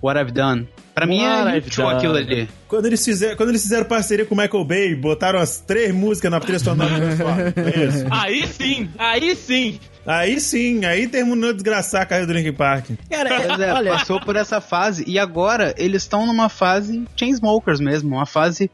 What 0.00 0.20
I've 0.20 0.30
Done. 0.32 0.68
Pra 0.94 1.06
mim 1.06 1.22
What 1.24 1.56
é 1.56 1.60
done. 1.60 1.96
aquilo 1.96 2.14
ali. 2.16 2.48
Quando 2.68 2.86
eles, 2.86 3.04
fizeram, 3.04 3.36
quando 3.36 3.48
eles 3.48 3.62
fizeram 3.62 3.86
parceria 3.86 4.24
com 4.26 4.34
o 4.34 4.38
Michael 4.38 4.64
Bay, 4.64 4.94
botaram 4.94 5.38
as 5.40 5.58
três 5.58 5.92
músicas 5.94 6.30
na 6.30 6.38
trilha 6.38 6.58
sonora. 6.58 6.92
É. 7.56 8.06
Aí 8.10 8.46
sim, 8.46 8.88
aí 8.98 9.34
sim. 9.34 9.80
Aí 10.10 10.40
sim, 10.40 10.84
aí 10.84 11.06
terminou 11.06 11.50
de 11.50 11.58
desgraçar 11.58 12.02
a 12.02 12.04
carreira 12.04 12.26
do 12.26 12.36
Linkin 12.36 12.52
Park. 12.52 12.90
Cara, 13.08 13.42
Pois 13.46 13.60
é, 13.60 13.70
olha, 13.72 13.92
passou 13.92 14.20
por 14.20 14.34
essa 14.34 14.60
fase 14.60 15.04
e 15.06 15.20
agora 15.20 15.72
eles 15.78 16.02
estão 16.02 16.26
numa 16.26 16.48
fase 16.48 17.04
Chainsmokers 17.16 17.78
mesmo, 17.78 18.16
uma 18.16 18.26
fase 18.26 18.68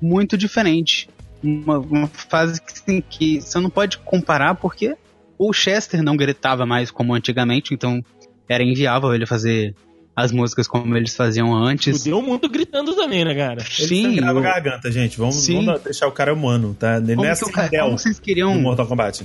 muito 0.00 0.38
diferente. 0.38 1.06
Uma, 1.42 1.78
uma 1.78 2.06
fase 2.06 2.62
que, 2.62 2.72
assim, 2.72 3.02
que 3.02 3.42
você 3.42 3.60
não 3.60 3.68
pode 3.68 3.98
comparar 3.98 4.54
porque 4.54 4.96
o 5.36 5.52
Chester 5.52 6.02
não 6.02 6.16
gritava 6.16 6.64
mais 6.64 6.90
como 6.90 7.14
antigamente, 7.14 7.74
então 7.74 8.02
era 8.48 8.64
inviável 8.64 9.14
ele 9.14 9.26
fazer 9.26 9.74
as 10.14 10.32
músicas 10.32 10.66
como 10.66 10.94
eles 10.96 11.14
faziam 11.14 11.54
antes. 11.54 11.98
Fudeu 11.98 12.18
o 12.18 12.22
mundo 12.22 12.48
gritando 12.48 12.94
também, 12.94 13.24
né, 13.24 13.34
cara? 13.34 13.64
Ele 13.78 13.88
Sim, 13.88 14.02
sangrava 14.16 14.34
o- 14.34 14.38
a 14.38 14.42
garganta, 14.42 14.90
gente. 14.92 15.16
Vamos, 15.16 15.36
Sim. 15.36 15.64
vamos 15.64 15.82
deixar 15.82 16.06
o 16.08 16.12
cara 16.12 16.34
humano, 16.34 16.76
tá? 16.78 16.96
Ele 16.98 17.14
não 17.14 17.16
como, 17.16 17.24
é 17.26 17.34
que 17.34 17.42
assim 17.44 17.52
cara- 17.52 17.68
Del 17.68 17.84
como 17.86 17.98
vocês 17.98 18.18
queriam 18.18 18.54
Mortal 18.60 18.86
Kombat. 18.86 19.24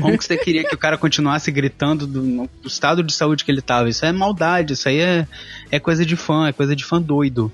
Como 0.00 0.16
que 0.18 0.24
você 0.24 0.36
queria 0.36 0.64
que 0.64 0.74
o 0.74 0.78
cara 0.78 0.96
continuasse 0.96 1.50
gritando 1.50 2.06
do, 2.06 2.20
do 2.22 2.66
estado 2.68 3.02
de 3.02 3.12
saúde 3.12 3.44
que 3.44 3.50
ele 3.50 3.60
tava? 3.62 3.88
Isso 3.88 4.04
é 4.06 4.12
maldade, 4.12 4.72
isso 4.72 4.88
aí 4.88 4.98
é, 4.98 5.26
é 5.70 5.78
coisa 5.78 6.04
de 6.06 6.16
fã, 6.16 6.48
é 6.48 6.52
coisa 6.52 6.74
de 6.74 6.84
fã 6.84 7.00
doido. 7.00 7.52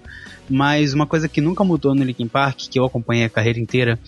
Mas 0.48 0.94
uma 0.94 1.06
coisa 1.06 1.28
que 1.28 1.40
nunca 1.40 1.62
mudou 1.64 1.94
no 1.94 2.02
Linkin 2.04 2.26
Park, 2.28 2.56
que 2.70 2.78
eu 2.78 2.84
acompanhei 2.84 3.24
a 3.24 3.28
carreira 3.28 3.58
inteira, 3.60 3.98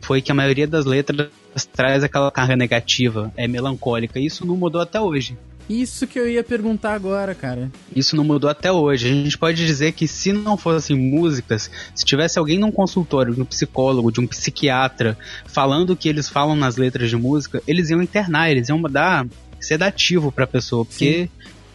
foi 0.00 0.20
que 0.22 0.30
a 0.30 0.34
maioria 0.34 0.66
das 0.66 0.84
letras 0.84 1.28
traz 1.72 2.04
aquela 2.04 2.30
carga 2.30 2.54
negativa, 2.56 3.32
é 3.36 3.48
melancólica. 3.48 4.18
Isso 4.20 4.46
não 4.46 4.56
mudou 4.56 4.80
até 4.80 5.00
hoje. 5.00 5.36
Isso 5.68 6.06
que 6.06 6.18
eu 6.18 6.28
ia 6.28 6.42
perguntar 6.42 6.94
agora, 6.94 7.34
cara. 7.34 7.70
Isso 7.94 8.16
não 8.16 8.24
mudou 8.24 8.48
até 8.48 8.72
hoje. 8.72 9.06
A 9.06 9.10
gente 9.10 9.36
pode 9.36 9.64
dizer 9.66 9.92
que 9.92 10.08
se 10.08 10.32
não 10.32 10.56
fossem 10.56 10.96
músicas, 10.96 11.70
se 11.94 12.04
tivesse 12.04 12.38
alguém 12.38 12.58
num 12.58 12.72
consultório 12.72 13.34
de 13.34 13.42
um 13.42 13.44
psicólogo, 13.44 14.10
de 14.10 14.20
um 14.20 14.26
psiquiatra, 14.26 15.18
falando 15.46 15.90
o 15.90 15.96
que 15.96 16.08
eles 16.08 16.28
falam 16.28 16.56
nas 16.56 16.76
letras 16.76 17.10
de 17.10 17.16
música, 17.16 17.62
eles 17.66 17.90
iam 17.90 18.02
internar, 18.02 18.50
eles 18.50 18.68
iam 18.68 18.80
dar 18.82 19.26
sedativo 19.60 20.32
pra 20.32 20.46
pessoa, 20.46 20.84
porque 20.84 21.28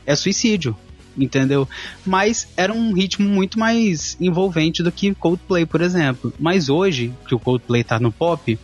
é 0.06 0.16
suicídio. 0.16 0.76
Entendeu? 1.16 1.70
Mas 2.04 2.48
era 2.58 2.74
um 2.74 2.92
ritmo 2.92 3.30
muito 3.30 3.60
mais 3.60 4.18
envolvente 4.20 4.82
do 4.82 4.92
que 4.92 5.14
Coldplay, 5.14 5.64
por 5.64 5.80
exemplo. 5.80 6.34
Mas 6.40 6.70
hoje, 6.70 7.14
que 7.28 7.36
o 7.36 7.40
Coldplay 7.40 7.84
tá 7.84 8.00
no 8.00 8.12
pop, 8.12 8.58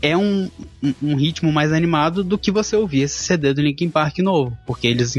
é 0.00 0.16
um, 0.16 0.50
um, 1.02 1.16
ritmo 1.16 1.52
mais 1.52 1.72
animado 1.72 2.22
do 2.22 2.38
que 2.38 2.50
você 2.50 2.76
ouvir 2.76 3.02
esse 3.02 3.18
CD 3.18 3.52
do 3.52 3.62
Linkin 3.62 3.90
Park 3.90 4.18
novo. 4.18 4.56
Porque 4.66 4.86
eles, 4.86 5.14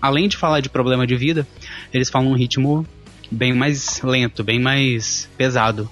além 0.00 0.28
de 0.28 0.36
falar 0.36 0.60
de 0.60 0.68
problema 0.68 1.06
de 1.06 1.16
vida, 1.16 1.46
eles 1.92 2.10
falam 2.10 2.30
um 2.30 2.36
ritmo 2.36 2.86
bem 3.30 3.52
mais 3.52 4.00
lento, 4.02 4.42
bem 4.42 4.58
mais 4.58 5.28
pesado. 5.36 5.90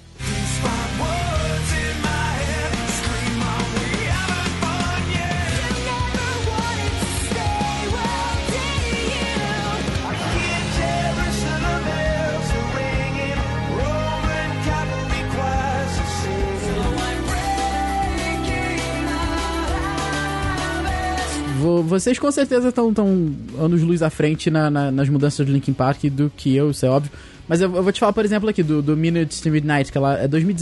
Vocês 21.99 22.17
com 22.19 22.31
certeza 22.31 22.69
estão 22.69 22.93
tão 22.93 23.33
anos 23.59 23.81
luz 23.81 24.01
à 24.01 24.09
frente 24.09 24.49
na- 24.49 24.69
na- 24.69 24.91
nas 24.91 25.09
mudanças 25.09 25.45
do 25.45 25.51
Linkin 25.51 25.73
Park 25.73 26.03
do 26.05 26.31
que 26.35 26.55
eu, 26.55 26.71
isso 26.71 26.85
é 26.85 26.89
óbvio. 26.89 27.11
Mas 27.47 27.61
eu, 27.61 27.73
eu 27.75 27.81
vou 27.83 27.91
te 27.91 27.99
falar, 27.99 28.13
por 28.13 28.25
exemplo, 28.25 28.49
aqui 28.49 28.61
do, 28.61 28.81
do 28.81 28.95
Minutes 28.97 29.39
to 29.39 29.49
Midnight, 29.49 29.91
que 29.91 29.97
ela 29.97 30.17
é 30.19 30.27
2000 30.27 30.55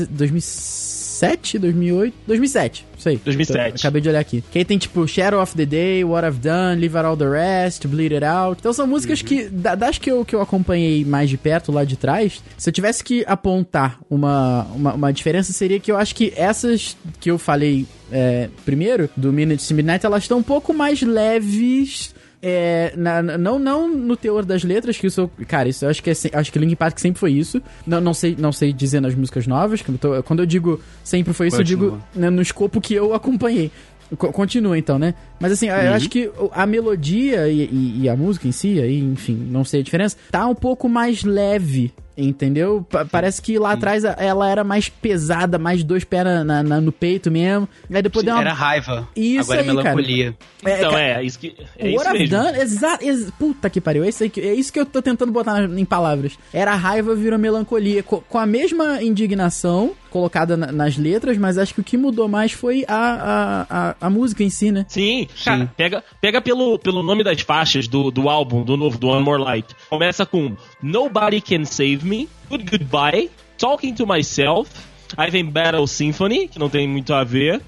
2007, 1.20 1.60
2008, 1.60 2.14
2007, 2.28 2.86
isso 2.98 3.10
aí. 3.10 3.18
2007. 3.24 3.70
Tô- 3.74 3.80
acabei 3.80 4.02
de 4.02 4.10
olhar 4.10 4.20
aqui. 4.20 4.44
Que 4.52 4.60
aí 4.60 4.66
tem 4.66 4.78
tipo 4.78 5.08
Shadow 5.08 5.42
of 5.42 5.56
the 5.56 5.66
Day, 5.66 6.04
What 6.04 6.28
I've 6.28 6.40
Done, 6.40 6.80
Leave 6.82 6.96
Out 6.98 7.06
All 7.08 7.18
the 7.18 7.30
Rest, 7.30 7.88
Bleed 7.88 8.14
It 8.14 8.26
Out. 8.26 8.58
Então 8.60 8.74
são 8.74 8.86
músicas 8.86 9.22
que, 9.22 9.46
da- 9.50 9.76
das 9.76 9.98
que 9.98 10.12
eu, 10.12 10.26
que 10.26 10.36
eu 10.36 10.42
acompanhei 10.42 11.06
mais 11.06 11.30
de 11.30 11.38
perto, 11.38 11.72
lá 11.72 11.84
de 11.86 11.96
trás, 11.96 12.42
se 12.58 12.70
eu 12.70 12.74
tivesse 12.74 13.04
que 13.04 13.24
apontar 13.28 14.00
uma, 14.10 14.64
uma, 14.76 14.94
uma 14.94 15.14
diferença, 15.14 15.54
seria 15.54 15.80
que 15.80 15.92
eu 15.92 15.98
acho 15.98 16.14
que 16.16 16.34
essas 16.36 16.98
que 17.20 17.32
eu 17.32 17.38
falei 17.38 17.86
é, 18.12 18.50
primeiro, 18.64 19.10
do 19.18 19.34
Minutes 19.34 19.68
to 19.68 19.74
Midnight, 19.74 20.06
elas 20.06 20.24
estão 20.24 20.38
um 20.38 20.44
pouco 20.44 20.74
mais 20.74 21.02
leves. 21.02 22.14
É, 22.42 22.94
na- 22.96 23.22
não, 23.22 23.58
não 23.58 23.88
no 23.88 24.16
teor 24.16 24.46
das 24.46 24.64
letras, 24.64 24.98
que 24.98 25.08
isso, 25.08 25.22
eu- 25.22 25.32
cara, 25.48 25.68
isso 25.70 25.84
eu 25.86 25.90
acho 25.90 26.04
que 26.04 26.10
é, 26.10 26.14
acho 26.34 26.52
que 26.52 26.60
Linkin 26.60 26.76
Park 26.76 27.00
sempre 27.00 27.20
foi 27.20 27.32
isso. 27.34 27.62
Não, 27.88 28.00
não 28.00 28.14
sei, 28.14 28.36
não 28.38 28.52
sei 28.52 28.72
dizer 28.72 29.00
nas 29.02 29.16
músicas 29.16 29.48
novas. 29.48 29.84
eu 29.88 29.98
tô- 29.98 30.24
quando 30.24 30.40
eu 30.42 30.46
digo 30.46 30.80
sempre 31.04 31.34
foi 31.34 31.48
isso, 31.48 31.56
eu 31.56 31.60
Continua. 31.60 31.92
digo 31.92 32.04
né, 32.16 32.30
no 32.30 32.42
escopo 32.42 32.80
que 32.80 32.94
eu 32.94 33.14
acompanhei. 33.14 33.72
Co- 34.18 34.32
Continua 34.32 34.78
então, 34.78 35.00
né? 35.00 35.16
Mas 35.40 35.52
assim, 35.54 35.68
eu 35.68 35.94
acho 35.94 36.08
que 36.10 36.30
a 36.52 36.68
melodia 36.68 37.48
e, 37.50 37.62
e- 37.64 38.00
e 38.04 38.10
a 38.10 38.16
música 38.16 38.48
em 38.48 38.52
si, 38.52 38.80
aí, 38.80 39.00
enfim, 39.00 39.34
não 39.50 39.66
sei 39.66 39.80
a 39.80 39.84
diferença, 39.84 40.16
tá 40.30 40.46
um 40.48 40.54
pouco 40.54 40.88
mais 40.88 41.24
leve, 41.24 41.92
entendeu? 42.18 42.86
Pa- 42.90 43.06
parece 43.06 43.42
que 43.42 43.58
lá 43.60 43.72
atrás 43.74 44.04
a- 44.06 44.16
ela 44.18 44.50
era 44.50 44.64
mais 44.64 44.90
pesada, 44.90 45.58
mais 45.58 45.84
dois 45.84 46.04
pés 46.04 46.24
na- 46.24 46.44
na- 46.44 46.64
na- 46.64 46.82
no 46.82 46.92
peito 46.92 47.30
mesmo. 47.32 47.68
Aí 47.94 48.02
depois 48.02 48.24
deu 48.26 48.34
uma. 48.34 48.42
Era 48.42 48.54
raiva, 48.54 49.08
Isso 49.16 49.42
agora 49.52 49.62
aí, 49.62 49.66
é 49.68 49.74
melancolia. 49.74 50.38
É, 50.64 50.78
então, 50.78 50.92
ca- 50.92 51.00
é, 51.02 51.24
isso 51.24 51.40
que. 51.40 51.56
É 51.78 51.90
What 51.92 52.24
isso 52.24 52.32
done, 52.32 52.58
exa, 52.60 52.98
ex- 53.02 53.32
puta 53.38 53.70
que 53.70 53.80
pariu, 53.82 54.04
é 54.04 54.10
isso, 54.10 54.24
aí 54.24 54.30
que, 54.30 54.42
é 54.42 54.54
isso 54.54 54.72
que 54.72 54.80
eu 54.80 54.86
tô 54.86 55.02
tentando 55.02 55.32
botar 55.32 55.64
em 55.64 55.86
palavras. 55.86 56.38
Era 56.54 56.74
raiva, 56.76 57.14
virou 57.16 57.38
melancolia, 57.40 58.02
co- 58.04 58.22
com, 58.28 58.38
a 58.38 58.46
mesma 58.46 59.02
indignação 59.04 59.92
colocada 60.10 60.56
na- 60.56 60.72
nas 60.72 60.98
letras, 60.98 61.38
mas 61.38 61.58
acho 61.58 61.74
que 61.74 61.82
o 61.82 61.84
que 61.84 61.98
mudou 61.98 62.28
mais 62.30 62.54
foi 62.54 62.86
a, 62.88 62.96
a, 62.96 63.90
a, 63.90 63.96
a 64.08 64.10
música 64.10 64.44
em 64.44 64.50
si, 64.50 64.72
né? 64.72 64.86
Sim, 64.88 65.28
cara, 65.44 65.70
pega, 65.76 66.04
pega 66.22 66.42
pelo, 66.42 66.80
pelo 66.80 67.04
nome 67.04 67.22
das 67.22 67.42
faixas 67.42 67.86
do, 67.86 68.10
do 68.12 68.30
álbum, 68.30 68.64
do 68.64 68.78
novo, 68.78 68.98
do 68.98 69.08
One 69.08 69.24
More 69.24 69.44
Light. 69.44 69.76
Começa 69.90 70.26
com 70.26 70.56
Nobody 70.86 71.42
Can 71.42 71.66
Save 71.66 72.04
Me, 72.04 72.30
Good 72.48 72.70
Goodbye, 72.70 73.32
Talking 73.58 73.96
to 73.96 74.06
Myself, 74.06 74.70
aí 75.18 75.32
vem 75.32 75.44
Battle 75.44 75.88
Symphony, 75.88 76.48
que 76.48 76.60
não 76.60 76.70
tem 76.70 76.88
muito 76.88 77.12
a 77.12 77.24
ver, 77.24 77.60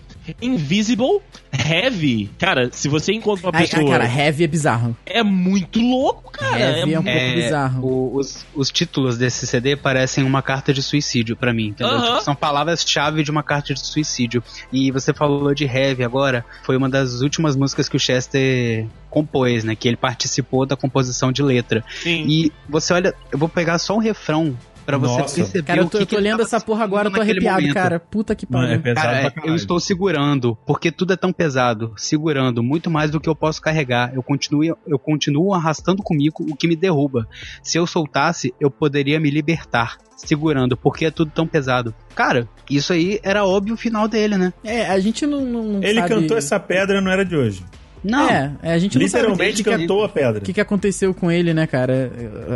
Invisible, 0.42 1.20
Heavy. 1.52 2.30
Cara, 2.38 2.70
se 2.72 2.88
você 2.88 3.14
encontra 3.14 3.48
uma 3.50 3.58
Ai, 3.58 3.64
pessoa... 3.68 3.84
ai, 3.84 3.90
cara, 3.90 4.06
heavy 4.06 4.44
é 4.44 4.48
bizarro. 4.48 4.96
é 5.06 5.24
muito 5.24 5.80
louco, 5.82 6.32
cara. 6.32 6.60
Heavy 6.80 6.94
é 6.94 7.00
um 7.00 7.08
é 7.08 7.20
pouco 7.20 7.36
bizarro. 7.36 7.86
o- 7.86 8.16
os, 8.18 8.46
os 8.56 8.70
títulos 8.72 9.18
desse 9.18 9.46
CD 9.48 9.76
parecem 9.76 10.24
uma 10.24 10.42
carta 10.42 10.74
de 10.74 10.82
suicídio 10.84 11.36
pra 11.36 11.54
mim, 11.54 11.68
entendeu? 11.68 11.94
Aham. 11.96 12.06
Tipo, 12.14 12.22
são 12.24 12.36
palavras-chave 12.36 13.24
de 13.24 13.32
uma 13.32 13.44
carta 13.44 13.74
de 13.74 13.80
suicídio. 13.80 14.44
E 14.72 14.92
você 14.92 15.14
falou 15.14 15.54
de 15.54 15.66
Heavy 15.66 16.04
agora, 16.04 16.46
foi 16.64 16.76
uma 16.78 16.90
das 16.90 17.22
últimas 17.22 17.56
músicas 17.56 17.88
que 17.90 17.96
o 17.96 18.00
Chester 18.00 18.86
compôs, 19.10 19.64
né? 19.64 19.76
Que 19.76 19.88
ele 19.88 19.98
participou 19.98 20.66
da 20.66 20.76
composição 20.76 21.32
de 21.32 21.42
letra. 21.42 21.84
Sim. 22.04 22.26
E 22.28 22.52
você 22.70 22.94
olha, 22.94 23.14
eu 23.32 23.38
vou 23.40 23.50
pegar 23.50 23.80
só 23.80 23.96
um 23.96 24.00
refrão 24.00 24.56
pra 24.88 24.98
você 24.98 25.20
Nossa. 25.20 25.36
perceber 25.36 25.68
Cara, 25.68 25.82
eu 25.82 25.86
o 25.86 25.90
tô, 25.90 25.98
que 25.98 26.04
eu 26.04 26.08
tô 26.08 26.16
que 26.16 26.22
lendo 26.22 26.42
essa 26.42 26.62
porra 26.62 26.86
agora, 26.86 27.10
eu 27.10 27.14
tô 27.14 27.20
arrepiado, 27.20 27.60
momento. 27.60 27.74
cara. 27.74 28.00
Puta 28.00 28.34
que 28.34 28.46
é 28.46 28.48
pariu. 28.48 28.82
Cara, 28.82 29.18
é, 29.18 29.30
caralho. 29.30 29.50
eu 29.50 29.54
estou 29.54 29.82
segurando, 29.82 30.58
porque 30.66 30.94
tudo 30.94 31.12
é 31.12 31.18
tão 31.18 31.34
pesado, 31.34 31.94
segurando 31.98 32.64
muito 32.64 32.90
mais 32.90 33.12
do 33.12 33.20
que 33.20 33.28
eu 33.28 33.36
posso 33.36 33.62
carregar. 33.62 34.16
Eu 34.16 34.24
continuo, 34.24 34.64
eu 34.64 34.98
continuo 34.98 35.54
arrastando 35.54 36.02
comigo 36.02 36.46
o 36.50 36.56
que 36.56 36.70
me 36.70 36.76
derruba. 36.78 37.28
Se 37.62 37.78
eu 37.78 37.86
soltasse, 37.86 38.54
eu 38.62 38.72
poderia 38.72 39.20
me 39.20 39.30
libertar, 39.30 39.98
segurando, 40.16 40.78
porque 40.78 41.06
é 41.06 41.12
tudo 41.12 41.32
tão 41.32 41.46
pesado. 41.46 41.94
Cara, 42.16 42.48
isso 42.70 42.94
aí 42.94 43.20
era 43.24 43.46
óbvio 43.46 43.74
o 43.74 43.78
final 43.78 44.08
dele, 44.08 44.38
né? 44.38 44.54
É, 44.64 44.88
a 44.88 45.00
gente 45.02 45.28
não, 45.28 45.42
não, 45.42 45.64
não 45.64 45.84
Ele 45.84 46.00
sabe... 46.00 46.16
cantou 46.16 46.38
essa 46.38 46.58
pedra, 46.58 47.02
não 47.02 47.12
era 47.12 47.26
de 47.26 47.36
hoje. 47.36 47.66
Não. 48.04 48.30
É, 48.30 48.52
é, 48.64 48.74
a 48.74 48.80
gente 48.80 48.98
não 48.98 49.08
sabe 49.08 49.24
Literalmente 49.28 49.62
o 49.62 49.64
que, 49.64 49.70
cantou 49.72 50.04
a 50.04 50.10
pedra. 50.10 50.42
o 50.42 50.46
que, 50.46 50.54
que 50.54 50.62
aconteceu 50.62 51.14
com 51.14 51.32
ele, 51.32 51.54
né, 51.54 51.66
cara? 51.68 52.12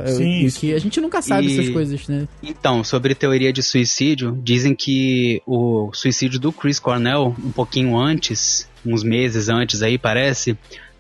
Sim, 0.07 0.45
E 0.45 0.51
que 0.51 0.73
a 0.73 0.79
gente 0.79 0.99
nunca 1.01 1.21
sabe 1.21 1.47
E- 1.47 1.53
essas 1.53 1.69
coisas, 1.69 2.07
né? 2.07 2.27
Então, 2.41 2.83
sobre 2.83 3.15
teoria 3.15 3.51
de 3.51 3.61
suicídio, 3.63 4.39
dizem 4.43 4.73
que 4.75 5.41
o 5.45 5.89
suicídio 5.93 6.39
do 6.39 6.51
Chris 6.51 6.79
Cornell, 6.79 7.35
um 7.43 7.51
pouquinho 7.51 7.97
antes, 7.97 8.67
uns 8.85 9.03
meses 9.03 9.49
antes 9.49 9.81
aí, 9.81 9.97
parece, 9.97 10.57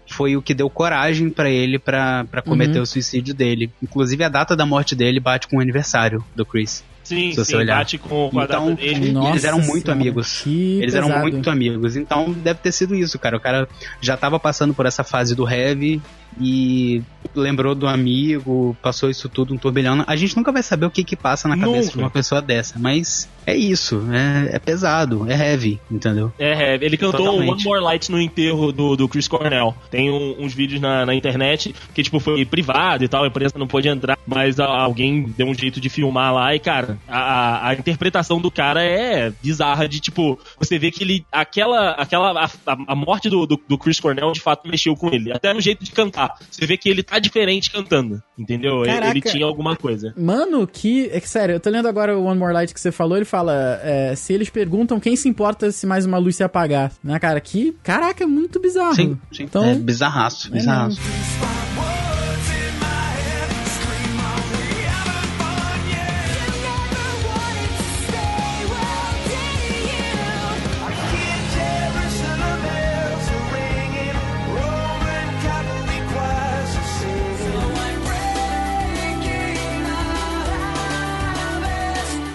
foi 0.09 0.35
o 0.35 0.41
que 0.41 0.53
deu 0.53 0.69
coragem 0.69 1.29
pra 1.29 1.49
ele 1.49 1.79
pra 1.79 2.25
pra 2.25 2.41
cometer 2.41 2.77
Uhum. 2.77 2.83
o 2.83 2.85
suicídio 2.87 3.33
dele. 3.33 3.71
Inclusive, 3.81 4.23
a 4.23 4.29
data 4.29 4.55
da 4.55 4.65
morte 4.65 4.93
dele 4.95 5.19
bate 5.19 5.47
com 5.47 5.57
o 5.57 5.61
aniversário 5.61 6.23
do 6.35 6.45
Chris. 6.45 6.83
Sim, 7.03 7.31
se 7.31 7.37
você 7.37 7.45
sim, 7.51 7.55
olhar. 7.55 7.77
bate 7.77 7.97
com, 7.97 8.29
a 8.39 8.43
Então, 8.43 8.65
data 8.69 8.75
dele. 8.75 9.11
Nossa 9.11 9.29
eles 9.31 9.43
eram 9.43 9.59
muito 9.59 9.85
Senhora, 9.85 9.91
amigos. 9.93 10.45
Eles 10.45 10.93
eram 10.95 11.07
pesado. 11.07 11.21
muito 11.23 11.49
amigos. 11.49 11.95
Então, 11.95 12.31
deve 12.31 12.59
ter 12.59 12.71
sido 12.71 12.95
isso, 12.95 13.17
cara. 13.19 13.35
O 13.37 13.39
cara 13.39 13.67
já 13.99 14.15
tava 14.15 14.39
passando 14.39 14.73
por 14.73 14.85
essa 14.85 15.03
fase 15.03 15.35
do 15.35 15.49
heavy 15.49 16.01
e 16.39 17.01
lembrou 17.35 17.73
do 17.73 17.87
amigo, 17.87 18.75
passou 18.81 19.09
isso 19.09 19.29
tudo 19.29 19.53
um 19.53 19.57
turbilhão. 19.57 20.03
A 20.07 20.15
gente 20.15 20.35
nunca 20.35 20.51
vai 20.51 20.61
saber 20.63 20.85
o 20.85 20.91
que 20.91 21.03
que 21.03 21.15
passa 21.15 21.47
na 21.47 21.55
cabeça 21.57 21.85
Nunca. 21.85 21.91
de 21.93 21.97
uma 21.99 22.09
pessoa 22.09 22.41
dessa, 22.41 22.77
mas 22.77 23.29
é 23.45 23.55
isso, 23.55 24.03
é, 24.11 24.55
é 24.55 24.59
pesado, 24.59 25.25
é 25.31 25.51
heavy, 25.51 25.79
entendeu? 25.89 26.31
É, 26.37 26.73
é, 26.73 26.75
ele 26.75 26.97
cantou 26.97 27.19
Totalmente. 27.25 27.49
One 27.51 27.63
More 27.63 27.79
Light 27.81 28.11
no 28.11 28.19
enterro 28.19 28.71
do, 28.71 28.95
do 28.97 29.07
Chris 29.07 29.27
Cornell. 29.27 29.73
Tem 29.89 30.11
um- 30.11 30.35
uns 30.43 30.53
vídeos 30.53 30.81
na, 30.81 31.05
na 31.05 31.15
internet 31.15 31.73
que, 31.93 32.03
tipo, 32.03 32.19
foi 32.19 32.43
privado 32.45 33.03
e 33.03 33.07
tal, 33.07 33.23
a 33.23 33.27
imprensa 33.27 33.57
não 33.57 33.67
pôde 33.67 33.87
entrar, 33.87 34.17
mas 34.27 34.59
a- 34.59 34.65
alguém 34.67 35.23
deu 35.37 35.47
um 35.47 35.53
jeito 35.53 35.79
de 35.79 35.89
filmar 35.89 36.33
lá 36.33 36.53
e, 36.53 36.59
cara, 36.59 36.97
a, 37.07 37.69
a- 37.69 37.73
interpretação 37.75 38.41
do 38.41 38.51
cara 38.51 38.83
é 38.83 39.31
bizarra 39.41 39.87
de, 39.87 39.99
tipo, 39.99 40.37
você 40.59 40.77
vê 40.77 40.91
que 40.91 41.03
ele, 41.03 41.25
aquela, 41.31 41.91
aquela, 41.91 42.31
a, 42.41 42.45
a- 42.45 42.77
a 42.87 42.95
morte 42.95 43.29
do, 43.29 43.45
do, 43.45 43.59
do 43.67 43.77
Chris 43.77 43.99
Cornell 43.99 44.31
de 44.33 44.41
fato 44.41 44.67
mexeu 44.67 44.95
com 44.95 45.07
ele, 45.13 45.31
até 45.31 45.53
no 45.53 45.61
jeito 45.61 45.83
de 45.83 45.91
cantar. 45.91 46.20
Você 46.49 46.65
vê 46.65 46.77
que 46.77 46.89
ele 46.89 47.03
tá 47.03 47.19
diferente 47.19 47.71
cantando, 47.71 48.21
entendeu? 48.37 48.83
Ele- 48.83 48.93
Caraca. 48.93 49.11
Ele 49.11 49.21
tinha 49.21 49.45
alguma 49.45 49.75
coisa. 49.75 50.13
Mano, 50.17 50.65
que. 50.67 51.09
É 51.11 51.19
que 51.19 51.29
sério, 51.29 51.53
eu 51.55 51.59
tô 51.59 51.69
lendo 51.69 51.87
agora 51.87 52.17
o 52.17 52.23
One 52.25 52.39
More 52.39 52.53
Light 52.53 52.73
que 52.73 52.79
você 52.81 52.91
falou, 52.91 53.17
ele 53.17 53.25
fala: 53.25 53.79
é, 53.83 54.15
se 54.15 54.33
eles 54.33 54.49
perguntam 54.49 54.99
quem 54.99 55.15
se 55.15 55.27
importa 55.29 55.71
se 55.71 55.85
mais 55.85 56.05
uma 56.05 56.17
luz 56.17 56.35
se 56.35 56.43
apagar. 56.43 56.91
Né, 57.03 57.17
cara? 57.19 57.39
Que. 57.39 57.75
Caraca, 57.83 58.23
é 58.23 58.27
muito 58.27 58.59
bizarro. 58.59 58.95
Sim, 58.95 59.17
sim. 59.31 59.43
Então. 59.43 59.63
é 59.65 59.75
bizarraço, 59.75 60.47
é 60.47 60.51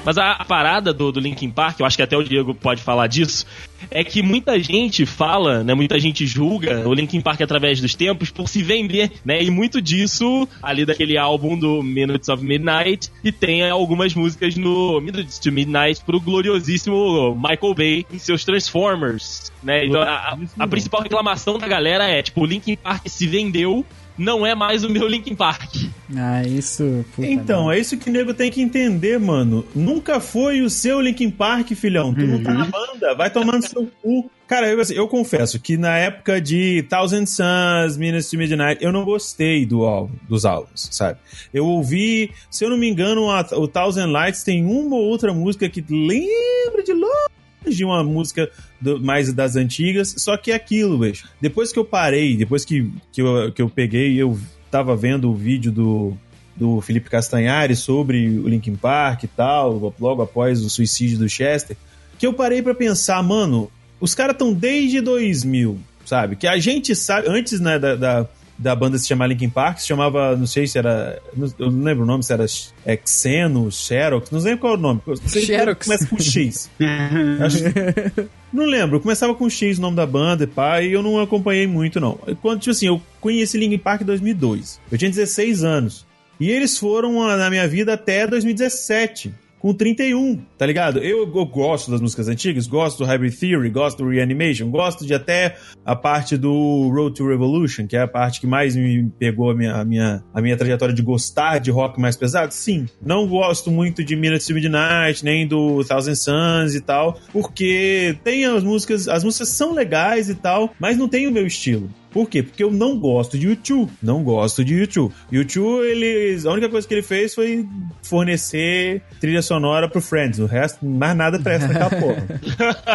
Mas 0.07 0.17
a, 0.17 0.31
a 0.33 0.45
parada 0.45 0.93
do, 0.95 1.11
do 1.11 1.19
Linkin 1.21 1.51
Park, 1.51 1.81
eu 1.81 1.85
acho 1.87 1.97
que 1.97 2.03
até 2.03 2.17
o 2.17 2.23
Diego 2.23 2.55
pode 2.55 2.81
falar 2.81 3.09
disso, 3.09 3.45
é 3.91 4.05
que 4.05 4.23
muita 4.23 4.59
gente 4.61 5.05
fala, 5.05 5.65
né, 5.65 5.75
muita 5.75 5.99
gente 5.99 6.25
julga 6.27 6.89
o 6.89 6.95
Linkin 6.95 7.21
Park 7.21 7.41
através 7.43 7.81
dos 7.81 7.95
tempos 7.95 8.31
por 8.31 8.49
se 8.49 8.63
vender, 8.63 9.11
né, 9.25 9.43
e 9.43 9.51
muito 9.51 9.83
disso 9.83 10.49
ali 10.63 10.87
daquele 10.87 11.19
álbum 11.19 11.59
do 11.59 11.83
Minutes 11.83 12.29
of 12.29 12.43
Midnight, 12.45 13.11
e 13.25 13.33
tem 13.33 13.69
algumas 13.69 14.15
músicas 14.15 14.55
no 14.57 15.01
Minutes 15.01 15.39
to 15.41 15.51
Midnight 15.51 16.01
pro 16.05 16.21
gloriosíssimo 16.21 17.35
Michael 17.35 17.75
Bay 17.75 18.07
em 18.13 18.19
seus 18.19 18.45
Transformers, 18.45 19.51
né, 19.63 19.85
então 19.87 20.01
a, 20.03 20.07
a- 20.15 20.39
a 20.61 20.67
principal 20.69 21.03
reclamação 21.03 21.59
da 21.59 21.67
galera 21.67 22.05
é, 22.09 22.23
tipo, 22.23 22.43
o 22.43 22.47
Linkin 22.47 22.77
Park 22.77 23.03
se 23.09 23.27
vendeu, 23.27 23.85
não 24.19 24.47
é 24.47 24.55
mais 24.55 24.85
o 24.85 24.89
meu 24.91 25.07
Linkin 25.07 25.35
Park. 25.35 25.75
Ah, 26.17 26.43
isso. 26.43 27.05
puta 27.14 27.27
Então, 27.29 27.71
é 27.71 27.79
isso 27.79 27.97
que 27.97 28.09
o 28.09 28.12
nego 28.12 28.33
tem 28.33 28.51
que 28.51 28.61
entender, 28.62 29.19
mano. 29.19 29.64
Nunca 29.75 30.21
foi 30.21 30.62
o 30.62 30.71
seu 30.71 31.01
Linkin 31.01 31.31
Park, 31.31 31.73
filhão. 31.73 32.14
Tu 32.14 32.27
não 32.27 32.43
tá 32.43 32.53
na 32.55 32.64
banda, 32.67 33.14
vai 33.14 33.31
tomando 33.31 33.67
seu 33.69 33.87
cu. 34.03 34.31
Cara, 34.47 34.69
eu, 34.69 34.81
assim, 34.81 34.95
eu 34.95 35.09
confesso 35.09 35.59
que 35.59 35.77
na 35.77 35.97
época 35.99 36.41
de 36.41 36.85
Thousand 36.89 37.27
Suns, 37.27 37.97
Minutes 37.97 38.31
to 38.31 38.39
Midnight, 38.39 38.83
eu 38.83 38.93
não 38.93 39.05
gostei 39.05 39.67
do 39.67 39.85
álbum, 39.85 40.14
dos 40.29 40.45
álbuns, 40.45 40.89
sabe? 40.93 41.19
Eu 41.53 41.67
ouvi, 41.67 42.31
se 42.49 42.64
eu 42.64 42.71
não 42.71 42.77
me 42.79 42.89
engano, 42.89 43.29
a- 43.29 43.45
o 43.55 43.67
Thousand 43.67 44.07
Lights 44.07 44.45
tem 44.45 44.64
uma 44.64 44.95
ou 44.95 45.03
outra 45.03 45.35
música 45.35 45.69
que 45.69 45.85
lembra 45.91 46.85
de 46.85 46.93
longe 46.93 47.27
de 47.75 47.85
uma 47.85 48.03
música 48.05 48.51
do- 48.81 49.01
mais 49.01 49.33
das 49.33 49.57
antigas, 49.57 50.14
só 50.19 50.37
que 50.37 50.53
é 50.53 50.55
aquilo, 50.55 50.99
bicho. 50.99 51.29
Depois 51.41 51.73
que 51.73 51.79
eu 51.79 51.85
parei, 51.85 52.37
depois 52.37 52.64
que, 52.64 52.91
que, 53.12 53.23
eu, 53.23 53.51
que 53.53 53.62
eu 53.62 53.69
peguei, 53.69 54.14
eu 54.21 54.39
tava 54.71 54.95
vendo 54.97 55.31
o 55.31 55.35
vídeo 55.35 55.73
do, 55.73 56.17
do 56.55 56.81
Felipe 56.81 57.09
Castanhari 57.11 57.75
sobre 57.75 58.29
o 58.39 58.49
Linkin 58.49 58.77
Park 58.77 59.25
e 59.25 59.29
tal, 59.29 59.95
logo 59.99 60.23
após 60.23 60.62
o 60.64 60.71
suicídio 60.71 61.19
do 61.19 61.29
Chester, 61.29 61.77
que 62.19 62.27
eu 62.27 62.33
parei 62.33 62.62
pra 62.62 62.75
pensar, 62.75 63.23
mano, 63.23 63.71
os 64.01 64.14
caras 64.14 64.35
estão 64.35 64.53
desde 64.53 65.01
2000, 65.01 65.79
sabe? 66.05 66.37
Que 66.37 66.47
a 66.47 66.59
gente 66.59 66.95
sabe, 66.95 67.29
antes 67.29 67.61
né, 67.61 67.79
da, 67.79 67.95
da, 67.97 68.27
da 68.59 68.75
banda 68.75 68.97
se 68.99 69.07
chamar 69.07 69.27
Linkin 69.27 69.51
Park, 69.51 69.79
se 69.79 69.87
chamava, 69.87 70.35
não 70.37 70.47
sei 70.47 70.67
se 70.67 70.79
era, 70.79 71.21
eu 71.59 71.71
não 71.71 71.83
lembro 71.85 72.05
o 72.05 72.07
nome, 72.07 72.23
se 72.23 72.33
era 72.33 72.47
é, 72.85 72.99
Xeno, 73.05 73.71
Xerox, 73.71 74.31
não 74.31 74.41
lembro 74.41 74.59
qual 74.61 74.75
é 74.75 74.77
o 74.77 74.81
nome. 74.81 75.01
Xerox. 75.27 75.87
Começa 75.87 76.07
com 76.07 76.19
X. 76.19 76.71
Acho- 77.45 78.29
Não 78.53 78.65
lembro, 78.65 79.01
começava 79.01 79.35
com 79.35 79.51
X 79.51 79.77
o 79.77 79.83
nome 79.83 79.97
da 79.97 80.07
banda 80.07 80.45
e 80.45 80.47
pá, 80.47 80.81
e 80.81 80.93
eu 80.93 81.03
não 81.03 81.21
acompanhei 81.21 81.67
muito, 81.67 82.01
não. 82.01 82.19
Quando, 82.41 82.61
tipo 82.61 82.71
assim, 82.71 82.87
eu 82.87 83.03
conheci 83.21 83.59
Linkin 83.59 83.77
Park 83.79 84.01
em 84.03 84.07
2002. 84.07 84.81
Eu 84.91 84.97
tinha 84.97 85.11
16 85.11 85.63
anos. 85.65 86.07
E 86.41 86.51
eles 86.51 86.79
foram 86.79 87.23
ah, 87.23 87.37
na 87.37 87.51
minha 87.51 87.67
vida 87.69 87.93
até 87.95 88.27
2017. 88.27 89.35
Com 89.67 89.75
31, 89.75 90.39
tá 90.57 90.64
ligado? 90.64 91.01
Eu, 91.01 91.23
eu 91.23 91.45
gosto 91.45 91.91
das 91.91 92.01
músicas 92.01 92.29
antigas, 92.29 92.69
gosto 92.69 92.99
do 92.99 93.05
Hybrid 93.05 93.37
Theory, 93.37 93.69
gosto 93.69 93.99
do 93.99 94.09
Reanimation, 94.09 94.71
gosto 94.71 95.05
de 95.05 95.12
até 95.12 95.57
a 95.85 95.97
parte 95.97 96.37
do 96.37 96.89
Road 96.95 97.17
to 97.17 97.27
Revolution, 97.27 97.85
que 97.89 97.97
é 97.97 98.03
a 98.03 98.07
parte 98.07 98.41
que 98.41 98.47
mais 98.47 98.77
me 98.77 99.11
pegou 99.19 99.51
a 99.51 99.57
minha, 99.57 99.75
a 99.75 99.85
minha, 99.85 100.23
a 100.33 100.41
minha 100.41 100.57
trajetória 100.57 100.95
de 100.95 101.03
gostar 101.03 101.59
de 101.59 101.73
rock 101.73 102.01
mais 102.01 102.17
pesado. 102.17 102.55
Sim, 102.55 102.87
não 103.05 103.27
gosto 103.27 103.69
muito 103.69 104.05
de 104.05 104.14
Minutes 104.14 104.47
to 104.47 104.55
Midnight, 104.55 105.25
nem 105.25 105.49
do 105.49 105.83
Thousand 105.85 106.14
Suns 106.14 106.77
e 106.77 106.81
tal, 106.81 107.19
porque 107.33 108.17
tem 108.23 108.45
as 108.45 108.62
músicas, 108.62 109.09
as 109.09 109.25
músicas 109.25 109.49
são 109.49 109.75
legais 109.75 110.31
e 110.31 110.37
tal, 110.37 110.73
mas 110.79 110.97
não 110.97 111.09
tem 111.09 111.27
o 111.27 111.33
meu 111.33 111.45
estilo. 111.45 111.91
Por 112.17 112.31
quê? 112.31 112.43
Porque 112.43 112.64
eu 112.64 112.71
não 112.71 112.99
gosto 112.99 113.37
de 113.37 113.47
YouTube. 113.47 113.93
Não 114.03 114.23
gosto 114.25 114.64
de 114.64 114.75
YouTube. 114.75 115.12
YouTube, 115.31 115.85
eles. 115.87 116.47
A 116.47 116.53
única 116.53 116.67
coisa 116.71 116.89
que 116.89 116.95
ele 116.95 117.03
fez 117.03 117.35
foi 117.35 117.69
fornecer 118.03 119.03
trilha 119.21 119.43
sonora 119.43 119.87
pro 119.87 120.01
Friends. 120.01 120.39
O 120.39 120.47
resto, 120.47 120.87
mais 120.87 121.14
nada 121.14 121.39
presta 121.39 121.69
naquela 121.69 121.91
porra. 121.91 122.27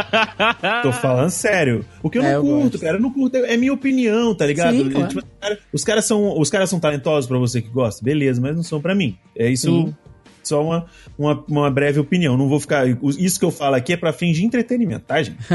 Tô 0.81 0.91
falando 0.91 1.29
sério. 1.29 1.85
Porque 2.01 2.17
eu 2.17 2.23
É, 2.23 2.29
não 2.29 2.33
eu 2.33 2.41
curto, 2.41 2.63
gosto. 2.71 2.79
cara. 2.79 2.97
Eu 2.97 3.01
não 3.01 3.11
curto. 3.13 3.37
É 3.37 3.55
minha 3.57 3.73
opinião, 3.73 4.33
tá 4.33 4.47
ligado? 4.47 4.75
Sim, 4.75 4.89
claro. 4.89 5.07
Tipo, 5.09 5.23
cara, 5.39 5.59
os 5.71 5.83
caras 5.83 6.05
são. 6.05 6.39
Os 6.39 6.49
caras 6.49 6.67
são 6.67 6.79
talentosos 6.79 7.27
pra 7.27 7.37
você 7.37 7.61
que 7.61 7.69
gosta, 7.69 8.03
beleza, 8.03 8.41
mas 8.41 8.55
não 8.55 8.63
são 8.63 8.81
pra 8.81 8.95
mim. 8.95 9.15
É 9.37 9.47
isso. 9.47 9.67
Sim. 9.67 9.95
Só 10.43 10.63
uma, 10.63 10.85
uma, 11.17 11.43
uma 11.47 11.71
breve 11.71 11.99
opinião. 11.99 12.35
Não 12.37 12.49
vou 12.49 12.59
ficar. 12.59 12.85
Isso 13.17 13.39
que 13.39 13.45
eu 13.45 13.51
falo 13.51 13.75
aqui 13.75 13.93
é 13.93 13.97
pra 13.97 14.11
fins 14.13 14.37
de 14.37 14.45
entretenimento, 14.45 15.05
tá, 15.05 15.21
gente? 15.21 15.37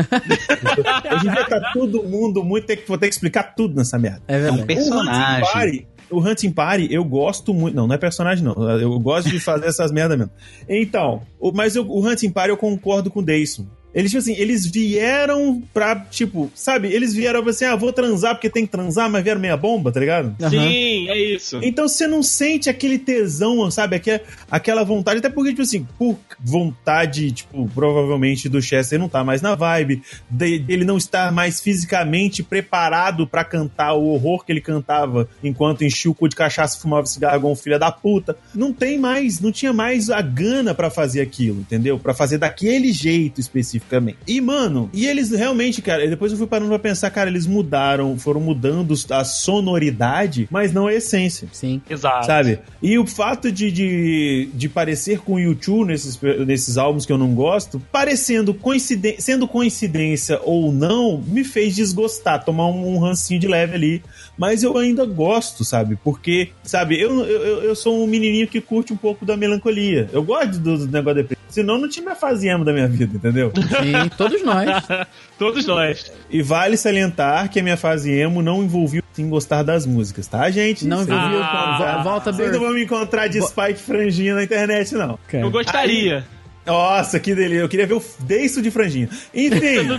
Hoje 1.13 1.29
em 1.29 1.31
dia 1.33 1.45
tá 1.45 1.73
todo 1.73 2.03
mundo 2.05 2.43
muito. 2.45 2.67
Tem 2.67 2.77
que, 2.77 2.87
vou 2.87 2.99
ter 2.99 3.09
que 3.09 3.15
explicar 3.15 3.55
tudo 3.55 3.75
nessa 3.77 3.99
merda. 3.99 4.23
É 4.29 4.39
verdade. 4.41 4.65
Personagem. 4.67 5.07
O 5.11 5.29
Hunting 5.39 5.53
Party, 5.53 5.87
o 6.11 6.21
Hunting 6.21 6.51
Party, 6.53 6.89
eu 6.95 7.05
gosto 7.05 7.53
muito. 7.55 7.75
Não, 7.75 7.87
não 7.87 7.95
é 7.95 7.99
personagem, 7.99 8.45
não. 8.45 8.55
Eu 8.79 8.99
gosto 9.01 9.29
de 9.31 9.41
fazer 9.41 9.67
essas 9.67 9.91
merda 9.91 10.17
mesmo. 10.17 10.31
Então, 10.69 11.23
o- 11.41 11.53
mas 11.53 11.75
eu- 11.77 11.87
o 11.89 12.07
Hunting 12.07 12.31
Party 12.31 12.51
eu 12.51 12.57
concordo 12.57 13.11
com 13.11 13.21
o 13.21 13.25
Dayson. 13.25 13.67
Eles, 13.97 14.11
tipo 14.11 14.19
assim, 14.21 14.35
eles 14.37 14.67
vieram 14.67 15.63
pra, 15.73 15.97
tipo, 15.97 16.51
sabe? 16.55 16.93
Eles 16.93 17.15
vieram 17.15 17.41
assim, 17.49 17.65
ah, 17.65 17.75
vou 17.75 17.93
transar 17.95 18.35
porque 18.35 18.51
tem 18.51 18.67
que 18.67 18.71
transar, 18.71 19.11
mas 19.11 19.25
vieram 19.25 19.41
meia 19.41 19.57
bomba, 19.57 19.91
tá 19.91 19.99
ligado? 19.99 20.37
Aham. 20.39 20.51
Sim, 20.51 21.09
é 21.09 21.19
isso. 21.19 21.59
Então 21.63 21.89
você 21.89 22.07
não 22.07 22.23
sente 22.23 22.69
aquele 22.69 22.99
tesão, 22.99 23.71
sabe? 23.71 23.97
Aquela, 23.97 24.21
aquela 24.51 24.85
vontade, 24.85 25.19
até 25.21 25.31
porque, 25.31 25.51
tipo 25.51 25.63
assim, 25.63 25.87
por 25.99 26.19
vontade, 26.39 27.33
tipo, 27.33 27.69
provavelmente 27.75 28.49
do 28.49 28.61
Chester 28.61 28.99
não 28.99 29.09
tá 29.09 29.25
mais 29.25 29.41
na 29.41 29.55
vibe, 29.55 30.03
de- 30.31 30.63
ele 30.69 30.85
não 30.85 30.97
está 30.99 31.31
mais 31.33 31.61
fisicamente 31.61 32.43
preparado 32.43 33.27
pra 33.27 33.45
cantar 33.45 33.95
o 33.95 34.09
horror 34.09 34.45
que 34.45 34.53
ele 34.53 34.61
cantava 34.61 35.29
enquanto 35.43 35.85
enchia 35.85 36.11
o 36.11 36.15
cu 36.15 36.29
de 36.29 36.37
cachaça 36.37 36.77
e 36.77 36.81
fumava 36.83 37.07
cigarro 37.07 37.37
igual 37.39 37.53
um 37.53 37.57
filho 37.57 37.79
da 37.79 37.91
puta. 37.91 38.37
Não 38.55 38.73
tem 38.73 38.99
mais, 38.99 39.41
não 39.41 39.51
tinha 39.51 39.73
mais 39.73 40.11
a 40.11 40.21
gana 40.21 40.75
pra 40.75 40.91
fazer 40.91 41.21
aquilo, 41.21 41.61
entendeu? 41.61 41.99
Pra 41.99 42.13
fazer 42.15 42.39
daquele 42.39 42.93
jeito 42.93 43.41
especificamente. 43.87 44.19
E, 44.27 44.41
mano, 44.41 44.91
e 44.93 45.07
eles 45.07 45.31
realmente, 45.31 45.81
cara, 45.81 46.07
depois 46.07 46.33
eu 46.33 46.39
fui 46.39 46.47
parando 46.47 46.69
pra 46.69 46.79
pensar, 46.79 47.11
cara, 47.11 47.31
eles 47.31 47.47
mudaram, 47.47 48.19
foram 48.19 48.41
mudando 48.41 48.95
a 49.11 49.25
sonoridade, 49.25 50.49
mas 50.51 50.73
não 50.73 50.87
a 50.87 50.95
essência. 50.95 51.49
Sim. 51.53 51.81
Exato. 51.89 52.27
Sabe? 52.27 52.59
E 52.83 52.99
o 52.99 53.07
fato 53.07 53.51
de, 53.51 53.71
de, 53.71 54.49
de 54.53 54.69
parecer 54.69 55.21
com 55.21 55.35
o 55.35 55.41
YouTube 55.41 55.89
nesses, 55.89 56.21
nesses 56.47 56.77
álbuns 56.77 57.07
que 57.07 57.13
eu 57.13 57.19
não 57.19 57.35
gosto, 57.35 57.81
parecendo 57.93 58.53
coinciden 58.53 59.17
sendo 59.19 59.47
coincidência 59.47 60.41
ou 60.43 60.73
não, 60.73 61.23
me 61.27 61.45
fez 61.45 61.75
desgostar, 61.75 62.45
tomar 62.45 62.67
um, 62.67 62.97
um 62.97 62.99
rancinho 62.99 63.41
de 63.41 63.47
leve 63.47 63.75
ali. 63.75 64.03
Mas 64.37 64.63
eu 64.63 64.77
ainda 64.77 65.07
gosto, 65.07 65.65
sabe? 65.65 65.99
Porque, 66.03 66.51
sabe, 66.63 67.01
eu, 67.01 67.25
eu, 67.25 67.63
eu 67.63 67.75
sou 67.75 68.03
um 68.03 68.07
menininho 68.07 68.47
que 68.47 68.61
curte 68.61 68.93
um 68.93 68.97
pouco 68.97 69.25
da 69.25 69.37
melancolia. 69.37 70.11
Eu 70.13 70.23
gosto 70.23 70.59
do, 70.59 70.79
do 70.79 70.89
negócio 70.89 71.23
de 71.23 71.29
Senão 71.57 71.79
não 71.79 71.89
tinha 71.89 72.03
minha 72.05 72.15
fase 72.15 72.47
emo 72.49 72.67
da 72.67 72.73
minha 72.73 72.87
vida, 72.87 73.17
entendeu? 73.17 73.51
Sim, 73.57 74.11
todos 74.19 74.45
nós. 74.45 74.69
Todos 75.39 75.67
nós. 75.67 76.13
E 76.31 76.43
vale 76.43 76.77
salientar 76.77 77.49
que 77.51 77.59
a 77.61 77.63
minha 77.63 77.79
fase 77.79 78.11
emo 78.13 78.43
não 78.43 78.63
envolvia 78.63 79.03
em 79.19 79.27
gostar 79.29 79.63
das 79.63 79.87
músicas, 79.87 80.27
tá, 80.27 80.51
gente? 80.51 80.87
Não 80.87 81.01
envolveu. 81.03 81.43
Ah, 81.43 81.97
vo- 81.99 82.11
volta, 82.11 82.31
Vocês 82.31 82.53
não 82.53 82.61
vão 82.61 82.75
me 82.75 82.85
encontrar 82.85 83.27
de 83.29 83.41
Spike 83.41 83.79
franjinha 83.81 84.35
na 84.35 84.45
internet, 84.45 84.95
não. 84.95 85.19
Cara. 85.29 85.45
Eu 85.45 85.51
gostaria. 85.51 86.27
Nossa, 86.67 87.19
que 87.19 87.35
delícia. 87.35 87.61
Eu 87.63 87.69
queria 87.71 87.87
ver 87.87 87.95
o 87.95 88.03
deiço 88.21 88.61
de 88.61 88.71
franjinha. 88.71 89.09
Enfim, 89.35 89.89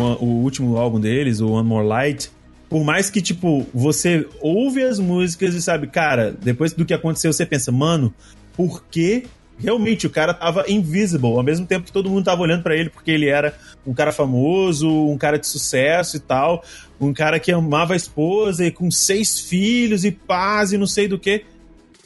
o 0.00 0.42
último 0.42 0.76
álbum 0.76 1.00
deles, 1.00 1.40
o 1.40 1.50
One 1.50 1.68
More 1.68 1.86
Light, 1.86 2.30
por 2.68 2.84
mais 2.84 3.10
que, 3.10 3.20
tipo, 3.20 3.66
você 3.74 4.26
ouve 4.40 4.82
as 4.82 4.98
músicas 4.98 5.54
e 5.54 5.62
sabe, 5.62 5.88
cara, 5.88 6.32
depois 6.40 6.72
do 6.72 6.84
que 6.84 6.94
aconteceu, 6.94 7.32
você 7.32 7.44
pensa, 7.44 7.72
mano, 7.72 8.14
por 8.56 8.84
que 8.84 9.24
realmente 9.58 10.06
o 10.06 10.10
cara 10.10 10.32
tava 10.32 10.64
invisible, 10.68 11.28
ao 11.28 11.42
mesmo 11.42 11.66
tempo 11.66 11.86
que 11.86 11.92
todo 11.92 12.08
mundo 12.08 12.24
tava 12.24 12.42
olhando 12.42 12.62
para 12.62 12.76
ele 12.76 12.88
porque 12.88 13.10
ele 13.10 13.28
era 13.28 13.54
um 13.86 13.92
cara 13.92 14.10
famoso, 14.10 14.88
um 14.88 15.18
cara 15.18 15.38
de 15.38 15.46
sucesso 15.46 16.16
e 16.16 16.20
tal, 16.20 16.64
um 17.00 17.12
cara 17.12 17.38
que 17.38 17.52
amava 17.52 17.92
a 17.92 17.96
esposa 17.96 18.64
e 18.64 18.70
com 18.70 18.90
seis 18.90 19.40
filhos 19.40 20.04
e 20.04 20.10
paz 20.10 20.72
e 20.72 20.78
não 20.78 20.86
sei 20.86 21.06
do 21.06 21.18
que. 21.18 21.44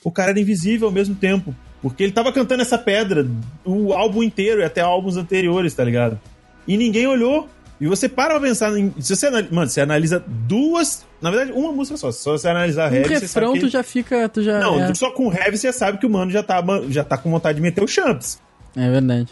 O 0.02 0.10
cara 0.10 0.30
era 0.30 0.40
invisível 0.40 0.88
ao 0.88 0.92
mesmo 0.92 1.14
tempo, 1.14 1.54
porque 1.80 2.02
ele 2.02 2.12
tava 2.12 2.32
cantando 2.32 2.62
essa 2.62 2.76
pedra 2.76 3.26
o 3.64 3.92
álbum 3.92 4.22
inteiro 4.22 4.60
e 4.60 4.64
até 4.64 4.80
álbuns 4.80 5.16
anteriores, 5.16 5.74
tá 5.74 5.84
ligado? 5.84 6.18
E 6.66 6.76
ninguém 6.76 7.06
olhou. 7.06 7.48
E 7.80 7.86
você 7.86 8.08
para 8.08 8.34
pra 8.38 8.40
pensar 8.40 8.76
em. 8.78 8.94
Se 9.00 9.14
você, 9.16 9.28
mano, 9.50 9.68
você 9.68 9.80
analisa 9.80 10.22
duas. 10.26 11.04
Na 11.20 11.30
verdade, 11.30 11.52
uma 11.52 11.72
música 11.72 11.96
só. 11.96 12.12
Só 12.12 12.32
você 12.32 12.48
analisar 12.48 12.90
Um 12.90 12.94
Heavy, 12.94 13.08
você 13.08 13.26
sabe 13.28 13.46
refrão, 13.46 13.52
que... 13.54 13.60
tu 13.60 13.68
já 13.68 13.82
fica. 13.82 14.28
Tu 14.28 14.42
já, 14.42 14.60
Não, 14.60 14.80
é, 14.80 14.94
só 14.94 15.10
com 15.10 15.32
Heavy 15.32 15.56
você 15.58 15.72
sabe 15.72 15.98
que 15.98 16.06
o 16.06 16.10
mano 16.10 16.30
já 16.30 16.42
tá, 16.42 16.62
já 16.88 17.02
tá 17.02 17.16
com 17.18 17.30
vontade 17.30 17.56
de 17.56 17.62
meter 17.62 17.82
o 17.82 17.88
champs. 17.88 18.40
é 18.76 18.88
verdade. 18.88 19.28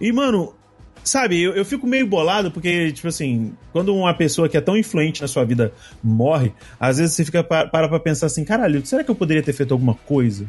E, 0.00 0.12
mano, 0.12 0.52
sabe, 1.02 1.40
eu, 1.40 1.52
eu 1.54 1.64
fico 1.64 1.86
meio 1.86 2.06
bolado 2.06 2.50
porque, 2.50 2.92
tipo 2.92 3.08
assim, 3.08 3.52
quando 3.72 3.94
uma 3.94 4.12
pessoa 4.12 4.48
que 4.48 4.56
é 4.56 4.60
tão 4.60 4.76
influente 4.76 5.22
na 5.22 5.28
sua 5.28 5.44
vida 5.44 5.72
morre, 6.02 6.52
às 6.78 6.98
vezes 6.98 7.14
você 7.14 7.24
fica 7.24 7.42
pa- 7.42 7.66
para 7.66 7.88
pra 7.88 7.98
pensar 8.00 8.26
assim, 8.26 8.44
caralho, 8.44 8.84
será 8.84 9.02
que 9.02 9.10
eu 9.10 9.14
poderia 9.14 9.42
ter 9.42 9.52
feito 9.54 9.72
alguma 9.72 9.94
coisa? 9.94 10.46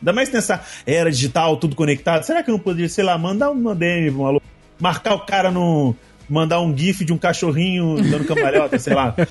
Ainda 0.00 0.12
mais 0.12 0.30
nessa 0.30 0.62
era 0.86 1.10
digital, 1.10 1.56
tudo 1.56 1.74
conectado, 1.76 2.22
será 2.24 2.42
que 2.42 2.50
eu 2.50 2.52
não 2.52 2.58
poderia, 2.58 2.88
sei 2.88 3.04
lá, 3.04 3.16
mandar 3.18 3.50
uma 3.50 3.74
DM 3.74 4.10
maluco, 4.10 4.46
marcar 4.80 5.14
o 5.14 5.20
cara 5.26 5.50
no. 5.50 5.94
Mandar 6.28 6.60
um 6.60 6.76
gif 6.76 7.04
de 7.04 7.12
um 7.12 7.18
cachorrinho 7.18 7.96
dando 8.10 8.24
cambalhota, 8.24 8.78
sei 8.78 8.94
lá. 8.94 9.14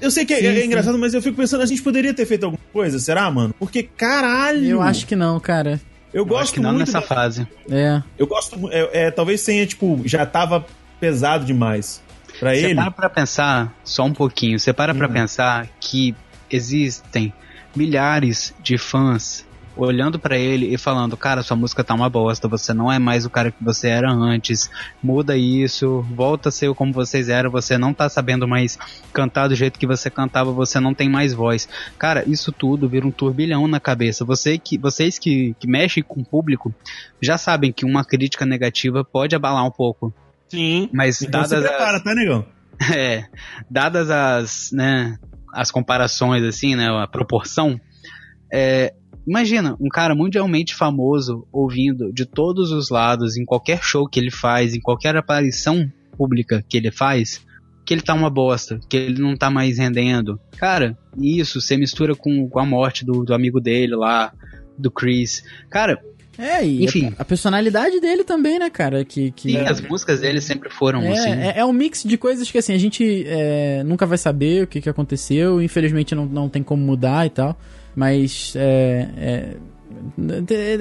Eu 0.00 0.10
sei 0.10 0.24
que 0.24 0.32
é, 0.32 0.38
Sim, 0.40 0.46
é 0.46 0.60
sim. 0.60 0.66
engraçado, 0.66 0.96
mas 0.98 1.12
eu 1.12 1.20
fico 1.20 1.36
pensando, 1.36 1.62
a 1.62 1.66
gente 1.66 1.82
poderia 1.82 2.14
ter 2.14 2.24
feito 2.24 2.44
alguma 2.44 2.62
coisa, 2.72 2.98
será, 2.98 3.30
mano? 3.30 3.54
Porque, 3.58 3.82
caralho! 3.82 4.64
Eu 4.66 4.80
acho 4.80 5.06
que 5.06 5.14
não, 5.14 5.38
cara. 5.38 5.78
eu 6.10 6.20
Eu 6.22 6.24
gosto 6.26 6.42
acho 6.44 6.52
que 6.54 6.60
não 6.60 6.70
muito 6.72 6.86
nessa 6.86 7.00
da- 7.00 7.06
fase. 7.06 7.46
É. 7.70 8.02
eu 8.18 8.26
gosto. 8.26 8.56
É, 8.72 9.08
é, 9.08 9.10
talvez 9.10 9.44
tenha, 9.44 9.66
tipo, 9.66 10.00
já 10.06 10.24
tava 10.24 10.64
pesado 10.98 11.44
demais. 11.44 12.02
Pra 12.38 12.54
Você 12.54 12.64
ele. 12.64 12.76
para 12.76 12.90
pra 12.90 13.10
pensar, 13.10 13.74
só 13.84 14.04
um 14.06 14.14
pouquinho, 14.14 14.58
você 14.58 14.72
para 14.72 14.94
pra 14.94 15.06
Uhum. 15.06 15.12
pensar 15.12 15.68
que 15.78 16.14
existem 16.50 17.30
milhares 17.76 18.54
de 18.62 18.78
fãs 18.78 19.44
olhando 19.84 20.18
pra 20.18 20.36
ele 20.38 20.72
e 20.72 20.78
falando, 20.78 21.16
cara, 21.16 21.42
sua 21.42 21.56
música 21.56 21.82
tá 21.84 21.94
uma 21.94 22.08
bosta, 22.08 22.46
você 22.48 22.72
não 22.74 22.90
é 22.90 22.98
mais 22.98 23.24
o 23.24 23.30
cara 23.30 23.50
que 23.50 23.62
você 23.62 23.88
era 23.88 24.10
antes, 24.10 24.70
muda 25.02 25.36
isso, 25.36 26.00
volta 26.14 26.48
a 26.48 26.52
ser 26.52 26.72
como 26.74 26.92
vocês 26.92 27.28
eram, 27.28 27.50
você 27.50 27.76
não 27.78 27.92
tá 27.94 28.08
sabendo 28.08 28.46
mais 28.46 28.78
cantar 29.12 29.48
do 29.48 29.54
jeito 29.54 29.78
que 29.78 29.86
você 29.86 30.08
cantava, 30.10 30.52
você 30.52 30.78
não 30.80 30.92
tem 30.94 31.08
mais 31.08 31.32
voz. 31.32 31.68
Cara, 31.98 32.24
isso 32.28 32.52
tudo 32.52 32.88
vira 32.88 33.06
um 33.06 33.10
turbilhão 33.10 33.66
na 33.68 33.80
cabeça. 33.80 34.24
Você 34.24 34.58
que, 34.58 34.76
vocês 34.78 35.18
que, 35.18 35.54
que 35.58 35.66
mexem 35.66 36.02
com 36.02 36.20
o 36.20 36.24
público 36.24 36.74
já 37.20 37.36
sabem 37.38 37.72
que 37.72 37.84
uma 37.84 38.04
crítica 38.04 38.44
negativa 38.46 39.04
pode 39.04 39.34
abalar 39.34 39.64
um 39.64 39.70
pouco. 39.70 40.12
Sim. 40.48 40.88
Mas 40.92 41.22
Então 41.22 41.44
se 41.44 41.50
dadas 41.50 41.64
as- 41.64 41.70
prepara, 41.76 42.00
tá, 42.00 42.14
negão? 42.14 42.44
é, 42.94 43.24
dadas 43.70 44.10
as, 44.10 44.70
né, 44.72 45.16
as 45.52 45.70
comparações, 45.70 46.42
assim, 46.42 46.74
né, 46.76 46.88
a 46.88 47.06
proporção, 47.06 47.78
é, 48.52 48.94
imagina 49.30 49.76
um 49.80 49.88
cara 49.88 50.12
mundialmente 50.12 50.74
famoso 50.74 51.46
ouvindo 51.52 52.12
de 52.12 52.26
todos 52.26 52.72
os 52.72 52.90
lados, 52.90 53.36
em 53.36 53.44
qualquer 53.44 53.80
show 53.80 54.08
que 54.08 54.18
ele 54.18 54.30
faz, 54.30 54.74
em 54.74 54.80
qualquer 54.80 55.14
aparição 55.16 55.88
pública 56.18 56.64
que 56.68 56.76
ele 56.76 56.90
faz, 56.90 57.40
que 57.86 57.94
ele 57.94 58.02
tá 58.02 58.12
uma 58.12 58.28
bosta, 58.28 58.80
que 58.88 58.96
ele 58.96 59.22
não 59.22 59.36
tá 59.36 59.48
mais 59.48 59.78
rendendo. 59.78 60.38
Cara, 60.58 60.98
isso 61.16 61.60
você 61.60 61.76
mistura 61.76 62.16
com, 62.16 62.48
com 62.48 62.58
a 62.58 62.66
morte 62.66 63.04
do, 63.04 63.24
do 63.24 63.32
amigo 63.32 63.60
dele 63.60 63.94
lá, 63.94 64.32
do 64.76 64.90
Chris. 64.90 65.44
Cara, 65.70 66.02
É, 66.36 66.64
e 66.64 66.84
Enfim. 66.84 67.12
A, 67.16 67.22
a 67.22 67.24
personalidade 67.24 68.00
dele 68.00 68.24
também, 68.24 68.58
né, 68.58 68.68
cara? 68.68 69.04
Que, 69.04 69.30
que 69.30 69.50
e 69.50 69.58
as 69.58 69.80
músicas 69.80 70.20
dele 70.20 70.40
sempre 70.40 70.70
foram 70.70 71.02
é, 71.02 71.12
assim. 71.12 71.30
é, 71.30 71.58
é 71.58 71.64
um 71.64 71.72
mix 71.72 72.02
de 72.02 72.16
coisas 72.16 72.50
que, 72.50 72.58
assim, 72.58 72.72
a 72.72 72.78
gente 72.78 73.24
é, 73.28 73.84
nunca 73.84 74.06
vai 74.06 74.18
saber 74.18 74.64
o 74.64 74.66
que, 74.66 74.80
que 74.80 74.88
aconteceu. 74.88 75.62
Infelizmente 75.62 76.14
não, 76.16 76.26
não 76.26 76.48
tem 76.48 76.62
como 76.64 76.82
mudar 76.82 77.26
e 77.26 77.30
tal. 77.30 77.56
Mas 77.94 78.54
é, 78.56 79.08
é, 79.16 79.56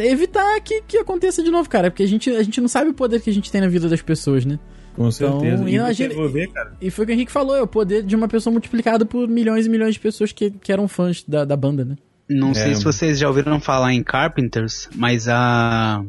evitar 0.08 0.60
que, 0.62 0.82
que 0.88 0.98
aconteça 0.98 1.44
de 1.44 1.50
novo, 1.52 1.70
cara. 1.70 1.90
Porque 1.90 2.04
a 2.04 2.08
gente, 2.08 2.30
a 2.30 2.44
gente 2.44 2.62
não 2.62 2.68
sabe 2.68 2.90
o 2.90 2.94
poder 2.94 3.22
que 3.22 3.30
a 3.30 3.34
gente 3.34 3.52
tem 3.52 3.62
na 3.62 3.68
vida 3.68 3.90
das 3.90 4.02
pessoas, 4.02 4.46
né? 4.46 4.60
Com 4.96 5.10
certeza. 5.12 5.70
e 5.70 5.76
e 5.76 5.80
você 5.80 6.10
for 6.10 6.30
ver, 6.32 6.48
cara. 6.52 6.74
E 6.82 6.92
foi 6.92 7.04
o 7.04 7.08
que 7.08 7.14
o 7.14 7.16
Henrique 7.16 7.32
falou, 7.32 7.56
é 7.56 7.62
o 7.62 7.68
poder 7.68 8.04
de 8.04 8.16
uma 8.16 8.28
pessoa 8.28 8.52
multiplicado 8.52 9.06
por 9.06 9.28
milhões 9.28 9.66
e 9.66 9.70
milhões 9.70 9.94
de 9.94 10.00
pessoas 10.00 10.32
que, 10.32 10.52
que 10.52 10.72
eram 10.72 10.88
fãs 10.88 11.24
da, 11.26 11.46
da 11.46 11.56
banda, 11.56 11.86
né? 11.86 11.96
Não 12.30 12.52
É, 12.52 12.54
sei 12.54 12.76
se 12.76 12.84
vocês 12.84 13.18
já 13.18 13.28
ouviram 13.28 13.60
falar 13.60 13.94
em 13.94 14.04
Carpenters, 14.04 14.90
mas 14.96 15.28
a, 15.28 16.04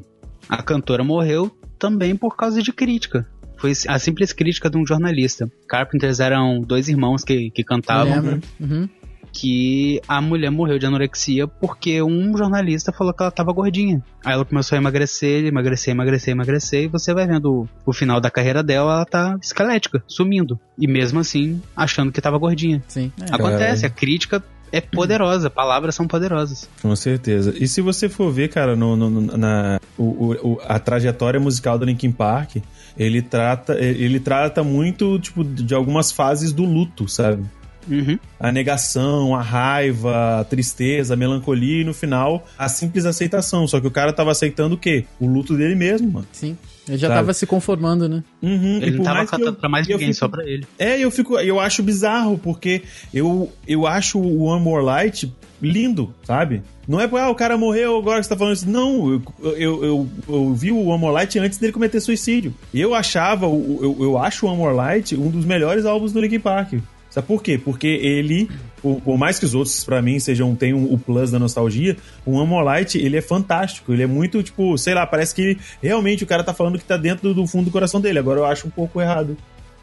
a 0.48 0.62
cantora 0.62 1.04
morreu 1.04 1.50
também 1.78 2.16
por 2.16 2.36
causa 2.36 2.62
de 2.62 2.72
crítica. 2.72 3.26
Foi 3.56 3.72
a 3.88 3.98
simples 3.98 4.32
crítica 4.32 4.68
de 4.68 4.76
um 4.76 4.86
jornalista. 4.86 5.50
Carpenters 5.68 6.18
eram 6.18 6.60
dois 6.60 6.88
irmãos 6.88 7.22
que, 7.22 7.50
que 7.50 7.62
cantavam, 7.62 8.14
Lembra? 8.14 8.40
Uhum. 8.58 8.88
Que 9.32 10.00
a 10.08 10.20
mulher 10.20 10.50
morreu 10.50 10.78
de 10.78 10.86
anorexia 10.86 11.46
porque 11.46 12.02
um 12.02 12.36
jornalista 12.36 12.92
falou 12.92 13.12
que 13.14 13.22
ela 13.22 13.30
tava 13.30 13.52
gordinha. 13.52 14.02
Aí 14.24 14.32
ela 14.34 14.44
começou 14.44 14.76
a 14.76 14.80
emagrecer, 14.80 15.44
emagrecer, 15.44 15.92
emagrecer, 15.92 16.32
emagrecer, 16.32 16.84
e 16.84 16.88
você 16.88 17.14
vai 17.14 17.26
vendo 17.26 17.68
o, 17.86 17.92
final 17.92 18.20
da 18.20 18.30
carreira 18.30 18.62
dela, 18.62 18.92
ela 18.94 19.04
tá 19.04 19.38
esquelética, 19.42 20.02
sumindo. 20.06 20.58
E 20.78 20.86
mesmo 20.86 21.20
assim, 21.20 21.60
achando 21.76 22.10
que 22.12 22.20
tava 22.20 22.38
gordinha. 22.38 22.82
Sim. 22.88 23.12
É. 23.20 23.34
Acontece, 23.34 23.86
a 23.86 23.90
crítica 23.90 24.42
é 24.72 24.80
poderosa, 24.80 25.48
palavras 25.50 25.94
são 25.94 26.06
poderosas. 26.06 26.68
Com 26.82 26.94
certeza. 26.96 27.54
E 27.58 27.66
se 27.68 27.80
você 27.80 28.08
for 28.08 28.30
ver, 28.32 28.48
cara, 28.48 28.76
no, 28.76 28.96
no- 28.96 29.36
na, 29.36 29.80
o- 29.98 30.34
o- 30.54 30.60
a 30.66 30.78
trajetória 30.78 31.40
musical 31.40 31.78
do 31.78 31.84
Linkin 31.84 32.12
Park, 32.12 32.56
ele 32.98 33.22
trata, 33.22 33.74
ele 33.78 34.18
trata 34.20 34.62
muito, 34.62 35.18
tipo, 35.18 35.42
de 35.44 35.74
algumas 35.74 36.12
fases 36.12 36.52
do 36.52 36.64
luto, 36.64 37.08
sabe? 37.08 37.42
Uhum. 37.88 38.18
A 38.38 38.50
negação, 38.52 39.34
a 39.34 39.42
raiva, 39.42 40.40
a 40.40 40.44
tristeza, 40.44 41.14
a 41.14 41.16
melancolia 41.16 41.82
e 41.82 41.84
no 41.84 41.94
final 41.94 42.46
a 42.58 42.68
simples 42.68 43.04
aceitação. 43.06 43.66
Só 43.66 43.80
que 43.80 43.86
o 43.86 43.90
cara 43.90 44.12
tava 44.12 44.30
aceitando 44.30 44.74
o 44.74 44.78
quê? 44.78 45.04
O 45.20 45.26
luto 45.26 45.56
dele 45.56 45.74
mesmo, 45.74 46.10
mano. 46.10 46.26
Sim. 46.32 46.56
Ele 46.88 46.98
já 46.98 47.06
Sabe? 47.08 47.20
tava 47.20 47.34
se 47.34 47.46
conformando, 47.46 48.08
né? 48.08 48.24
Uhum, 48.42 48.78
Ele 48.78 48.90
não 48.92 48.96
por 48.98 49.04
tava 49.04 49.16
mais 49.18 49.30
que 49.30 49.36
cantando 49.36 49.56
eu- 49.56 49.60
pra 49.60 49.68
mais 49.68 49.86
ninguém, 49.86 50.08
fico- 50.08 50.18
só 50.18 50.28
pra 50.28 50.44
ele. 50.44 50.66
É, 50.78 50.98
eu 50.98 51.10
fico, 51.10 51.38
eu 51.38 51.60
acho 51.60 51.82
bizarro, 51.84 52.36
porque 52.38 52.82
eu, 53.14 53.52
eu 53.68 53.86
acho 53.86 54.18
o 54.18 54.42
One 54.42 54.62
More 54.64 54.84
Light 54.84 55.32
lindo, 55.62 56.12
sabe? 56.24 56.62
Não 56.88 56.98
é 57.00 57.06
porque 57.06 57.22
ah, 57.24 57.28
o 57.28 57.34
cara 57.34 57.56
morreu 57.56 57.96
agora 57.98 58.18
que 58.18 58.24
você 58.24 58.30
tá 58.30 58.36
falando 58.36 58.54
isso. 58.54 58.68
Não, 58.68 59.12
eu, 59.12 59.22
eu, 59.56 59.84
eu, 59.84 60.08
eu 60.28 60.54
vi 60.54 60.72
o 60.72 60.86
One 60.86 60.98
More 61.00 61.14
Light 61.14 61.38
antes 61.38 61.58
dele 61.58 61.72
cometer 61.72 62.00
suicídio. 62.00 62.52
Eu 62.74 62.92
achava, 62.94 63.46
o- 63.46 63.78
eu, 63.80 63.96
eu 64.06 64.18
acho 64.18 64.46
o 64.46 64.48
One 64.48 64.58
More 64.58 64.74
Light 64.74 65.14
um 65.14 65.30
dos 65.30 65.44
melhores 65.44 65.84
álbuns 65.84 66.12
do 66.12 66.20
Linkin 66.20 66.40
Park. 66.40 66.72
Sabe 67.10 67.26
por 67.26 67.42
quê? 67.42 67.60
Porque 67.62 67.88
ele, 67.88 68.48
por, 68.80 69.00
por 69.00 69.18
mais 69.18 69.38
que 69.38 69.44
os 69.44 69.54
outros, 69.54 69.84
pra 69.84 70.00
mim, 70.00 70.18
sejam 70.20 70.54
tenham 70.54 70.84
o 70.84 70.96
plus 70.96 71.30
da 71.30 71.38
nostalgia, 71.38 71.96
o 72.24 72.60
Light, 72.62 72.96
ele 72.96 73.16
é 73.16 73.20
fantástico. 73.20 73.92
Ele 73.92 74.04
é 74.04 74.06
muito, 74.06 74.42
tipo, 74.42 74.78
sei 74.78 74.94
lá, 74.94 75.04
parece 75.06 75.34
que 75.34 75.58
realmente 75.82 76.22
o 76.22 76.26
cara 76.26 76.44
tá 76.44 76.54
falando 76.54 76.78
que 76.78 76.84
tá 76.84 76.96
dentro 76.96 77.34
do 77.34 77.46
fundo 77.46 77.64
do 77.66 77.70
coração 77.70 78.00
dele. 78.00 78.20
Agora 78.20 78.40
eu 78.40 78.44
acho 78.44 78.68
um 78.68 78.70
pouco 78.70 79.00
errado. 79.00 79.36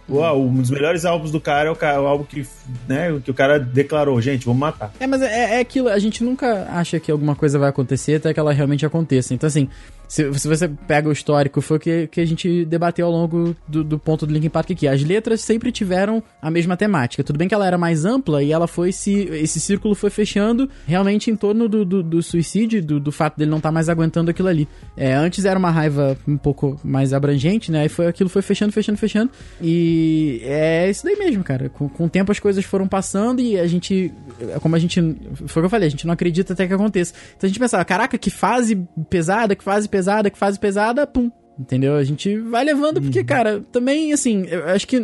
Uau, 0.09 0.41
um 0.41 0.61
dos 0.61 0.69
melhores 0.69 1.03
álbuns 1.03 1.31
do 1.31 1.41
cara 1.41 1.67
é 1.67 1.71
o, 1.71 1.75
o 1.75 2.07
álbum 2.07 2.23
que, 2.23 2.47
né, 2.87 3.19
que 3.23 3.29
o 3.29 3.33
cara 3.33 3.59
declarou, 3.59 4.21
gente, 4.21 4.45
vamos 4.45 4.59
matar. 4.61 4.93
É, 5.01 5.05
mas 5.05 5.21
é, 5.21 5.55
é 5.55 5.59
aquilo, 5.59 5.89
a 5.89 5.99
gente 5.99 6.23
nunca 6.23 6.65
acha 6.71 6.97
que 6.97 7.11
alguma 7.11 7.35
coisa 7.35 7.59
vai 7.59 7.69
acontecer 7.69 8.15
até 8.15 8.33
que 8.33 8.39
ela 8.39 8.53
realmente 8.53 8.85
aconteça. 8.85 9.33
Então, 9.33 9.47
assim, 9.47 9.67
se, 10.07 10.33
se 10.33 10.47
você 10.47 10.67
pega 10.67 11.09
o 11.09 11.11
histórico, 11.11 11.61
foi 11.61 11.77
o 11.77 11.79
que, 11.79 12.07
que 12.07 12.21
a 12.21 12.25
gente 12.25 12.65
debateu 12.65 13.05
ao 13.07 13.11
longo 13.11 13.55
do, 13.67 13.83
do 13.83 13.99
ponto 13.99 14.25
do 14.25 14.33
Linkin 14.33 14.49
Park 14.49 14.71
aqui. 14.71 14.87
As 14.87 15.03
letras 15.03 15.41
sempre 15.41 15.71
tiveram 15.71 16.23
a 16.41 16.49
mesma 16.49 16.77
temática. 16.77 17.23
Tudo 17.23 17.37
bem 17.37 17.47
que 17.47 17.53
ela 17.53 17.67
era 17.67 17.77
mais 17.77 18.05
ampla 18.05 18.41
e 18.41 18.51
ela 18.51 18.67
foi 18.67 18.91
se. 18.91 19.27
Esse 19.31 19.59
círculo 19.59 19.93
foi 19.95 20.09
fechando 20.09 20.69
realmente 20.85 21.29
em 21.29 21.35
torno 21.35 21.67
do, 21.67 21.83
do, 21.83 22.01
do 22.01 22.23
suicídio, 22.23 22.81
do, 22.81 22.99
do 22.99 23.11
fato 23.11 23.37
dele 23.37 23.51
não 23.51 23.57
estar 23.57 23.71
mais 23.71 23.89
aguentando 23.89 24.31
aquilo 24.31 24.47
ali. 24.47 24.67
É, 24.95 25.13
antes 25.13 25.43
era 25.45 25.59
uma 25.59 25.71
raiva 25.71 26.17
um 26.27 26.37
pouco 26.37 26.79
mais 26.83 27.13
abrangente, 27.13 27.71
né? 27.71 27.81
Aí 27.81 27.89
foi, 27.89 28.07
aquilo 28.07 28.29
foi 28.29 28.41
fechando, 28.41 28.71
fechando, 28.71 28.97
fechando. 28.97 29.31
E 29.61 30.39
é 30.43 30.89
isso 30.89 31.03
daí 31.03 31.17
mesmo, 31.17 31.43
cara. 31.43 31.69
Com, 31.69 31.89
com 31.89 32.05
o 32.05 32.09
tempo 32.09 32.31
as 32.31 32.39
coisas 32.39 32.63
foram 32.63 32.87
passando 32.87 33.41
e 33.41 33.59
a 33.59 33.67
gente. 33.67 34.13
Como 34.61 34.75
a 34.75 34.79
gente. 34.79 35.01
Foi 35.47 35.61
o 35.61 35.63
que 35.63 35.65
eu 35.65 35.69
falei, 35.69 35.87
a 35.87 35.91
gente 35.91 36.07
não 36.07 36.13
acredita 36.13 36.53
até 36.53 36.65
que 36.65 36.73
aconteça. 36.73 37.13
Então 37.35 37.45
a 37.45 37.49
gente 37.49 37.59
pensava, 37.59 37.83
caraca, 37.83 38.17
que 38.17 38.29
fase 38.29 38.87
pesada, 39.09 39.55
que 39.55 39.63
fase 39.63 39.87
pesada, 39.87 39.96
que 40.29 40.37
fase 40.37 40.59
pesada, 40.59 41.05
pum. 41.05 41.31
Entendeu? 41.59 41.95
A 41.95 42.03
gente 42.03 42.37
vai 42.37 42.63
levando, 42.63 43.01
porque, 43.01 43.23
cara, 43.23 43.63
também, 43.71 44.13
assim, 44.13 44.45
eu 44.47 44.65
acho 44.65 44.87
que 44.87 44.97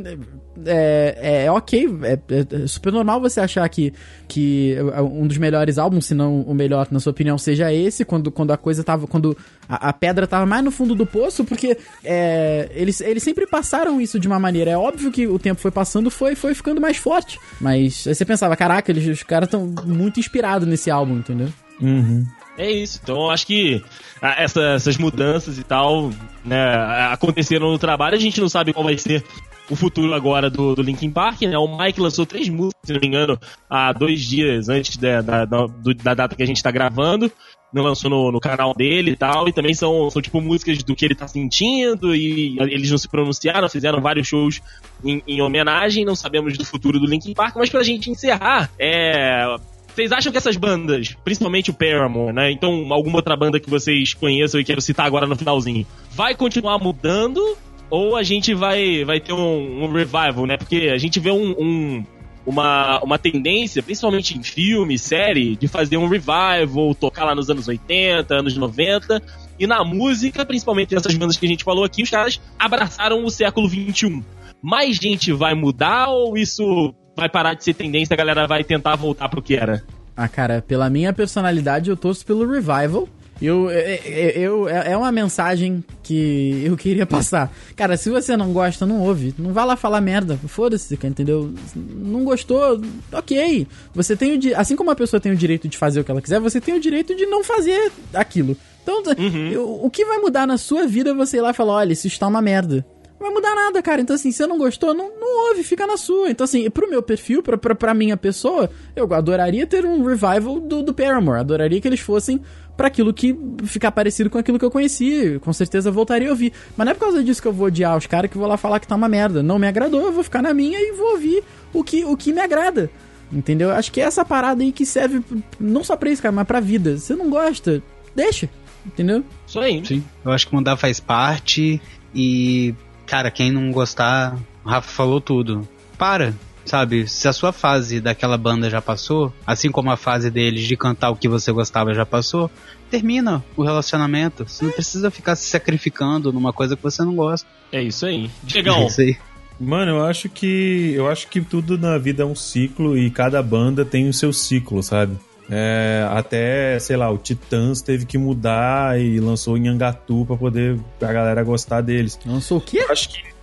é, 0.66 1.44
é 1.46 1.52
ok, 1.52 1.90
é, 2.04 2.14
é, 2.14 2.68
super 2.68 2.94
normal 2.94 3.20
você 3.20 3.40
achar 3.40 3.68
que, 3.68 3.92
que 4.28 4.76
um 5.12 5.26
dos 5.26 5.38
melhores 5.38 5.80
álbuns, 5.80 6.06
se 6.06 6.14
não 6.14 6.42
o 6.42 6.54
melhor, 6.54 6.88
na 6.92 7.00
sua 7.00 7.12
opinião, 7.12 7.40
seja 7.40 7.74
esse, 7.74 8.06
quando, 8.06 8.32
quando 8.32 8.54
a 8.54 8.58
coisa 8.58 8.84
tava. 8.84 9.08
Quando 9.08 9.36
a, 9.68 9.90
a 9.90 9.94
pedra 9.94 10.28
tava 10.28 10.46
mais 10.46 10.64
no 10.64 10.70
fundo 10.70 10.94
do 10.94 11.08
poço, 11.08 11.44
porque 11.44 11.76
é, 12.04 12.70
eles, 12.74 13.02
eles 13.02 13.24
sempre 13.24 13.48
passaram 13.48 14.00
isso 14.00 14.20
de 14.20 14.28
uma 14.28 14.40
maneira. 14.40 14.70
É 14.72 14.78
óbvio 14.78 15.12
que 15.12 15.26
o 15.28 15.40
tempo 15.40 15.60
foi 15.60 15.72
passando, 15.72 16.12
foi, 16.12 16.36
foi 16.36 16.54
ficando 16.54 16.80
mais 16.80 16.98
forte. 16.98 17.40
Mas 17.60 18.06
aí 18.08 18.14
você 18.14 18.26
pensava, 18.26 18.56
caraca, 18.56 18.92
eles, 18.92 19.08
os 19.08 19.24
caras 19.24 19.48
estão 19.48 19.74
muito 19.86 20.20
inspirados 20.20 20.68
nesse 20.68 20.92
álbum, 20.92 21.18
entendeu? 21.18 21.50
Uhum. 21.82 22.26
É 22.58 22.72
isso. 22.72 23.00
Então 23.02 23.30
acho 23.30 23.48
que 23.48 23.84
ah, 24.22 24.36
essa, 24.42 24.62
essas 24.74 24.98
mudanças 24.98 25.58
e 25.58 25.64
tal 25.64 26.12
né, 26.46 26.76
aconteceram 27.12 27.72
no 27.72 27.80
trabalho. 27.80 28.16
A 28.16 28.20
gente 28.20 28.40
não 28.40 28.50
sabe 28.50 28.74
qual 28.74 28.84
vai 28.84 28.98
ser 28.98 29.24
o 29.70 29.76
futuro 29.76 30.14
agora 30.14 30.50
do, 30.50 30.76
do 30.76 30.82
Linkin 30.82 31.10
Park, 31.10 31.42
né? 31.44 31.58
O 31.58 31.78
Mike 31.78 32.00
lançou 32.00 32.26
três 32.26 32.50
músicas, 32.50 32.82
se 32.84 32.94
não 32.94 33.00
me 33.00 33.08
engano, 33.08 33.40
há 33.70 33.94
dois 33.94 34.22
dias 34.22 34.70
antes 34.70 34.98
da, 34.98 35.22
da, 35.22 35.46
da, 35.46 35.66
da 36.04 36.14
data 36.14 36.36
que 36.36 36.44
a 36.44 36.48
gente 36.48 36.62
tá 36.62 36.72
gravando. 36.72 37.32
Lançou 37.76 38.08
no, 38.08 38.32
no, 38.32 38.40
canal 38.40 38.72
dele 38.76 39.12
e 39.12 39.16
tal. 39.16 39.48
E 39.48 39.52
também 39.52 39.74
são, 39.74 40.08
são 40.12 40.22
tipo 40.22 40.40
músicas 40.40 40.84
do 40.84 40.96
que 40.96 41.04
ele 41.04 41.16
tá 41.16 41.28
sentindo. 41.28 42.16
E 42.16 42.56
eles 42.60 42.92
não 42.92 43.00
se 43.00 43.10
pronunciaram, 43.10 43.68
fizeram 43.68 44.00
vários 44.00 44.28
shows 44.28 44.62
em, 45.04 45.24
em 45.28 45.42
homenagem. 45.42 46.06
Não 46.06 46.16
sabemos 46.16 46.56
do 46.56 46.64
futuro 46.64 47.00
do 47.00 47.08
Linkin 47.08 47.34
Park. 47.34 47.56
Mas 47.56 47.72
pra 47.72 47.82
gente 47.82 48.12
encerrar, 48.12 48.70
é 48.78 49.56
vocês 49.94 50.12
acham 50.12 50.32
que 50.32 50.38
essas 50.38 50.58
bandas, 50.58 51.16
principalmente 51.24 51.70
o 51.70 51.74
Paramore, 51.74 52.34
né? 52.34 52.52
Então, 52.52 52.92
alguma 52.92 53.18
outra 53.18 53.36
banda 53.36 53.60
que 53.60 53.70
vocês 53.70 54.14
conheçam 54.14 54.60
e 54.60 54.64
quero 54.64 54.82
citar 54.82 55.06
agora 55.06 55.28
no 55.28 55.36
finalzinho, 55.36 55.86
vai 56.12 56.36
continuar 56.36 56.80
mudando? 56.80 57.58
Ou 57.90 58.16
a 58.16 58.24
gente 58.24 58.56
vai, 58.56 59.06
vai 59.06 59.20
ter 59.20 59.34
um, 59.34 59.84
um 59.84 59.92
revival, 59.92 60.48
né? 60.48 60.58
Porque 60.58 60.90
a 60.92 60.98
gente 60.98 61.20
vê 61.20 61.30
um, 61.30 61.52
um, 61.60 62.06
uma, 62.44 63.00
uma 63.04 63.20
tendência, 63.20 63.84
principalmente 63.84 64.36
em 64.36 64.42
filme, 64.42 64.98
série, 64.98 65.56
de 65.56 65.68
fazer 65.68 65.98
um 65.98 66.08
revival, 66.08 66.96
tocar 67.00 67.26
lá 67.26 67.36
nos 67.36 67.50
anos 67.52 67.68
80, 67.68 68.34
anos 68.34 68.58
90. 68.58 69.22
E 69.60 69.68
na 69.68 69.84
música, 69.84 70.44
principalmente 70.44 70.96
nessas 70.96 71.14
bandas 71.16 71.38
que 71.38 71.46
a 71.46 71.50
gente 71.50 71.64
falou 71.64 71.84
aqui, 71.84 72.02
os 72.02 72.10
caras 72.10 72.42
abraçaram 72.58 73.24
o 73.24 73.30
século 73.30 73.70
21. 73.70 74.24
Mais 74.60 74.96
gente 74.96 75.32
vai 75.32 75.54
mudar 75.54 76.08
ou 76.08 76.36
isso 76.36 76.96
vai 77.16 77.30
parar 77.30 77.54
de 77.54 77.64
ser 77.64 77.74
tendência, 77.74 78.14
a 78.14 78.18
galera 78.18 78.48
vai 78.48 78.64
tentar 78.64 78.96
voltar 78.96 79.30
pro 79.30 79.42
que 79.42 79.56
era? 79.56 79.84
Ah, 80.16 80.28
cara, 80.28 80.64
pela 80.66 80.90
minha 80.90 81.12
personalidade, 81.12 81.90
eu 81.90 81.98
torço 81.98 82.26
pelo 82.26 82.50
revival. 82.50 83.08
Eu, 83.42 83.70
eu, 83.70 84.70
eu, 84.70 84.70
é 84.70 84.96
uma 84.96 85.12
mensagem 85.12 85.84
que 86.02 86.62
eu 86.64 86.78
queria 86.78 87.06
passar. 87.06 87.52
Cara, 87.76 87.98
se 87.98 88.10
você 88.10 88.38
não 88.38 88.54
gosta, 88.54 88.86
não 88.86 89.02
ouve. 89.02 89.34
Não 89.38 89.52
vai 89.52 89.66
lá 89.66 89.76
falar 89.76 90.00
merda. 90.00 90.38
Foda-se, 90.48 90.94
entendeu? 91.04 91.54
Não 91.76 92.24
gostou, 92.24 92.80
ok. 93.12 93.68
Você 93.94 94.16
tem 94.16 94.38
o 94.38 94.58
assim 94.58 94.76
como 94.76 94.92
a 94.92 94.96
pessoa 94.96 95.20
tem 95.20 95.32
o 95.32 95.36
direito 95.36 95.68
de 95.68 95.78
fazer 95.78 96.00
o 96.00 96.04
que 96.04 96.12
ela 96.12 96.22
quiser, 96.22 96.40
você 96.40 96.62
tem 96.62 96.76
o 96.76 96.80
direito 96.80 97.16
de 97.16 97.26
não 97.26 97.44
fazer 97.44 97.92
aquilo. 98.14 98.56
Então, 98.82 99.02
uhum. 99.18 99.80
o 99.82 99.90
que 99.90 100.06
vai 100.06 100.20
mudar 100.20 100.46
na 100.46 100.58
sua 100.58 100.86
vida 100.86 101.10
é 101.10 101.14
você 101.14 101.38
ir 101.38 101.42
lá 101.42 101.52
e 101.52 101.54
falar, 101.54 101.74
olha, 101.74 101.94
isso 101.94 102.08
está 102.08 102.28
uma 102.28 102.42
merda 102.42 102.86
vai 103.24 103.32
mudar 103.32 103.56
nada, 103.56 103.82
cara. 103.82 104.02
Então, 104.02 104.16
assim, 104.16 104.32
se 104.32 104.38
você 104.38 104.48
não 104.48 104.58
gostou, 104.58 104.94
não, 104.94 105.10
não 105.20 105.50
ouve, 105.50 105.64
fica 105.64 105.88
na 105.88 105.98
sua. 105.98 106.30
Então, 106.30 106.44
assim, 106.44 106.70
pro 106.70 106.90
meu 106.90 107.02
perfil, 107.02 107.42
pra, 107.42 107.58
pra, 107.58 107.74
pra 107.74 107.94
minha 107.94 108.16
pessoa, 108.16 108.70
eu 108.96 109.12
adoraria 109.14 109.66
ter 109.66 109.86
um 109.86 110.04
revival 110.04 110.60
do, 110.60 110.84
do 110.84 110.94
Paramore. 110.94 111.40
Adoraria 111.40 111.82
que 111.82 111.88
eles 111.88 112.02
fossem 112.02 112.42
para 112.76 112.88
aquilo 112.88 113.14
que 113.14 113.36
ficar 113.64 113.92
parecido 113.92 114.30
com 114.30 114.38
aquilo 114.38 114.60
que 114.60 114.66
eu 114.66 114.72
conheci. 114.72 115.40
Com 115.42 115.54
certeza 115.54 115.90
voltaria 115.90 116.28
a 116.28 116.32
ouvir. 116.32 116.54
Mas 116.76 116.86
não 116.86 116.92
é 116.92 116.94
por 116.94 117.02
causa 117.02 117.24
disso 117.24 117.42
que 117.42 117.48
eu 117.48 117.54
vou 117.54 117.68
odiar 117.68 117.98
os 117.98 118.06
caras 118.06 118.30
que 118.30 118.38
vou 118.38 118.48
lá 118.48 118.58
falar 118.58 118.80
que 118.80 118.88
tá 118.88 118.96
uma 118.96 119.10
merda. 119.10 119.42
Não 119.42 119.58
me 119.58 119.68
agradou, 119.68 120.02
eu 120.02 120.12
vou 120.12 120.24
ficar 120.24 120.42
na 120.42 120.54
minha 120.54 120.78
e 120.80 120.92
vou 120.92 121.12
ouvir 121.12 121.44
o 121.74 121.84
que, 121.84 122.04
o 122.04 122.16
que 122.18 122.34
me 122.34 122.42
agrada. 122.42 122.90
Entendeu? 123.32 123.72
Acho 123.72 123.92
que 123.92 124.02
é 124.02 124.04
essa 124.04 124.24
parada 124.24 124.62
aí 124.62 124.72
que 124.72 124.86
serve 124.86 125.24
não 125.60 125.84
só 125.84 125.96
pra 125.96 126.10
isso, 126.10 126.22
cara, 126.22 126.32
mas 126.32 126.46
pra 126.46 126.60
vida. 126.60 126.98
Se 126.98 127.08
você 127.08 127.16
não 127.16 127.30
gosta, 127.30 127.82
deixa. 128.16 128.50
Entendeu? 128.86 129.24
Isso 129.48 129.60
aí. 129.60 129.84
Sim. 129.86 130.04
Eu 130.24 130.32
acho 130.32 130.48
que 130.48 130.54
mudar 130.54 130.78
faz 130.78 131.00
parte 131.00 131.82
e 132.14 132.76
cara, 133.14 133.30
quem 133.30 133.52
não 133.52 133.72
gostar, 133.72 134.36
o 134.66 134.70
Rafa 134.70 134.90
falou 134.90 135.22
tudo. 135.22 135.68
Para, 136.00 136.34
sabe? 136.66 137.08
Se 137.08 137.28
a 137.28 137.32
sua 137.32 137.54
fase 137.54 138.02
daquela 138.02 138.40
banda 138.40 138.72
já 138.72 138.82
passou, 138.82 139.32
assim 139.46 139.70
como 139.70 139.92
a 139.92 139.96
fase 139.96 140.32
deles 140.32 140.64
de 140.64 140.76
cantar 140.76 141.12
o 141.12 141.16
que 141.16 141.30
você 141.30 141.52
gostava 141.52 141.94
já 141.94 142.08
passou, 142.08 142.50
termina 142.90 143.46
o 143.56 143.62
relacionamento. 143.62 144.50
Você 144.50 144.66
não 144.66 144.72
precisa 144.72 145.12
ficar 145.12 145.36
se 145.36 145.46
sacrificando 145.46 146.34
numa 146.34 146.52
coisa 146.52 146.76
que 146.76 146.82
você 146.82 147.04
não 147.04 147.16
gosta. 147.16 147.48
É 147.72 147.84
isso 147.84 148.04
aí. 148.08 148.32
Diegão. 148.42 148.78
É 148.78 148.88
isso 148.88 149.02
aí. 149.02 149.16
Mano, 149.60 149.92
eu 149.92 150.06
acho 150.06 150.28
que 150.28 150.94
eu 150.96 151.08
acho 151.08 151.28
que 151.28 151.40
tudo 151.40 151.78
na 151.78 152.00
vida 152.00 152.24
é 152.24 152.26
um 152.26 152.34
ciclo 152.34 152.98
e 152.98 153.12
cada 153.12 153.44
banda 153.44 153.86
tem 153.86 154.10
o 154.10 154.14
seu 154.14 154.34
ciclo, 154.34 154.82
sabe? 154.82 155.20
É, 155.50 156.08
até, 156.10 156.80
sei 156.80 156.96
lá, 156.96 157.10
o 157.10 157.18
Titãs 157.18 157.82
teve 157.82 158.06
que 158.06 158.18
mudar 158.18 159.00
e 159.00 159.20
lançou 159.20 159.58
Nhangatu 159.58 160.26
pra 160.26 160.38
poder 160.38 160.80
a 161.02 161.14
galera 161.14 161.44
gostar 161.44 161.82
deles. 161.82 162.18
Lançou 162.26 162.60
o 162.60 162.62
quê? 162.62 162.86
Acho 162.90 163.10
que 163.10 163.34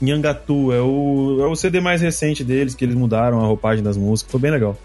Nhangatu 0.00 0.72
é 0.72 0.80
o, 0.80 1.38
é 1.40 1.46
o 1.46 1.56
CD 1.56 1.80
mais 1.80 2.00
recente 2.00 2.44
deles, 2.44 2.74
que 2.74 2.84
eles 2.84 2.94
mudaram 2.94 3.40
a 3.40 3.46
roupagem 3.46 3.82
das 3.82 3.96
músicas, 3.96 4.30
foi 4.30 4.40
bem 4.40 4.50
legal. 4.50 4.76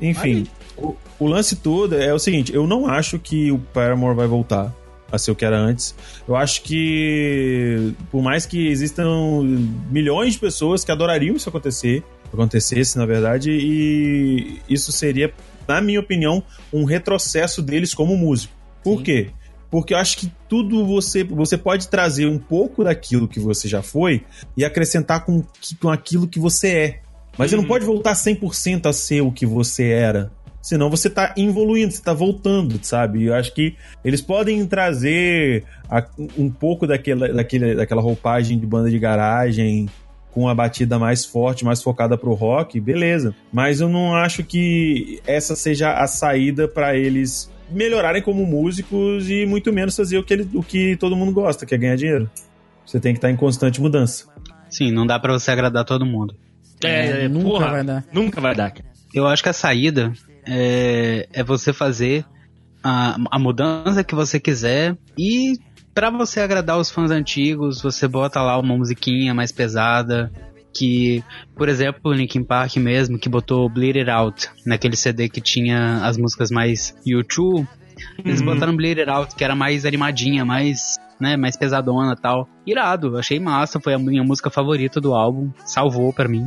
Enfim, 0.00 0.46
o, 0.76 0.94
o, 1.18 1.26
lance 1.26 1.56
todo 1.56 1.94
é 1.94 2.14
o 2.14 2.18
seguinte: 2.18 2.54
eu 2.54 2.66
não 2.66 2.86
acho 2.86 3.18
que 3.18 3.50
o 3.50 3.58
Paramore 3.58 4.16
vai 4.16 4.26
voltar 4.26 4.74
a 5.10 5.18
ser 5.18 5.30
o 5.30 5.34
que 5.34 5.44
era 5.44 5.58
antes. 5.58 5.94
Eu 6.26 6.36
acho 6.36 6.62
que, 6.62 7.92
por 8.10 8.22
mais 8.22 8.46
que 8.46 8.68
existam 8.68 9.42
milhões 9.90 10.34
de 10.34 10.38
pessoas 10.38 10.84
que 10.84 10.92
adorariam 10.92 11.34
isso 11.34 11.48
acontecer, 11.48 12.02
acontecesse, 12.32 12.96
na 12.96 13.06
verdade, 13.06 13.50
e 13.50 14.60
isso 14.68 14.92
seria 14.92 15.32
na 15.68 15.80
minha 15.80 16.00
opinião, 16.00 16.42
um 16.72 16.84
retrocesso 16.84 17.62
deles 17.62 17.92
como 17.92 18.16
músico. 18.16 18.54
Por 18.82 18.98
Sim. 18.98 19.04
quê? 19.04 19.30
Porque 19.70 19.92
eu 19.92 19.98
acho 19.98 20.16
que 20.16 20.32
tudo 20.48 20.86
você 20.86 21.22
você 21.22 21.58
pode 21.58 21.88
trazer 21.88 22.26
um 22.26 22.38
pouco 22.38 22.82
daquilo 22.82 23.28
que 23.28 23.38
você 23.38 23.68
já 23.68 23.82
foi 23.82 24.24
e 24.56 24.64
acrescentar 24.64 25.26
com, 25.26 25.44
com 25.80 25.90
aquilo 25.90 26.26
que 26.26 26.40
você 26.40 26.68
é. 26.68 27.00
Mas 27.36 27.50
você 27.50 27.56
não 27.56 27.62
uhum. 27.62 27.68
pode 27.68 27.84
voltar 27.84 28.14
100% 28.14 28.86
a 28.86 28.92
ser 28.92 29.20
o 29.20 29.30
que 29.30 29.44
você 29.44 29.90
era. 29.90 30.32
Senão 30.60 30.90
você 30.90 31.08
tá 31.08 31.34
evoluindo, 31.36 31.92
você 31.92 32.02
tá 32.02 32.12
voltando, 32.12 32.78
sabe? 32.82 33.26
Eu 33.26 33.34
acho 33.34 33.54
que 33.54 33.76
eles 34.04 34.20
podem 34.20 34.66
trazer 34.66 35.64
a, 35.88 36.04
um 36.36 36.50
pouco 36.50 36.86
daquela, 36.86 37.28
daquele, 37.32 37.74
daquela 37.74 38.02
roupagem 38.02 38.58
de 38.58 38.66
banda 38.66 38.90
de 38.90 38.98
garagem, 38.98 39.88
com 40.32 40.48
a 40.48 40.54
batida 40.54 40.98
mais 40.98 41.24
forte, 41.24 41.64
mais 41.64 41.82
focada 41.82 42.16
pro 42.16 42.34
rock, 42.34 42.80
beleza. 42.80 43.34
Mas 43.52 43.80
eu 43.80 43.88
não 43.88 44.14
acho 44.14 44.44
que 44.44 45.20
essa 45.26 45.56
seja 45.56 45.92
a 45.92 46.06
saída 46.06 46.68
para 46.68 46.96
eles 46.96 47.50
melhorarem 47.70 48.22
como 48.22 48.46
músicos 48.46 49.28
e 49.28 49.44
muito 49.46 49.72
menos 49.72 49.96
fazer 49.96 50.18
o 50.18 50.24
que, 50.24 50.34
ele, 50.34 50.48
o 50.54 50.62
que 50.62 50.96
todo 50.96 51.16
mundo 51.16 51.32
gosta, 51.32 51.66
que 51.66 51.74
é 51.74 51.78
ganhar 51.78 51.96
dinheiro. 51.96 52.30
Você 52.84 52.98
tem 52.98 53.12
que 53.12 53.18
estar 53.18 53.30
em 53.30 53.36
constante 53.36 53.80
mudança. 53.80 54.26
Sim, 54.70 54.90
não 54.90 55.06
dá 55.06 55.18
para 55.18 55.32
você 55.32 55.50
agradar 55.50 55.84
todo 55.84 56.06
mundo. 56.06 56.34
É, 56.84 57.24
é 57.24 57.28
nunca 57.28 57.48
porra, 57.48 57.70
vai 57.70 57.84
dar. 57.84 58.04
Nunca 58.12 58.40
vai 58.40 58.54
dar. 58.54 58.74
Eu 59.12 59.26
acho 59.26 59.42
que 59.42 59.48
a 59.48 59.52
saída 59.52 60.12
é, 60.46 61.28
é 61.32 61.42
você 61.42 61.72
fazer 61.72 62.24
a, 62.82 63.16
a 63.30 63.38
mudança 63.38 64.04
que 64.04 64.14
você 64.14 64.38
quiser 64.38 64.96
e 65.16 65.58
para 65.98 66.10
você 66.10 66.38
agradar 66.38 66.78
os 66.78 66.92
fãs 66.92 67.10
antigos, 67.10 67.82
você 67.82 68.06
bota 68.06 68.40
lá 68.40 68.56
uma 68.56 68.76
musiquinha 68.76 69.34
mais 69.34 69.50
pesada, 69.50 70.30
que, 70.72 71.24
por 71.56 71.68
exemplo, 71.68 72.00
o 72.04 72.12
Linkin 72.12 72.44
Park 72.44 72.76
mesmo, 72.76 73.18
que 73.18 73.28
botou 73.28 73.68
Bleed 73.68 73.98
It 73.98 74.08
Out, 74.08 74.48
naquele 74.64 74.94
CD 74.94 75.28
que 75.28 75.40
tinha 75.40 75.96
as 76.04 76.16
músicas 76.16 76.52
mais 76.52 76.94
YouTube, 77.04 77.66
eles 78.24 78.38
uhum. 78.38 78.46
botaram 78.46 78.76
Bleed 78.76 79.00
It 79.00 79.10
Out, 79.10 79.34
que 79.34 79.42
era 79.42 79.56
mais 79.56 79.84
animadinha, 79.84 80.44
mais, 80.44 80.94
né, 81.20 81.36
mais 81.36 81.56
pesadona 81.56 82.14
tal. 82.14 82.48
Irado, 82.64 83.18
achei 83.18 83.40
massa, 83.40 83.80
foi 83.80 83.92
a 83.92 83.98
minha 83.98 84.22
música 84.22 84.50
favorita 84.50 85.00
do 85.00 85.12
álbum, 85.16 85.50
salvou 85.64 86.12
para 86.12 86.28
mim. 86.28 86.46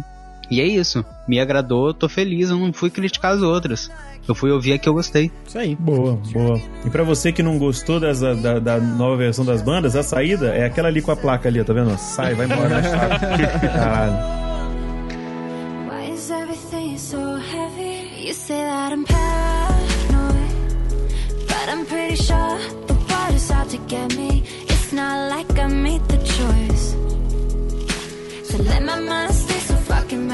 E 0.52 0.60
é 0.60 0.66
isso. 0.66 1.06
Me 1.26 1.40
agradou, 1.40 1.94
tô 1.94 2.10
feliz, 2.10 2.50
eu 2.50 2.58
não 2.58 2.74
fui 2.74 2.90
criticar 2.90 3.32
as 3.34 3.42
outras. 3.42 3.90
Eu 4.28 4.36
fui 4.36 4.52
ouvir 4.52 4.74
a 4.74 4.78
que 4.78 4.90
eu 4.90 4.94
gostei. 4.94 5.32
Isso 5.48 5.58
aí. 5.58 5.76
Boa, 5.76 6.20
boa. 6.34 6.62
E 6.86 6.90
para 6.90 7.04
você 7.04 7.32
que 7.32 7.42
não 7.42 7.58
gostou 7.58 8.02
dessa, 8.02 8.36
da, 8.36 8.60
da, 8.60 8.78
nova 8.78 9.16
versão 9.16 9.46
das 9.46 9.62
bandas, 9.62 9.96
a 9.96 10.04
saída 10.04 10.54
é 10.54 10.66
aquela 10.66 10.90
ali 10.90 11.02
com 11.02 11.10
a 11.10 11.16
placa 11.16 11.48
ali, 11.48 11.64
tá 11.64 11.72
vendo? 11.72 11.98
Sai, 11.98 12.36
vai 12.36 12.48
embora. 12.48 12.82
Caralho. 13.64 14.14
Why 15.90 16.14
is 16.14 16.30
everything 16.30 16.98
so 16.98 17.38
heavy? 17.38 18.28
You 18.28 18.34
say 18.34 18.58
that 18.58 18.92
I'm 18.92 19.06
paranoid, 19.06 20.52
but 21.48 21.70
I'm 21.70 21.86
pretty 21.86 22.18
sure 22.18 22.58
the 22.88 22.94
water's 23.10 23.50
out 23.52 23.70
to 23.70 23.78
get 23.88 24.18
me. 24.18 24.44
It's 24.68 24.92
not 24.92 25.30
like 25.30 25.58
I 25.58 25.68
made 25.68 26.04
the 26.10 26.18
choice. 26.18 26.96
So 28.52 28.58
let 28.64 28.84
my 28.84 29.00
mind 29.00 29.31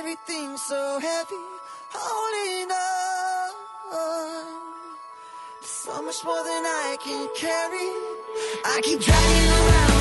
Everything 0.00 0.56
so 0.56 0.98
heavy? 0.98 1.44
Holding 1.92 2.70
on. 2.72 3.50
So 5.60 6.00
much 6.00 6.24
more 6.24 6.42
than 6.42 6.64
I 6.64 6.96
can 7.04 7.28
carry. 7.36 7.90
I 8.64 8.80
keep 8.82 9.00
dragging 9.00 9.50
around. 9.50 9.99